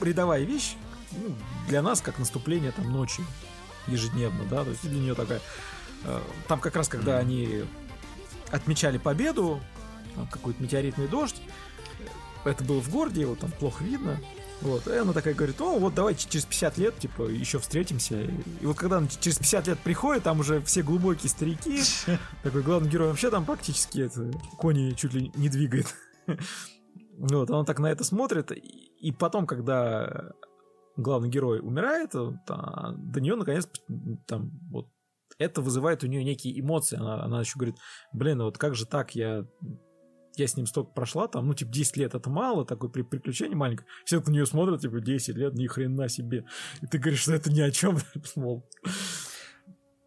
рядовая 0.00 0.42
вещь 0.42 0.74
ну, 1.12 1.34
для 1.68 1.82
нас, 1.82 2.00
как 2.00 2.18
наступление 2.18 2.72
там 2.72 2.90
ночи 2.90 3.24
ежедневно, 3.86 4.44
да, 4.44 4.64
то 4.64 4.70
есть 4.70 4.82
для 4.82 4.98
нее 4.98 5.14
такая... 5.14 5.40
Э, 6.04 6.20
там 6.48 6.60
как 6.60 6.76
раз, 6.76 6.88
когда 6.88 7.18
они 7.18 7.64
отмечали 8.50 8.98
победу, 8.98 9.60
какой-то 10.30 10.62
метеоритный 10.62 11.08
дождь, 11.08 11.40
это 12.44 12.64
было 12.64 12.80
в 12.80 12.90
городе, 12.90 13.22
его 13.22 13.34
там 13.34 13.50
плохо 13.52 13.84
видно, 13.84 14.18
вот, 14.62 14.86
и 14.86 14.96
она 14.96 15.12
такая 15.12 15.34
говорит, 15.34 15.60
о, 15.60 15.78
вот 15.78 15.94
давайте 15.94 16.28
через 16.28 16.44
50 16.44 16.78
лет, 16.78 16.98
типа, 16.98 17.22
еще 17.22 17.58
встретимся. 17.58 18.22
И 18.22 18.64
вот 18.64 18.76
когда 18.76 18.98
она 18.98 19.08
через 19.08 19.38
50 19.38 19.66
лет 19.66 19.78
приходит, 19.80 20.22
там 20.22 20.38
уже 20.38 20.60
все 20.62 20.82
глубокие 20.82 21.28
старики, 21.28 21.80
такой 22.44 22.62
главный 22.62 22.88
герой 22.88 23.08
вообще 23.08 23.30
там 23.30 23.44
практически 23.44 24.02
это, 24.02 24.30
кони 24.58 24.92
чуть 24.92 25.14
ли 25.14 25.32
не 25.34 25.48
двигает. 25.48 25.94
Вот, 27.18 27.50
он 27.50 27.66
так 27.66 27.78
на 27.78 27.92
это 27.92 28.04
смотрит, 28.04 28.50
и 28.50 29.12
потом, 29.12 29.46
когда 29.46 30.32
главный 30.96 31.28
герой 31.28 31.60
умирает, 31.60 32.12
то, 32.12 32.34
до 32.46 33.20
нее 33.20 33.36
наконец 33.36 33.68
там 34.26 34.50
вот 34.70 34.88
это 35.38 35.60
вызывает 35.60 36.02
у 36.02 36.06
нее 36.06 36.24
некие 36.24 36.58
эмоции. 36.58 36.96
Она, 36.96 37.22
она 37.22 37.40
еще 37.40 37.58
говорит, 37.58 37.76
блин, 38.12 38.40
а 38.40 38.44
вот 38.44 38.58
как 38.58 38.74
же 38.74 38.86
так, 38.86 39.14
я 39.14 39.44
я 40.36 40.46
с 40.46 40.56
ним 40.56 40.66
столько 40.66 40.92
прошла, 40.92 41.28
там, 41.28 41.46
ну, 41.46 41.54
типа, 41.54 41.70
10 41.70 41.96
лет 41.96 42.14
это 42.14 42.30
мало, 42.30 42.64
такое 42.64 42.90
при 42.90 43.02
приключение 43.02 43.56
маленькое. 43.56 43.86
Все 44.04 44.20
на 44.20 44.30
нее 44.30 44.46
смотрят, 44.46 44.80
типа, 44.80 45.00
10 45.00 45.36
лет, 45.36 45.54
ни 45.54 45.66
хрена 45.66 46.08
себе. 46.08 46.46
И 46.80 46.86
ты 46.86 46.98
говоришь, 46.98 47.20
что 47.20 47.34
это 47.34 47.52
ни 47.52 47.60
о 47.60 47.70
чем, 47.70 47.98
мол. 48.36 48.68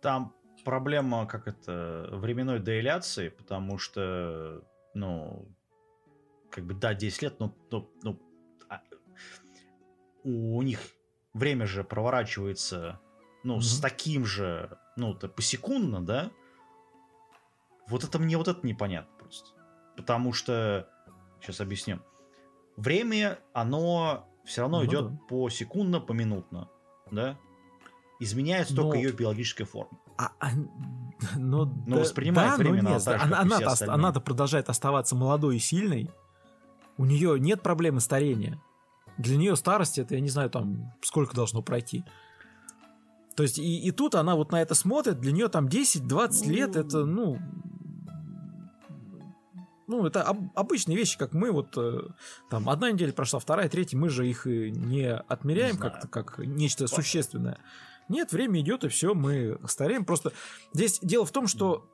Там 0.02 0.36
проблема, 0.64 1.26
как 1.28 1.48
это, 1.48 2.10
временной 2.12 2.60
деиляции, 2.60 3.30
потому 3.30 3.78
что, 3.78 4.64
ну, 4.94 5.48
как 6.50 6.66
бы, 6.66 6.74
да, 6.74 6.94
10 6.94 7.22
лет, 7.22 7.40
но, 7.40 7.56
но, 7.72 7.90
но 8.04 8.20
а, 8.70 8.82
у 10.24 10.62
них 10.62 10.80
время 11.34 11.66
же 11.68 11.84
проворачивается, 11.84 13.00
ну, 13.44 13.58
mm-hmm. 13.58 13.62
с 13.62 13.80
таким 13.80 14.26
же, 14.26 14.78
ну, 14.98 15.14
то 15.14 15.28
посекундно, 15.28 16.04
да? 16.04 16.32
Вот 17.88 18.04
это 18.04 18.18
мне 18.18 18.38
вот 18.38 18.48
это 18.48 18.66
непонятно. 18.66 19.15
Потому 19.96 20.34
что, 20.34 20.90
сейчас 21.42 21.62
объясню. 21.62 22.00
Время, 22.78 23.40
оно 23.54 24.28
все 24.44 24.62
равно 24.62 24.80
ну, 24.80 24.86
идет 24.86 25.12
да. 25.12 25.18
посекундно, 25.30 26.00
поминутно, 26.00 26.70
да? 27.12 27.38
Изменяется 28.20 28.76
но... 28.76 28.84
только 28.84 28.98
ее 28.98 29.12
биологическая 29.12 29.66
форма. 29.66 29.98
А, 30.18 30.32
а, 30.40 30.52
но, 31.36 31.66
но 31.66 31.96
да, 31.96 32.02
воспринимает 32.02 32.52
да, 32.52 32.58
время 32.58 32.82
но 32.82 32.90
нет, 32.92 33.08
она, 33.08 33.42
она-то, 33.42 33.94
она-то 33.94 34.22
продолжает 34.22 34.70
оставаться 34.70 35.16
молодой 35.16 35.58
и 35.58 35.60
сильной, 35.60 36.10
у 36.98 37.06
нее 37.06 37.40
нет 37.40 37.62
проблемы 37.62 38.00
старения. 38.00 38.62
Для 39.18 39.38
нее 39.38 39.56
старость 39.56 39.98
это, 39.98 40.16
я 40.16 40.22
не 40.22 40.30
знаю, 40.30 40.50
там, 40.50 40.94
сколько 41.02 41.36
должно 41.36 41.62
пройти. 41.62 42.06
То 43.36 43.44
есть 43.44 43.60
и, 43.60 43.80
и 43.80 43.92
тут 43.92 44.16
она 44.16 44.36
вот 44.36 44.52
на 44.52 44.62
это 44.62 44.76
смотрит, 44.76 45.20
для 45.20 45.32
нее 45.32 45.50
там 45.50 45.68
10-20 45.68 46.48
лет 46.48 46.76
это, 46.76 47.06
ну... 47.06 47.40
ну, 49.88 50.06
это 50.06 50.24
об, 50.24 50.52
обычные 50.56 50.98
вещи, 50.98 51.18
как 51.18 51.34
мы 51.34 51.52
вот, 51.52 51.78
э, 51.78 52.02
там, 52.50 52.70
одна 52.70 52.92
неделя 52.92 53.14
прошла, 53.14 53.40
вторая, 53.40 53.70
третья, 53.70 53.98
мы 53.98 54.10
же 54.10 54.28
их 54.28 54.46
не 54.46 55.14
отмеряем 55.14 55.78
как-то, 55.78 56.08
как 56.08 56.40
нечто 56.40 56.86
Понятно. 56.86 56.96
существенное. 56.96 57.60
Нет, 58.10 58.32
время 58.32 58.60
идет, 58.62 58.84
и 58.84 58.88
все, 58.88 59.14
мы 59.14 59.60
стареем. 59.68 60.06
Просто 60.06 60.32
здесь 60.74 61.00
дело 61.02 61.26
в 61.26 61.32
том, 61.32 61.48
что 61.48 61.90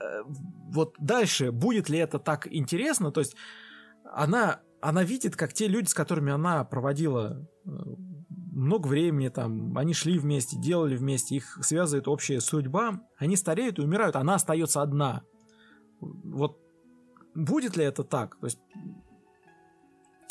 э, 0.00 0.22
вот 0.26 0.94
дальше 0.98 1.52
будет 1.52 1.88
ли 1.88 1.98
это 1.98 2.18
так 2.18 2.46
интересно, 2.52 3.10
то 3.10 3.20
есть 3.20 3.36
она, 4.04 4.60
она 4.80 5.02
видит, 5.02 5.36
как 5.36 5.52
те 5.52 5.66
люди, 5.66 5.88
с 5.88 5.94
которыми 5.94 6.32
она 6.32 6.64
проводила 6.64 7.48
э, 7.64 7.70
много 8.52 8.86
времени, 8.86 9.28
там, 9.28 9.76
они 9.76 9.94
шли 9.94 10.18
вместе, 10.18 10.56
делали 10.56 10.96
вместе, 10.96 11.36
их 11.36 11.58
связывает 11.62 12.06
общая 12.06 12.40
судьба, 12.40 13.00
они 13.16 13.36
стареют 13.36 13.78
и 13.78 13.82
умирают, 13.82 14.16
она 14.16 14.36
остается 14.36 14.82
одна. 14.82 15.22
Вот 16.00 16.63
будет 17.34 17.76
ли 17.76 17.84
это 17.84 18.04
так? 18.04 18.36
То 18.36 18.46
есть, 18.46 18.58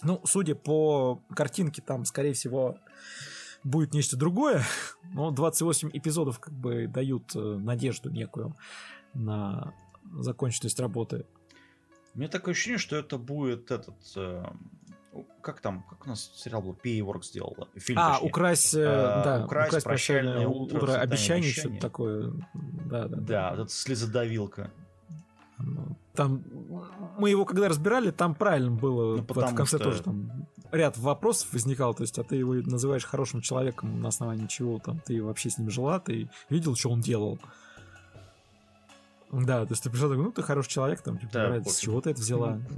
ну, 0.04 0.22
судя 0.26 0.56
по 0.56 1.22
картинке, 1.36 1.82
там, 1.82 2.06
скорее 2.06 2.34
всего, 2.34 2.78
будет 3.64 3.94
нечто 3.94 4.18
другое, 4.18 4.64
но 5.14 5.32
28 5.32 5.90
эпизодов 5.94 6.40
как 6.40 6.54
бы 6.54 6.88
дают 6.88 7.36
э, 7.36 7.40
надежду 7.40 8.10
некую 8.10 8.56
на 9.14 9.74
законченность 10.20 10.80
работы. 10.80 11.26
У 12.16 12.20
меня 12.20 12.30
такое 12.30 12.54
ощущение, 12.54 12.78
что 12.78 12.96
это 12.96 13.18
будет 13.18 13.72
этот... 13.72 13.96
Э, 14.16 14.46
как 15.42 15.62
там, 15.62 15.84
как 15.84 16.06
у 16.06 16.10
нас 16.10 16.32
сериал 16.36 16.62
был, 16.64 16.74
Пейворк 16.74 17.24
сделал? 17.24 17.56
Фильм, 17.76 18.00
а, 18.00 18.14
точнее. 18.14 18.30
украсть, 18.30 18.74
э, 18.74 18.84
а, 18.84 19.24
да, 19.24 19.46
украсть, 19.46 19.70
украсть 19.70 19.86
прощальное 19.86 20.48
утро, 20.48 20.78
утро 20.78 20.94
обещаний, 20.94 21.52
что-то 21.52 21.80
такое. 21.80 22.34
Да, 22.54 23.08
да, 23.08 23.08
да. 23.08 23.18
Да, 23.18 23.56
вот 23.56 23.72
слезодавилка. 23.72 24.72
Ну, 25.66 25.98
там 26.14 26.44
мы 27.18 27.30
его 27.30 27.46
когда 27.46 27.70
разбирали, 27.70 28.12
там 28.12 28.36
правильно 28.36 28.72
было 28.72 29.18
ну, 29.18 29.24
в 29.24 29.56
конце 29.56 29.78
что... 29.78 29.80
тоже 29.80 30.04
там 30.04 30.48
ряд 30.72 30.98
вопросов 30.98 31.54
возникал, 31.54 31.94
то 31.94 32.02
есть, 32.02 32.18
а 32.20 32.24
ты 32.24 32.36
его 32.36 32.54
называешь 32.54 33.06
хорошим 33.06 33.42
человеком 33.42 34.02
на 34.02 34.10
основании 34.10 34.48
чего 34.48 34.80
там 34.80 35.00
ты 35.00 35.24
вообще 35.24 35.50
с 35.50 35.58
ним 35.58 35.70
жила, 35.70 36.00
ты 36.00 36.30
видел, 36.50 36.76
что 36.76 36.90
он 36.90 37.02
делал. 37.02 37.40
Да, 39.32 39.66
то 39.66 39.72
есть 39.72 39.84
ты 39.84 39.90
пришел 39.90 40.10
такой, 40.10 40.24
ну 40.24 40.32
ты 40.32 40.44
хороший 40.44 40.70
человек, 40.70 41.02
там, 41.02 41.18
типа, 41.18 41.34
да, 41.34 41.48
нравится, 41.48 41.74
с 41.74 41.80
чего 41.80 42.02
ты 42.02 42.12
это 42.12 42.20
взяла. 42.20 42.60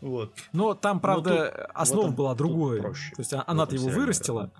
Вот. 0.00 0.32
Но 0.52 0.74
там, 0.74 1.00
правда, 1.00 1.30
Но 1.30 1.44
тут, 1.44 1.70
основа 1.74 2.10
была 2.12 2.34
другой. 2.36 2.80
То 2.80 2.94
есть 3.18 3.34
а, 3.34 3.42
она-то 3.48 3.74
его 3.74 3.88
вырастила. 3.88 4.52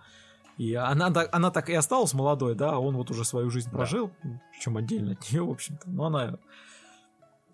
И 0.58 0.74
она, 0.74 1.12
она 1.32 1.50
так 1.50 1.70
и 1.70 1.74
осталась 1.74 2.14
молодой, 2.14 2.56
да, 2.56 2.72
а 2.72 2.78
он 2.78 2.96
вот 2.96 3.10
уже 3.10 3.24
свою 3.24 3.48
жизнь 3.48 3.70
прожил, 3.70 4.10
да. 4.24 4.42
причем 4.52 4.76
отдельно 4.76 5.12
от 5.12 5.30
нее, 5.30 5.44
в 5.44 5.50
общем-то. 5.50 5.88
Но 5.88 6.06
она 6.06 6.38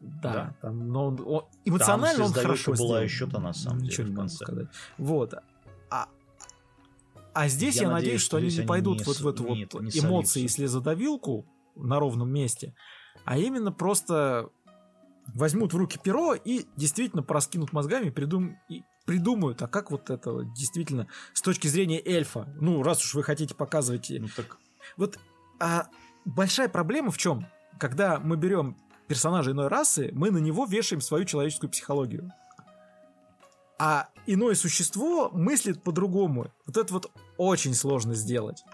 да, 0.01 0.33
да. 0.33 0.57
Там, 0.61 0.89
но 0.89 1.07
он, 1.07 1.21
он, 1.25 1.45
эмоционально 1.65 2.25
там 2.25 2.27
он 2.27 2.33
хорошо 2.33 2.73
была 2.73 2.77
сделал. 2.77 3.03
еще-то 3.03 3.41
на 3.41 3.53
самом 3.53 3.81
Ничего 3.81 4.05
деле. 4.05 4.11
не 4.11 4.17
могу 4.17 4.29
сказать. 4.29 4.69
Вот. 4.99 5.35
А, 5.91 6.09
а 7.33 7.49
здесь 7.49 7.77
я, 7.77 7.83
я 7.83 7.91
надеюсь, 7.91 8.21
что 8.21 8.37
они 8.37 8.49
не 8.49 8.67
пойдут 8.67 9.01
не, 9.01 9.05
вот 9.05 9.21
в 9.21 9.29
эту 9.29 9.55
нет, 9.55 9.75
вот 9.75 9.83
эмоции 9.83 10.43
и 10.43 10.49
слезодавилку 10.49 11.47
на 11.77 11.99
ровном 11.99 12.31
месте, 12.31 12.75
а 13.25 13.39
именно 13.39 13.73
просто 13.73 14.51
возьмут 15.35 15.73
в 15.73 15.77
руки 15.77 15.99
перо 16.03 16.35
и 16.35 16.67
действительно 16.77 17.23
проскинут 17.23 17.73
мозгами 17.73 18.11
придум... 18.11 18.59
и 18.69 18.83
придумают, 19.05 19.63
а 19.63 19.69
как 19.69 19.91
вот 19.91 20.11
это 20.11 20.45
действительно 20.57 21.09
с 21.33 21.43
точки 21.43 21.67
зрения 21.67 22.01
эльфа, 22.05 22.49
ну, 22.61 22.83
раз 22.83 23.05
уж 23.05 23.15
вы 23.15 23.23
хотите 23.23 23.55
показывать... 23.55 24.11
Ну, 24.11 24.29
так... 24.35 24.59
Вот 24.97 25.19
а 25.61 25.89
большая 26.25 26.69
проблема 26.69 27.11
в 27.11 27.19
чем? 27.19 27.47
Когда 27.79 28.19
мы 28.19 28.37
берем 28.37 28.77
персонажа 29.09 29.53
иной 29.53 29.69
расы, 29.69 30.11
мы 30.13 30.31
на 30.31 30.39
него 30.39 30.65
вешаем 30.65 31.01
свою 31.01 31.25
человеческую 31.25 31.71
психологию. 31.71 32.31
А 33.79 34.09
иное 34.27 34.55
существо 34.55 35.31
мыслит 35.31 35.83
по-другому. 35.83 36.53
Вот 36.67 36.77
это 36.77 36.93
вот 36.93 37.11
очень 37.37 37.75
сложно 37.75 38.15
сделать. 38.15 38.65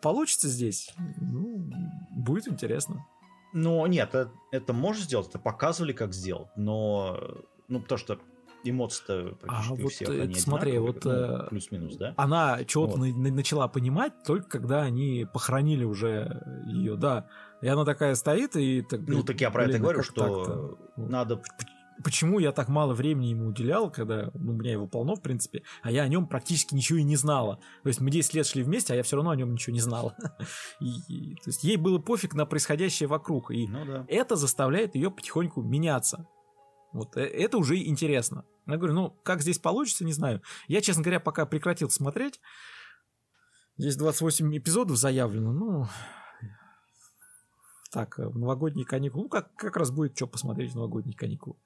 Получится 0.00 0.48
здесь? 0.48 0.94
Ну, 1.20 1.70
будет 2.10 2.48
интересно. 2.48 3.04
Ну, 3.52 3.84
нет, 3.86 4.10
это, 4.14 4.32
это 4.50 4.72
можешь 4.72 5.04
сделать, 5.04 5.28
это 5.28 5.38
показывали, 5.38 5.92
как 5.92 6.12
сделать, 6.12 6.48
но, 6.56 7.20
ну, 7.68 7.80
потому 7.80 7.98
что 7.98 8.18
эмоции-то 8.62 9.36
практически 9.40 9.82
а, 9.82 9.84
у 9.84 9.88
всех 9.88 10.08
вот, 10.08 10.20
они 10.20 10.34
смотри, 10.34 10.78
вот 10.78 11.04
ну, 11.04 11.10
э, 11.10 11.48
плюс-минус, 11.48 11.96
да? 11.96 12.14
Она 12.16 12.64
чего-то 12.64 12.98
вот. 12.98 13.06
на- 13.06 13.32
начала 13.32 13.68
понимать 13.68 14.12
только 14.24 14.48
когда 14.48 14.82
они 14.82 15.26
похоронили 15.32 15.84
уже 15.84 16.42
ее, 16.66 16.96
да. 16.96 17.26
И 17.62 17.68
она 17.68 17.84
такая 17.84 18.14
стоит 18.14 18.56
и 18.56 18.82
так. 18.82 19.00
Ну 19.06 19.22
так 19.22 19.40
я 19.40 19.50
про 19.50 19.64
это 19.64 19.78
говорю, 19.78 20.02
что 20.02 20.78
надо. 20.96 21.42
Почему 22.02 22.38
я 22.38 22.52
так 22.52 22.68
мало 22.68 22.94
времени 22.94 23.26
ему 23.26 23.48
уделял, 23.48 23.90
когда 23.90 24.30
ну, 24.34 24.52
у 24.52 24.54
меня 24.54 24.72
его 24.72 24.86
полно, 24.86 25.16
в 25.16 25.22
принципе, 25.22 25.62
а 25.82 25.90
я 25.90 26.02
о 26.02 26.08
нем 26.08 26.26
практически 26.26 26.74
ничего 26.74 26.98
и 26.98 27.02
не 27.02 27.16
знала. 27.16 27.56
То 27.82 27.88
есть 27.88 28.00
мы 28.00 28.10
10 28.10 28.34
лет 28.34 28.46
шли 28.46 28.62
вместе, 28.62 28.92
а 28.92 28.96
я 28.96 29.02
все 29.02 29.16
равно 29.16 29.30
о 29.30 29.36
нем 29.36 29.52
ничего 29.52 29.74
не 29.74 29.80
знала. 29.80 30.16
И, 30.80 31.34
то 31.36 31.50
есть 31.50 31.64
ей 31.64 31.76
было 31.76 31.98
пофиг 31.98 32.34
на 32.34 32.46
происходящее 32.46 33.08
вокруг. 33.08 33.50
И 33.50 33.66
ну, 33.66 33.84
да. 33.84 34.04
это 34.08 34.36
заставляет 34.36 34.94
ее 34.94 35.10
потихоньку 35.10 35.62
меняться. 35.62 36.26
Вот 36.92 37.16
э, 37.16 37.22
это 37.22 37.58
уже 37.58 37.76
интересно. 37.76 38.44
Я 38.66 38.76
говорю, 38.76 38.94
ну, 38.94 39.10
как 39.22 39.42
здесь 39.42 39.58
получится, 39.58 40.04
не 40.04 40.12
знаю. 40.12 40.42
Я, 40.68 40.80
честно 40.80 41.02
говоря, 41.02 41.20
пока 41.20 41.46
прекратил 41.46 41.90
смотреть. 41.90 42.40
Здесь 43.76 43.96
28 43.96 44.56
эпизодов 44.58 44.96
заявлено. 44.96 45.52
Ну, 45.52 45.86
так, 47.90 48.18
в 48.18 48.38
новогодние 48.38 48.86
каникулы. 48.86 49.24
Ну, 49.24 49.28
как, 49.28 49.54
как 49.54 49.76
раз 49.76 49.90
будет 49.90 50.16
что 50.16 50.26
посмотреть 50.26 50.72
в 50.72 50.76
новогодние 50.76 51.16
каникулы. 51.16 51.56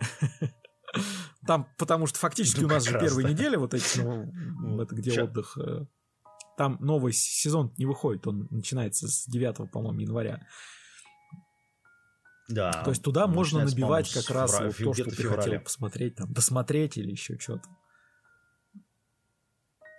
Там, 1.46 1.68
потому 1.76 2.06
что 2.06 2.18
фактически 2.18 2.60
ну, 2.60 2.66
у 2.66 2.70
нас 2.70 2.84
же 2.84 2.98
первая 2.98 3.24
да. 3.24 3.30
неделя, 3.30 3.58
вот 3.58 3.74
эти, 3.74 4.00
ну, 4.00 4.80
это 4.80 4.94
где 4.94 5.10
Чё? 5.10 5.24
отдых. 5.24 5.58
Э, 5.58 5.84
там 6.56 6.78
новый 6.80 7.12
сезон 7.12 7.74
не 7.76 7.84
выходит, 7.84 8.26
он 8.26 8.46
начинается 8.50 9.08
с 9.08 9.26
9, 9.26 9.70
по-моему, 9.70 10.00
января. 10.00 10.46
Да. 12.48 12.72
То 12.84 12.90
есть 12.90 13.02
туда 13.02 13.26
можно 13.26 13.64
набивать 13.64 14.12
как 14.12 14.30
раз 14.30 14.52
февраля, 14.52 14.66
вот 14.68 14.76
то, 14.76 14.94
что 14.94 15.04
ты 15.04 15.16
феврале. 15.16 15.42
хотел 15.42 15.60
посмотреть, 15.60 16.14
там, 16.16 16.32
досмотреть 16.32 16.96
или 16.96 17.10
еще 17.10 17.38
что-то. 17.38 17.68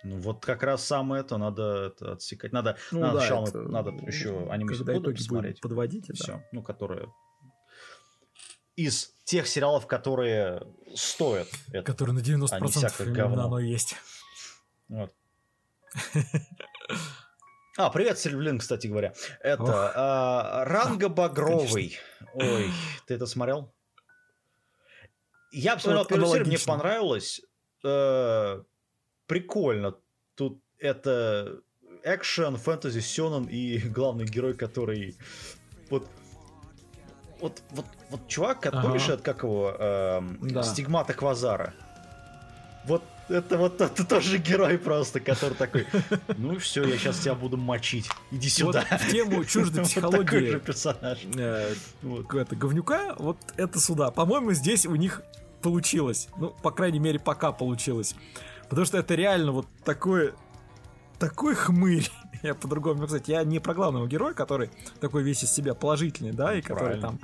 Ну 0.04 0.18
вот 0.18 0.44
как 0.44 0.62
раз 0.62 0.84
самое 0.84 1.22
это 1.22 1.36
надо 1.36 1.92
это 1.92 2.12
отсекать. 2.12 2.52
Надо, 2.52 2.76
ну, 2.92 3.00
надо, 3.00 3.14
да, 3.14 3.20
сначала, 3.20 3.48
это, 3.48 3.62
надо 3.62 3.90
еще 4.06 4.48
аниме 4.48 4.76
когда 4.76 4.96
итоги 4.96 5.16
посмотреть. 5.16 5.60
Подводите, 5.60 6.12
Все, 6.12 6.34
да. 6.34 6.44
ну 6.52 6.62
которые 6.62 7.12
из 8.76 9.14
тех 9.24 9.48
сериалов, 9.48 9.86
которые 9.86 10.62
стоят. 10.94 11.48
Это, 11.72 11.82
которые 11.82 12.14
на 12.14 12.20
90% 12.20 12.48
а 12.50 12.68
всякое 12.68 13.12
говно. 13.12 13.46
оно 13.46 13.58
есть. 13.58 13.96
Вот. 14.88 15.12
А, 17.78 17.90
привет, 17.90 18.18
Сильвлин, 18.18 18.58
кстати 18.58 18.86
говоря. 18.86 19.12
Это 19.40 19.92
а, 19.94 20.64
Ранго 20.64 21.10
Багровый. 21.10 21.98
Ой, 22.32 22.70
ты 23.06 23.14
это 23.14 23.26
смотрел? 23.26 23.70
Я 25.52 25.74
посмотрел 25.74 26.06
первую 26.06 26.28
серию, 26.28 26.46
мне 26.46 26.58
понравилось. 26.58 27.42
Э, 27.84 28.62
прикольно. 29.26 29.96
Тут 30.36 30.62
это 30.78 31.60
экшен, 32.02 32.56
фэнтези, 32.56 33.00
сёнэн 33.00 33.44
и 33.44 33.78
главный 33.78 34.24
герой, 34.24 34.54
который 34.54 35.18
вот 35.90 36.08
вот, 37.40 37.62
вот, 37.70 37.86
вот 38.10 38.28
чувак, 38.28 38.64
ага. 38.66 38.82
помнишь, 38.82 39.08
это 39.08 39.22
как 39.22 39.42
его, 39.42 39.74
э, 39.78 40.20
да. 40.42 40.62
стигмата 40.62 41.12
Квазара? 41.12 41.74
Вот 42.86 43.02
это 43.28 43.58
вот 43.58 43.80
это 43.80 44.06
тоже 44.06 44.38
герой 44.38 44.78
просто, 44.78 45.20
который 45.20 45.54
такой, 45.54 45.86
ну 46.36 46.58
все, 46.58 46.84
я 46.84 46.96
сейчас 46.96 47.18
тебя 47.18 47.34
буду 47.34 47.56
мочить, 47.56 48.08
иди 48.30 48.48
сюда. 48.48 48.84
Вот 48.90 49.00
в 49.00 49.10
тему 49.10 49.44
чуждой 49.46 49.84
психологии. 49.84 50.18
Вот 50.18 50.26
такой 50.26 50.46
же 50.46 50.60
персонаж. 50.60 51.18
Э, 51.36 51.74
вот. 52.02 52.34
Это 52.34 52.56
говнюка, 52.56 53.14
вот 53.18 53.38
это 53.56 53.80
сюда. 53.80 54.10
По-моему, 54.10 54.52
здесь 54.52 54.86
у 54.86 54.94
них 54.94 55.22
получилось. 55.62 56.28
Ну, 56.36 56.54
по 56.62 56.70
крайней 56.70 57.00
мере, 57.00 57.18
пока 57.18 57.52
получилось. 57.52 58.14
Потому 58.68 58.86
что 58.86 58.98
это 58.98 59.14
реально 59.14 59.52
вот 59.52 59.66
такой, 59.84 60.34
такой 61.18 61.54
хмырь. 61.54 62.10
Я 62.42 62.54
по-другому, 62.54 63.06
кстати, 63.06 63.30
я 63.30 63.44
не 63.44 63.58
про 63.58 63.74
главного 63.74 64.06
героя, 64.06 64.34
который 64.34 64.70
такой 65.00 65.22
весь 65.22 65.42
из 65.42 65.52
себя 65.52 65.74
положительный, 65.74 66.32
да, 66.32 66.54
и 66.54 66.62
который 66.62 67.00
там 67.00 67.18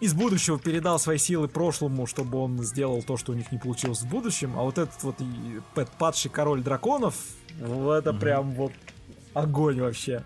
из 0.00 0.12
будущего 0.12 0.58
передал 0.58 0.98
свои 0.98 1.18
силы 1.18 1.48
прошлому, 1.48 2.06
чтобы 2.06 2.38
он 2.38 2.62
сделал 2.62 3.02
то, 3.02 3.16
что 3.16 3.32
у 3.32 3.34
них 3.34 3.52
не 3.52 3.58
получилось 3.58 4.02
в 4.02 4.08
будущем. 4.08 4.58
А 4.58 4.62
вот 4.62 4.78
этот 4.78 5.02
вот 5.02 5.16
Пэт 5.74 5.88
падший 5.98 6.30
король 6.30 6.62
драконов, 6.62 7.16
вот 7.58 7.94
это 7.94 8.12
прям 8.12 8.52
вот 8.52 8.72
огонь 9.32 9.80
вообще. 9.80 10.24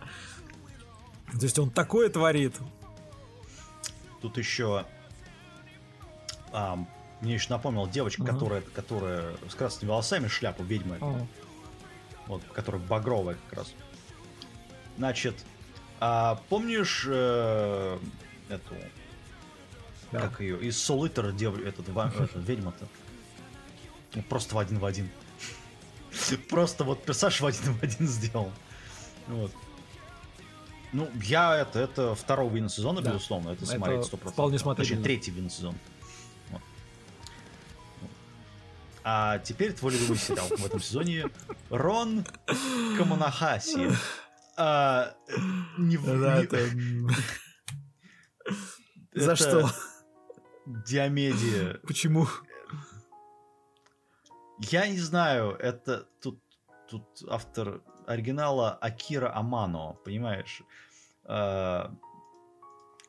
То 1.33 1.43
есть 1.43 1.59
он 1.59 1.71
такое 1.71 2.09
творит. 2.09 2.57
Тут 4.23 4.39
еще 4.39 4.85
а, 6.53 6.79
мне 7.21 7.35
еще 7.35 7.51
напомнил 7.51 7.87
девочка, 7.87 8.23
uh 8.23 8.33
которая, 8.33 8.61
которая 8.61 9.25
с 9.49 9.55
красными 9.55 9.91
волосами, 9.91 10.29
шляпу 10.29 10.63
ведьмы. 10.63 10.97
uh 10.97 11.27
Вот, 12.29 12.43
которая 12.53 12.81
багровая 12.83 13.37
как 13.49 13.59
раз. 13.59 13.75
Значит, 14.97 15.45
А 16.01 16.41
помнишь 16.49 17.05
э, 17.09 17.99
эту, 18.49 18.75
Да. 20.13 20.21
как 20.21 20.41
ее, 20.41 20.57
из 20.61 20.77
Eater 20.89 21.33
дев- 21.33 21.59
этот, 21.59 21.89
ва- 21.89 22.13
этот, 22.19 22.37
ведьма-то? 22.49 22.87
Ну, 24.15 24.23
Просто 24.23 24.55
в 24.55 24.59
один 24.61 24.79
в 24.79 24.85
один. 24.85 25.11
Просто 26.49 26.85
вот 26.85 27.03
персонаж 27.05 27.41
в 27.41 27.47
один 27.47 27.73
в 27.75 27.83
один 27.83 28.07
сделал. 28.07 28.53
Вот. 29.27 29.53
Ну, 30.93 31.11
я 31.25 31.57
это, 31.59 31.81
это 31.81 32.15
второго 32.15 32.55
вина 32.55 32.69
сезона, 32.69 33.01
Да. 33.03 33.11
безусловно, 33.11 33.51
это 33.51 33.65
Это 33.65 33.77
смотреть 33.77 34.01
100%. 34.07 34.31
вполне 34.31 34.57
Точнее, 34.59 34.59
смотрибельно. 34.59 35.03
третий 35.05 35.31
вин 35.33 35.51
сезон. 35.51 35.75
А 39.05 39.39
теперь 39.39 39.73
твой 39.73 39.93
любимый 39.93 40.17
сериал 40.19 40.47
в 40.49 40.65
этом 40.67 40.81
сезоне 40.81 41.31
Рон 41.71 42.25
Каманахаси. 42.97 43.91
А, 44.57 45.15
не 45.79 45.97
Да, 45.99 46.39
не- 46.39 46.45
это, 46.45 46.57
м, 46.57 47.09
За 49.15 49.33
это 49.33 49.37
что? 49.37 49.71
Диамедия. 50.67 51.81
Почему? 51.87 52.27
Я 54.61 54.89
не 54.89 54.99
знаю, 54.99 55.53
это 55.53 56.07
тут, 56.21 56.41
тут 56.91 57.05
автор 57.31 57.81
оригинала 58.07 58.73
Акира 58.73 59.35
Амано, 59.35 59.97
понимаешь? 60.05 60.63
А, 61.25 61.95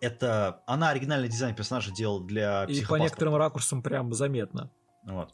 Это 0.02 0.64
она 0.66 0.92
оригинальный 0.92 1.28
дизайн 1.28 1.54
персонажа 1.56 1.92
делала 1.92 2.24
для 2.24 2.64
И 2.66 2.86
по 2.86 2.96
некоторым 2.96 3.36
ракурсам 3.36 3.82
прям 3.82 4.14
заметно. 4.14 4.70
Вот. 5.04 5.34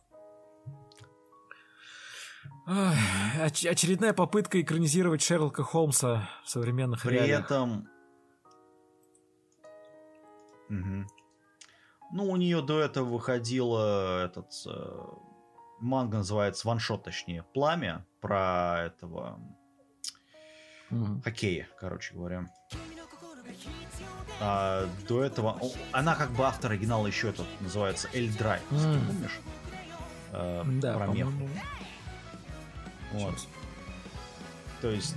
Оч- 2.67 3.67
очередная 3.69 4.13
попытка 4.13 4.59
экранизировать 4.61 5.21
Шерлока 5.21 5.63
Холмса 5.63 6.27
в 6.43 6.49
современных 6.49 7.01
При 7.03 7.13
реалиях. 7.15 7.45
этом... 7.45 7.87
Мгм. 10.69 11.07
Ну, 12.11 12.29
у 12.31 12.35
нее 12.37 12.61
до 12.61 12.79
этого 12.79 13.05
выходила 13.05 14.25
этот... 14.25 14.51
э, 14.65 14.99
манга 15.79 16.17
называется 16.17 16.67
ваншот, 16.67 17.03
точнее, 17.03 17.43
Пламя, 17.53 18.03
про 18.19 18.85
этого 18.87 19.39
Мгм. 20.89 21.21
хоккея, 21.21 21.67
короче 21.79 22.15
говоря. 22.15 22.49
А 24.41 24.87
до 25.07 25.23
этого... 25.23 25.59
Она 25.91 26.15
как 26.15 26.31
бы 26.31 26.45
автор 26.45 26.71
оригинала 26.71 27.05
еще 27.05 27.29
этот 27.29 27.45
называется 27.61 28.09
Эль 28.13 28.35
Драйв, 28.35 28.63
ты 28.69 28.75
помнишь? 29.07 29.39
Э, 30.31 30.63
Да, 30.81 30.95
про 30.95 31.07
мех. 31.07 31.27
Вот. 33.13 33.39
Сейчас. 33.39 33.47
То 34.81 34.91
есть, 34.91 35.15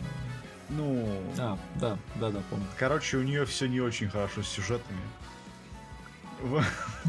ну... 0.71 1.07
А, 1.39 1.59
да, 1.77 1.99
да, 2.17 2.31
да, 2.31 2.41
помню. 2.51 2.67
Короче, 2.79 3.17
у 3.17 3.23
нее 3.23 3.45
все 3.45 3.67
не 3.67 3.81
очень 3.81 4.09
хорошо 4.09 4.43
с 4.43 4.49
сюжетами. 4.49 5.01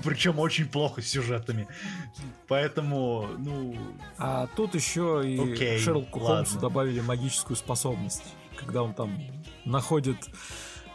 Причем 0.04 0.40
очень 0.40 0.68
плохо 0.68 1.02
с 1.02 1.08
сюжетами. 1.08 1.68
Поэтому, 2.48 3.28
ну, 3.38 3.76
А 4.18 4.48
тут 4.56 4.76
еще 4.76 5.22
и 5.24 5.54
Окей, 5.54 5.80
Шерлоку 5.80 6.20
ладно. 6.20 6.36
Холмсу 6.36 6.60
добавили 6.60 7.00
магическую 7.02 7.56
способность, 7.56 8.24
когда 8.56 8.84
он 8.84 8.94
там 8.94 9.18
находит 9.66 10.18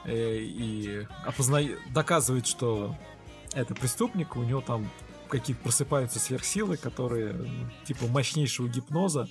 э, 0.04 0.36
и 0.36 1.06
опознает, 1.24 1.78
доказывает, 1.92 2.46
что 2.46 2.96
это 3.52 3.74
преступник, 3.74 4.36
у 4.36 4.42
него 4.42 4.60
там 4.60 4.90
какие-то 5.28 5.62
просыпаются 5.62 6.18
сверхсилы, 6.18 6.76
которые 6.76 7.32
ну, 7.32 7.70
типа 7.84 8.06
мощнейшего 8.06 8.68
гипноза, 8.68 9.28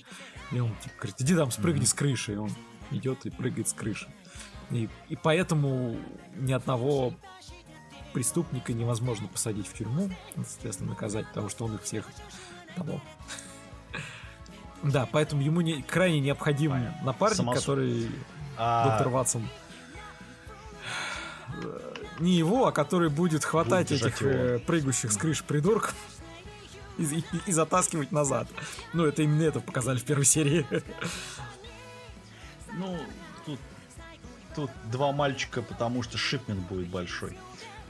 и 0.54 0.60
он 0.60 0.70
типа, 0.82 0.94
говорит, 0.96 1.16
иди 1.20 1.34
там 1.34 1.50
спрыгни 1.50 1.84
с 1.84 1.92
крыши, 1.92 2.34
и 2.34 2.36
он 2.36 2.50
идет 2.90 3.26
и 3.26 3.30
прыгает 3.30 3.68
с 3.68 3.72
крыши. 3.72 4.06
И, 4.70 4.88
и 5.08 5.16
поэтому 5.16 5.96
ни 6.36 6.52
одного 6.52 7.12
преступника 8.12 8.72
невозможно 8.72 9.28
посадить 9.28 9.66
в 9.66 9.74
тюрьму, 9.74 10.10
соответственно, 10.36 10.90
наказать, 10.90 11.26
потому 11.28 11.48
что 11.48 11.64
он 11.64 11.74
их 11.74 11.82
всех 11.82 12.08
того. 12.76 13.00
Да, 14.82 15.08
поэтому 15.10 15.40
ему 15.40 15.62
не, 15.62 15.80
крайне 15.80 16.20
необходим 16.20 16.72
Понятно. 16.72 17.06
напарник, 17.06 17.36
Самосуд. 17.38 17.60
который 17.62 18.10
а, 18.58 18.90
доктор 18.90 19.08
Ватсон. 19.08 19.48
Не 22.18 22.36
его, 22.36 22.66
а 22.66 22.72
который 22.72 23.08
будет 23.08 23.44
хватать 23.44 23.88
Будет 23.88 24.02
этих 24.02 24.20
его. 24.20 24.30
э, 24.30 24.58
прыгающих 24.58 25.10
с 25.10 25.16
крыш 25.16 25.42
придурков 25.42 25.94
и, 26.98 27.02
и- 27.04 27.24
и 27.46 27.52
затаскивать 27.52 28.12
назад. 28.12 28.48
Ну, 28.92 29.04
это 29.04 29.22
именно 29.22 29.42
это 29.42 29.60
показали 29.60 29.98
в 29.98 30.04
первой 30.04 30.24
серии. 30.24 30.66
ну, 32.74 32.98
тут, 33.46 33.58
тут 34.54 34.70
два 34.90 35.12
мальчика, 35.12 35.62
потому 35.62 36.02
что 36.02 36.18
шипмент 36.18 36.60
будет 36.68 36.88
большой. 36.88 37.36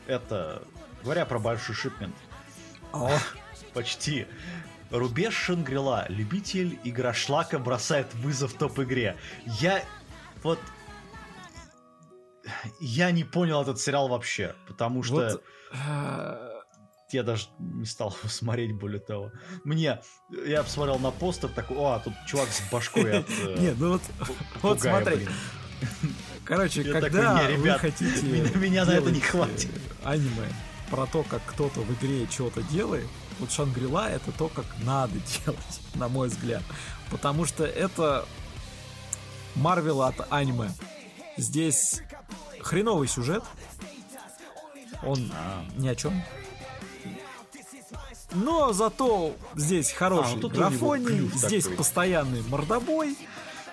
Это, 0.07 0.63
говоря 1.03 1.25
про 1.27 1.39
большой 1.39 1.75
шипмент, 1.75 2.15
почти. 3.73 4.27
Рубеж 4.91 5.35
Шангрила. 5.35 6.07
Любитель 6.09 6.79
игрошлака 6.85 7.59
бросает 7.59 8.13
вызов 8.15 8.53
топ-игре. 8.53 9.17
Я 9.45 9.83
вот... 10.43 10.61
Я 12.79 13.11
не 13.11 13.25
понял 13.25 13.63
этот 13.63 13.81
сериал 13.81 14.09
вообще, 14.09 14.55
потому 14.69 15.03
что 15.03 15.15
Вот, 15.15 15.43
э, 15.73 16.54
я 17.15 17.23
даже 17.23 17.47
не 17.59 17.87
стал 17.87 18.11
его 18.21 18.29
смотреть, 18.29 18.73
более 18.75 19.01
того. 19.01 19.31
Мне, 19.65 20.01
я 20.47 20.63
посмотрел 20.63 20.99
на 20.99 21.11
постер, 21.11 21.49
такой, 21.49 21.77
о, 21.79 22.01
тут 22.01 22.13
чувак 22.27 22.49
с 22.51 22.63
башкой 22.71 23.21
от 23.21 23.27
э, 23.45 23.57
Нет, 23.59 23.77
ну 23.79 23.93
вот, 23.93 24.03
вот 24.63 24.81
смотри. 24.81 25.17
блин». 25.17 25.29
Короче, 26.45 26.85
когда 26.85 27.39
такой, 27.39 27.53
«Не, 27.53 27.59
вы 27.59 27.71
хотите 27.79 28.23
меня- 28.55 28.85
на 28.85 28.91
это 28.93 29.07
не 29.11 29.21
делать, 29.21 29.25
хватит». 29.31 29.71
э, 30.05 30.09
аниме 30.09 30.49
про 30.91 31.07
то, 31.07 31.23
как 31.23 31.41
кто-то 31.47 31.81
в 31.81 31.93
игре 31.95 32.27
что-то 32.31 32.63
делает, 32.63 33.07
вот 33.41 33.51
Шангрила 33.51 34.09
это 34.11 34.31
то, 34.33 34.49
как 34.49 34.67
надо 34.83 35.15
делать, 35.45 35.81
на 35.95 36.09
мой 36.09 36.29
взгляд. 36.29 36.63
Потому 37.11 37.47
что 37.47 37.65
это 37.65 38.27
Марвел 39.55 40.03
от 40.03 40.15
аниме. 40.31 40.71
Здесь 41.37 42.03
хреновый 42.61 43.09
сюжет. 43.09 43.43
Он 45.03 45.31
А. 45.35 45.65
ни 45.77 45.89
о 45.89 45.95
чем. 45.95 46.23
Но 48.35 48.73
зато 48.73 49.35
здесь 49.55 49.93
хороший 49.93 50.35
А, 50.35 50.37
него 50.37 50.49
графоний, 50.49 51.31
здесь 51.35 51.65
такой. 51.65 51.79
постоянный 51.79 52.43
мордобой, 52.43 53.17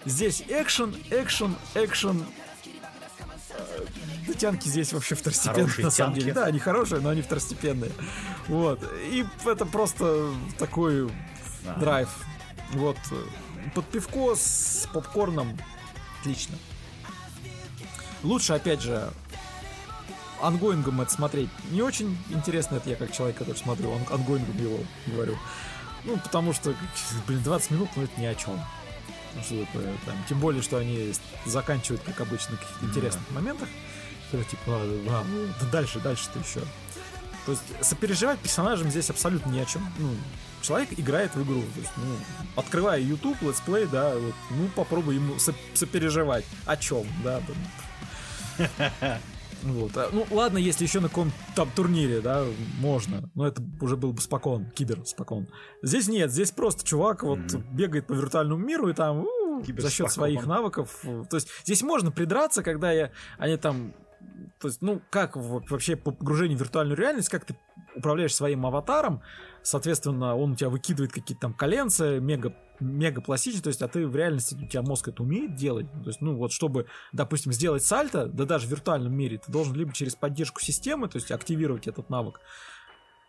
здесь 0.06 0.44
экшен, 0.48 0.96
экшен, 1.10 1.56
экшен. 1.74 2.26
Э, 3.50 3.86
Да 4.28 4.34
тянки 4.34 4.68
здесь 4.68 4.94
вообще 4.94 5.16
второстепенные, 5.16 5.64
Хорошие 5.64 5.86
на 5.86 5.92
самом 5.92 6.14
тянки. 6.14 6.24
деле. 6.26 6.34
Да, 6.36 6.46
они 6.46 6.60
хорошие, 6.60 7.02
но 7.02 7.10
они 7.10 7.22
второстепенные. 7.22 7.92
Вот. 8.48 8.80
И 9.12 9.26
это 9.46 9.66
просто 9.66 10.30
такой 10.60 11.10
Да. 11.64 11.74
драйв. 11.76 12.10
Вот. 12.74 12.98
э, 13.12 13.16
Под 13.76 13.86
пивко 13.86 14.36
с 14.36 14.88
попкорном. 14.94 15.58
Отлично. 16.20 16.56
Лучше, 18.24 18.54
опять 18.54 18.82
же, 18.82 19.12
онгоингом 20.41 21.02
это 21.01 21.11
смотреть 21.11 21.49
не 21.72 21.81
очень 21.81 22.18
интересно. 22.30 22.76
Это 22.76 22.89
я 22.89 22.95
как 22.95 23.11
человек, 23.11 23.38
который 23.38 23.57
смотрю 23.57 23.93
он- 23.94 24.06
онгоингом 24.10 24.57
его 24.57 24.80
говорю. 25.07 25.38
Ну, 26.03 26.18
потому 26.18 26.53
что, 26.53 26.73
блин, 27.27 27.41
20 27.43 27.72
минут, 27.72 27.89
ну, 27.95 28.03
это 28.03 28.19
ни 28.19 28.26
о 28.26 28.35
чем. 28.35 28.59
Что 29.45 29.63
такое, 29.65 29.93
там, 30.05 30.15
тем 30.27 30.39
более, 30.39 30.61
что 30.61 30.77
они 30.77 31.13
заканчивают, 31.45 32.01
как 32.03 32.19
обычно, 32.22 32.51
на 32.51 32.57
каких-то 32.57 32.85
интересных 32.85 33.30
моментах. 33.31 33.69
То 34.31 34.43
типа, 34.43 34.61
а, 34.68 35.03
а, 35.09 35.26
да 35.61 35.65
дальше, 35.72 35.99
дальше-то 35.99 36.39
еще. 36.39 36.65
То 37.45 37.51
есть 37.53 37.63
сопереживать 37.81 38.39
персонажам 38.39 38.89
здесь 38.89 39.09
абсолютно 39.09 39.49
ни 39.51 39.59
о 39.59 39.65
чем. 39.65 39.88
Ну, 39.99 40.15
человек 40.61 40.89
играет 40.97 41.35
в 41.35 41.43
игру. 41.43 41.61
То 41.61 41.80
есть, 41.80 41.91
ну, 41.97 42.15
открывая 42.55 42.99
YouTube, 42.99 43.41
летсплей, 43.41 43.85
да, 43.88 44.15
вот, 44.15 44.35
ну, 44.51 44.68
попробуй 44.76 45.15
ему 45.15 45.38
со- 45.39 45.55
сопереживать. 45.73 46.45
О 46.65 46.77
чем, 46.77 47.05
да. 47.23 47.41
там. 48.57 48.68
Вот. 49.64 49.96
а, 49.98 50.10
Ну, 50.12 50.26
ладно, 50.32 50.58
если 50.58 50.84
еще 50.84 51.00
на 51.00 51.08
каком-то 51.10 51.36
там 51.56 51.70
турнире, 51.76 52.22
да, 52.22 52.46
можно. 52.80 53.30
Но 53.36 53.48
это 53.48 53.62
уже 53.80 53.98
был 53.98 54.14
бы 54.14 54.22
спокон, 54.22 54.66
кибер 54.72 55.06
спокон. 55.06 55.48
Здесь 55.82 56.08
нет, 56.08 56.32
здесь 56.32 56.52
просто 56.52 56.86
чувак 56.86 57.24
вот 57.24 57.40
Мгм. 57.40 57.66
бегает 57.76 58.08
по 58.08 58.14
виртуальному 58.14 58.64
миру 58.64 58.90
и 58.90 58.94
там 58.94 59.26
у, 59.26 59.64
за 59.78 59.90
счет 59.90 60.12
своих 60.12 60.46
навыков. 60.46 61.02
То 61.30 61.38
есть 61.38 61.50
здесь 61.64 61.82
можно 61.82 62.12
придраться, 62.12 62.64
когда 62.64 62.92
я, 62.92 63.12
они 63.38 63.58
там 63.58 63.94
то 64.60 64.68
есть, 64.68 64.82
ну, 64.82 65.02
как 65.10 65.36
вообще 65.36 65.96
по 65.96 66.12
погружению 66.12 66.58
в 66.58 66.62
виртуальную 66.62 66.96
реальность, 66.98 67.30
как 67.30 67.46
ты 67.46 67.56
управляешь 67.96 68.36
своим 68.36 68.66
аватаром, 68.66 69.22
соответственно, 69.64 70.36
он 70.36 70.52
у 70.52 70.56
тебя 70.56 70.70
выкидывает 70.70 71.12
какие-то 71.12 71.42
там 71.42 71.54
коленца, 71.54 72.20
мега, 72.20 72.56
мега 72.80 73.22
пластичные, 73.22 73.62
то 73.62 73.70
есть, 73.70 73.82
а 73.82 73.88
ты 73.88 74.08
в 74.08 74.16
реальности, 74.16 74.56
у 74.56 74.68
тебя 74.68 74.82
мозг 74.82 75.08
это 75.08 75.24
умеет 75.24 75.56
делать. 75.56 75.92
То 75.92 76.08
есть, 76.08 76.22
ну, 76.22 76.36
вот, 76.36 76.52
чтобы, 76.52 76.88
допустим, 77.12 77.52
сделать 77.52 77.84
сальто, 77.84 78.28
да 78.28 78.46
даже 78.46 78.68
в 78.68 78.72
виртуальном 78.72 79.14
мире, 79.14 79.38
ты 79.38 79.52
должен 79.52 79.76
либо 79.76 79.94
через 79.94 80.16
поддержку 80.16 80.62
системы, 80.62 81.08
то 81.08 81.18
есть, 81.18 81.32
активировать 81.32 81.88
этот 81.88 82.10
навык, 82.10 82.40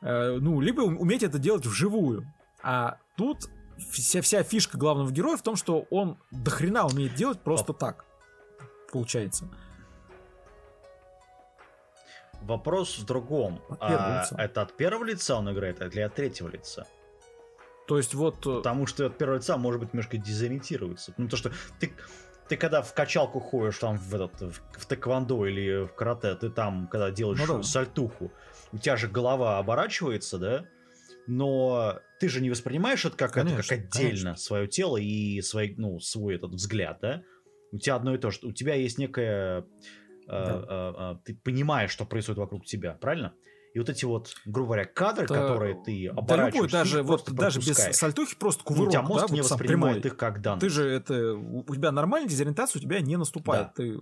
э, 0.01 0.39
ну, 0.41 0.61
либо 0.61 0.81
ум- 0.83 1.01
уметь 1.01 1.23
это 1.23 1.39
делать 1.39 1.67
вживую. 1.67 2.33
А 2.63 2.99
тут 3.17 3.49
вся, 3.91 4.23
вся 4.23 4.43
фишка 4.43 4.79
главного 4.79 5.11
героя 5.11 5.37
в 5.37 5.43
том, 5.43 5.57
что 5.57 5.87
он 5.91 6.19
дохрена 6.31 6.87
умеет 6.87 7.15
делать 7.15 7.41
просто 7.41 7.73
так. 7.73 8.05
Получается. 8.93 9.49
Вопрос 12.45 12.99
в 12.99 13.05
другом. 13.07 13.61
От 13.69 13.79
А, 13.81 14.21
лица. 14.23 14.37
это 14.39 14.63
от 14.63 14.77
первого 14.77 15.05
лица 15.05 15.37
он 15.37 15.51
играет, 15.53 15.81
или 15.81 16.01
от 16.01 16.15
третьего 16.15 16.49
лица? 16.49 16.87
То 17.87 17.97
есть 17.97 18.15
вот... 18.15 18.47
э, 18.47 18.57
Потому 18.57 18.87
что 18.87 19.07
от 19.07 19.19
первого 19.19 19.37
лица 19.37 19.57
может 19.57 19.81
быть 19.81 19.93
немножко 19.93 20.17
дезориентироваться. 20.17 21.15
Ну, 21.19 21.29
то, 21.29 21.37
что 21.37 21.51
ты, 21.81 21.93
ты 22.49 22.57
когда 22.57 22.83
в 22.83 22.95
качалку 22.95 23.41
ходишь 23.41 23.79
там 23.79 23.97
в, 23.97 24.15
этот, 24.15 24.41
в, 24.41 24.63
в 24.79 24.87
тэквондо 24.87 25.47
или 25.47 25.85
в 25.85 25.95
карате, 25.95 26.35
ты 26.35 26.51
там, 26.51 26.89
когда 26.89 27.11
делаешь 27.11 27.41
Ну 27.47 27.57
да. 27.59 27.63
сальтуху, 27.63 28.33
у 28.73 28.79
тебя 28.79 28.97
же 28.97 29.09
голова 29.09 29.59
оборачивается, 29.59 30.39
да? 30.39 30.65
Но 31.27 32.01
ты 32.19 32.29
же 32.29 32.41
не 32.41 32.51
воспринимаешь 32.51 33.05
это 33.05 33.17
как, 33.17 33.37
это 33.37 33.47
как 33.47 33.67
Конечно, 33.67 33.77
отдельно 33.77 34.09
конечно. 34.11 34.37
свое 34.37 34.67
тело 34.67 34.97
и 34.97 35.41
свой, 35.43 35.75
ну, 35.77 36.01
свой 36.01 36.35
этот 36.37 36.53
взгляд, 36.53 36.99
да? 37.01 37.23
У 37.71 37.79
тебя 37.79 37.95
одно 37.97 38.15
и 38.15 38.19
то 38.19 38.31
же. 38.31 38.41
У 38.43 38.53
тебя 38.53 38.75
есть 38.75 38.99
некое... 38.99 39.65
э, 40.27 40.31
Да. 40.31 40.65
э, 40.69 41.15
э, 41.17 41.19
ты 41.25 41.35
понимаешь, 41.35 41.91
что 41.91 42.05
происходит 42.05 42.39
вокруг 42.39 42.65
тебя, 42.65 42.95
правильно? 42.95 43.35
И 43.75 43.79
вот 43.79 43.89
эти 43.89 44.05
вот, 44.05 44.35
грубо 44.45 44.69
говоря, 44.69 44.85
кадры, 44.85 45.27
Да, 45.27 45.35
которые 45.35 45.83
ты 45.83 46.11
Да 46.13 46.19
оборачиваешь, 46.21 46.55
любой, 46.55 46.67
ты 46.69 46.73
даже, 46.73 47.03
вот, 47.03 47.31
даже 47.33 47.59
без 47.61 47.77
сальтухи, 47.97 48.37
просто 48.37 48.63
Ну, 48.63 48.67
кувырок, 48.69 48.89
у 48.89 48.93
тебя 48.93 49.03
да, 49.03 49.09
мозг 49.09 49.31
не 49.31 49.41
вот 49.41 49.51
воспринимает 49.51 50.03
прямой. 50.03 50.13
их 50.13 50.17
как 50.19 50.43
данные. 50.43 50.61
Ты 50.61 50.69
же 50.69 50.85
это... 50.89 51.35
У 51.35 51.75
тебя 51.75 51.91
нормальная 51.91 52.29
дезориентация 52.29 52.81
у 52.81 52.83
тебя 52.83 53.01
не 53.01 53.17
наступает. 53.17 53.69
Да. 53.69 53.73
Ты, 53.77 53.99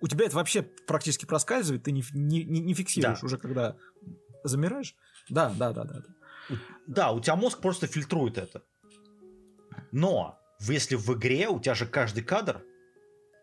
у 0.00 0.08
тебя 0.08 0.26
это 0.26 0.34
вообще 0.34 0.62
практически 0.62 1.24
проскальзывает, 1.24 1.84
ты 1.84 1.92
не, 1.92 2.02
не, 2.12 2.42
не, 2.42 2.60
не 2.60 2.74
фиксируешь 2.74 3.20
Да. 3.20 3.26
уже, 3.26 3.38
когда 3.38 3.76
замираешь. 4.42 4.96
Да, 5.30 5.52
да, 5.56 5.72
да, 5.72 5.84
да. 5.84 5.94
да. 6.48 6.56
Да, 6.88 7.12
у 7.12 7.20
тебя 7.20 7.36
мозг 7.36 7.60
просто 7.60 7.86
фильтрует 7.86 8.38
это. 8.38 8.62
Но 9.92 10.36
если 10.58 10.96
в 10.96 11.08
игре 11.14 11.48
у 11.48 11.60
тебя 11.60 11.74
же 11.74 11.86
каждый 11.86 12.24
кадр, 12.24 12.64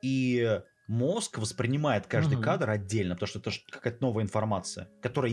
и 0.01 0.61
мозг 0.89 1.37
воспринимает 1.37 2.07
каждый 2.07 2.33
Мгм. 2.35 2.43
кадр 2.43 2.69
отдельно, 2.71 3.13
потому 3.15 3.27
что 3.27 3.39
это 3.39 3.51
какая-то 3.69 4.01
новая 4.01 4.23
информация, 4.23 4.89
которая 5.01 5.31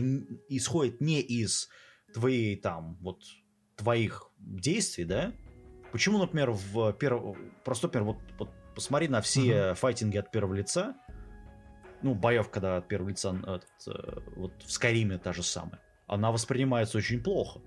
исходит 0.49 1.01
не 1.01 1.19
из 1.19 1.67
твоей 2.13 2.55
там 2.55 2.95
вот 3.01 3.23
твоих 3.75 4.29
действий, 4.37 5.03
да? 5.03 5.33
Почему, 5.91 6.19
например, 6.19 6.51
в 6.51 6.93
перв... 6.93 7.35
просто, 7.63 7.87
например, 7.87 8.05
вот, 8.05 8.17
вот 8.37 8.51
посмотри 8.75 9.07
на 9.07 9.21
все 9.21 9.73
файтинги 9.73 10.17
от 10.17 10.29
первого 10.29 10.53
лица, 10.53 10.95
ну, 12.03 12.13
боев, 12.13 12.49
когда 12.49 12.77
от 12.77 12.87
первого 12.87 13.09
лица, 13.09 13.35
этот, 13.35 13.65
э, 13.87 14.19
вот 14.35 14.53
в 14.63 14.71
Скайриме 14.71 15.17
та 15.17 15.33
же 15.33 15.41
самая, 15.41 15.81
она 16.05 16.31
воспринимается 16.31 16.99
очень 16.99 17.23
плохо. 17.23 17.61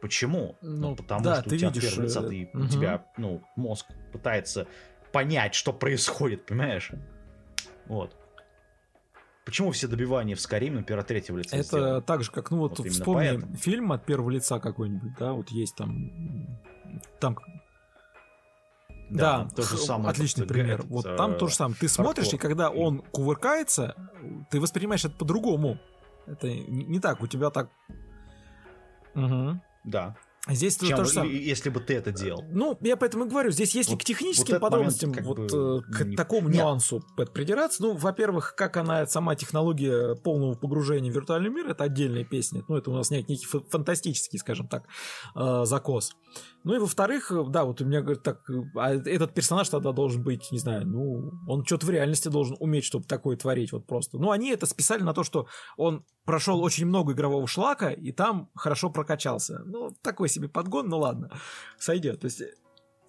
Почему? 0.00 0.56
Ну, 0.62 0.94
потому 0.94 1.24
да, 1.24 1.34
что 1.40 1.50
ты 1.50 1.56
у 1.56 1.58
тебя 1.58 1.68
видишь, 1.70 1.84
от 1.84 1.90
первого 1.90 2.06
лица, 2.06 2.20
э, 2.20 2.28
ты- 2.28 2.50
у 2.54 2.58
мгм. 2.58 2.68
тебя, 2.68 3.06
ну, 3.16 3.42
мозг 3.56 3.86
пытается 4.12 4.68
понять, 5.12 5.54
что 5.54 5.72
происходит, 5.72 6.46
понимаешь? 6.46 6.90
Вот. 7.86 8.14
Почему 9.44 9.70
все 9.72 9.86
добивания 9.88 10.36
в 10.36 10.40
Скайриме, 10.40 10.78
например, 10.80 11.00
от 11.00 11.06
третьего 11.06 11.38
лица 11.38 11.56
Это 11.56 11.64
сделаны? 11.64 12.02
так 12.02 12.22
же, 12.22 12.30
как, 12.30 12.50
ну 12.50 12.58
вот, 12.58 12.78
Вот 12.78 12.88
вспомни 12.88 13.28
поэтому. 13.30 13.56
фильм 13.56 13.92
от 13.92 14.04
первого 14.04 14.28
лица 14.30 14.60
какой-нибудь, 14.60 15.12
да, 15.18 15.32
вот 15.32 15.48
есть 15.48 15.74
там... 15.74 16.10
Там 17.18 17.38
Да, 19.08 19.38
там 19.38 19.50
то 19.50 19.62
же 19.62 19.78
самое. 19.78 20.10
отличный 20.10 20.46
пример. 20.46 20.80
этот, 20.80 20.90
вот 20.90 21.06
э, 21.06 21.16
там 21.16 21.38
то 21.38 21.46
же 21.46 21.54
самое. 21.54 21.76
Ты 21.80 21.88
смотришь, 21.88 22.26
и 22.26 22.30
хардкор. 22.32 22.50
когда 22.50 22.70
он 22.70 22.98
кувыркается, 23.00 23.94
ты 24.50 24.60
воспринимаешь 24.60 25.06
это 25.06 25.14
по-другому. 25.16 25.78
Это 26.26 26.46
не 26.50 27.00
так, 27.00 27.22
у 27.22 27.26
тебя 27.26 27.48
так. 27.48 27.70
Мгм. 29.14 29.62
Да. 29.84 30.14
Здесь 30.50 30.78
Чем 30.78 30.96
то 30.96 31.04
же 31.04 31.10
самое. 31.10 31.44
если 31.44 31.68
бы 31.68 31.80
ты 31.80 31.94
это 31.94 32.10
делал. 32.10 32.42
Ну, 32.50 32.76
я 32.80 32.96
поэтому 32.96 33.26
и 33.26 33.28
говорю, 33.28 33.50
здесь 33.50 33.74
если 33.74 33.92
Вот- 33.92 34.00
к 34.00 34.04
техническим 34.04 34.54
вот 34.54 34.60
подробностям, 34.60 35.10
момент 35.10 35.26
вот 35.26 35.38
бы 35.52 35.82
э, 35.88 35.92
к 35.92 36.04
не- 36.06 36.16
такому 36.16 36.48
Нет. 36.48 36.58
нюансу 36.58 37.02
придираться, 37.34 37.82
ну, 37.82 37.94
во-первых, 37.94 38.54
как 38.56 38.76
она, 38.78 39.06
сама 39.06 39.34
технология 39.34 40.14
полного 40.16 40.54
погружения 40.54 41.10
в 41.12 41.14
виртуальный 41.14 41.50
мир, 41.50 41.68
это 41.68 41.84
отдельная 41.84 42.24
песня. 42.24 42.62
Ну, 42.68 42.76
это 42.76 42.90
у 42.90 42.94
нас 42.94 43.10
нек- 43.10 43.26
некий 43.28 43.46
фа- 43.46 43.62
фантастический, 43.68 44.38
скажем 44.38 44.68
так, 44.68 44.84
э, 45.36 45.64
закос. 45.64 46.12
Ну 46.68 46.74
и 46.74 46.78
во-вторых, 46.78 47.32
э, 47.32 47.44
да, 47.48 47.64
вот 47.64 47.80
у 47.80 47.86
меня 47.86 48.02
говорит 48.02 48.22
так, 48.22 48.42
э, 48.50 48.52
а 48.76 48.90
этот 48.90 49.32
персонаж 49.32 49.70
тогда 49.70 49.92
должен 49.92 50.22
быть, 50.22 50.52
не 50.52 50.58
знаю, 50.58 50.86
ну, 50.86 51.32
он 51.46 51.64
что-то 51.64 51.86
в 51.86 51.90
реальности 51.90 52.28
должен 52.28 52.58
уметь, 52.60 52.84
чтобы 52.84 53.06
такое 53.06 53.38
творить, 53.38 53.72
вот 53.72 53.86
просто. 53.86 54.18
Ну, 54.18 54.30
они 54.32 54.50
это 54.50 54.66
списали 54.66 55.02
на 55.02 55.14
то, 55.14 55.24
что 55.24 55.46
он 55.78 56.04
прошел 56.26 56.60
очень 56.60 56.84
много 56.84 57.14
игрового 57.14 57.46
шлака, 57.46 57.90
и 57.90 58.12
там 58.12 58.50
хорошо 58.54 58.90
прокачался. 58.90 59.62
Ну, 59.64 59.92
такой 60.02 60.28
себе 60.28 60.50
подгон, 60.50 60.90
ну 60.90 60.98
ладно, 60.98 61.30
сойдет. 61.78 62.20
То 62.20 62.26
есть, 62.26 62.42
э, 62.42 62.52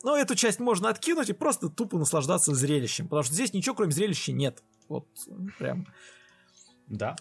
ну, 0.03 0.15
эту 0.15 0.35
часть 0.35 0.61
можно 0.61 0.87
откинуть 0.87 1.29
и 1.29 1.33
просто 1.33 1.67
тупо 1.67 1.97
наслаждаться 1.97 2.55
зрелищем, 2.55 3.09
потому 3.09 3.23
что 3.23 3.33
здесь 3.33 3.51
ничего, 3.51 3.75
кроме 3.75 3.91
зрелища, 3.91 4.31
нет. 4.31 4.63
Вот, 4.87 5.05
прям, 5.57 5.85
Да. 6.87 7.17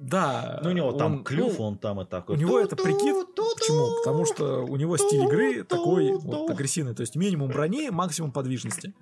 да. 0.00 0.60
Ну, 0.64 0.70
у 0.70 0.72
него 0.72 0.92
там 0.92 1.16
он- 1.16 1.24
клюв, 1.24 1.58
ну, 1.58 1.64
он 1.66 1.78
там 1.78 2.00
и 2.00 2.06
так 2.06 2.30
у 2.30 2.34
него 2.34 2.58
это 2.58 2.74
прикид. 2.74 3.34
Почему? 3.66 3.88
Потому 4.04 4.24
что 4.26 4.64
у 4.64 4.76
него 4.76 4.96
стиль 4.96 5.24
игры 5.24 5.64
такой 5.64 6.12
вот 6.16 6.50
агрессивный. 6.50 6.94
То 6.94 7.00
есть 7.02 7.16
минимум 7.16 7.48
брони, 7.50 7.90
максимум 7.90 8.32
подвижности. 8.32 8.94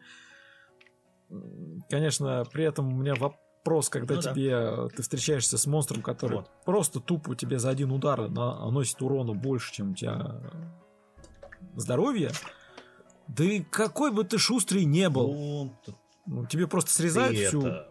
Конечно, 1.88 2.44
при 2.52 2.64
этом 2.64 2.92
у 2.92 2.96
меня 2.96 3.14
вопрос, 3.14 3.88
когда 3.88 4.14
Ну 4.16 4.22
да. 4.22 4.32
тебе 4.32 4.50
э, 4.52 4.88
ты 4.94 5.02
встречаешься 5.02 5.58
с 5.58 5.66
монстром, 5.66 6.02
который 6.02 6.38
Вот. 6.38 6.50
просто 6.64 7.00
тупо 7.00 7.34
тебе 7.34 7.58
за 7.58 7.70
один 7.70 7.90
удар 7.92 8.28
на- 8.28 8.58
наносит 8.64 9.00
урона 9.02 9.34
больше, 9.34 9.72
чем 9.72 9.92
у 9.92 9.94
тебя 9.94 10.40
здоровье. 11.76 12.30
Да 13.26 13.42
и 13.44 13.60
какой 13.62 14.12
бы 14.12 14.22
ты 14.24 14.38
шустрый 14.38 14.84
не 14.84 15.08
был, 15.08 15.32
Ну, 15.32 15.76
ну, 16.26 16.46
тебе 16.46 16.66
просто 16.68 16.90
срезают 16.92 17.36
всю, 17.36 17.62
это- 17.66 17.88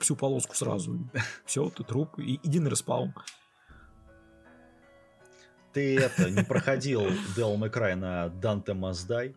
всю 0.00 0.16
полоску 0.16 0.54
сразу. 0.56 0.98
Все, 1.44 1.68
ты 1.70 1.84
труп, 1.84 2.18
и 2.18 2.40
иди 2.42 2.58
на 2.58 2.68
респаун. 2.68 3.14
Ты 5.76 5.98
это, 5.98 6.30
не 6.30 6.42
проходил 6.42 7.02
Devil 7.36 7.58
May 7.58 7.70
Cry 7.70 7.96
на 7.96 8.28
Dante 8.28 8.72
Must 8.72 9.06
Die? 9.06 9.36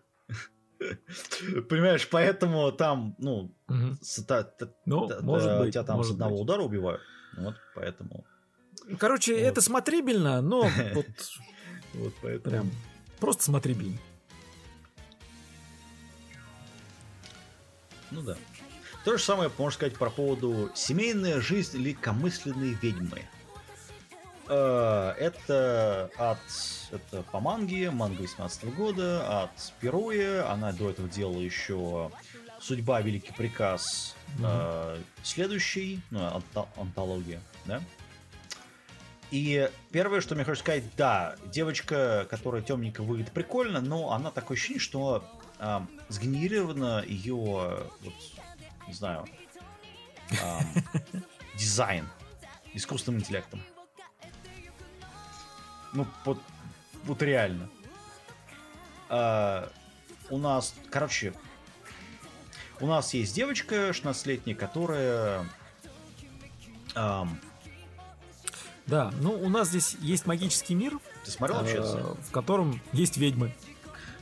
Понимаешь, 1.63 2.07
поэтому 2.07 2.71
там, 2.71 3.13
ну, 3.17 3.53
Ну, 3.67 5.07
тебя 5.69 5.83
там 5.83 6.01
с 6.01 6.11
одного 6.11 6.39
удара 6.39 6.61
убивают. 6.61 7.01
Вот 7.35 7.55
поэтому. 7.75 8.23
Короче, 8.97 9.37
это 9.37 9.59
смотрибельно, 9.59 10.41
но 10.41 10.61
вот 10.93 11.05
Вот 11.95 12.13
поэтому. 12.21 12.49
прям 12.49 12.71
просто 13.19 13.43
смотрибельно. 13.43 13.97
Ну 18.11 18.21
да. 18.21 18.37
То 19.03 19.17
же 19.17 19.21
самое 19.21 19.51
можно 19.57 19.75
сказать 19.75 19.97
про 19.97 20.09
поводу 20.09 20.71
семейная 20.73 21.41
жизнь 21.41 21.79
легкомысленной 21.79 22.77
ведьмы. 22.81 23.23
Э, 24.49 25.13
Это 25.19 26.09
от 26.17 26.39
это 26.91 27.21
по 27.31 27.39
манге, 27.39 27.91
манга 27.91 28.21
18 28.21 28.73
года, 28.75 29.43
от 29.43 29.51
Перуя. 29.79 30.51
Она 30.51 30.71
до 30.71 30.89
этого 30.89 31.07
делала 31.07 31.39
еще 31.39 32.11
Судьба, 32.59 33.01
Великий 33.01 33.31
приказ, 33.31 34.15
э, 34.43 35.01
следующий, 35.23 36.01
ну, 36.09 36.19
анта- 36.19 36.67
антология, 36.75 37.41
да? 37.65 37.81
И 39.31 39.69
первое, 39.91 40.21
что 40.21 40.33
мне 40.33 40.43
хочется 40.43 40.63
сказать, 40.65 40.83
да, 40.97 41.35
девочка, 41.45 42.27
которая 42.29 42.63
темненько 42.63 43.03
выглядит 43.03 43.31
прикольно, 43.31 43.79
но 43.79 44.11
она 44.11 44.31
такое 44.31 44.57
ощущение, 44.57 44.79
что 44.81 45.23
а, 45.59 45.85
сгенерировано 46.07 47.03
ее, 47.05 47.35
вот, 47.35 48.13
не 48.87 48.93
знаю, 48.93 49.27
ам, 50.41 50.63
дизайн 51.55 52.09
искусственным 52.73 53.19
интеллектом. 53.21 53.61
Ну, 55.93 56.05
вот, 56.25 56.39
вот 57.03 57.21
реально. 57.21 57.69
А, 59.09 59.69
у 60.29 60.37
нас, 60.37 60.75
короче, 60.91 61.33
у 62.79 62.87
нас 62.87 63.13
есть 63.13 63.33
девочка 63.35 63.89
16-летняя, 63.89 64.55
которая 64.55 65.45
ам, 66.95 67.39
Да, 68.87 69.11
ну 69.21 69.31
у 69.33 69.49
нас 69.49 69.69
здесь 69.69 69.97
есть 69.99 70.25
магический 70.25 70.75
мир, 70.75 70.99
ты 71.25 71.31
смотрел 71.31 71.59
вообще? 71.59 71.77
э, 71.77 72.15
в 72.27 72.31
котором 72.31 72.79
есть 72.93 73.17
ведьмы. 73.17 73.53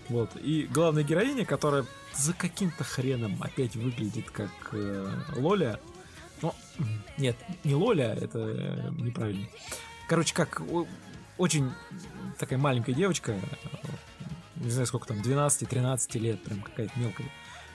Вот. 0.09 0.31
И 0.37 0.63
главная 0.71 1.03
героиня, 1.03 1.45
которая 1.45 1.85
за 2.15 2.33
каким-то 2.33 2.83
хреном 2.83 3.37
опять 3.43 3.75
выглядит 3.75 4.31
как 4.31 4.49
э, 4.71 5.13
Лоля. 5.35 5.79
Ну, 6.41 6.55
м, 6.79 7.03
нет, 7.17 7.35
не 7.63 7.75
Лоля, 7.75 8.13
это 8.13 8.39
э, 8.39 8.89
неправильно. 8.91 9.47
Короче, 10.07 10.33
как 10.33 10.61
очень 11.37 11.71
такая 12.37 12.59
маленькая 12.59 12.93
девочка, 12.93 13.35
не 14.55 14.69
знаю 14.69 14.87
сколько 14.87 15.07
там, 15.07 15.17
12-13 15.17 16.19
лет, 16.19 16.43
прям 16.43 16.61
какая-то 16.61 16.99
мелкая. 16.99 17.27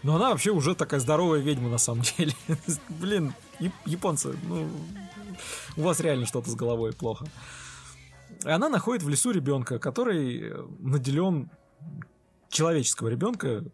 Но 0.02 0.16
она 0.16 0.30
вообще 0.30 0.50
уже 0.50 0.74
такая 0.74 0.98
здоровая 1.00 1.40
ведьма 1.40 1.68
на 1.68 1.78
самом 1.78 2.02
деле. 2.02 2.34
Блин, 2.88 3.34
яп- 3.60 3.72
японцы, 3.86 4.36
ну, 4.48 4.68
у 5.76 5.82
вас 5.82 6.00
реально 6.00 6.26
что-то 6.26 6.50
с 6.50 6.54
головой 6.54 6.92
плохо. 6.92 7.26
И 8.44 8.48
она 8.48 8.68
находит 8.68 9.04
в 9.04 9.08
лесу 9.08 9.30
ребенка, 9.30 9.78
который 9.78 10.50
э, 10.50 10.66
наделен 10.80 11.50
человеческого 12.48 13.08
ребенка, 13.08 13.64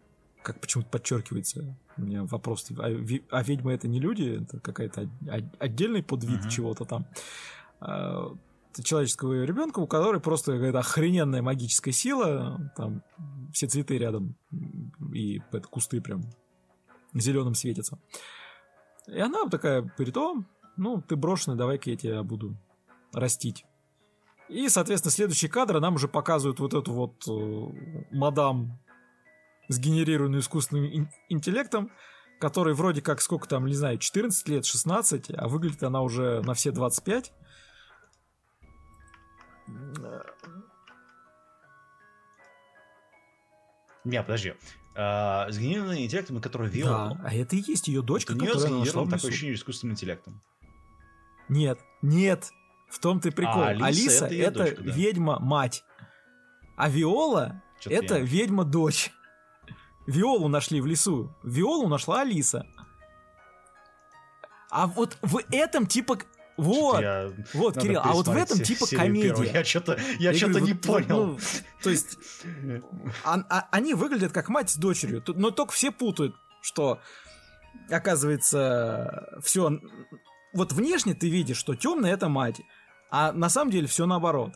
как 0.43 0.59
почему-то 0.59 0.89
подчеркивается, 0.89 1.75
У 1.97 2.01
меня 2.01 2.23
вопрос, 2.23 2.67
а, 2.77 2.85
а 3.31 3.43
ведьмы 3.43 3.73
это 3.73 3.87
не 3.87 3.99
люди? 3.99 4.43
Это 4.43 4.59
какая-то 4.59 5.09
отдельный 5.59 6.03
подвид 6.03 6.45
uh-huh. 6.45 6.49
чего-то 6.49 6.85
там. 6.85 7.07
Человеческого 8.83 9.43
ребенка, 9.43 9.79
у 9.79 9.87
которой 9.87 10.19
просто 10.21 10.53
какая-то 10.53 10.79
охрененная 10.79 11.41
магическая 11.41 11.93
сила, 11.93 12.71
там 12.75 13.03
все 13.53 13.67
цветы 13.67 13.97
рядом 13.97 14.35
и 15.13 15.41
это, 15.51 15.67
кусты 15.67 16.01
прям 16.01 16.23
зеленым 17.13 17.55
светятся. 17.55 17.99
И 19.07 19.19
она 19.19 19.47
такая 19.49 19.81
говорит, 19.81 20.17
о, 20.17 20.43
ну, 20.77 21.01
ты 21.01 21.15
брошенный, 21.15 21.57
давай-ка 21.57 21.89
я 21.89 21.97
тебя 21.97 22.23
буду 22.23 22.55
растить. 23.11 23.65
И, 24.47 24.67
соответственно, 24.69 25.11
следующий 25.11 25.47
кадр 25.47 25.79
нам 25.79 25.95
уже 25.95 26.07
показывают 26.07 26.59
вот 26.59 26.73
эту 26.73 26.91
вот 26.91 27.27
э, 27.27 28.05
мадам, 28.11 28.79
сгенерированную 29.67 30.41
искусственным 30.41 31.09
интеллектом, 31.29 31.91
который 32.39 32.73
вроде 32.73 33.01
как 33.01 33.21
сколько 33.21 33.47
там, 33.47 33.67
не 33.67 33.75
знаю, 33.75 33.99
14 33.99 34.47
лет, 34.49 34.65
16, 34.65 35.31
а 35.35 35.47
выглядит 35.47 35.83
она 35.83 36.01
уже 36.01 36.41
на 36.41 36.55
все 36.55 36.71
25. 36.71 37.31
Не, 44.05 44.21
подожди. 44.21 44.53
А, 44.95 45.49
сгенерированный 45.49 46.05
интеллектом, 46.05 46.41
который 46.41 46.69
вел. 46.69 46.87
Да, 46.87 47.21
а 47.23 47.33
это 47.33 47.55
и 47.55 47.63
есть 47.65 47.87
ее 47.87 48.01
дочка, 48.01 48.33
это 48.33 48.45
которая 48.45 48.67
сгенерирован 48.67 49.09
такое 49.09 49.29
ощущение 49.29 49.55
искусственным 49.55 49.93
интеллектом. 49.93 50.41
Нет, 51.47 51.79
нет, 52.01 52.51
в 52.89 52.99
том 52.99 53.19
ты 53.19 53.31
прикол. 53.31 53.61
А, 53.61 53.67
Алиса, 53.69 53.85
Алиса 53.85 54.25
это, 54.25 54.35
это 54.35 54.59
дочка, 54.59 54.83
да. 54.83 54.91
ведьма-мать. 54.91 55.83
А 56.75 56.89
Виола 56.89 57.61
это 57.85 58.15
я... 58.15 58.21
ведьма-дочь. 58.21 59.11
Виолу 60.07 60.47
нашли 60.47 60.81
в 60.81 60.85
лесу. 60.85 61.35
Виолу 61.43 61.87
нашла 61.87 62.21
Алиса. 62.21 62.65
А 64.71 64.87
вот 64.87 65.17
в 65.21 65.41
этом 65.51 65.87
типа 65.87 66.19
вот, 66.59 67.01
я... 67.01 67.31
вот, 67.53 67.75
Надо 67.75 67.87
Кирилл, 67.87 68.01
а 68.03 68.13
вот 68.13 68.27
в 68.27 68.35
этом 68.35 68.59
типа 68.59 68.85
комедия. 68.87 69.29
Первую. 69.29 69.51
Я 69.51 69.63
что-то, 69.63 69.99
я, 70.19 70.31
я 70.31 70.37
что-то 70.37 70.59
не 70.59 70.73
вот, 70.73 70.81
понял. 70.81 71.25
Ну, 71.25 71.39
то 71.81 71.89
есть, 71.89 72.17
а, 73.23 73.39
а, 73.49 73.67
они 73.71 73.93
выглядят 73.93 74.31
как 74.31 74.49
мать 74.49 74.69
с 74.69 74.75
дочерью, 74.75 75.23
но 75.27 75.51
только 75.51 75.73
все 75.73 75.91
путают, 75.91 76.35
что 76.61 76.99
оказывается 77.89 79.39
все. 79.41 79.79
Вот 80.53 80.73
внешне 80.73 81.13
ты 81.13 81.29
видишь, 81.29 81.57
что 81.57 81.75
темная 81.75 82.13
это 82.13 82.29
мать, 82.29 82.61
а 83.11 83.31
на 83.31 83.49
самом 83.49 83.71
деле 83.71 83.87
все 83.87 84.05
наоборот. 84.05 84.53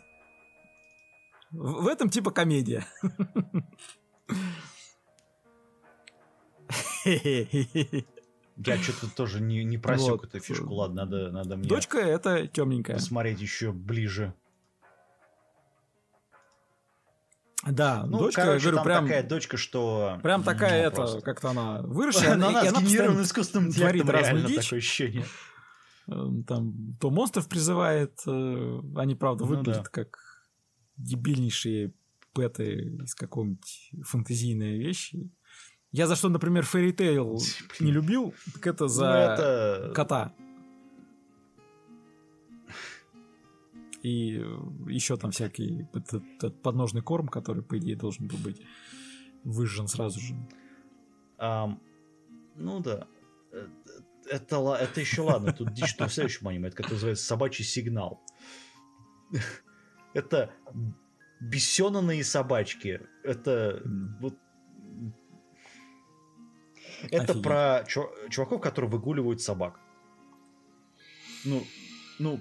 В, 1.52 1.84
в 1.84 1.88
этом 1.88 2.10
типа 2.10 2.32
комедия. 2.32 2.86
Я 8.58 8.78
что-то 8.78 9.14
тоже 9.14 9.42
не, 9.42 9.64
не 9.64 9.78
просек 9.78 10.12
вот. 10.12 10.26
эту 10.26 10.40
фишку. 10.40 10.74
Ладно, 10.74 11.06
надо, 11.06 11.32
надо 11.32 11.58
мне... 11.58 11.68
Дочка 11.68 11.98
это 11.98 12.48
темненькая. 12.48 12.96
Посмотреть 12.98 13.42
еще 13.42 13.72
ближе. 13.72 14.34
Да, 17.66 18.06
ну, 18.06 18.20
дочка, 18.20 18.42
короче, 18.42 18.66
я 18.66 18.72
говорю, 18.72 18.86
прям 18.86 19.06
такая 19.06 19.24
дочка, 19.24 19.58
что 19.58 20.20
прям 20.22 20.44
такая 20.44 20.92
ну, 20.92 21.04
это, 21.04 21.22
как-то 21.22 21.52
она 21.52 21.82
выросшая, 21.82 22.34
она, 22.34 22.60
она 22.60 22.82
сгенерирована 22.82 23.22
искусственным 23.24 23.70
интеллектом, 23.70 24.10
реально 24.10 24.48
дичь. 24.48 24.66
такое 24.66 24.80
ощущение. 24.80 25.26
Эм, 26.08 26.44
там 26.44 26.98
то 27.00 27.10
монстров 27.10 27.48
призывает, 27.48 28.20
э, 28.28 28.80
они 28.98 29.16
правда 29.16 29.46
ну, 29.46 29.52
выглядят 29.52 29.84
да. 29.84 29.90
как 29.90 30.18
дебильнейшие 30.98 31.94
пэты 32.34 32.98
из 33.04 33.16
какой-нибудь 33.16 33.92
фэнтезийной 34.04 34.78
вещи. 34.78 35.30
Я 35.94 36.08
за 36.08 36.16
что, 36.16 36.30
например, 36.30 36.64
Fairy 36.64 36.92
Tail 36.92 37.40
не 37.80 37.92
любил, 37.92 38.34
так 38.54 38.68
это 38.68 38.88
за 38.88 39.06
ну, 39.06 39.12
это... 39.14 39.92
кота. 39.96 40.34
И 44.02 44.44
еще 44.88 45.16
там 45.16 45.32
всякий 45.32 45.88
этот, 45.94 46.24
этот 46.38 46.62
подножный 46.62 47.02
корм, 47.02 47.28
который, 47.28 47.64
по 47.64 47.78
идее, 47.78 47.96
должен 47.96 48.28
был 48.28 48.38
быть 48.38 48.62
выжжен 49.44 49.88
сразу 49.88 50.20
же. 50.20 50.36
Um, 51.38 51.80
ну 52.56 52.80
да. 52.80 53.08
Э, 53.52 53.68
это, 54.30 54.78
это 54.82 55.00
еще 55.00 55.22
ладно. 55.22 55.54
Тут 55.54 55.74
дичь 55.74 55.96
в 55.98 56.10
следующем 56.10 56.48
аниме. 56.48 56.68
Это 56.70 56.78
как 56.78 56.92
называется 56.92 57.24
собачий 57.24 57.64
сигнал. 57.64 58.22
Это 60.14 60.52
бесенаные 61.40 62.24
собачки. 62.24 63.02
Это 63.24 63.82
вот 64.20 64.38
это 67.12 67.24
Офигеть. 67.24 67.44
про 67.44 67.86
чуваков, 68.30 68.62
которые 68.62 68.92
выгуливают 68.92 69.42
собак. 69.42 69.80
Ну, 71.46 71.64
ну, 72.20 72.40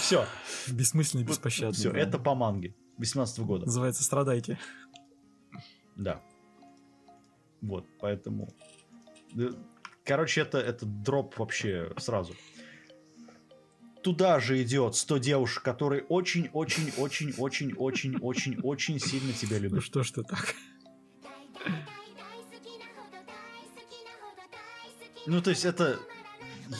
все. 0.00 0.26
Бессмысленно 0.68 1.22
и 1.22 1.24
беспощадно. 1.24 1.72
Все, 1.72 1.90
это 1.90 2.18
по 2.18 2.34
манге 2.34 2.74
18 2.98 3.40
года. 3.40 3.66
Называется 3.66 4.02
«Страдайте». 4.02 4.58
Да. 5.96 6.20
Вот, 7.60 7.86
поэтому... 8.00 8.52
Короче, 10.04 10.40
это, 10.40 10.58
это 10.58 10.84
дроп 10.84 11.38
вообще 11.38 11.92
сразу. 11.96 12.34
Туда 14.02 14.40
же 14.40 14.60
идет 14.62 14.96
100 14.96 15.18
девушек, 15.18 15.62
которые 15.62 16.02
очень-очень-очень-очень-очень-очень 16.02 18.98
сильно 18.98 19.32
тебя 19.32 19.58
любят. 19.58 19.76
Ну 19.76 19.80
что 19.80 20.02
ж 20.02 20.10
ты 20.10 20.24
так? 20.24 20.56
Ну, 25.26 25.40
то 25.42 25.50
есть 25.50 25.64
это... 25.64 25.98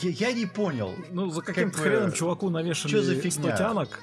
Я, 0.02 0.10
я 0.10 0.32
не 0.32 0.46
понял. 0.46 0.94
Ну, 1.10 1.30
за 1.30 1.42
каким-то 1.42 1.76
как 1.76 1.86
хреном 1.86 2.12
чуваку 2.12 2.48
навешали 2.50 2.92
Что 2.92 3.02
за 3.02 3.14
фигня? 3.14 3.30
100 3.30 3.56
тянок. 3.56 4.00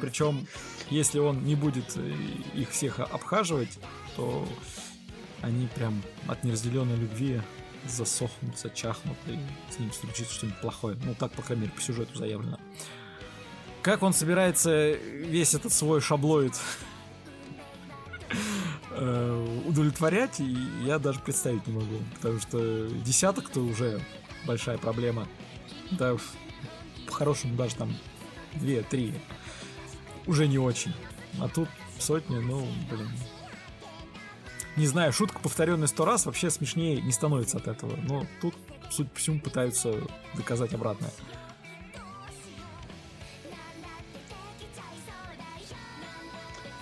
Причем, 0.00 0.46
если 0.90 1.18
он 1.18 1.44
не 1.44 1.54
будет 1.54 1.96
э, 1.96 2.14
их 2.54 2.70
всех 2.70 3.00
обхаживать, 3.00 3.78
то 4.16 4.46
они 5.40 5.68
прям 5.74 6.02
от 6.26 6.44
неразделенной 6.44 6.96
любви 6.96 7.40
засохнут, 7.86 8.58
зачахнут, 8.58 9.16
и 9.26 9.38
с 9.70 9.78
ним 9.78 9.92
случится 9.92 10.34
что-нибудь 10.34 10.60
плохое. 10.60 10.96
Ну, 11.04 11.14
так, 11.14 11.32
по 11.32 11.42
крайней 11.42 11.62
мере, 11.62 11.74
по 11.74 11.82
сюжету 11.82 12.16
заявлено. 12.16 12.58
Как 13.82 14.02
он 14.02 14.14
собирается 14.14 14.92
весь 14.92 15.54
этот 15.54 15.72
свой 15.72 16.00
шаблоид 16.00 16.54
Э, 18.96 19.60
удовлетворять, 19.66 20.38
и 20.38 20.56
я 20.84 21.00
даже 21.00 21.18
представить 21.18 21.66
не 21.66 21.72
могу. 21.72 21.98
Потому 22.14 22.38
что 22.38 22.88
десяток-то 23.04 23.60
уже 23.60 24.00
большая 24.46 24.78
проблема. 24.78 25.26
Да, 25.90 26.16
по-хорошему 27.06 27.56
даже 27.56 27.74
там 27.74 27.92
две-три 28.54 29.14
уже 30.26 30.46
не 30.46 30.58
очень. 30.58 30.94
А 31.40 31.48
тут 31.48 31.68
сотни, 31.98 32.38
ну, 32.38 32.66
блин. 32.88 33.08
Не 34.76 34.86
знаю, 34.86 35.12
шутка, 35.12 35.40
повторенная 35.40 35.88
сто 35.88 36.04
раз, 36.04 36.26
вообще 36.26 36.50
смешнее 36.50 37.00
не 37.00 37.12
становится 37.12 37.58
от 37.58 37.66
этого. 37.66 37.96
Но 37.96 38.26
тут, 38.40 38.54
судя 38.90 39.08
по 39.08 39.18
всему, 39.18 39.40
пытаются 39.40 39.92
доказать 40.34 40.72
обратное. 40.72 41.10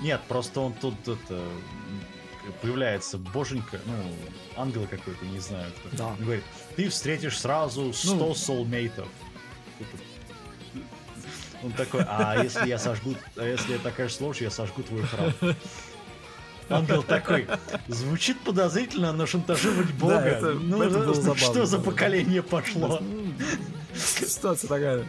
Нет, 0.02 0.20
просто 0.28 0.60
он 0.60 0.72
тут 0.74 0.96
это, 1.06 1.40
появляется 2.60 3.18
боженька, 3.18 3.80
ну, 3.86 3.94
ангел 4.56 4.86
какой-то, 4.90 5.24
не 5.26 5.38
знаю. 5.38 5.70
Кто. 5.86 5.96
Да. 5.96 6.06
Он 6.08 6.16
говорит, 6.16 6.44
ты 6.76 6.88
встретишь 6.88 7.38
сразу 7.38 7.92
100 7.92 8.14
ну, 8.14 8.34
соулмейтов. 8.34 9.08
Он 11.62 11.72
такой, 11.72 12.04
а 12.08 12.42
если 12.42 12.68
я 12.68 12.78
сожгу, 12.78 13.14
а 13.36 13.44
если 13.44 13.74
я 13.74 13.78
такая 13.78 14.10
ложь, 14.18 14.40
я 14.40 14.50
сожгу 14.50 14.82
твой 14.82 15.02
храм. 15.02 15.32
Ангел 16.68 17.02
такой, 17.02 17.46
звучит 17.86 18.40
подозрительно, 18.40 19.12
но 19.12 19.26
шантажировать 19.26 19.92
Бога. 19.92 20.14
Да, 20.14 20.26
это, 20.26 20.52
ну, 20.54 20.82
это 20.82 20.98
было 20.98 21.14
забавно, 21.14 21.36
что 21.36 21.66
за 21.66 21.78
поколение 21.78 22.42
пошло? 22.42 23.00
Ситуация 23.94 24.68
такая. 24.68 25.06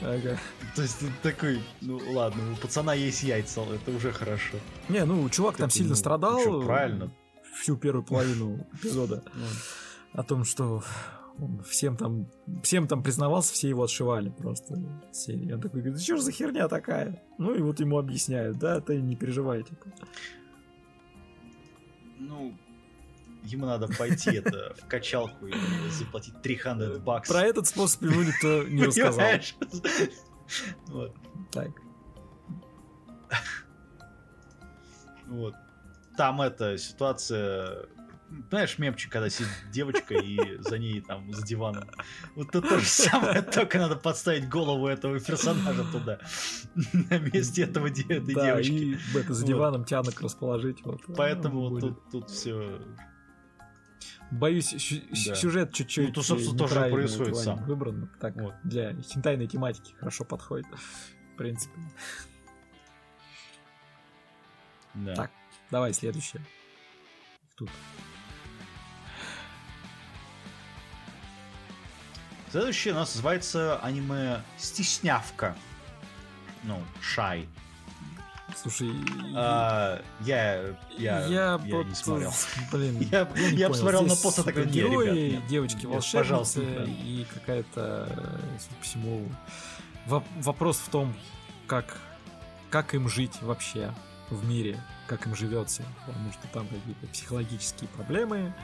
Ага. 0.00 0.38
То 0.76 0.82
есть 0.82 0.98
ты 1.00 1.06
такой, 1.22 1.60
ну 1.80 2.00
ладно, 2.12 2.52
у 2.52 2.56
пацана 2.56 2.94
есть 2.94 3.22
яйца, 3.22 3.62
это 3.62 3.90
уже 3.90 4.12
хорошо. 4.12 4.58
Не, 4.88 5.04
ну 5.04 5.28
чувак 5.28 5.56
там 5.56 5.70
сильно 5.70 5.90
ну, 5.90 5.96
страдал. 5.96 6.40
Что, 6.40 6.62
правильно. 6.62 7.10
Всю 7.60 7.76
первую 7.76 8.04
половину 8.04 8.66
эпизода. 8.74 9.22
О 10.12 10.22
том, 10.22 10.44
что 10.44 10.82
он 11.40 11.62
всем 11.62 11.96
там, 11.96 12.26
всем 12.62 12.86
там 12.86 13.02
признавался, 13.02 13.52
все 13.52 13.68
его 13.68 13.84
отшивали 13.84 14.30
просто. 14.30 14.78
Все. 15.12 15.32
И 15.32 15.52
он 15.52 15.60
такой 15.60 15.82
говорит, 15.82 16.02
что 16.02 16.16
же 16.16 16.22
за 16.22 16.32
херня 16.32 16.68
такая? 16.68 17.22
Ну 17.38 17.54
и 17.54 17.60
вот 17.60 17.80
ему 17.80 17.98
объясняют, 17.98 18.58
да, 18.58 18.80
ты 18.80 19.00
не 19.00 19.16
переживай, 19.16 19.62
типа. 19.62 19.86
Ну, 22.18 22.54
ему 23.42 23.66
надо 23.66 23.88
пойти 23.88 24.36
это 24.36 24.74
в 24.80 24.86
качалку 24.86 25.46
и 25.46 25.54
заплатить 25.90 26.40
300 26.42 27.00
баксов. 27.00 27.36
Про 27.36 27.46
этот 27.46 27.66
способ 27.66 28.02
ему 28.02 28.22
никто 28.22 28.64
не 28.64 28.84
рассказал. 28.84 29.24
Вот. 30.86 31.14
Так. 31.52 31.68
Вот. 35.26 35.54
Там 36.16 36.40
эта 36.40 36.78
ситуация 36.78 37.86
знаешь, 38.50 38.78
мемчик, 38.78 39.10
когда 39.10 39.30
сидит 39.30 39.48
девочка 39.72 40.14
и 40.14 40.58
за 40.60 40.78
ней 40.78 41.00
там 41.00 41.32
за 41.32 41.46
диваном. 41.46 41.88
Вот 42.34 42.48
это 42.48 42.60
то 42.60 42.78
же 42.78 42.86
самое, 42.86 43.42
только 43.42 43.78
надо 43.78 43.96
подставить 43.96 44.48
голову 44.48 44.86
этого 44.86 45.18
персонажа 45.18 45.84
туда. 45.90 46.18
На 46.92 47.18
месте 47.18 47.62
этого 47.62 47.86
этой 47.86 48.34
Да, 48.34 48.46
девочки. 48.46 48.72
и 48.72 48.98
это, 49.16 49.32
за 49.32 49.40
Вот. 49.40 49.48
диваном 49.48 49.84
тянок 49.84 50.20
расположить. 50.20 50.84
Вот, 50.84 51.00
Поэтому 51.16 51.70
вот 51.70 51.80
тут, 51.80 52.10
тут 52.10 52.30
все. 52.30 52.80
Боюсь, 54.30 54.72
Да. 55.26 55.34
сюжет 55.34 55.72
чуть-чуть 55.72 56.08
Ну, 56.08 56.12
то, 56.14 56.22
собственно, 56.22 56.58
тоже 56.58 56.74
происходит 56.90 57.32
плане 57.32 57.44
сам. 57.44 57.64
выбран. 57.64 58.10
Так, 58.20 58.34
Вот. 58.36 58.54
для 58.62 58.94
хентайной 59.00 59.46
тематики 59.46 59.94
хорошо 59.98 60.24
подходит. 60.24 60.66
В 61.32 61.36
принципе. 61.38 61.74
Да. 64.94 65.14
Так. 65.14 65.30
Давай 65.70 65.92
следующее. 65.94 66.42
Тут. 67.56 67.70
Следующее 72.50 72.94
у 72.94 72.96
нас 72.96 73.14
называется 73.14 73.78
аниме 73.80 74.42
Стеснявка. 74.56 75.54
Ну, 76.64 76.82
Шай. 77.00 77.48
Слушай, 78.56 78.90
А, 79.36 80.00
я, 80.20 80.74
я, 80.96 81.26
я, 81.26 81.58
вот, 81.58 81.86
не 81.86 81.94
смотрел. 81.94 82.32
Блин, 82.72 82.98
Я- 83.10 83.18
я 83.20 83.24
понял. 83.26 83.68
посмотрел 83.68 84.02
на 84.02 84.08
Здесь 84.08 84.20
пост, 84.22 84.38
а 84.40 84.42
такой, 84.42 84.66
не, 84.66 84.72
супергерои, 84.72 85.06
ребят, 85.28 85.32
нет. 85.40 85.46
девочки 85.48 85.86
волшебницы 85.86 86.16
пожалуйста, 86.16 86.60
да. 86.60 86.84
и 86.84 87.24
какая-то, 87.34 88.08
э, 88.10 88.38
судя 88.58 88.74
по 88.76 88.82
всему, 88.84 89.28
во- 90.06 90.24
вопрос 90.40 90.78
в 90.78 90.88
том, 90.88 91.14
как, 91.66 91.98
как 92.70 92.94
им 92.94 93.08
жить 93.08 93.40
вообще 93.42 93.92
в 94.30 94.48
мире, 94.48 94.82
как 95.06 95.26
им 95.26 95.36
живется, 95.36 95.82
потому 96.06 96.32
что 96.32 96.48
там 96.48 96.66
какие-то 96.66 97.06
психологические 97.08 97.88
проблемы, 97.90 98.54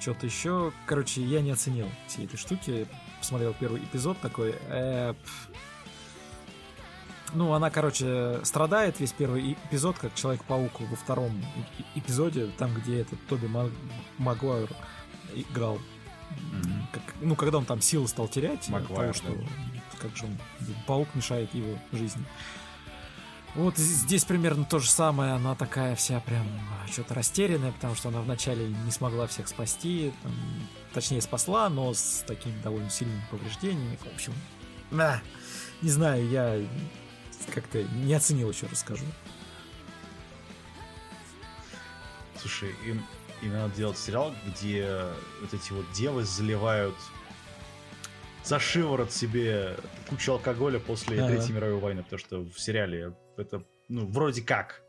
что-то 0.00 0.26
еще. 0.26 0.72
Короче, 0.86 1.22
я 1.22 1.40
не 1.40 1.50
оценил 1.50 1.88
всей 2.08 2.26
этой 2.26 2.36
штуки. 2.36 2.86
Посмотрел 3.20 3.54
первый 3.58 3.80
эпизод 3.82 4.18
такой. 4.20 4.54
э, 4.68 5.14
пф. 5.14 5.48
Ну, 7.34 7.52
она, 7.52 7.70
короче, 7.70 8.40
страдает 8.44 9.00
весь 9.00 9.12
первый 9.12 9.52
эпизод, 9.68 9.98
как 9.98 10.14
Человек-паук 10.14 10.80
во 10.80 10.96
втором 10.96 11.32
эпизоде, 11.94 12.46
там, 12.58 12.72
где 12.74 13.00
этот 13.00 13.24
Тоби 13.26 13.46
Ма- 13.46 13.70
Магуайр 14.18 14.70
играл. 15.34 15.78
Мгм. 16.52 16.88
Как- 16.92 17.14
ну, 17.20 17.34
когда 17.36 17.58
он 17.58 17.64
там 17.64 17.80
силы 17.80 18.06
стал 18.08 18.28
терять, 18.28 18.68
Магуайр, 18.68 19.12
того, 19.18 19.34
что 19.34 19.44
как 20.00 20.16
же 20.16 20.24
он, 20.26 20.38
паук 20.86 21.08
мешает 21.14 21.52
его 21.54 21.76
жизни. 21.92 22.24
Вот 23.54 23.76
здесь 23.78 24.24
примерно 24.24 24.64
то 24.64 24.78
же 24.80 24.90
самое. 24.90 25.32
Она 25.32 25.54
такая 25.54 25.94
вся 25.94 26.18
прям 26.20 26.44
что-то 26.90 27.14
растерянная, 27.14 27.70
потому 27.72 27.94
что 27.94 28.08
она 28.08 28.20
вначале 28.20 28.66
не 28.66 28.90
смогла 28.90 29.26
всех 29.28 29.46
спасти. 29.48 30.12
там, 30.22 30.32
точнее, 30.92 31.20
спасла, 31.20 31.68
но 31.68 31.94
с 31.94 32.24
такими 32.26 32.60
довольно 32.62 32.90
сильными 32.90 33.22
повреждениями. 33.30 33.96
В 33.96 34.14
общем, 34.14 34.32
да, 34.90 35.20
не 35.82 35.90
знаю, 35.90 36.28
я 36.28 36.60
как-то 37.52 37.82
не 37.82 38.14
оценил, 38.14 38.50
еще 38.50 38.66
расскажу. 38.66 39.04
Слушай, 42.38 42.74
им, 42.86 43.02
им 43.42 43.52
надо 43.52 43.74
делать 43.74 43.98
сериал, 43.98 44.34
где 44.46 45.06
вот 45.40 45.54
эти 45.54 45.72
вот 45.72 45.90
девы 45.92 46.24
заливают 46.24 46.94
за 48.44 48.58
шиворот 48.58 49.12
себе 49.12 49.76
кучу 50.08 50.32
алкоголя 50.32 50.78
после 50.78 51.18
Ага. 51.18 51.28
Третьей 51.32 51.54
мировой 51.54 51.78
войны, 51.80 52.02
потому 52.02 52.18
что 52.18 52.40
в 52.40 52.60
сериале 52.60 53.14
это, 53.38 53.62
ну, 53.88 54.06
вроде 54.06 54.42
как 54.42 54.82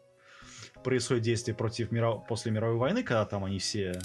происходит 0.83 1.23
действие 1.23 1.55
против 1.55 1.91
мира... 1.91 2.11
после 2.15 2.51
мировой 2.51 2.75
войны, 2.77 3.03
когда 3.03 3.25
там 3.25 3.45
они 3.45 3.59
все 3.59 4.01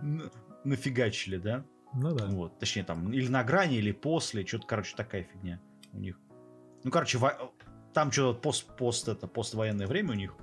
на- 0.00 0.30
нафигачили, 0.64 1.36
да? 1.36 1.64
Ну 1.94 2.14
да. 2.14 2.26
Вот, 2.26 2.58
точнее, 2.58 2.84
там, 2.84 3.12
или 3.12 3.28
на 3.28 3.44
грани, 3.44 3.76
или 3.76 3.92
после, 3.92 4.44
что-то, 4.44 4.66
короче, 4.66 4.96
такая 4.96 5.22
фигня 5.24 5.60
у 5.92 5.98
них. 5.98 6.18
Ну, 6.84 6.90
короче, 6.90 7.18
во- 7.18 7.52
там 7.92 8.10
что-то 8.10 8.40
пост, 8.40 8.66
пост, 8.76 9.08
это, 9.08 9.26
поствоенное 9.26 9.86
время 9.86 10.12
у 10.12 10.14
них. 10.14 10.34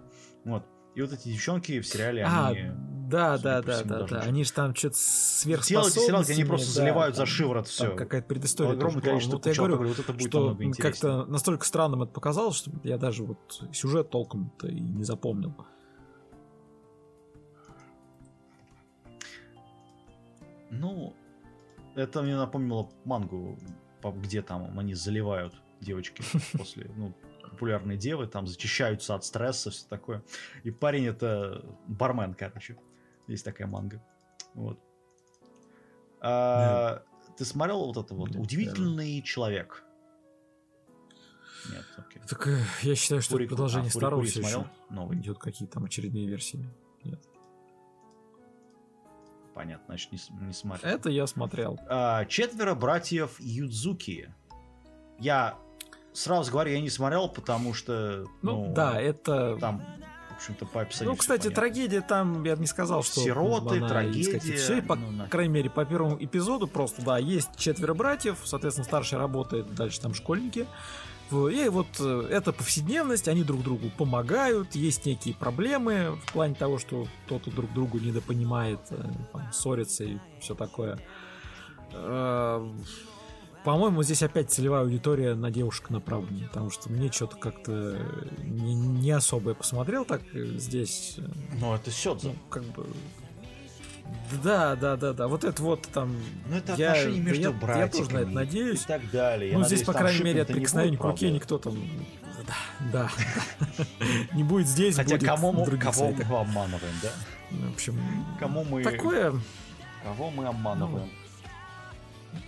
Вот. 0.46 0.64
И 0.96 1.02
вот 1.02 1.14
эти 1.14 1.30
девчонки 1.30 1.80
в 1.80 1.88
сериале, 1.88 2.24
А, 2.24 2.50
они 2.50 2.72
да, 3.10 3.38
да, 3.40 3.62
да, 3.62 3.78
всему, 3.78 3.90
да, 3.90 4.08
да. 4.08 4.20
Они 4.22 4.44
же 4.44 4.54
там 4.54 4.76
что-то 4.76 4.96
сверхспособности. 4.98 6.00
сериал, 6.00 6.24
они 6.30 6.44
просто 6.46 6.72
заливают 6.72 7.16
за 7.16 7.26
шиворот 7.26 7.66
Там 7.66 7.72
все. 7.72 7.96
какая-то 7.96 8.28
предыстория. 8.28 8.74
Огромное 8.74 9.02
количество 9.02 9.38
Вот 9.38 9.46
я 9.48 9.54
говорю, 9.56 9.78
вот 9.88 10.00
это 10.00 10.14
будет 10.14 10.30
что 10.30 10.58
как-то 10.78 11.26
настолько 11.26 11.66
странным 11.66 12.04
это 12.04 12.12
показалось, 12.12 12.58
что 12.58 12.72
я 12.84 12.98
даже 12.98 13.24
вот 13.24 13.64
сюжет 13.72 14.10
толком-то 14.12 14.68
и 14.68 14.80
не 14.80 15.04
запомнил. 15.04 15.56
Ну, 20.70 21.16
это 21.96 22.22
мне 22.22 22.36
напомнило 22.36 22.90
мангу, 23.06 23.58
где 24.04 24.42
там 24.42 24.78
они 24.80 24.94
заливают 24.94 25.54
девочки 25.82 26.24
после, 26.58 26.90
ну, 26.96 27.14
популярные 27.50 27.98
девы, 27.98 28.28
там 28.28 28.48
зачищаются 28.48 29.16
от 29.16 29.24
стресса, 29.26 29.72
все 29.72 29.88
такое. 29.88 30.24
И 30.64 30.72
парень 30.72 31.06
это 31.08 31.66
бармен, 31.88 32.34
короче. 32.34 32.78
Есть 33.28 33.46
такая 33.46 33.68
манга. 33.68 34.02
Вот. 34.54 34.80
А, 36.22 37.04
Ты 37.38 37.46
смотрел 37.46 37.86
вот 37.86 37.98
это 37.98 38.14
вот 38.14 38.30
Блин, 38.30 38.42
«Удивительный 38.42 39.22
человек»? 39.22 39.84
Нет, 41.70 41.86
окей. 41.98 42.22
Так 42.28 42.48
э, 42.48 42.60
я 42.84 42.96
считаю, 42.96 43.22
что 43.22 43.36
это 43.36 43.44
Фурику- 43.44 43.50
продолжение 43.50 43.90
а, 43.90 43.92
старого 43.92 44.24
все 44.24 44.40
смотрел? 44.42 44.62
еще. 44.62 44.70
Новый. 44.90 45.18
Идет 45.18 45.38
какие-то 45.40 45.74
там 45.74 45.84
очередные 45.86 46.26
версии. 46.28 46.66
Понятно, 49.60 49.84
значит, 49.90 50.14
не, 50.14 50.20
не 50.48 50.54
смотрел. 50.54 50.90
Это 50.90 51.10
я 51.10 51.28
смотрел. 51.28 51.78
А, 51.90 52.24
четверо 52.28 52.76
братьев 52.76 53.36
Юдзуки. 53.42 54.34
Я 55.20 55.56
сразу 56.14 56.50
говорю, 56.50 56.72
я 56.72 56.80
не 56.80 56.90
смотрел, 56.90 57.28
потому 57.28 57.74
что... 57.74 58.24
Ну, 58.42 58.72
да, 58.74 59.02
это... 59.02 59.58
Там, 59.60 59.84
в 60.32 60.36
общем-то, 60.38 60.66
по 60.66 60.80
описанию 60.80 61.12
Ну, 61.12 61.18
кстати, 61.18 61.42
понятно. 61.42 61.56
трагедия 61.62 62.00
там, 62.00 62.46
я 62.46 62.56
бы 62.56 62.62
не 62.62 62.68
сказал, 62.68 63.04
что... 63.04 63.20
Сироты, 63.20 63.80
она 63.80 63.90
трагедия, 63.90 64.40
Все, 64.40 64.82
по 64.82 64.96
ну, 64.96 65.12
на- 65.12 65.28
крайней 65.28 65.52
мере, 65.56 65.70
по 65.70 65.84
первому 65.84 66.16
эпизоду 66.24 66.66
просто, 66.66 67.04
да, 67.04 67.18
есть 67.18 67.50
четверо 67.58 67.94
братьев, 67.94 68.38
соответственно, 68.46 68.86
старший 68.86 69.18
работает, 69.18 69.76
дальше 69.76 70.00
там 70.00 70.14
школьники. 70.14 70.68
И 71.32 71.70
вот 71.70 71.88
э, 72.00 72.28
это 72.32 72.52
повседневность, 72.52 73.28
они 73.28 73.44
друг 73.44 73.64
другу 73.64 73.90
помогают, 73.98 74.76
есть 74.76 75.06
некие 75.06 75.36
проблемы 75.36 76.18
в 76.26 76.34
плане 76.34 76.56
того, 76.56 76.80
что 76.80 77.08
кто-то 77.26 77.52
друг 77.52 77.72
другу 77.74 78.00
недопонимает, 78.00 78.80
э, 78.90 79.04
там, 79.32 79.54
ссорится 79.54 80.04
и 80.04 80.18
все 80.42 80.56
такое. 80.56 81.00
Э, 81.94 82.68
По-моему, 83.64 84.04
здесь 84.04 84.24
опять 84.24 84.52
целевая 84.52 84.82
аудитория 84.82 85.36
на 85.36 85.52
девушек 85.52 85.90
направлена, 85.90 86.48
потому 86.48 86.72
что 86.72 86.90
мне 86.92 87.12
что-то 87.12 87.38
как-то 87.38 87.98
не, 88.40 88.74
не 88.74 89.12
особо 89.12 89.50
я 89.50 89.56
посмотрел 89.56 90.06
так 90.06 90.22
здесь. 90.34 91.18
Ну, 91.60 91.76
это 91.76 91.92
Сёдзе. 91.92 92.30
ну, 92.30 92.36
как 92.50 92.64
бы... 92.64 92.88
Да, 94.44 94.76
да, 94.76 94.96
да, 94.96 95.14
да. 95.14 95.28
Вот 95.28 95.44
это 95.44 95.62
вот 95.62 95.88
там... 95.94 96.16
Ну, 96.48 96.56
это 96.56 96.74
я, 96.76 96.92
отношения 96.92 97.20
между 97.20 97.42
я, 97.42 97.52
братьями. 97.52 97.86
я 97.86 97.88
тоже 97.88 98.12
на 98.12 98.18
это 98.20 98.30
надеюсь. 98.30 98.84
И 98.84 98.88
так 98.88 99.12
далее. 99.12 99.50
Я 99.52 99.58
ну, 99.58 99.64
надеюсь, 99.64 99.82
здесь, 99.82 99.88
по 99.88 99.94
крайней 99.94 100.24
мере, 100.24 100.42
от 100.44 100.48
прикосновения 100.48 100.98
к 100.98 101.04
руке 101.04 101.32
никто 101.32 101.58
там... 101.58 101.76
Да, 102.48 102.56
да. 102.92 103.86
Не 104.34 104.44
будет 104.44 104.68
здесь, 104.68 104.96
Хотя 104.96 105.18
будет 105.18 105.28
кому, 105.28 105.52
мы, 105.52 105.78
кого 105.78 106.12
мы 106.12 106.40
обманываем, 106.40 106.94
да? 107.02 107.10
В 107.52 107.74
общем, 107.74 108.00
Кому 108.40 108.64
мы, 108.64 108.84
такое... 108.84 109.34
кого 110.04 110.30
мы 110.32 110.48
обманываем? 110.48 111.10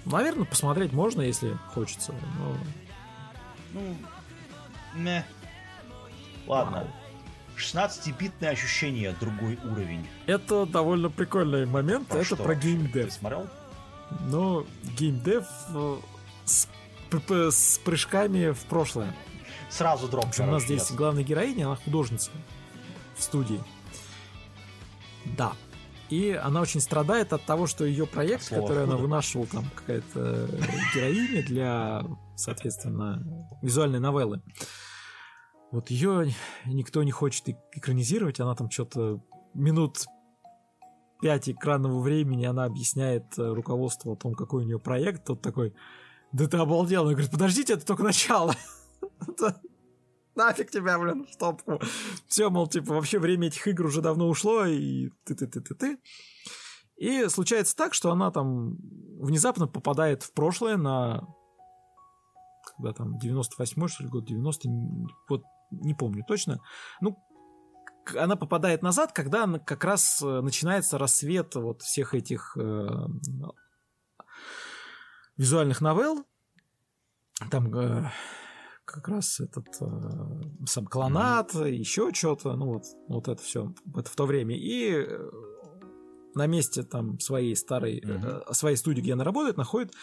Наверное, 0.06 0.46
посмотреть 0.46 0.94
можно, 0.94 1.22
если 1.22 1.58
хочется. 1.74 2.14
но- 2.38 2.58
Ну, 3.74 3.96
не. 4.96 5.26
Ладно. 6.48 6.88
16-битное 7.62 8.50
ощущение, 8.50 9.16
другой 9.20 9.58
уровень. 9.64 10.08
Это 10.26 10.66
довольно 10.66 11.10
прикольный 11.10 11.66
момент. 11.66 12.08
Про 12.08 12.18
это 12.18 12.26
что 12.26 12.36
про 12.36 12.56
геймдев. 12.56 13.06
Ты 13.06 13.12
смотрел? 13.12 13.48
Но 14.22 14.66
геймдев 14.98 15.46
э, 15.74 15.98
с, 16.46 16.68
с 17.52 17.78
прыжками 17.80 18.52
в 18.52 18.66
прошлое. 18.66 19.16
Сразу 19.70 20.08
дроп, 20.10 20.26
общем, 20.26 20.50
у 20.50 20.52
нас 20.52 20.64
здесь 20.64 20.90
нет. 20.90 20.98
главная 20.98 21.24
героиня, 21.24 21.68
она 21.68 21.76
художница 21.76 22.32
в 23.16 23.24
студии. 23.24 23.64
Да. 25.38 25.54
И 26.10 26.32
она 26.32 26.60
очень 26.60 26.82
страдает 26.82 27.32
от 27.32 27.46
того, 27.46 27.68
что 27.68 27.86
ее 27.86 28.06
проект, 28.06 28.44
Слово 28.44 28.62
который 28.62 28.84
она 28.84 28.94
худо. 28.94 29.04
вынашивала, 29.04 29.48
там 29.48 29.66
какая-то 29.74 30.50
героиня 30.94 31.44
для, 31.44 32.04
соответственно, 32.36 33.24
визуальной 33.62 34.00
новеллы. 34.00 34.42
Вот 35.72 35.90
ее 35.90 36.34
никто 36.66 37.02
не 37.04 37.12
хочет 37.12 37.48
эк- 37.48 37.58
экранизировать, 37.74 38.40
она 38.40 38.56
там 38.56 38.70
что-то 38.70 39.22
минут 39.54 40.06
пять 41.22 41.50
экранного 41.50 42.02
времени 42.02 42.46
она 42.46 42.66
объясняет 42.66 43.38
э, 43.38 43.54
руководству 43.54 44.14
о 44.14 44.16
том, 44.16 44.34
какой 44.34 44.64
у 44.64 44.66
нее 44.66 44.80
проект. 44.80 45.26
Тот 45.26 45.42
такой, 45.42 45.74
да 46.34 46.48
ты 46.48 46.58
обалдел. 46.58 47.04
Она 47.04 47.12
говорит, 47.12 47.32
подождите, 47.32 47.74
это 47.74 47.86
только 47.86 48.04
начало. 48.04 48.56
Нафиг 50.36 50.72
тебя, 50.72 50.98
блин, 50.98 51.28
в 51.32 51.38
топку. 51.38 51.80
Все, 52.28 52.50
мол, 52.50 52.68
типа, 52.68 52.94
вообще 52.94 53.20
время 53.20 53.48
этих 53.48 53.68
игр 53.68 53.86
уже 53.86 54.02
давно 54.02 54.28
ушло, 54.28 54.66
и 54.66 55.10
ты-ты-ты-ты-ты. 55.26 56.00
И 56.98 57.28
случается 57.30 57.76
так, 57.76 57.94
что 57.94 58.12
она 58.12 58.32
там 58.32 58.78
внезапно 59.20 59.68
попадает 59.68 60.24
в 60.24 60.34
прошлое 60.34 60.78
на... 60.78 61.28
Когда 62.78 62.94
там, 62.94 63.18
98-й, 63.18 63.88
что 63.90 64.04
ли, 64.04 64.10
год, 64.10 64.26
90 64.26 64.70
вот 65.30 65.44
не 65.72 65.94
помню 65.94 66.24
точно. 66.28 66.60
Ну, 67.02 67.18
она 68.16 68.36
попадает 68.36 68.82
назад, 68.82 69.12
когда 69.14 69.48
как 69.60 69.84
раз 69.84 70.22
э, 70.22 70.42
начинается 70.42 70.98
рассвет 70.98 71.56
вот 71.56 71.82
всех 71.82 72.14
этих 72.14 72.58
э, 72.58 72.88
визуальных 75.38 75.82
новелл. 75.82 76.26
Там 77.50 77.74
э, 77.76 78.12
как 78.86 79.08
раз 79.08 79.40
этот 79.40 79.68
э, 79.80 80.66
сам 80.66 80.86
клонат, 80.86 81.54
mm-hmm. 81.54 81.72
еще 81.72 82.14
что-то, 82.14 82.56
ну 82.56 82.74
вот, 82.74 82.84
вот 83.08 83.28
это 83.28 83.42
все, 83.42 83.74
это 83.96 84.10
в 84.10 84.16
то 84.16 84.26
время. 84.26 84.56
И 84.58 84.92
э, 84.92 85.30
на 86.36 86.48
месте 86.48 86.84
там 86.84 87.20
своей 87.20 87.56
старой, 87.56 88.00
mm-hmm. 88.00 88.44
э, 88.50 88.54
своей 88.54 88.76
студии, 88.76 89.02
где 89.02 89.14
она 89.14 89.24
работает, 89.24 89.58
находит 89.58 89.94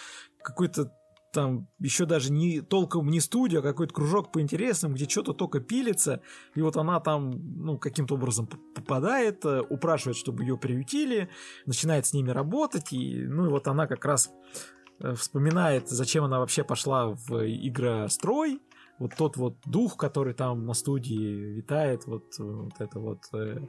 какой-то 0.43 0.93
там 1.32 1.68
еще 1.78 2.06
даже 2.06 2.32
не 2.32 2.60
толком 2.60 3.09
не 3.10 3.20
студия, 3.20 3.60
а 3.60 3.62
какой-то 3.62 3.92
кружок 3.92 4.32
по 4.32 4.40
интересам, 4.40 4.94
где 4.94 5.09
что-то 5.09 5.32
только 5.32 5.60
пилится, 5.60 6.22
и 6.55 6.62
вот 6.62 6.76
она 6.76 7.00
там, 7.00 7.32
ну, 7.64 7.78
каким-то 7.78 8.14
образом 8.14 8.46
попадает, 8.46 9.44
э, 9.44 9.60
упрашивает, 9.60 10.16
чтобы 10.16 10.44
ее 10.44 10.56
приютили, 10.56 11.28
начинает 11.66 12.06
с 12.06 12.12
ними 12.12 12.30
работать, 12.30 12.92
и, 12.92 13.24
ну, 13.26 13.46
и 13.46 13.48
вот 13.48 13.68
она 13.68 13.86
как 13.86 14.05
раз 14.05 14.30
э, 15.00 15.14
вспоминает, 15.14 15.88
зачем 15.88 16.24
она 16.24 16.38
вообще 16.38 16.64
пошла 16.64 17.09
в 17.09 17.46
игрострой, 17.46 18.60
вот 18.98 19.14
тот 19.16 19.36
вот 19.36 19.59
дух, 19.64 19.96
который 19.96 20.34
там 20.34 20.66
на 20.66 20.74
студии 20.74 21.55
витает, 21.56 22.06
вот, 22.06 22.36
вот 22.38 22.74
это 22.78 22.98
вот... 22.98 23.20
Э, 23.32 23.60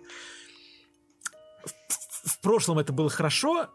в, 1.65 2.29
в 2.29 2.41
прошлом 2.41 2.79
это 2.79 2.93
было 2.93 3.09
хорошо, 3.09 3.69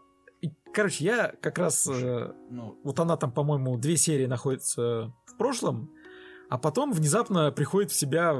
короче, 0.75 1.05
я 1.05 1.33
как 1.41 1.57
раз... 1.57 1.87
Э, 1.87 2.33
ну... 2.49 2.79
Вот 2.83 2.99
она 2.99 3.17
там, 3.17 3.31
по-моему, 3.31 3.77
две 3.77 3.97
серии 3.97 4.25
находится 4.25 5.13
в 5.25 5.37
прошлом, 5.37 5.91
а 6.49 6.57
потом 6.57 6.91
внезапно 6.91 7.51
приходит 7.51 7.91
в 7.91 7.95
себя 7.95 8.35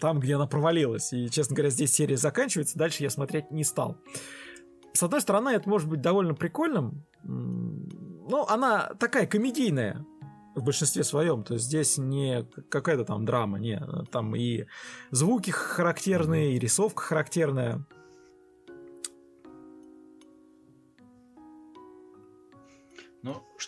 там, 0.00 0.18
где 0.18 0.34
она 0.34 0.46
провалилась. 0.46 1.12
И, 1.12 1.30
честно 1.30 1.54
говоря, 1.54 1.70
здесь 1.70 1.92
серия 1.92 2.16
заканчивается, 2.16 2.78
дальше 2.78 3.02
я 3.02 3.10
смотреть 3.10 3.50
не 3.50 3.62
стал. 3.62 3.98
С 4.92 5.02
одной 5.02 5.20
стороны, 5.20 5.50
это 5.50 5.68
может 5.68 5.88
быть 5.88 6.00
довольно 6.00 6.34
прикольным, 6.34 7.04
но 7.22 8.46
она 8.48 8.90
такая 8.98 9.26
комедийная 9.26 10.04
в 10.54 10.62
большинстве 10.62 11.04
своем. 11.04 11.42
То 11.42 11.54
есть 11.54 11.66
здесь 11.66 11.98
не 11.98 12.44
какая-то 12.70 13.04
там 13.04 13.24
драма, 13.24 13.58
не, 13.58 13.80
там 14.10 14.34
и 14.36 14.66
звуки 15.10 15.50
характерные, 15.50 16.54
и 16.54 16.58
рисовка 16.58 17.02
характерная. 17.02 17.84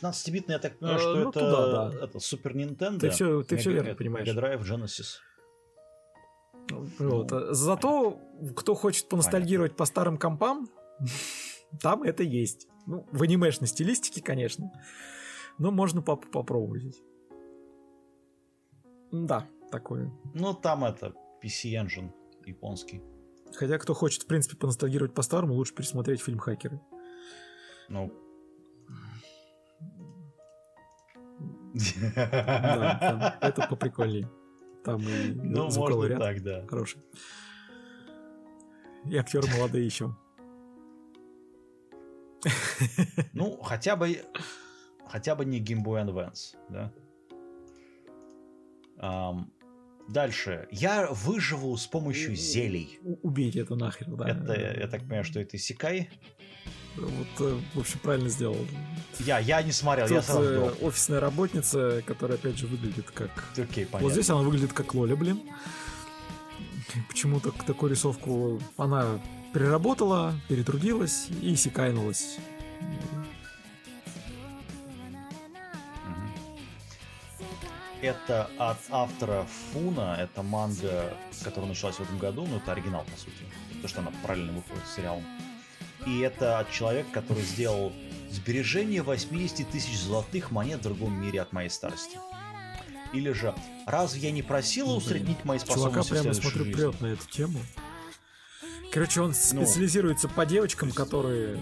16-битный, 0.03 0.53
я 0.55 0.59
так 0.59 0.79
понимаю, 0.79 0.99
э, 0.99 1.01
что 1.01 1.15
ну, 1.15 1.31
это, 1.31 1.41
туда, 1.41 1.91
да. 1.91 2.05
это 2.05 2.21
Супер 2.21 2.57
Nintendo. 2.57 2.99
Ты 2.99 3.11
все, 3.11 3.43
ты 3.43 3.57
все 3.57 3.73
верно 3.73 3.95
понимаешь. 3.95 4.29
Mega 4.29 4.35
Drive, 4.35 4.63
Genesis. 4.63 5.19
Вот. 6.99 7.31
Ну, 7.31 7.55
Зато, 7.55 8.21
кто 8.57 8.75
хочет 8.75 9.09
поностальгировать 9.09 9.73
понятно. 9.73 9.79
по 9.79 9.87
старым 9.87 10.17
компам, 10.19 10.69
там 11.81 12.03
это 12.03 12.23
есть. 12.23 12.69
Ну, 12.87 13.07
в 13.11 13.23
анимешной 13.23 13.69
стилистике, 13.69 14.23
конечно. 14.23 14.73
Но 15.59 15.71
можно 15.71 16.03
поп 16.03 16.31
попробовать. 16.31 16.97
Да, 19.11 19.47
такое. 19.71 20.13
Ну, 20.35 20.55
там 20.55 20.85
это 20.85 21.15
PC 21.43 21.73
Engine 21.73 22.11
японский. 22.45 23.03
Хотя, 23.55 23.79
кто 23.79 23.95
хочет, 23.95 24.23
в 24.23 24.27
принципе, 24.27 24.57
поностальгировать 24.57 25.15
по 25.15 25.23
старому, 25.23 25.55
лучше 25.55 25.75
пересмотреть 25.75 26.21
фильм 26.21 26.39
«Хакеры». 26.39 26.81
Ну, 27.89 28.13
Да, 32.15 33.39
это 33.41 33.67
поприкольнее. 33.69 34.29
Там 34.85 35.01
и 35.01 35.33
ну, 35.35 35.69
можно 35.71 36.05
ряд 36.05 36.21
так, 36.21 36.43
да. 36.43 36.67
хороший. 36.67 37.03
И 39.05 39.17
актеры 39.17 39.49
молодые 39.57 39.85
еще. 39.85 40.17
Ну, 43.33 43.61
хотя 43.63 43.97
бы 43.97 44.21
хотя 45.07 45.35
бы 45.35 45.45
не 45.45 45.61
Game 45.61 45.85
Boy 45.85 46.05
Advance, 46.05 46.57
да? 46.69 46.93
Um, 48.99 49.51
дальше. 50.09 50.69
Я 50.71 51.09
выживу 51.11 51.77
с 51.77 51.87
помощью 51.87 52.35
зелий. 52.35 52.99
Убейте 53.23 53.61
это 53.61 53.77
нахер, 53.77 54.09
да. 54.09 54.29
Это, 54.29 54.55
я 54.55 54.87
так 54.89 55.03
понимаю, 55.03 55.25
что 55.25 55.41
это 55.41 55.59
Сикай? 55.59 56.11
Вот, 56.97 57.29
э, 57.41 57.61
в 57.75 57.81
общем, 57.81 57.99
правильно 57.99 58.29
сделал. 58.29 58.57
Я, 59.21 59.39
я 59.39 59.63
не 59.63 59.73
смотрел, 59.73 60.07
Тут 60.07 60.17
я 60.17 60.23
сразу 60.23 60.43
э, 60.43 60.71
офисная 60.81 61.21
работница, 61.21 62.03
которая, 62.07 62.39
опять 62.39 62.59
же, 62.59 62.67
выглядит 62.67 63.11
как... 63.11 63.31
Окей, 63.53 63.87
понятно. 63.87 64.01
Вот 64.01 64.13
здесь 64.13 64.31
она 64.31 64.41
выглядит 64.41 64.73
как 64.73 64.95
Лоля, 64.95 65.17
блин. 65.17 65.43
Почему-то 67.09 67.53
такую 67.67 67.91
рисовку 67.93 68.61
она 68.77 69.21
переработала, 69.53 70.35
перетрудилась 70.49 71.29
и 71.43 71.55
секайнулась. 71.57 72.39
Это 78.03 78.51
от 78.59 78.79
автора 78.91 79.47
Фуна, 79.73 80.17
это 80.19 80.43
манга, 80.43 81.15
которая 81.43 81.71
началась 81.71 81.97
в 81.97 82.01
этом 82.01 82.19
году, 82.19 82.47
но 82.47 82.59
это 82.59 82.73
оригинал, 82.73 83.05
по 83.05 83.19
сути. 83.19 83.43
То, 83.83 83.89
что 83.89 84.01
она 84.01 84.13
параллельно 84.23 84.53
выходит 84.53 84.87
с 84.87 84.97
сериалом. 84.97 85.25
И 86.07 86.21
это 86.21 86.61
от 86.61 86.71
человека, 86.71 87.09
который 87.13 87.43
сделал 87.43 87.93
сбережение 88.31 89.03
80 89.03 89.69
тысяч 89.69 89.99
золотых 89.99 90.51
монет 90.51 90.81
в 90.81 90.83
другом 90.83 91.21
мире 91.21 91.41
от 91.43 91.53
моей 91.53 91.69
старости. 91.69 92.19
Или 93.13 93.33
же, 93.33 93.55
разве 93.87 94.21
я 94.21 94.31
не 94.31 94.43
просила 94.43 94.91
ну, 94.91 94.97
усреднить 94.97 95.45
мои 95.45 95.59
способности 95.59 96.09
Чувака 96.09 96.23
прямо 96.23 96.35
смотрю 96.35 96.65
жизни? 96.65 96.73
прет 96.73 97.01
на 97.01 97.07
эту 97.07 97.27
тему. 97.29 97.59
Короче, 98.93 99.21
он 99.21 99.29
ну, 99.29 99.35
специализируется 99.35 100.29
по 100.29 100.47
девочкам, 100.47 100.93
которые 100.93 101.59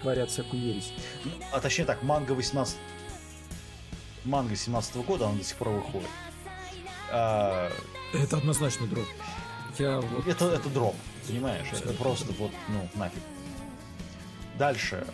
творят 0.00 0.30
всякую 0.30 0.62
ересь. 0.62 0.92
А 1.52 1.60
точнее 1.60 1.84
так, 1.84 2.02
манга 2.02 2.32
18... 2.32 2.76
Манга 4.24 4.54
17 4.54 4.96
-го 4.96 5.04
года, 5.04 5.28
она 5.28 5.38
до 5.38 5.44
сих 5.44 5.56
пор 5.56 5.68
выходит. 5.70 6.08
А... 7.10 7.70
Это 8.12 8.36
однозначно 8.36 8.86
дроп. 8.86 9.06
Я 9.78 10.00
вот... 10.00 10.26
это, 10.26 10.46
это 10.46 10.68
дроп. 10.68 10.96
Понимаешь? 11.26 11.66
Это 11.72 11.92
просто 11.94 12.32
вот, 12.38 12.52
ну, 12.68 12.88
нафиг. 12.94 13.22
Дальше. 14.58 15.06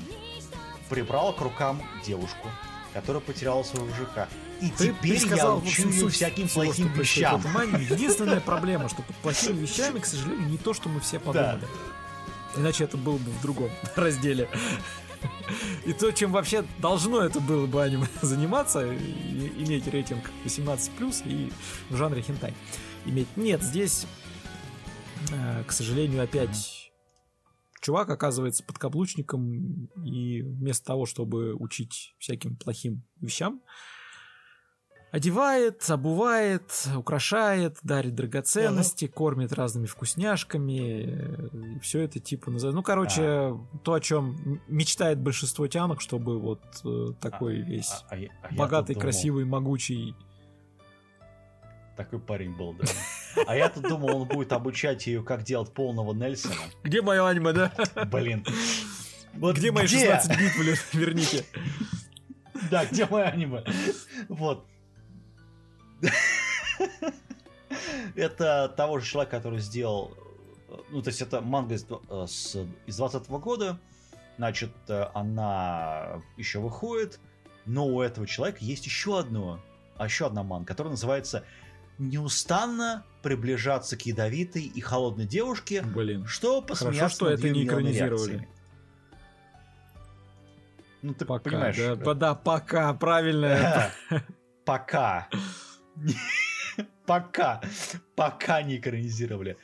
Прибрал 0.89 1.35
к 1.35 1.41
рукам 1.41 1.83
девушку, 2.05 2.49
которая 2.93 3.21
потеряла 3.21 3.63
своего 3.63 3.87
мужика. 3.87 4.29
И 4.61 4.71
ты, 4.71 4.89
теперь 4.89 5.21
ты 5.21 5.27
сказал, 5.27 5.61
я 5.61 5.69
учу 5.69 5.89
ее 5.89 6.09
всяким 6.09 6.49
всего, 6.49 6.65
плохим 6.65 6.93
вещам. 6.93 7.43
Единственная 7.91 8.41
проблема, 8.41 8.89
что 8.89 9.03
под 9.03 9.17
плохими 9.17 9.61
вещами, 9.61 9.99
к 9.99 10.07
сожалению, 10.07 10.49
не 10.49 10.59
то, 10.59 10.73
что 10.73 10.89
мы 10.89 11.01
все 11.01 11.19
подумали. 11.19 11.61
Да. 11.61 12.61
Иначе 12.61 12.85
это 12.85 12.97
было 12.97 13.19
бы 13.19 13.31
в 13.31 13.43
другом 13.43 13.71
разделе. 13.97 14.49
И 15.85 15.93
то, 15.93 16.11
чем 16.13 16.33
вообще 16.33 16.65
должно 16.79 17.21
это 17.21 17.41
было 17.41 17.67
бы 17.67 17.83
аниме 17.83 18.07
заниматься, 18.23 18.87
иметь 18.87 19.87
рейтинг 19.87 20.31
18+, 20.45 21.23
и 21.27 21.53
в 21.91 21.97
жанре 21.97 22.23
хентай 22.23 22.55
иметь. 23.05 23.29
Нет, 23.37 23.63
здесь 23.63 24.07
к 25.67 25.73
сожалению, 25.73 26.23
опять 26.23 26.93
чувак 27.81 28.11
оказывается 28.11 28.65
подкаблучником, 28.65 29.87
и 30.05 30.43
вместо 30.43 30.85
того, 30.85 31.07
чтобы 31.07 31.55
учить 31.55 32.15
всяким 32.19 32.57
плохим 32.57 33.05
вещам, 33.21 33.63
одевает, 35.13 35.89
обувает, 35.89 36.89
украшает, 36.97 37.79
дарит 37.83 38.15
драгоценности, 38.15 39.05
uh-huh. 39.05 39.13
кормит 39.13 39.53
разными 39.53 39.87
вкусняшками. 39.87 41.77
И 41.77 41.79
все 41.81 42.01
это 42.01 42.19
типа 42.19 42.51
называется. 42.51 42.77
Ну, 42.77 42.83
короче, 42.83 43.23
uh-huh. 43.23 43.81
то, 43.85 43.95
о 43.95 44.01
чем 44.01 44.61
мечтает 44.67 45.21
большинство 45.21 45.67
тянок, 45.69 46.01
чтобы 46.01 46.39
вот 46.41 46.63
э, 46.85 47.13
такой 47.21 47.61
uh-huh. 47.61 47.65
весь 47.65 47.93
а 48.11 48.55
богатый, 48.55 48.95
красивый, 48.95 49.45
могучий 49.45 50.15
такой 51.97 52.21
парень 52.21 52.55
был, 52.55 52.75
да. 52.75 52.85
А 53.47 53.57
я 53.57 53.69
тут 53.69 53.89
думал, 53.89 54.23
он 54.23 54.29
будет 54.29 54.53
обучать 54.53 55.07
ее, 55.07 55.23
как 55.23 55.43
делать 55.43 55.73
полного 55.73 56.15
Нельсона. 56.15 56.55
Где 56.83 57.03
мое 57.03 57.27
аниме, 57.27 57.53
да? 57.53 57.73
Блин. 58.07 58.45
Вот 59.35 59.57
где 59.57 59.71
мои 59.71 59.87
16 59.87 60.39
бит, 60.39 60.53
блин, 60.59 60.77
верните. 60.93 61.45
Да, 62.71 62.87
где 62.87 63.07
мое 63.07 63.25
аниме? 63.25 63.65
Вот. 64.29 64.67
Это 68.15 68.73
того 68.77 68.99
же 68.99 69.07
человека, 69.07 69.37
который 69.37 69.59
сделал... 69.61 70.13
Ну, 70.91 71.03
то 71.03 71.09
есть 71.09 71.21
это 71.23 71.41
манга 71.41 71.75
из, 71.75 71.87
э, 71.89 72.27
с, 72.27 72.57
из 72.87 72.97
20 72.97 73.29
года. 73.29 73.79
Значит, 74.37 74.73
э, 74.89 75.07
она 75.15 76.23
еще 76.37 76.61
выходит. 76.61 77.21
Но 77.67 77.87
у 77.87 78.01
этого 78.01 78.27
человека 78.27 78.59
есть 78.61 78.87
еще 78.87 79.19
одно, 79.19 79.61
а 79.97 80.05
еще 80.05 80.27
одна 80.27 80.43
манга, 80.43 80.67
которая 80.67 80.93
называется 80.93 81.45
неустанно 81.99 83.05
приближаться 83.27 83.97
к 83.97 84.03
ядовитой 84.03 84.63
и 84.63 84.81
холодной 84.81 85.27
девушке, 85.27 85.83
Блин. 85.83 86.27
что 86.27 86.63
посмеяться 86.63 87.01
Хорошо, 87.01 87.15
что 87.17 87.31
это 87.49 87.51
не 87.51 87.67
экранизировали. 87.67 88.49
Ну, 91.03 91.13
ты 91.13 91.25
пока, 91.25 91.51
понимаешь. 91.51 91.77
Да, 91.77 91.97
да, 91.97 92.15
да, 92.15 92.35
пока, 92.37 92.95
правильно. 92.95 93.91
Пока. 94.65 95.29
Пока. 97.07 97.61
Пока 98.15 98.63
не 98.63 98.77
экранизировали. 98.77 99.57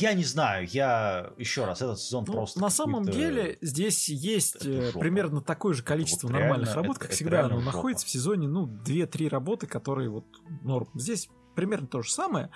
Я 0.00 0.14
не 0.14 0.24
знаю, 0.24 0.66
я 0.68 1.32
еще 1.36 1.64
раз, 1.64 1.82
этот 1.82 1.98
сезон 2.00 2.24
Ну, 2.26 2.32
просто. 2.32 2.60
на 2.60 2.70
самом 2.70 3.04
деле 3.04 3.58
здесь 3.60 4.08
есть 4.08 4.64
э, 4.64 4.92
примерно 4.98 5.40
такое 5.40 5.74
же 5.74 5.82
количество 5.82 6.26
Вот 6.28 6.32
нормальных 6.34 6.68
реально, 6.68 6.82
работ, 6.82 6.96
это- 6.96 7.00
как 7.00 7.08
это 7.10 7.16
всегда. 7.16 7.48
Но 7.48 7.60
находится 7.60 8.06
в 8.06 8.10
сезоне, 8.10 8.48
ну, 8.48 8.66
2-3 8.66 9.28
работы, 9.28 9.66
которые 9.66 10.08
вот 10.10 10.24
норм. 10.62 10.88
Здесь 10.94 11.28
примерно 11.54 11.86
то 11.86 12.02
же 12.02 12.10
самое. 12.10 12.50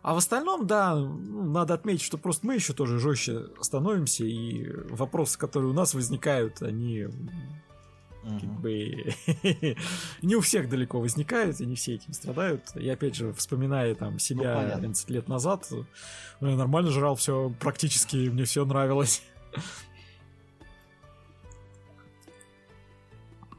А 0.00 0.14
в 0.14 0.16
остальном, 0.18 0.66
да, 0.66 0.94
ну, 0.94 1.50
надо 1.50 1.74
отметить, 1.74 2.02
что 2.02 2.18
просто 2.18 2.46
мы 2.46 2.54
еще 2.54 2.72
тоже 2.72 2.98
жестче 3.00 3.46
становимся, 3.60 4.24
и 4.24 4.70
вопросы, 4.90 5.36
которые 5.38 5.70
у 5.70 5.74
нас 5.74 5.92
возникают, 5.92 6.62
они 6.62 7.08
как 8.40 8.60
бы 8.60 9.14
не 10.22 10.36
у 10.36 10.40
всех 10.40 10.68
далеко 10.68 11.00
возникают, 11.00 11.60
и 11.60 11.66
не 11.66 11.74
все 11.76 11.94
этим 11.94 12.12
страдают. 12.12 12.62
Я 12.74 12.94
опять 12.94 13.14
же, 13.14 13.32
вспоминая 13.32 13.94
там 13.94 14.18
себя 14.18 14.54
Ну, 14.54 14.56
понятно. 14.60 14.76
11 14.78 15.10
лет 15.10 15.28
назад, 15.28 15.66
ну, 16.40 16.50
я 16.50 16.56
нормально 16.56 16.90
жрал 16.90 17.14
все 17.16 17.52
практически, 17.60 18.16
мне 18.28 18.44
все 18.44 18.64
нравилось. 18.64 19.22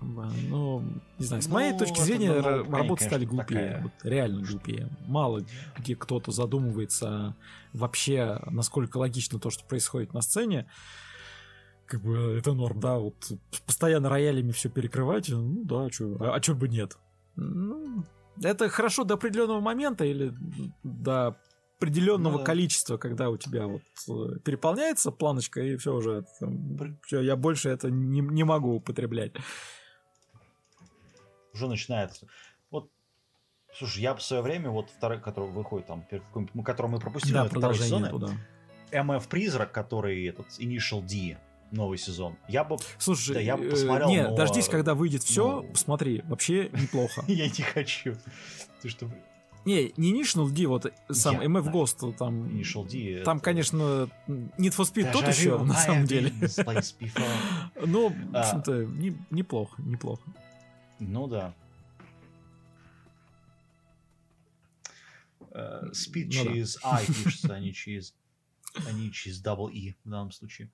Ну, 0.01 0.81
не 1.17 1.25
знаю, 1.25 1.41
с 1.41 1.47
моей 1.47 1.73
Ну, 1.73 1.79
точки 1.79 1.95
это 1.95 2.03
зрения, 2.05 2.31
работы 2.39 3.03
стали 3.03 3.25
глупее. 3.25 3.59
такая. 3.67 3.83
Вот 3.83 3.91
реально 4.03 4.41
глупее. 4.45 4.89
Мало 5.07 5.41
где 5.77 5.95
кто-то 5.95 6.31
задумывается 6.31 7.35
вообще, 7.73 8.39
насколько 8.49 8.97
логично 8.97 9.39
то, 9.39 9.49
что 9.49 9.65
происходит 9.65 10.13
на 10.13 10.21
сцене. 10.21 10.67
Как 11.89 12.01
бы 12.01 12.37
это 12.37 12.53
норм, 12.53 12.79
да, 12.79 12.99
вот 12.99 13.15
постоянно 13.65 14.09
роялями 14.09 14.51
все 14.51 14.69
перекрывать, 14.69 15.29
ну 15.29 15.63
да, 15.63 15.89
чё, 15.89 16.17
а, 16.19 16.35
а 16.35 16.39
чё 16.39 16.53
бы 16.53 16.69
нет? 16.69 16.95
Ну, 17.35 18.03
это 18.43 18.69
хорошо 18.69 19.05
до 19.05 19.15
определенного 19.15 19.59
момента 19.59 20.05
или 20.05 20.31
до 20.83 21.35
определенного 21.79 22.33
Ну 22.33 22.37
да. 22.37 22.43
количества, 22.43 22.97
когда 22.97 23.31
у 23.31 23.37
тебя 23.37 23.65
вот 23.65 23.81
э, 24.07 24.39
переполняется 24.45 25.09
планочка, 25.09 25.61
и 25.61 25.77
все 25.77 25.95
уже, 25.95 26.25
там, 26.39 26.77
всё, 27.07 27.21
я 27.21 27.35
больше 27.35 27.69
это 27.69 27.89
не, 27.89 28.21
не 28.21 28.43
могу 28.43 28.75
употреблять. 28.75 29.31
Уже 31.55 31.67
начинается. 31.67 32.27
Вот, 32.69 32.91
слушай, 33.73 34.03
я 34.03 34.13
в 34.13 34.21
свое 34.21 34.43
время, 34.43 34.69
вот 34.69 34.91
второй, 34.91 35.19
который 35.19 35.49
выходит 35.49 35.87
там, 35.87 36.05
который 36.63 36.91
мы 36.91 36.99
пропустили, 36.99 37.33
да, 37.33 37.45
продолжение 37.45 37.97
сезон, 37.97 38.09
туда. 38.09 38.31
MF 38.91 39.27
Призрак, 39.27 39.71
который 39.71 40.23
этот 40.25 40.45
Initial 40.59 41.01
D, 41.01 41.39
новый 41.71 41.97
сезон. 41.97 42.35
Я 42.47 42.63
бы... 42.63 42.77
Слушай, 42.97 43.33
Да, 43.35 43.39
я 43.39 43.57
бы 43.57 43.65
э, 43.65 43.69
посмотрел, 43.71 44.09
не, 44.09 44.23
но- 44.23 44.35
дождись, 44.35 44.67
когда 44.69 44.95
выйдет 44.95 45.23
все, 45.23 45.61
ну- 45.61 45.71
посмотри, 45.71 46.21
вообще 46.25 46.69
неплохо. 46.73 47.23
Я 47.27 47.45
не 47.47 47.61
хочу. 47.63 48.15
Ты 48.81 48.89
что, 48.89 49.09
Не, 49.65 49.93
не 49.97 50.19
National 50.21 50.49
D, 50.49 50.65
вот 50.67 50.91
сам 51.11 51.39
MF. 51.41 51.71
Ghost, 51.71 52.13
там, 52.17 52.45
Initial 52.47 52.87
D... 52.87 53.23
там, 53.23 53.39
конечно, 53.39 54.09
Need 54.27 54.75
for 54.75 54.85
Speed 54.91 55.11
тот 55.11 55.27
еще, 55.27 55.57
на 55.59 55.73
самом 55.75 56.05
деле. 56.05 56.31
Ну, 57.85 58.09
в 58.09 58.35
А. 58.35 58.39
общем-то, 58.41 58.85
не- 58.85 59.17
неплохо, 59.29 59.81
неплохо. 59.81 60.23
Ну 60.99 61.27
да. 61.27 61.53
Э, 65.51 65.83
Speed 65.91 66.29
Ну 66.33 66.43
да. 66.45 66.51
через 66.51 66.77
I 66.83 67.05
пишется, 67.05 67.55
а 67.55 67.59
не 67.59 67.73
через, 67.73 68.15
а 68.75 68.91
не 68.91 69.11
через 69.11 69.43
double 69.43 69.71
E 69.71 69.95
в 70.03 70.09
данном 70.09 70.31
случае. 70.31 70.71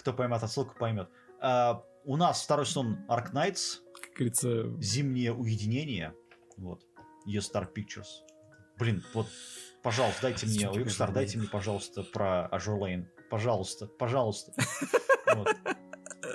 Кто 0.00 0.14
поймет 0.14 0.42
отсылку, 0.42 0.74
поймет. 0.78 1.10
А, 1.42 1.84
у 2.04 2.16
нас 2.16 2.42
второй 2.42 2.64
сезон 2.64 3.04
Ark 3.06 3.32
Knights, 3.34 3.80
Как 4.00 4.14
говорится, 4.14 4.74
Зимнее 4.80 5.34
уединение. 5.34 6.14
Вот. 6.56 6.86
Ее 7.26 7.40
Star 7.40 7.68
Pictures. 7.70 8.06
Блин, 8.78 9.04
вот, 9.12 9.26
пожалуйста, 9.82 10.22
дайте 10.22 10.46
мне, 10.46 10.70
блин. 10.70 10.88
дайте 11.12 11.36
мне, 11.36 11.48
пожалуйста, 11.48 12.02
про 12.02 12.48
Lane. 12.50 13.08
Пожалуйста, 13.28 13.86
пожалуйста. 13.86 14.52
Вот. 15.36 15.54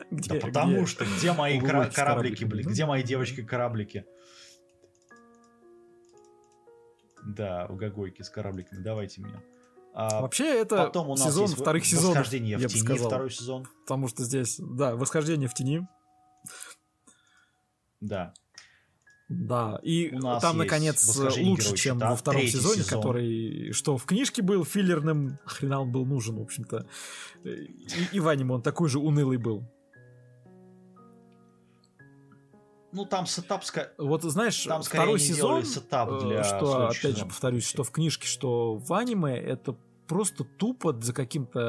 где, 0.09 0.39
Да 0.39 0.45
потому 0.45 0.77
где- 0.77 0.85
что 0.85 1.03
где 1.05 1.33
мои 1.33 1.59
кораблики, 1.59 2.45
блин? 2.45 2.65
Где 2.65 2.85
мои 2.85 3.03
девочки-кораблики? 3.03 4.05
Да, 7.25 7.65
у 7.67 7.75
Гагойки 7.75 8.21
с 8.21 8.29
корабликами. 8.29 8.81
Давайте 8.81 9.21
меня. 9.21 9.41
А 9.97 10.22
Вообще, 10.22 10.43
это 10.59 10.76
потом 10.88 11.07
у 11.07 11.15
нас 11.15 11.23
сезон 11.23 11.43
есть 11.45 11.57
вторых 11.57 11.85
сезонов, 11.85 12.17
Восхождение 12.17 12.51
я 12.51 12.57
в 12.57 12.61
бы 12.63 12.67
тени 12.67 12.81
сказал. 12.81 13.07
второй 13.07 13.31
сезон. 13.31 13.67
Потому 13.85 14.07
что 14.09 14.23
здесь, 14.26 14.57
да, 14.59 14.93
восхождение 14.97 15.47
в 15.47 15.53
тени. 15.53 15.88
Да. 18.01 18.34
Да, 19.30 19.80
и 19.81 20.13
У 20.13 20.19
нас 20.19 20.41
там, 20.41 20.57
наконец, 20.57 21.03
«Восхождение 21.07 21.49
лучше, 21.49 21.76
чем 21.76 21.95
Щита», 21.97 22.09
во 22.11 22.15
втором 22.15 22.41
сезоне, 22.43 22.84
сезон. 22.84 22.99
который, 22.99 23.72
что 23.72 23.97
в 23.97 24.05
книжке 24.05 24.43
был 24.43 24.63
филлерным, 24.65 25.39
хрена 25.45 25.81
он 25.81 25.91
был 25.91 26.05
нужен, 26.05 26.35
в 26.35 26.41
общем-то. 26.41 26.85
И, 27.43 27.73
и 28.11 28.19
в 28.19 28.27
аниме 28.27 28.53
он 28.55 28.61
такой 28.61 28.89
же 28.89 28.99
унылый 28.99 29.38
был. 29.38 29.63
Ну, 32.95 33.05
там 33.05 33.26
сетап... 33.26 33.61
Вот 33.97 34.23
знаешь, 34.23 34.63
Там 34.63 34.81
второй 34.81 35.19
сезон, 35.19 35.63
э, 35.63 36.19
для 36.22 36.43
что, 36.43 36.88
опять 36.88 37.17
же, 37.17 37.26
повторюсь, 37.26 37.67
что 37.67 37.84
в 37.84 37.91
книжке, 37.91 38.26
что 38.26 38.76
в 38.77 38.93
аниме, 38.93 39.38
это 39.38 39.76
просто 40.07 40.43
тупо 40.43 40.95
за 41.01 41.13
каким-то 41.13 41.59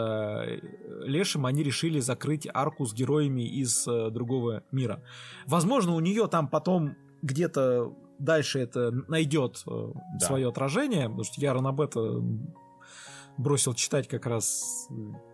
э, 0.47 0.61
лешим 1.05 1.47
они 1.47 1.63
решили 1.63 2.01
закрыть 2.01 2.47
арку 2.53 2.87
с 2.87 2.95
героями 2.95 3.43
из 3.43 3.89
э, 3.89 4.11
другого 4.11 4.63
мира. 4.71 5.03
Возможно, 5.47 5.95
у 5.95 6.01
нее 6.01 6.29
там 6.29 6.49
потом 6.49 6.95
где-то 7.23 7.93
дальше 8.19 8.61
это 8.61 8.91
найдет 9.09 9.63
э, 9.67 9.93
Да. 10.21 10.27
свое 10.27 10.49
отражение, 10.49 11.05
потому 11.05 11.25
что 11.25 11.41
я 11.41 11.55
Ранобета 11.55 12.23
бросил 13.39 13.75
читать 13.75 14.09
как 14.09 14.27
раз 14.27 14.89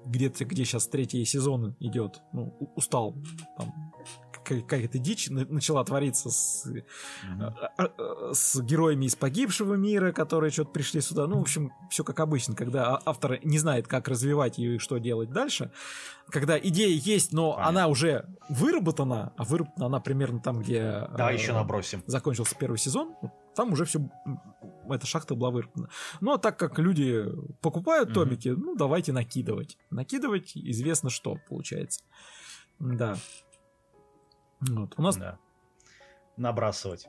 где-то, 0.06 0.44
где 0.44 0.64
сейчас 0.64 0.88
третий 0.88 1.24
сезон 1.24 1.76
идет. 1.80 2.20
Ну, 2.32 2.56
устал. 2.74 3.14
Там 3.56 3.81
какая-то 4.60 4.98
дичь 4.98 5.30
на- 5.30 5.46
начала 5.46 5.82
твориться 5.84 6.30
с 6.30 6.64
Мгм. 6.66 7.42
а- 7.42 7.70
а- 7.78 8.34
с 8.34 8.60
героями 8.60 9.06
из 9.06 9.16
погибшего 9.16 9.74
мира, 9.74 10.12
которые 10.12 10.50
что-то 10.50 10.70
пришли 10.70 11.00
сюда. 11.00 11.26
Ну, 11.26 11.38
в 11.38 11.42
общем, 11.42 11.72
все 11.90 12.04
как 12.04 12.20
обычно, 12.20 12.54
когда 12.54 12.96
а- 12.96 13.02
автор 13.06 13.38
не 13.44 13.58
знает, 13.58 13.88
как 13.88 14.08
развивать 14.08 14.58
ее 14.58 14.76
и 14.76 14.78
что 14.78 14.98
делать 14.98 15.30
дальше. 15.30 15.70
Когда 16.28 16.58
идея 16.58 16.94
есть, 16.96 17.32
но 17.32 17.52
Понятно. 17.52 17.68
она 17.68 17.88
уже 17.88 18.26
выработана, 18.48 19.32
а 19.36 19.44
выработана 19.44 19.86
она 19.86 20.00
примерно 20.00 20.40
там, 20.40 20.60
где 20.60 21.08
Давай 21.16 21.34
э, 21.34 21.38
еще 21.38 21.52
набросим. 21.52 22.02
закончился 22.06 22.54
первый 22.58 22.76
сезон, 22.78 23.14
там 23.54 23.72
уже 23.72 23.84
все 23.84 24.00
эта 24.88 25.06
шахта 25.06 25.34
была 25.34 25.50
выработана. 25.50 25.88
Ну, 26.20 26.32
а 26.32 26.38
так 26.38 26.58
как 26.58 26.78
люди 26.78 27.24
покупают 27.60 28.10
Мгм. 28.10 28.14
томики, 28.14 28.48
ну, 28.48 28.74
давайте 28.76 29.12
накидывать. 29.12 29.76
Накидывать 29.90 30.52
известно 30.56 31.10
что 31.10 31.36
получается. 31.48 32.00
Да. 32.78 33.16
Вот. 34.70 34.94
У 34.96 35.02
нас 35.02 35.16
Да. 35.16 35.38
Набрасывать. 36.36 37.06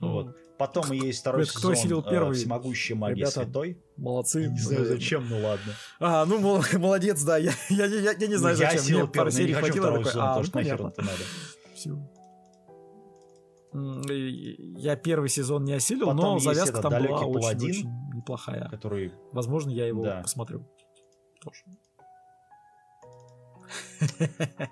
ну, 0.00 0.12
Вот. 0.12 0.36
Потом 0.58 0.90
есть 0.90 1.20
второй 1.20 1.42
Это 1.44 1.50
кто 1.52 1.60
сезон 1.60 1.72
осилил 1.72 2.00
э, 2.00 2.10
первый? 2.10 2.34
Всемогущая 2.34 2.96
магия 2.96 3.14
Ребята, 3.20 3.44
святой. 3.44 3.80
молодцы. 3.96 4.48
Не 4.48 4.58
знаю, 4.58 4.86
зачем, 4.86 5.28
ну 5.28 5.40
ладно. 5.40 5.72
А, 6.00 6.26
ну 6.26 6.38
мол- 6.40 6.64
молодец, 6.78 7.22
да. 7.22 7.36
Я, 7.36 7.52
я, 7.70 7.86
я, 7.86 8.12
я 8.12 8.26
не 8.26 8.34
знаю, 8.36 8.56
Ну, 8.56 8.62
я 8.62 8.70
зачем. 8.72 8.96
Мне 8.96 9.06
пару 9.06 9.30
первый, 9.30 9.32
но 9.34 9.38
я 9.40 9.46
не 9.46 9.52
хочу 9.54 9.82
такой, 9.82 10.04
сезона, 10.04 10.24
а, 10.24 10.26
потому 10.26 10.38
ну, 10.40 10.44
что 10.44 10.58
нахер 10.58 10.76
понятно. 10.78 11.00
это 11.00 11.02
надо. 11.02 11.22
И 14.12 14.56
Я 14.78 14.96
первый 14.96 15.28
сезон 15.28 15.64
не 15.64 15.74
осилил, 15.74 16.06
Потом 16.06 16.20
но 16.34 16.38
завязка 16.40 16.80
там 16.82 16.90
была 16.90 16.98
«Далекий 17.00 17.14
очень, 17.24 17.32
паладин», 17.40 17.70
очень 17.70 18.16
неплохая. 18.16 18.68
Который 18.68 19.12
Возможно, 19.32 19.70
я 19.70 19.86
его 19.86 20.02
Да. 20.04 20.22
посмотрю. 20.22 20.66
Тоже. 21.40 21.64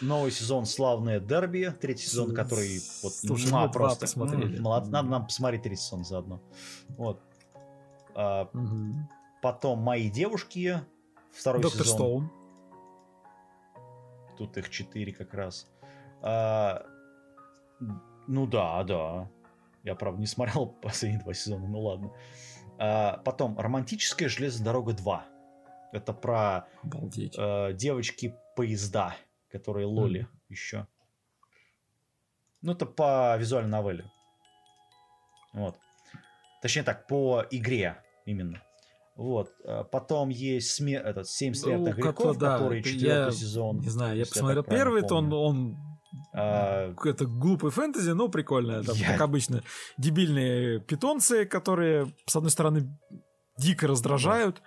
новый 0.00 0.30
сезон 0.30 0.64
«Славное 0.66 1.20
дерби», 1.20 1.72
третий 1.80 2.06
сезон, 2.06 2.34
который 2.34 2.80
вот 3.02 3.12
слушай, 3.12 3.44
мы 3.44 3.50
два 3.50 3.68
просто 3.68 4.00
посмотрели. 4.02 4.58
молод- 4.60 4.88
надо 4.88 5.08
нам 5.08 5.26
посмотреть 5.26 5.62
третий 5.62 5.82
сезон 5.82 6.04
заодно. 6.04 6.40
Вот. 6.96 7.20
А, 8.14 8.48
Мгм. 8.52 9.08
потом 9.42 9.80
«Мои 9.80 10.10
девушки», 10.10 10.80
второй 11.32 11.62
Доктор 11.62 11.82
сезон. 11.82 11.96
Стоун. 11.96 12.30
Тут 14.38 14.56
их 14.58 14.70
четыре 14.70 15.12
как 15.12 15.32
раз. 15.34 15.66
А, 16.22 16.84
ну 18.26 18.46
да, 18.46 18.82
да. 18.84 19.30
Я, 19.82 19.94
правда, 19.94 20.20
не 20.20 20.26
смотрел 20.26 20.66
последние 20.82 21.22
два 21.22 21.32
сезона, 21.34 21.66
ну 21.68 21.80
ладно. 21.80 22.12
А, 22.78 23.18
потом 23.24 23.58
«Романтическая 23.58 24.28
железная 24.28 24.64
дорога 24.64 24.92
2». 24.92 25.22
Это 25.92 26.12
про 26.12 26.66
Обалдеть. 26.82 27.34
э, 27.38 27.72
девочки-поезда, 27.74 29.14
которые 29.58 29.86
лоли 29.86 30.20
Мгм. 30.20 30.30
еще. 30.48 30.86
Ну, 32.62 32.72
это 32.72 32.86
по 32.86 33.36
визуальной 33.38 33.70
новелле. 33.70 34.10
Вот. 35.52 35.76
Точнее 36.62 36.82
так, 36.82 37.06
по 37.06 37.44
игре 37.50 38.02
именно. 38.24 38.62
Вот. 39.14 39.52
А 39.64 39.84
потом 39.84 40.28
есть 40.30 40.72
сме... 40.72 40.94
этот, 40.94 41.28
«Семь 41.28 41.54
смертных 41.54 41.96
Ну, 41.96 42.02
грехов», 42.02 42.38
да, 42.38 42.58
который 42.58 42.82
четвертый 42.82 43.06
я 43.08 43.30
сезон. 43.30 43.80
Не 43.80 43.88
знаю, 43.88 44.16
я 44.18 44.26
посмотрел 44.26 44.62
правильно 44.62 44.84
первый, 44.84 45.08
то 45.08 45.16
он, 45.16 45.32
он 45.32 45.76
А, 46.34 46.94
это 47.04 47.24
глупый 47.26 47.70
фэнтези, 47.70 48.10
но 48.10 48.28
прикольное. 48.28 48.82
Там, 48.82 48.96
Я- 48.96 49.12
как 49.12 49.20
обычно, 49.22 49.62
дебильные 49.96 50.80
питомцы, 50.80 51.46
которые, 51.46 52.12
с 52.26 52.36
одной 52.36 52.50
стороны, 52.50 52.98
дико 53.58 53.86
раздражают, 53.86 54.60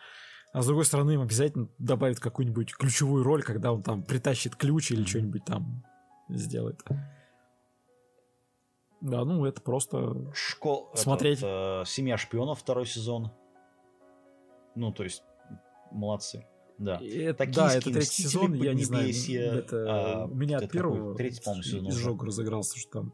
а 0.52 0.62
с 0.62 0.66
другой 0.66 0.86
стороны, 0.86 1.12
им 1.12 1.22
обязательно 1.22 1.70
добавят 1.78 2.20
какую-нибудь 2.20 2.76
ключевую 2.76 3.24
роль, 3.24 3.44
когда 3.44 3.72
он 3.72 3.84
там 3.84 4.04
притащит 4.04 4.56
ключ 4.56 4.92
или 4.92 5.04
что-нибудь 5.04 5.46
там 5.46 5.84
сделает. 6.30 6.82
Да, 9.02 9.24
ну 9.24 9.46
это 9.46 9.62
просто... 9.62 10.32
Школ... 10.34 10.92
Смотреть. 10.96 11.40
этот, 11.40 11.88
э, 11.88 11.90
«Семья 11.90 12.18
шпионов» 12.18 12.60
второй 12.60 12.86
сезон. 12.86 13.32
Ну, 14.76 14.92
то 14.92 15.04
есть, 15.04 15.24
молодцы. 15.92 16.46
Да. 16.78 16.96
Это, 17.02 17.40
Токийские 17.46 17.66
да, 17.66 17.74
это 17.76 17.92
третий 17.92 18.24
сезон, 18.24 18.54
я 18.54 18.74
не 18.74 18.84
знаю. 18.84 19.10
Это 19.10 20.22
а, 20.22 20.26
у 20.26 20.36
меня 20.36 20.58
это 20.58 20.66
от 20.66 20.72
первого? 20.72 21.16
Третий, 21.16 21.42
по-моему, 21.44 21.90
изжог 21.90 22.24
разыгрался, 22.24 22.80
что 22.80 22.92
там 22.92 23.14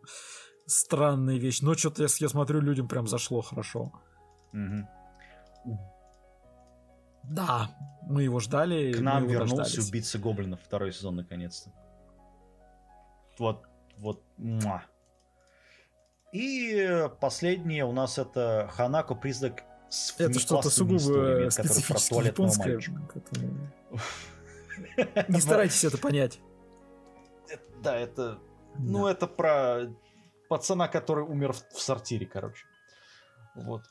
странные 0.66 1.40
вещи. 1.40 1.64
Но 1.64 1.74
что-то 1.74 2.04
я, 2.04 2.10
я 2.20 2.30
смотрю, 2.30 2.62
людям 2.62 2.88
прям 2.88 3.08
зашло 3.08 3.42
хорошо. 3.42 3.92
Мгм. 4.54 4.88
Да, 7.30 7.70
мы 8.04 8.24
его 8.24 8.40
ждали. 8.40 8.94
К 8.94 9.02
нам 9.02 9.28
вернулся 9.28 9.56
дождались. 9.56 9.90
убийца 9.90 10.20
гоблинов 10.20 10.60
второй 10.64 10.94
сезон 10.94 11.18
наконец-то. 11.18 11.72
Вот, 13.38 13.66
вот, 13.98 14.24
муа. 14.38 14.84
И 16.32 17.08
последнее 17.20 17.86
у 17.86 17.92
нас 17.92 18.18
это 18.18 18.70
Ханако 18.74 19.16
признак 19.16 19.64
с 19.90 20.14
Это 20.20 20.40
что-то 20.40 20.70
сугубо 20.70 20.98
историями, 20.98 21.50
который 21.50 21.68
про 21.68 21.72
специфически 21.72 22.28
японское. 22.28 22.80
поэтому 23.14 23.50
Не 25.30 25.40
старайтесь 25.40 25.84
это 25.84 25.98
понять. 25.98 26.40
Да, 27.82 27.96
это, 27.96 28.40
ну 28.78 29.08
это 29.08 29.28
про 29.28 29.94
пацана, 30.50 30.88
который 30.88 31.24
умер 31.24 31.54
в 31.54 31.80
сортире, 31.80 32.26
короче. 32.26 32.66
Вот. 33.56 33.84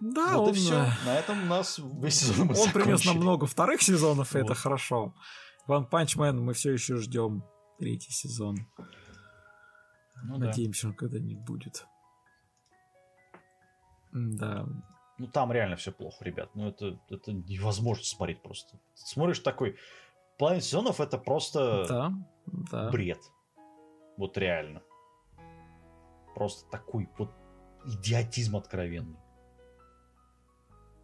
Да, 0.00 0.36
вот 0.38 0.48
он, 0.48 0.54
и 0.54 0.56
все. 0.56 0.74
э, 0.74 0.86
На 1.06 1.14
этом 1.18 1.42
у 1.42 1.46
нас 1.46 1.78
весь 1.78 2.20
сезон 2.20 2.46
мы 2.48 2.60
он 2.60 2.70
принес 2.72 3.04
нам 3.04 3.16
много 3.16 3.46
вторых 3.46 3.82
сезонов, 3.82 4.34
и 4.34 4.38
это 4.38 4.48
Вот. 4.48 4.56
хорошо. 4.58 5.14
Punch 5.68 6.16
Man 6.16 6.34
мы 6.40 6.52
все 6.54 6.72
еще 6.72 6.96
ждем 6.96 7.44
третий 7.78 8.12
сезон. 8.12 8.56
Ну, 10.24 10.38
да. 10.38 10.46
Надеемся, 10.46 10.88
он 10.88 10.94
когда-нибудь 10.94 11.44
будет. 11.44 11.86
Да. 14.12 14.66
Ну 15.18 15.26
там 15.26 15.52
реально 15.52 15.76
все 15.76 15.92
плохо, 15.92 16.24
ребят. 16.24 16.50
Ну 16.54 16.68
это, 16.68 16.98
это 17.10 17.32
невозможно 17.32 18.04
смотреть 18.04 18.40
просто. 18.42 18.78
Смотришь 18.94 19.40
такой, 19.40 19.76
половина 20.38 20.62
сезонов 20.62 21.00
это 21.00 21.18
просто 21.18 21.84
Да. 21.88 22.12
Да. 22.46 22.90
бред. 22.90 23.18
Вот 24.16 24.38
реально. 24.38 24.82
Просто 26.34 26.68
такой 26.70 27.08
вот 27.18 27.30
идиотизм 27.84 28.56
откровенный. 28.56 29.18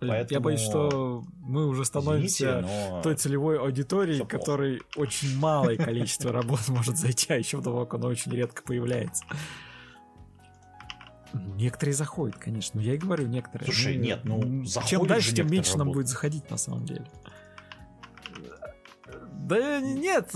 Блин, 0.04 0.14
Я 0.14 0.24
поэтому- 0.26 0.44
боюсь, 0.44 0.60
что 0.60 1.24
мы 1.40 1.66
уже 1.66 1.84
становимся 1.84 2.60
Извините, 2.60 2.90
но... 2.90 3.02
той 3.02 3.14
целевой 3.16 3.58
аудитории, 3.58 4.14
Всё 4.14 4.24
плохо. 4.24 4.38
которой 4.38 4.82
очень 4.96 5.36
малое 5.38 5.76
количество 5.76 6.32
работ 6.32 6.60
может 6.68 6.96
зайти, 6.96 7.32
а 7.32 7.36
еще 7.36 7.60
как 7.62 7.94
оно 7.94 8.08
очень 8.08 8.32
редко 8.32 8.62
появляется. 8.62 9.24
Некоторые 11.56 11.94
заходят, 11.94 12.36
конечно, 12.36 12.80
но 12.80 12.86
я 12.86 12.94
и 12.94 12.96
говорю, 12.96 13.26
некоторые. 13.26 13.66
Слушай, 13.66 13.96
нет, 13.96 14.20
ну, 14.24 14.64
заходят 14.64 14.88
Чем 14.90 15.06
дальше, 15.06 15.34
тем 15.34 15.50
меньше 15.50 15.72
нам 15.72 15.80
работы. 15.88 15.94
будет 15.98 16.08
заходить, 16.08 16.48
на 16.50 16.56
самом 16.56 16.84
деле. 16.84 17.06
Да 19.32 19.80
нет, 19.80 20.32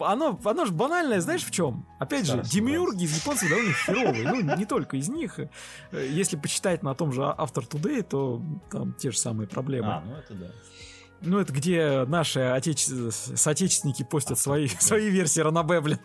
оно, 0.00 0.38
оно 0.44 0.64
же 0.66 0.72
банальное, 0.72 1.20
знаешь 1.20 1.44
в 1.44 1.50
чем? 1.50 1.86
Опять 1.98 2.26
же, 2.26 2.42
демиурги 2.42 3.04
из 3.04 3.16
японцев 3.18 3.48
довольно 3.48 3.72
херовые. 3.72 4.28
Ну, 4.30 4.56
не 4.56 4.64
только 4.66 4.96
из 4.96 5.08
них. 5.08 5.38
Э, 5.38 5.48
Если 5.92 6.36
почитать 6.36 6.82
на 6.82 6.94
том 6.94 7.12
же 7.12 7.22
After 7.22 7.66
Today, 7.68 8.02
то 8.02 8.42
там 8.70 8.92
те 8.94 9.10
же 9.10 9.18
самые 9.18 9.46
проблемы. 9.48 9.88
А, 9.92 10.00
ну 10.00 10.14
это 10.16 10.34
да. 10.34 10.46
Ну, 11.20 11.38
это 11.38 11.52
где 11.52 12.04
наши 12.06 12.40
отеч... 12.40 12.84
соотечественники 13.10 14.02
постят 14.02 14.38
свои, 14.38 14.68
свои 14.68 15.08
версии 15.08 15.40
Ранабе, 15.40 15.80
блин, 15.80 15.98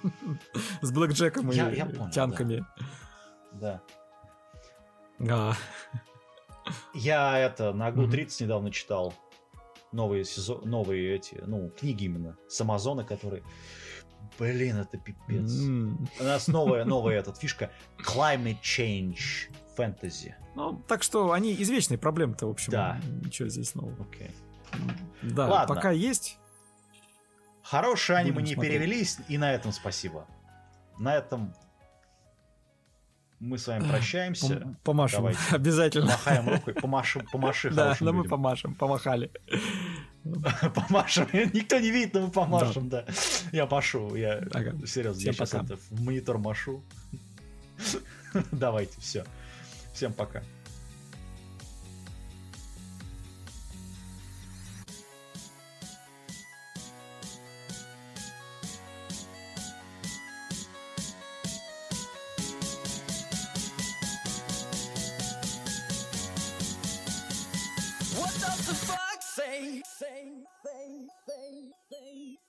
с 0.81 0.91
Блэкджеком 0.91 1.51
и 1.51 1.55
Я- 1.55 1.69
я 1.71 1.85
понял, 1.85 2.09
тянками. 2.11 2.65
Да. 3.53 3.81
А, 5.29 5.53
Я 6.93 7.37
это 7.39 7.73
на 7.73 7.87
Агу 7.87 8.01
Мгм. 8.03 8.11
30 8.11 8.41
недавно 8.41 8.71
читал 8.71 9.13
новые 9.91 10.25
сезон, 10.25 10.61
новые 10.69 11.15
эти, 11.15 11.41
ну, 11.45 11.69
книги 11.69 12.05
именно 12.05 12.37
с 12.47 12.59
Амазона, 12.61 13.03
которые. 13.03 13.43
Блин, 14.37 14.77
это 14.77 14.97
пипец. 14.97 15.51
м. 15.63 16.07
У 16.19 16.23
нас 16.23 16.47
новая, 16.47 16.85
новая 16.85 17.17
этот 17.19 17.37
фишка 17.37 17.71
Climate 18.05 18.61
Change 18.61 19.17
Fantasy. 19.77 20.33
Ну, 20.55 20.81
так 20.87 21.03
что 21.03 21.31
они 21.31 21.53
извечные 21.53 21.97
проблемы-то, 21.97 22.47
в 22.47 22.51
общем. 22.51 22.71
Да. 22.71 22.99
Ничего 23.23 23.49
здесь 23.49 23.75
нового. 23.75 24.05
Окей. 24.09 24.31
Да, 25.21 25.47
Ладно. 25.47 25.75
пока 25.75 25.91
есть. 25.91 26.37
Хорошие 27.63 28.17
аниме 28.17 28.41
не 28.41 28.53
смотреть. 28.53 28.73
перевелись, 28.73 29.17
и 29.27 29.37
на 29.37 29.53
этом 29.53 29.71
спасибо. 29.71 30.27
На 30.97 31.15
этом 31.15 31.53
мы 33.39 33.57
с 33.57 33.67
вами 33.67 33.87
прощаемся. 33.87 34.45
Пом- 34.55 34.75
Помашем. 34.83 35.17
Давайте. 35.19 35.39
Обязательно. 35.51 36.05
Махаем 36.07 36.49
рукой, 36.49 36.73
помаши, 36.73 37.25
помаши 37.31 37.69
Да, 37.73 37.95
да 37.99 38.11
мы 38.11 38.17
людям. 38.23 38.29
помашем, 38.29 38.75
помахали. 38.75 39.31
Помашем. 40.75 41.27
Никто 41.53 41.79
не 41.79 41.91
видит, 41.91 42.13
но 42.13 42.21
мы 42.27 42.31
помашем, 42.31 42.89
да. 42.89 43.05
Я 43.51 43.65
машу, 43.65 44.15
я 44.15 44.43
Ага. 44.53 44.75
серьезно, 44.85 45.19
Всем 45.21 45.27
я 45.27 45.33
сейчас 45.33 45.49
пока. 45.51 45.63
это 45.65 45.77
в 45.77 46.01
монитор 46.01 46.37
машу. 46.37 46.83
Давайте, 48.51 48.99
все. 48.99 49.23
Всем 49.93 50.11
пока. 50.13 50.43
face. 72.09 72.48